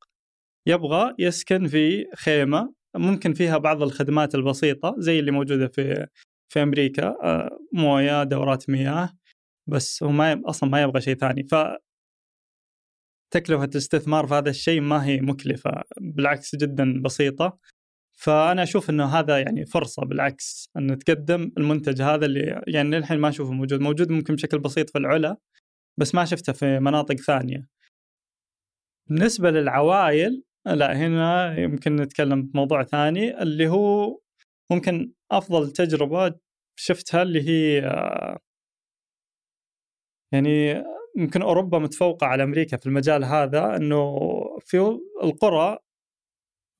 يبغى 0.67 1.15
يسكن 1.19 1.67
في 1.67 2.05
خيمة 2.15 2.73
ممكن 2.95 3.33
فيها 3.33 3.57
بعض 3.57 3.83
الخدمات 3.83 4.35
البسيطة 4.35 4.95
زي 4.97 5.19
اللي 5.19 5.31
موجودة 5.31 5.67
في 5.67 6.07
في 6.53 6.63
أمريكا. 6.63 7.07
آه، 7.23 7.59
موية 7.73 8.23
دورات 8.23 8.69
مياه 8.69 9.09
بس 9.69 10.03
هو 10.03 10.11
ما 10.11 10.41
أصلا 10.45 10.69
ما 10.69 10.81
يبغى 10.81 11.01
شيء 11.01 11.15
ثاني. 11.15 11.43
ف 11.43 11.55
تكلفة 13.33 13.63
الاستثمار 13.63 14.27
في 14.27 14.33
هذا 14.33 14.49
الشيء 14.49 14.81
ما 14.81 15.05
هي 15.05 15.21
مكلفة 15.21 15.83
بالعكس 16.01 16.55
جدا 16.55 17.01
بسيطة. 17.01 17.59
فأنا 18.17 18.63
أشوف 18.63 18.89
أنه 18.89 19.05
هذا 19.05 19.39
يعني 19.39 19.65
فرصة 19.65 20.05
بالعكس 20.05 20.69
أن 20.77 20.97
تقدم 20.97 21.51
المنتج 21.57 22.01
هذا 22.01 22.25
اللي 22.25 22.61
يعني 22.67 22.89
للحين 22.97 23.19
ما 23.19 23.29
أشوفه 23.29 23.51
موجود. 23.51 23.81
موجود 23.81 24.11
ممكن 24.11 24.35
بشكل 24.35 24.59
بسيط 24.59 24.89
في 24.89 24.97
العلا 24.97 25.37
بس 25.99 26.15
ما 26.15 26.25
شفته 26.25 26.53
في 26.53 26.79
مناطق 26.79 27.15
ثانية. 27.15 27.67
بالنسبة 29.09 29.51
للعوائل 29.51 30.43
لا 30.65 30.97
هنا 30.97 31.57
يمكن 31.59 31.95
نتكلم 31.95 32.43
بموضوع 32.43 32.83
ثاني 32.83 33.41
اللي 33.41 33.67
هو 33.67 34.19
ممكن 34.71 35.13
أفضل 35.31 35.71
تجربة 35.71 36.35
شفتها 36.79 37.21
اللي 37.21 37.49
هي 37.49 37.81
يعني 40.33 40.83
يمكن 41.17 41.41
أوروبا 41.41 41.79
متفوقة 41.79 42.27
على 42.27 42.43
أمريكا 42.43 42.77
في 42.77 42.85
المجال 42.85 43.23
هذا 43.23 43.75
إنه 43.75 44.19
في 44.59 44.99
القرى 45.23 45.77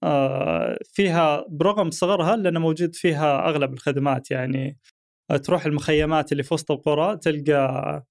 آه، 0.03 0.77
فيها 0.83 1.45
برغم 1.49 1.91
صغرها 1.91 2.35
لأنه 2.35 2.59
موجود 2.59 2.95
فيها 2.95 3.49
أغلب 3.49 3.73
الخدمات 3.73 4.31
يعني 4.31 4.77
تروح 5.43 5.65
المخيمات 5.65 6.31
اللي 6.31 6.43
في 6.43 6.53
وسط 6.53 6.71
القرى 6.71 7.17
تلقى 7.17 8.03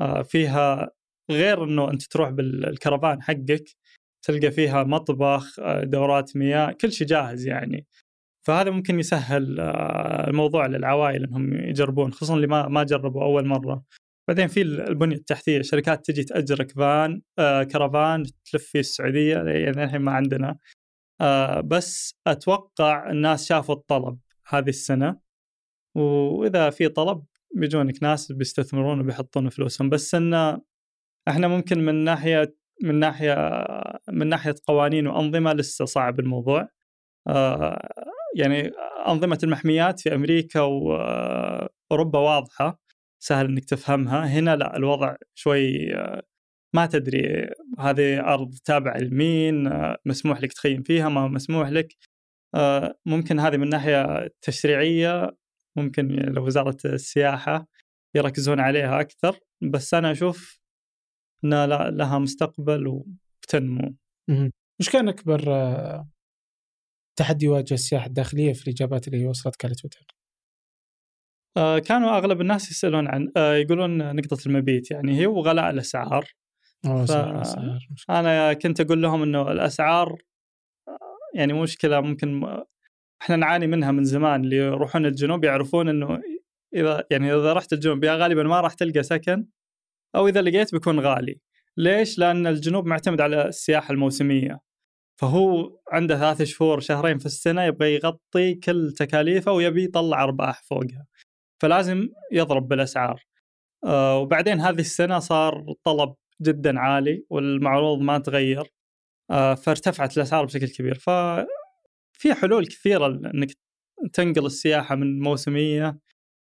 آه، 0.00 0.22
فيها 0.22 0.90
غير 1.30 1.64
إنه 1.64 1.90
أنت 1.90 2.02
تروح 2.02 2.30
بالكرفان 2.30 3.22
حقك 3.22 3.64
تلقى 4.22 4.50
فيها 4.50 4.84
مطبخ 4.84 5.60
آه، 5.60 5.84
دورات 5.84 6.36
مياه 6.36 6.72
كل 6.72 6.92
شيء 6.92 7.06
جاهز 7.06 7.46
يعني. 7.46 7.86
فهذا 8.46 8.70
ممكن 8.70 9.00
يسهل 9.00 9.60
الموضوع 10.28 10.66
للعوائل 10.66 11.24
إنهم 11.24 11.54
يجربون 11.54 12.12
خصوصا 12.12 12.34
اللي 12.34 12.46
ما 12.46 12.68
ما 12.68 12.84
جربوا 12.84 13.22
أول 13.24 13.46
مرة. 13.46 13.84
بعدين 14.28 14.46
في 14.46 14.62
البنية 14.62 15.16
التحتية 15.16 15.62
شركات 15.62 16.06
تجي 16.06 16.24
تاجرك 16.24 16.70
فان 16.70 17.22
آه، 17.38 17.62
كرفان 17.62 18.22
تلف 18.52 18.64
في 18.64 18.78
السعودية 18.78 19.36
يعني 19.36 19.84
الحين 19.84 20.00
ما 20.00 20.12
عندنا. 20.12 20.58
آه 21.20 21.60
بس 21.60 22.14
أتوقع 22.26 23.10
الناس 23.10 23.48
شافوا 23.48 23.74
الطلب 23.74 24.18
هذه 24.48 24.68
السنة. 24.68 25.20
وإذا 25.96 26.70
في 26.70 26.88
طلب 26.88 27.24
بيجونك 27.54 28.02
ناس 28.02 28.32
بيستثمرون 28.32 29.00
وبيحطون 29.00 29.48
فلوسهم. 29.48 29.90
بس 29.90 30.14
انه 30.14 30.62
إحنا 31.28 31.48
ممكن 31.48 31.78
من 31.84 31.94
ناحية 32.04 32.56
من 32.82 32.94
ناحية 32.94 33.34
من 34.08 34.26
ناحية 34.28 34.54
قوانين 34.66 35.06
وأنظمة 35.06 35.52
لسه 35.52 35.84
صعب 35.84 36.20
الموضوع. 36.20 36.68
آه 37.28 37.88
يعني 38.36 38.72
أنظمة 39.08 39.38
المحميات 39.44 40.00
في 40.00 40.14
أمريكا 40.14 40.60
واوروبا 40.60 42.18
واضحة. 42.18 42.87
سهل 43.22 43.46
إنك 43.46 43.64
تفهمها. 43.64 44.26
هنا 44.26 44.56
لا 44.56 44.76
الوضع 44.76 45.16
شوي 45.34 45.94
آه، 45.96 46.22
ما 46.74 46.86
تدري. 46.86 47.50
هذه 47.78 48.20
أرض 48.20 48.54
تابعة 48.64 48.98
لمين 48.98 49.66
آه، 49.66 49.98
مسموح 50.06 50.40
لك 50.40 50.52
تخيم 50.52 50.82
فيها 50.82 51.08
ما 51.08 51.28
مسموح 51.28 51.68
لك. 51.68 51.96
آه، 52.54 52.98
ممكن 53.06 53.40
هذه 53.40 53.56
من 53.56 53.68
ناحية 53.68 54.28
تشريعية 54.42 55.36
ممكن 55.76 56.08
لو 56.08 56.46
وزارة 56.46 56.76
السياحة 56.84 57.66
يركزون 58.16 58.60
عليها 58.60 59.00
أكثر. 59.00 59.38
بس 59.62 59.94
أنا 59.94 60.12
أشوف 60.12 60.60
انها 61.44 61.66
لها 61.90 62.18
مستقبل 62.18 62.86
وبتنمو. 62.88 63.94
وش 64.80 64.90
كان 64.90 65.08
أكبر 65.08 65.40
تحدي 67.18 67.44
يواجه 67.46 67.74
السياحة 67.74 68.06
الداخلية 68.06 68.52
في 68.52 68.68
الإجابات 68.68 69.08
اللي 69.08 69.26
وصلتك 69.26 69.64
على 69.64 69.74
تويتر؟ 69.74 70.17
آه، 71.58 71.78
كانوا 71.78 72.16
أغلب 72.18 72.40
الناس 72.40 72.70
يسألون 72.70 73.08
عن 73.08 73.32
آه، 73.36 73.54
يقولون 73.54 74.16
نقطة 74.16 74.38
المبيت 74.46 74.90
يعني 74.90 75.18
هي 75.20 75.26
وغلاء 75.26 75.70
الأسعار. 75.70 76.24
ف... 76.84 78.10
أنا 78.10 78.52
كنت 78.52 78.80
أقول 78.80 79.02
لهم 79.02 79.22
إنه 79.22 79.52
الأسعار 79.52 80.22
يعني 81.34 81.52
مشكلة 81.52 82.00
ممكن 82.00 82.44
إحنا 83.22 83.36
نعاني 83.36 83.66
منها 83.66 83.90
من 83.90 84.04
زمان 84.04 84.44
اللي 84.44 84.56
يروحون 84.56 85.06
الجنوب 85.06 85.44
يعرفون 85.44 85.88
إنه 85.88 86.20
إذا 86.74 87.04
يعني 87.10 87.34
إذا 87.34 87.52
رحت 87.52 87.72
الجنوب 87.72 88.04
يا 88.04 88.14
غالبا 88.14 88.42
ما 88.42 88.60
راح 88.60 88.74
تلقى 88.74 89.02
سكن 89.02 89.46
أو 90.16 90.28
إذا 90.28 90.42
لقيت 90.42 90.72
بيكون 90.72 91.00
غالي. 91.00 91.40
ليش؟ 91.76 92.18
لأن 92.18 92.46
الجنوب 92.46 92.86
معتمد 92.86 93.20
على 93.20 93.48
السياحة 93.48 93.92
الموسمية. 93.92 94.60
فهو 95.20 95.78
عنده 95.92 96.18
ثلاث 96.18 96.42
شهور 96.42 96.80
شهرين 96.80 97.18
في 97.18 97.26
السنة 97.26 97.62
يبغى 97.64 97.94
يغطي 97.94 98.54
كل 98.54 98.92
تكاليفه 98.96 99.52
ويبي 99.52 99.84
يطلع 99.84 100.24
أرباح 100.24 100.62
فوقها. 100.62 101.06
فلازم 101.60 102.08
يضرب 102.32 102.68
بالأسعار. 102.68 103.24
آه 103.84 104.18
وبعدين 104.18 104.60
هذه 104.60 104.80
السنة 104.80 105.18
صار 105.18 105.64
الطلب 105.68 106.14
جدا 106.42 106.80
عالي 106.80 107.24
والمعروض 107.30 108.00
ما 108.00 108.18
تغير 108.18 108.72
آه 109.30 109.54
فارتفعت 109.54 110.16
الأسعار 110.16 110.44
بشكل 110.44 110.68
كبير. 110.68 110.94
ففي 110.94 112.34
حلول 112.34 112.66
كثيرة 112.66 113.06
انك 113.06 113.48
تنقل 114.12 114.46
السياحة 114.46 114.94
من 114.96 115.20
موسمية 115.20 115.98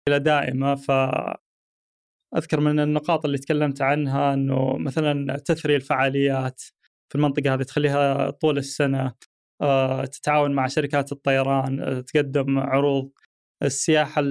إلى 0.09 0.18
دائمة. 0.18 0.74
ف 0.74 0.90
أذكر 2.36 2.60
من 2.60 2.80
النقاط 2.80 3.24
اللي 3.24 3.38
تكلمت 3.38 3.82
عنها 3.82 4.34
إنه 4.34 4.76
مثلا 4.78 5.36
تثري 5.38 5.76
الفعاليات 5.76 6.62
في 7.09 7.14
المنطقة 7.14 7.55
هذه 7.55 7.62
تخليها 7.62 8.30
طول 8.30 8.59
السنة 8.59 9.14
آه، 9.62 10.05
تتعاون 10.05 10.52
مع 10.55 10.66
شركات 10.66 11.12
الطيران 11.12 12.05
تقدم 12.05 12.59
عروض 12.59 13.10
السياحه 13.62 14.23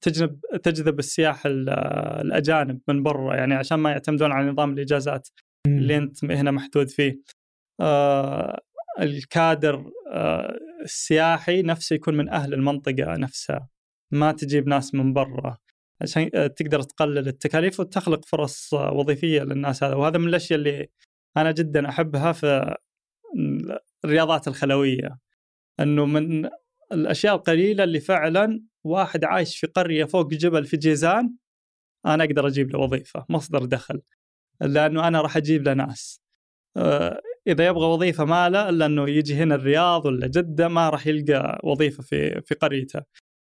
تجذب 0.00 0.40
تجذب 0.62 0.98
السياح 0.98 1.42
الأجانب 1.46 2.80
من 2.88 3.02
برا 3.02 3.36
يعني 3.36 3.54
عشان 3.54 3.78
ما 3.78 3.90
يعتمدون 3.90 4.32
على 4.32 4.50
نظام 4.50 4.72
الإجازات 4.72 5.28
اللي 5.66 5.96
أنت 5.96 6.24
هنا 6.24 6.50
محدود 6.50 6.88
فيه. 6.88 7.20
آه 7.80 8.60
الكادر 9.00 9.90
آه 10.12 10.58
السياحي 10.82 11.62
نفسه 11.62 11.94
يكون 11.94 12.16
من 12.16 12.28
أهل 12.28 12.54
المنطقة 12.54 13.16
نفسها 13.16 13.68
ما 14.12 14.32
تجيب 14.32 14.68
ناس 14.68 14.94
من 14.94 15.12
برا. 15.12 15.56
عشان 16.02 16.30
تقدر 16.30 16.82
تقلل 16.82 17.28
التكاليف 17.28 17.80
وتخلق 17.80 18.24
فرص 18.24 18.72
وظيفية 18.72 19.42
للناس 19.42 19.84
هذا. 19.84 19.94
وهذا 19.94 20.18
من 20.18 20.28
الأشياء 20.28 20.58
اللي 20.58 20.88
أنا 21.36 21.52
جدا 21.52 21.88
أحبها 21.88 22.32
في 22.32 22.76
الرياضات 24.04 24.48
الخلوية. 24.48 25.18
إنه 25.80 26.06
من 26.06 26.48
الأشياء 26.92 27.34
القليلة 27.34 27.84
اللي 27.84 28.00
فعلا 28.00 28.62
واحد 28.84 29.24
عايش 29.24 29.58
في 29.58 29.66
قرية 29.66 30.04
فوق 30.04 30.30
جبل 30.30 30.64
في 30.64 30.76
جيزان 30.76 31.34
أنا 32.06 32.24
أقدر 32.24 32.46
أجيب 32.46 32.70
له 32.70 32.78
وظيفة 32.78 33.26
مصدر 33.28 33.64
دخل 33.64 34.00
لأنه 34.60 35.08
أنا 35.08 35.20
راح 35.20 35.36
أجيب 35.36 35.62
له 35.62 35.74
ناس. 35.74 36.22
آه، 36.76 37.20
إذا 37.46 37.66
يبغى 37.66 37.86
وظيفة 37.86 38.24
ما 38.24 38.48
له 38.48 38.68
إلا 38.68 38.86
إنه 38.86 39.10
يجي 39.10 39.34
هنا 39.34 39.54
الرياض 39.54 40.06
ولا 40.06 40.26
جدة 40.26 40.68
ما 40.68 40.90
راح 40.90 41.06
يلقى 41.06 41.60
وظيفة 41.64 42.02
في 42.02 42.42
في 42.42 42.54
قريته. 42.54 43.02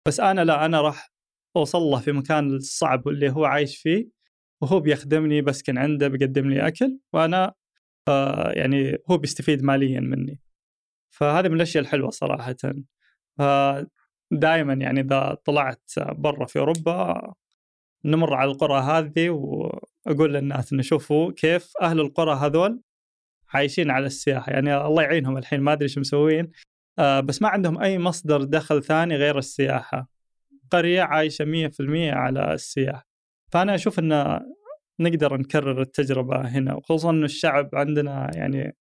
بس 0.09 0.21
أنا 0.21 0.45
لا 0.45 0.65
أنا 0.65 0.81
راح 0.81 1.13
أوصل 1.57 1.79
له 1.79 2.01
في 2.01 2.13
مكان 2.13 2.57
الصعب 2.57 3.09
اللي 3.09 3.31
هو 3.31 3.45
عايش 3.45 3.77
فيه 3.79 4.09
وهو 4.63 4.81
بيخدمني 4.81 5.43
بسكن 5.43 5.79
عنده 5.79 6.09
بيقدم 6.09 6.51
لي 6.51 6.67
أكل 6.69 6.99
وأنا 7.13 7.55
آه 8.09 8.51
يعني 8.53 8.99
هو 9.11 9.19
بيستفيد 9.19 9.63
ماليا 9.65 10.01
مني. 10.01 10.41
فهذه 11.11 11.49
من 11.49 11.57
الأشياء 11.57 11.85
الحلوة 11.85 12.11
صراحة. 12.11 12.57
دائما 14.33 14.73
يعني 14.73 15.01
إذا 15.01 15.37
طلعت 15.45 15.91
برا 15.99 16.47
في 16.47 16.59
أوروبا 16.59 17.33
نمر 18.05 18.35
على 18.35 18.51
القرى 18.51 18.81
هذه 18.81 19.31
وأقول 19.31 20.35
للناس 20.35 20.73
إنه 20.73 20.83
شوفوا 20.83 21.33
كيف 21.33 21.73
أهل 21.83 22.01
القرى 22.01 22.35
هذول 22.35 22.83
عايشين 23.55 23.91
على 23.91 24.07
السياحة. 24.07 24.53
يعني 24.53 24.77
الله 24.77 25.03
يعينهم 25.03 25.39
الحين 25.39 25.61
ما 25.61 25.73
أدري 25.73 25.85
إيش 25.85 25.99
مسوين. 25.99 26.51
آه 26.99 27.21
بس 27.21 27.43
ما 27.43 27.49
عندهم 27.49 27.79
أي 27.83 27.99
مصدر 27.99 28.45
دخل 28.45 28.83
ثاني 28.85 29.17
غير 29.17 29.39
السياحة. 29.39 30.09
قرية 30.71 31.03
عايشة 31.03 31.45
100% 31.45 32.13
على 32.13 32.55
السياحة. 32.55 33.07
فأنا 33.53 33.75
أشوف 33.75 33.99
إن 33.99 34.41
نقدر 35.01 35.37
نكرر 35.37 35.83
التجربة 35.83 36.41
هنا 36.49 36.75
وخصوصا 36.75 37.11
انه 37.11 37.25
الشعب 37.25 37.71
عندنا 37.75 38.31
يعني 38.35 38.77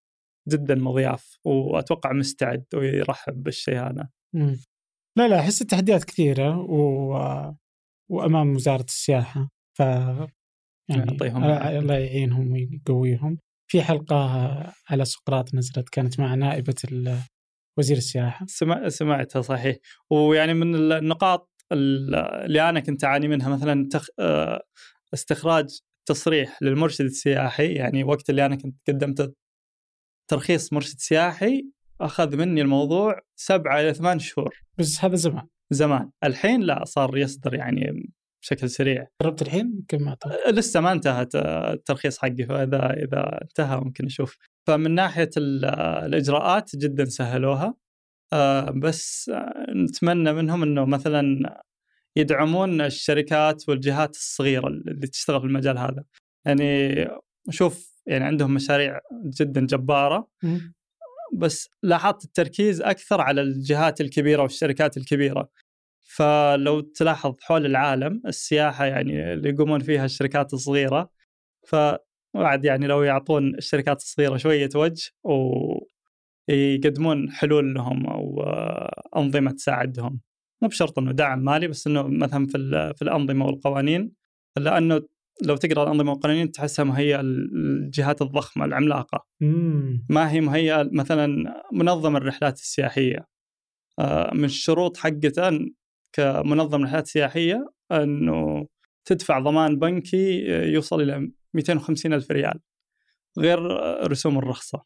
جدا 0.50 0.76
مضياف 0.76 1.38
وأتوقع 1.46 2.14
مستعد 2.14 2.66
ويرحب 2.74 3.44
بالشيء 3.44 3.80
هذا. 3.80 4.10
لا 5.18 5.28
لا 5.28 5.40
أحس 5.40 5.62
التحديات 5.62 6.04
كثيرة 6.04 6.58
و... 6.60 7.14
وأمام 8.12 8.56
وزارة 8.56 8.84
السياحة 8.84 9.50
ف 9.78 9.80
يعني 10.90 11.12
الله 11.80 11.96
يعينهم 11.96 12.52
ويقويهم. 12.52 13.38
في 13.72 13.82
حلقة 13.82 14.16
على 14.90 15.06
سقراط 15.06 15.56
نزلت 15.56 15.90
كانت 15.90 16.20
مع 16.20 16.36
نائبة 16.36 16.76
وزير 17.78 17.98
السياحة. 17.98 18.46
سمع 18.50 18.90
سمعتها 18.90 19.42
صحيح. 19.42 19.78
ويعني 20.10 20.54
من 20.54 20.92
النقاط 20.92 21.50
اللي 21.72 22.70
أنا 22.70 22.80
كنت 22.80 23.04
أعاني 23.04 23.28
منها 23.28 23.50
مثلا 23.50 23.88
تخ... 23.92 24.08
آه، 24.20 24.64
استخراج 25.14 25.80
تصريح 26.06 26.62
للمرشد 26.62 27.06
السياحي 27.06 27.74
يعني 27.74 28.04
وقت 28.04 28.30
اللي 28.30 28.46
أنا 28.46 28.56
كنت 28.56 28.76
قدمت 28.88 29.36
ترخيص 30.30 30.74
مرشد 30.74 30.98
سياحي 30.98 31.66
أخذ 32.06 32.38
مني 32.38 32.62
الموضوع 32.62 33.20
سبعة 33.36 33.82
إلى 33.82 33.94
ثمان 33.94 34.20
شهور. 34.20 34.56
بس 34.78 35.06
هذا 35.06 35.16
زمان. 35.16 35.48
زمان. 35.70 36.10
الحين 36.24 36.62
لا 36.62 36.86
صار 36.86 37.18
يصدر 37.18 37.54
يعني 37.56 38.10
بشكل 38.42 38.70
سريع. 38.70 39.08
جربت 39.24 39.42
الحين؟ 39.42 39.86
كم 39.88 40.02
ما 40.02 40.18
لسه 40.48 40.80
ما 40.80 40.92
انتهت 40.92 41.36
الترخيص 41.36 42.18
حقي 42.18 42.46
فإذا 42.50 42.94
إذا 42.94 43.40
انتهى 43.42 43.78
ممكن 43.78 44.06
أشوف. 44.06 44.38
فمن 44.68 44.96
ناحية 44.96 45.30
الإجراءات 45.38 46.76
جدا 46.76 47.06
سهلوها. 47.06 47.76
آه، 48.34 48.72
بس 48.72 49.32
نتمنى 49.76 50.34
منهم 50.34 50.64
إنه 50.64 50.86
مثلا 50.86 51.56
يدعمون 52.16 52.82
الشركات 52.82 53.70
والجهات 53.70 54.16
الصغيرة 54.16 54.68
اللي 54.68 55.08
تشتغل 55.08 55.40
في 55.40 55.48
المجال 55.48 55.78
هذا. 55.78 56.04
يعني 56.46 57.08
شوف 57.50 57.92
يعني 58.06 58.24
عندهم 58.24 58.54
مشاريع 58.54 59.00
جدا 59.42 59.66
جبارة. 59.66 60.28
بس 61.34 61.70
لاحظت 61.84 62.24
التركيز 62.26 62.82
أكثر 62.82 63.22
على 63.22 63.42
الجهات 63.42 64.02
الكبيرة 64.02 64.42
والشركات 64.42 64.98
الكبيرة. 64.98 65.50
فلو 66.16 66.80
تلاحظ 66.80 67.36
حول 67.42 67.66
العالم 67.66 68.22
السياحة 68.26 68.86
يعني 68.86 69.34
اللي 69.34 69.50
يقومون 69.50 69.80
فيها 69.80 70.06
الشركات 70.06 70.54
الصغيرة 70.54 71.10
فبعد 71.68 72.66
يعني 72.66 72.88
لو 72.88 73.04
يعطون 73.04 73.56
الشركات 73.56 73.98
الصغيرة 73.98 74.38
شوية 74.38 74.70
وجه 74.76 75.12
ويقدمون 76.50 77.32
حلول 77.32 77.74
لهم 77.74 78.08
أو 78.08 78.44
أنظمة 79.18 79.52
تساعدهم. 79.52 80.20
مو 80.62 80.68
بشرط 80.68 81.00
إنه 81.00 81.12
دعم 81.12 81.40
مالي 81.44 81.68
بس 81.68 81.88
إنه 81.88 82.04
مثلا 82.08 82.48
في 82.48 82.94
في 82.98 83.02
الأنظمة 83.02 83.46
والقوانين 83.46 84.12
لأنه 84.58 85.02
لو 85.44 85.56
تقرأ 85.56 85.84
الأنظمة 85.84 86.12
والقوانين 86.12 86.52
تحسها 86.52 86.86
مهيئة 86.86 87.20
الجهات 87.22 88.22
الضخمة 88.22 88.66
العملاقة. 88.66 89.26
مم. 89.42 90.06
ما 90.10 90.32
هي 90.32 90.42
مهيئة 90.42 90.90
مثلا 90.92 91.54
منظم 91.74 92.16
الرحلات 92.16 92.60
السياحية. 92.60 93.28
آه، 94.00 94.34
من 94.34 94.46
الشروط 94.46 94.98
حقته 94.98 95.60
كمنظم 96.14 96.84
رحلات 96.84 97.08
سياحية 97.08 97.70
أنه 97.92 98.68
تدفع 99.06 99.40
ضمان 99.40 99.80
بنكي 99.80 100.46
يوصل 100.48 101.02
إلى 101.02 101.32
250 101.54 102.14
ألف 102.14 102.32
ريال 102.32 102.60
غير 103.40 103.60
رسوم 104.12 104.38
الرخصة. 104.38 104.84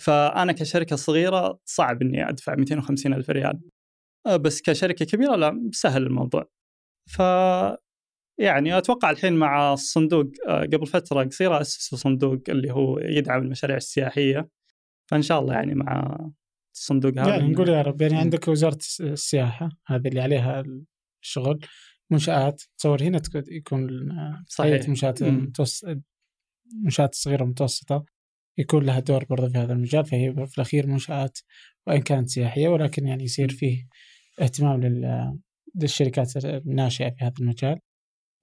فأنا 0.00 0.52
كشركة 0.52 0.96
صغيرة 0.96 1.58
صعب 1.64 2.02
إني 2.02 2.28
أدفع 2.28 2.54
250 2.54 3.14
ألف 3.14 3.30
ريال. 3.30 3.60
آه، 4.26 4.36
بس 4.36 4.62
كشركة 4.62 5.04
كبيرة 5.04 5.36
لا 5.36 5.70
سهل 5.72 6.02
الموضوع. 6.02 6.48
ف 7.10 7.22
يعني 8.38 8.78
أتوقع 8.78 9.10
الحين 9.10 9.32
مع 9.32 9.72
الصندوق 9.72 10.26
آه، 10.48 10.60
قبل 10.60 10.86
فترة 10.86 11.24
قصيرة 11.24 11.60
اسسوا 11.60 11.98
صندوق 11.98 12.42
اللي 12.48 12.72
هو 12.72 12.98
يدعم 12.98 13.42
المشاريع 13.42 13.76
السياحية. 13.76 14.48
فإن 15.10 15.22
شاء 15.22 15.40
الله 15.40 15.54
يعني 15.54 15.74
مع 15.74 16.18
الصندوق 16.74 17.18
هذا 17.18 17.28
يعني 17.28 17.52
نقول 17.52 17.68
يا 17.68 17.82
رب 17.82 18.02
يعني 18.02 18.16
عندك 18.16 18.48
وزارة 18.48 18.78
السياحة 19.00 19.68
هذه 19.86 20.08
اللي 20.08 20.20
عليها 20.20 20.64
الشغل 21.22 21.60
منشآت 22.10 22.62
تصور 22.78 23.02
هنا 23.02 23.22
يكون 23.48 24.08
صحيح. 24.48 24.88
منشآت 24.88 25.22
متوسط 25.22 25.98
منشآت 26.84 27.14
صغيرة 27.14 27.42
ومتوسطة 27.42 28.04
يكون 28.58 28.84
لها 28.84 29.00
دور 29.00 29.24
برضه 29.24 29.48
في 29.48 29.58
هذا 29.58 29.72
المجال 29.72 30.04
فهي 30.04 30.32
في 30.46 30.54
الأخير 30.58 30.86
منشآت 30.86 31.38
وإن 31.86 32.00
كانت 32.00 32.28
سياحية 32.28 32.68
ولكن 32.68 33.06
يعني 33.06 33.24
يصير 33.24 33.48
فيه 33.48 33.88
اهتمام 34.40 34.80
للشركات 35.74 36.36
الناشئة 36.44 37.10
في 37.10 37.24
هذا 37.24 37.34
المجال. 37.40 37.78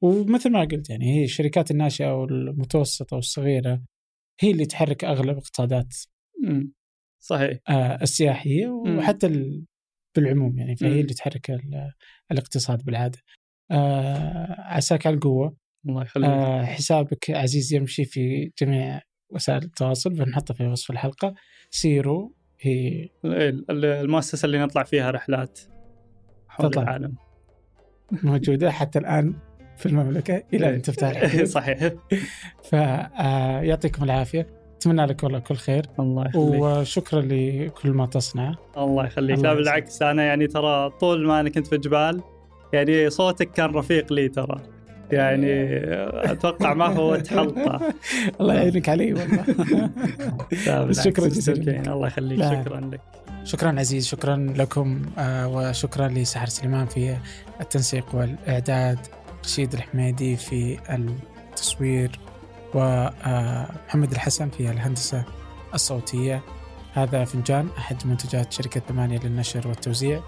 ومثل 0.03 0.51
ما 0.51 0.61
قلت 0.61 0.89
يعني 0.89 1.19
هي 1.19 1.23
الشركات 1.23 1.71
الناشئة 1.71 2.13
والمتوسطة 2.13 3.15
والصغيرة 3.15 3.81
هي 4.39 4.51
اللي 4.51 4.65
تحرك 4.65 5.03
أغلب 5.03 5.37
اقتصادات 5.37 5.95
صحيح. 7.19 7.59
آه 7.69 8.01
السياحية 8.01 8.67
وحتى 8.67 9.53
بالعموم 10.15 10.59
يعني 10.59 10.75
فهي 10.75 11.01
اللي 11.01 11.13
تحرك 11.13 11.61
الاقتصاد 12.31 12.83
بالعادة. 12.83 13.19
آه 13.71 14.55
عساك 14.59 15.07
على 15.07 15.15
القوة. 15.15 15.57
الله 15.85 16.01
يخليك. 16.01 16.29
آه 16.29 16.63
حسابك 16.63 17.29
عزيز 17.29 17.73
يمشي 17.73 18.05
في 18.05 18.51
جميع 18.61 19.01
وسائل 19.29 19.63
التواصل 19.63 20.09
بنحطه 20.09 20.53
في 20.53 20.67
وصف 20.67 20.91
الحلقة. 20.91 21.33
سيرو 21.71 22.35
هي 22.59 23.09
المؤسسة 23.25 24.45
اللي 24.45 24.59
نطلع 24.59 24.83
فيها 24.83 25.11
رحلات 25.11 25.59
حول 26.47 26.69
تطلع. 26.69 26.83
العالم. 26.83 27.15
موجودة 28.11 28.71
حتى 28.71 28.99
الآن. 28.99 29.52
في 29.83 29.89
المملكة 29.89 30.43
إلى 30.53 30.69
أن 30.69 30.81
تفتح 30.81 31.07
الحدود 31.21 31.45
صحيح. 31.45 31.91
فيعطيكم 32.63 34.01
آه، 34.01 34.05
العافية. 34.05 34.47
أتمنى 34.77 35.05
لك 35.05 35.23
والله 35.23 35.39
كل 35.39 35.55
خير. 35.55 35.85
الله 35.99 36.25
يخليك. 36.27 36.61
وشكرا 36.61 37.21
لكل 37.21 37.89
ما 37.91 38.05
تصنعه 38.05 38.55
الله 38.77 39.05
يخليك. 39.05 39.39
لا 39.39 39.53
بالعكس 39.53 40.01
أنا 40.01 40.23
يعني 40.23 40.47
ترى 40.47 40.89
طول 40.89 41.27
ما 41.27 41.39
أنا 41.39 41.49
كنت 41.49 41.67
في 41.67 41.75
الجبال 41.75 42.21
يعني 42.73 43.09
صوتك 43.09 43.51
كان 43.51 43.69
رفيق 43.71 44.13
لي 44.13 44.27
ترى. 44.29 44.61
يعني 45.11 45.53
أتوقع 46.31 46.73
ما 46.73 46.93
فوت 46.93 47.27
حلقه 47.27 47.93
الله 48.41 48.53
يعينك 48.53 48.89
علي 48.89 49.13
والله. 49.13 50.91
شكرا 51.03 51.27
جزيلا. 51.27 51.93
الله 51.93 52.07
يخليك. 52.07 52.39
شكرا 52.39 52.79
لك. 52.91 53.01
شكرا 53.43 53.79
عزيز 53.79 54.07
شكرا 54.07 54.53
لكم 54.57 55.01
آه، 55.17 55.47
وشكرا 55.47 56.07
لسحر 56.07 56.47
سليمان 56.47 56.85
في 56.85 57.15
التنسيق 57.61 58.15
والإعداد. 58.15 58.99
رشيد 59.43 59.73
الحميدي 59.73 60.37
في 60.37 60.79
التصوير 61.49 62.19
ومحمد 62.73 64.11
الحسن 64.11 64.49
في 64.49 64.71
الهندسة 64.71 65.23
الصوتية. 65.73 66.43
هذا 66.93 67.25
فنجان 67.25 67.69
أحد 67.77 68.07
منتجات 68.07 68.53
شركة 68.53 68.81
ثمانية 68.89 69.19
للنشر 69.19 69.67
والتوزيع. 69.67 70.21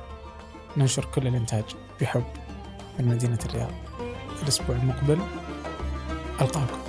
ننشر 0.77 1.05
كل 1.05 1.27
الإنتاج 1.27 1.63
بحب. 2.01 2.23
من 2.99 3.07
مدينة 3.07 3.39
الرياض. 3.45 3.71
الأسبوع 4.43 4.75
المقبل. 4.75 5.19
ألقاكم. 6.41 6.84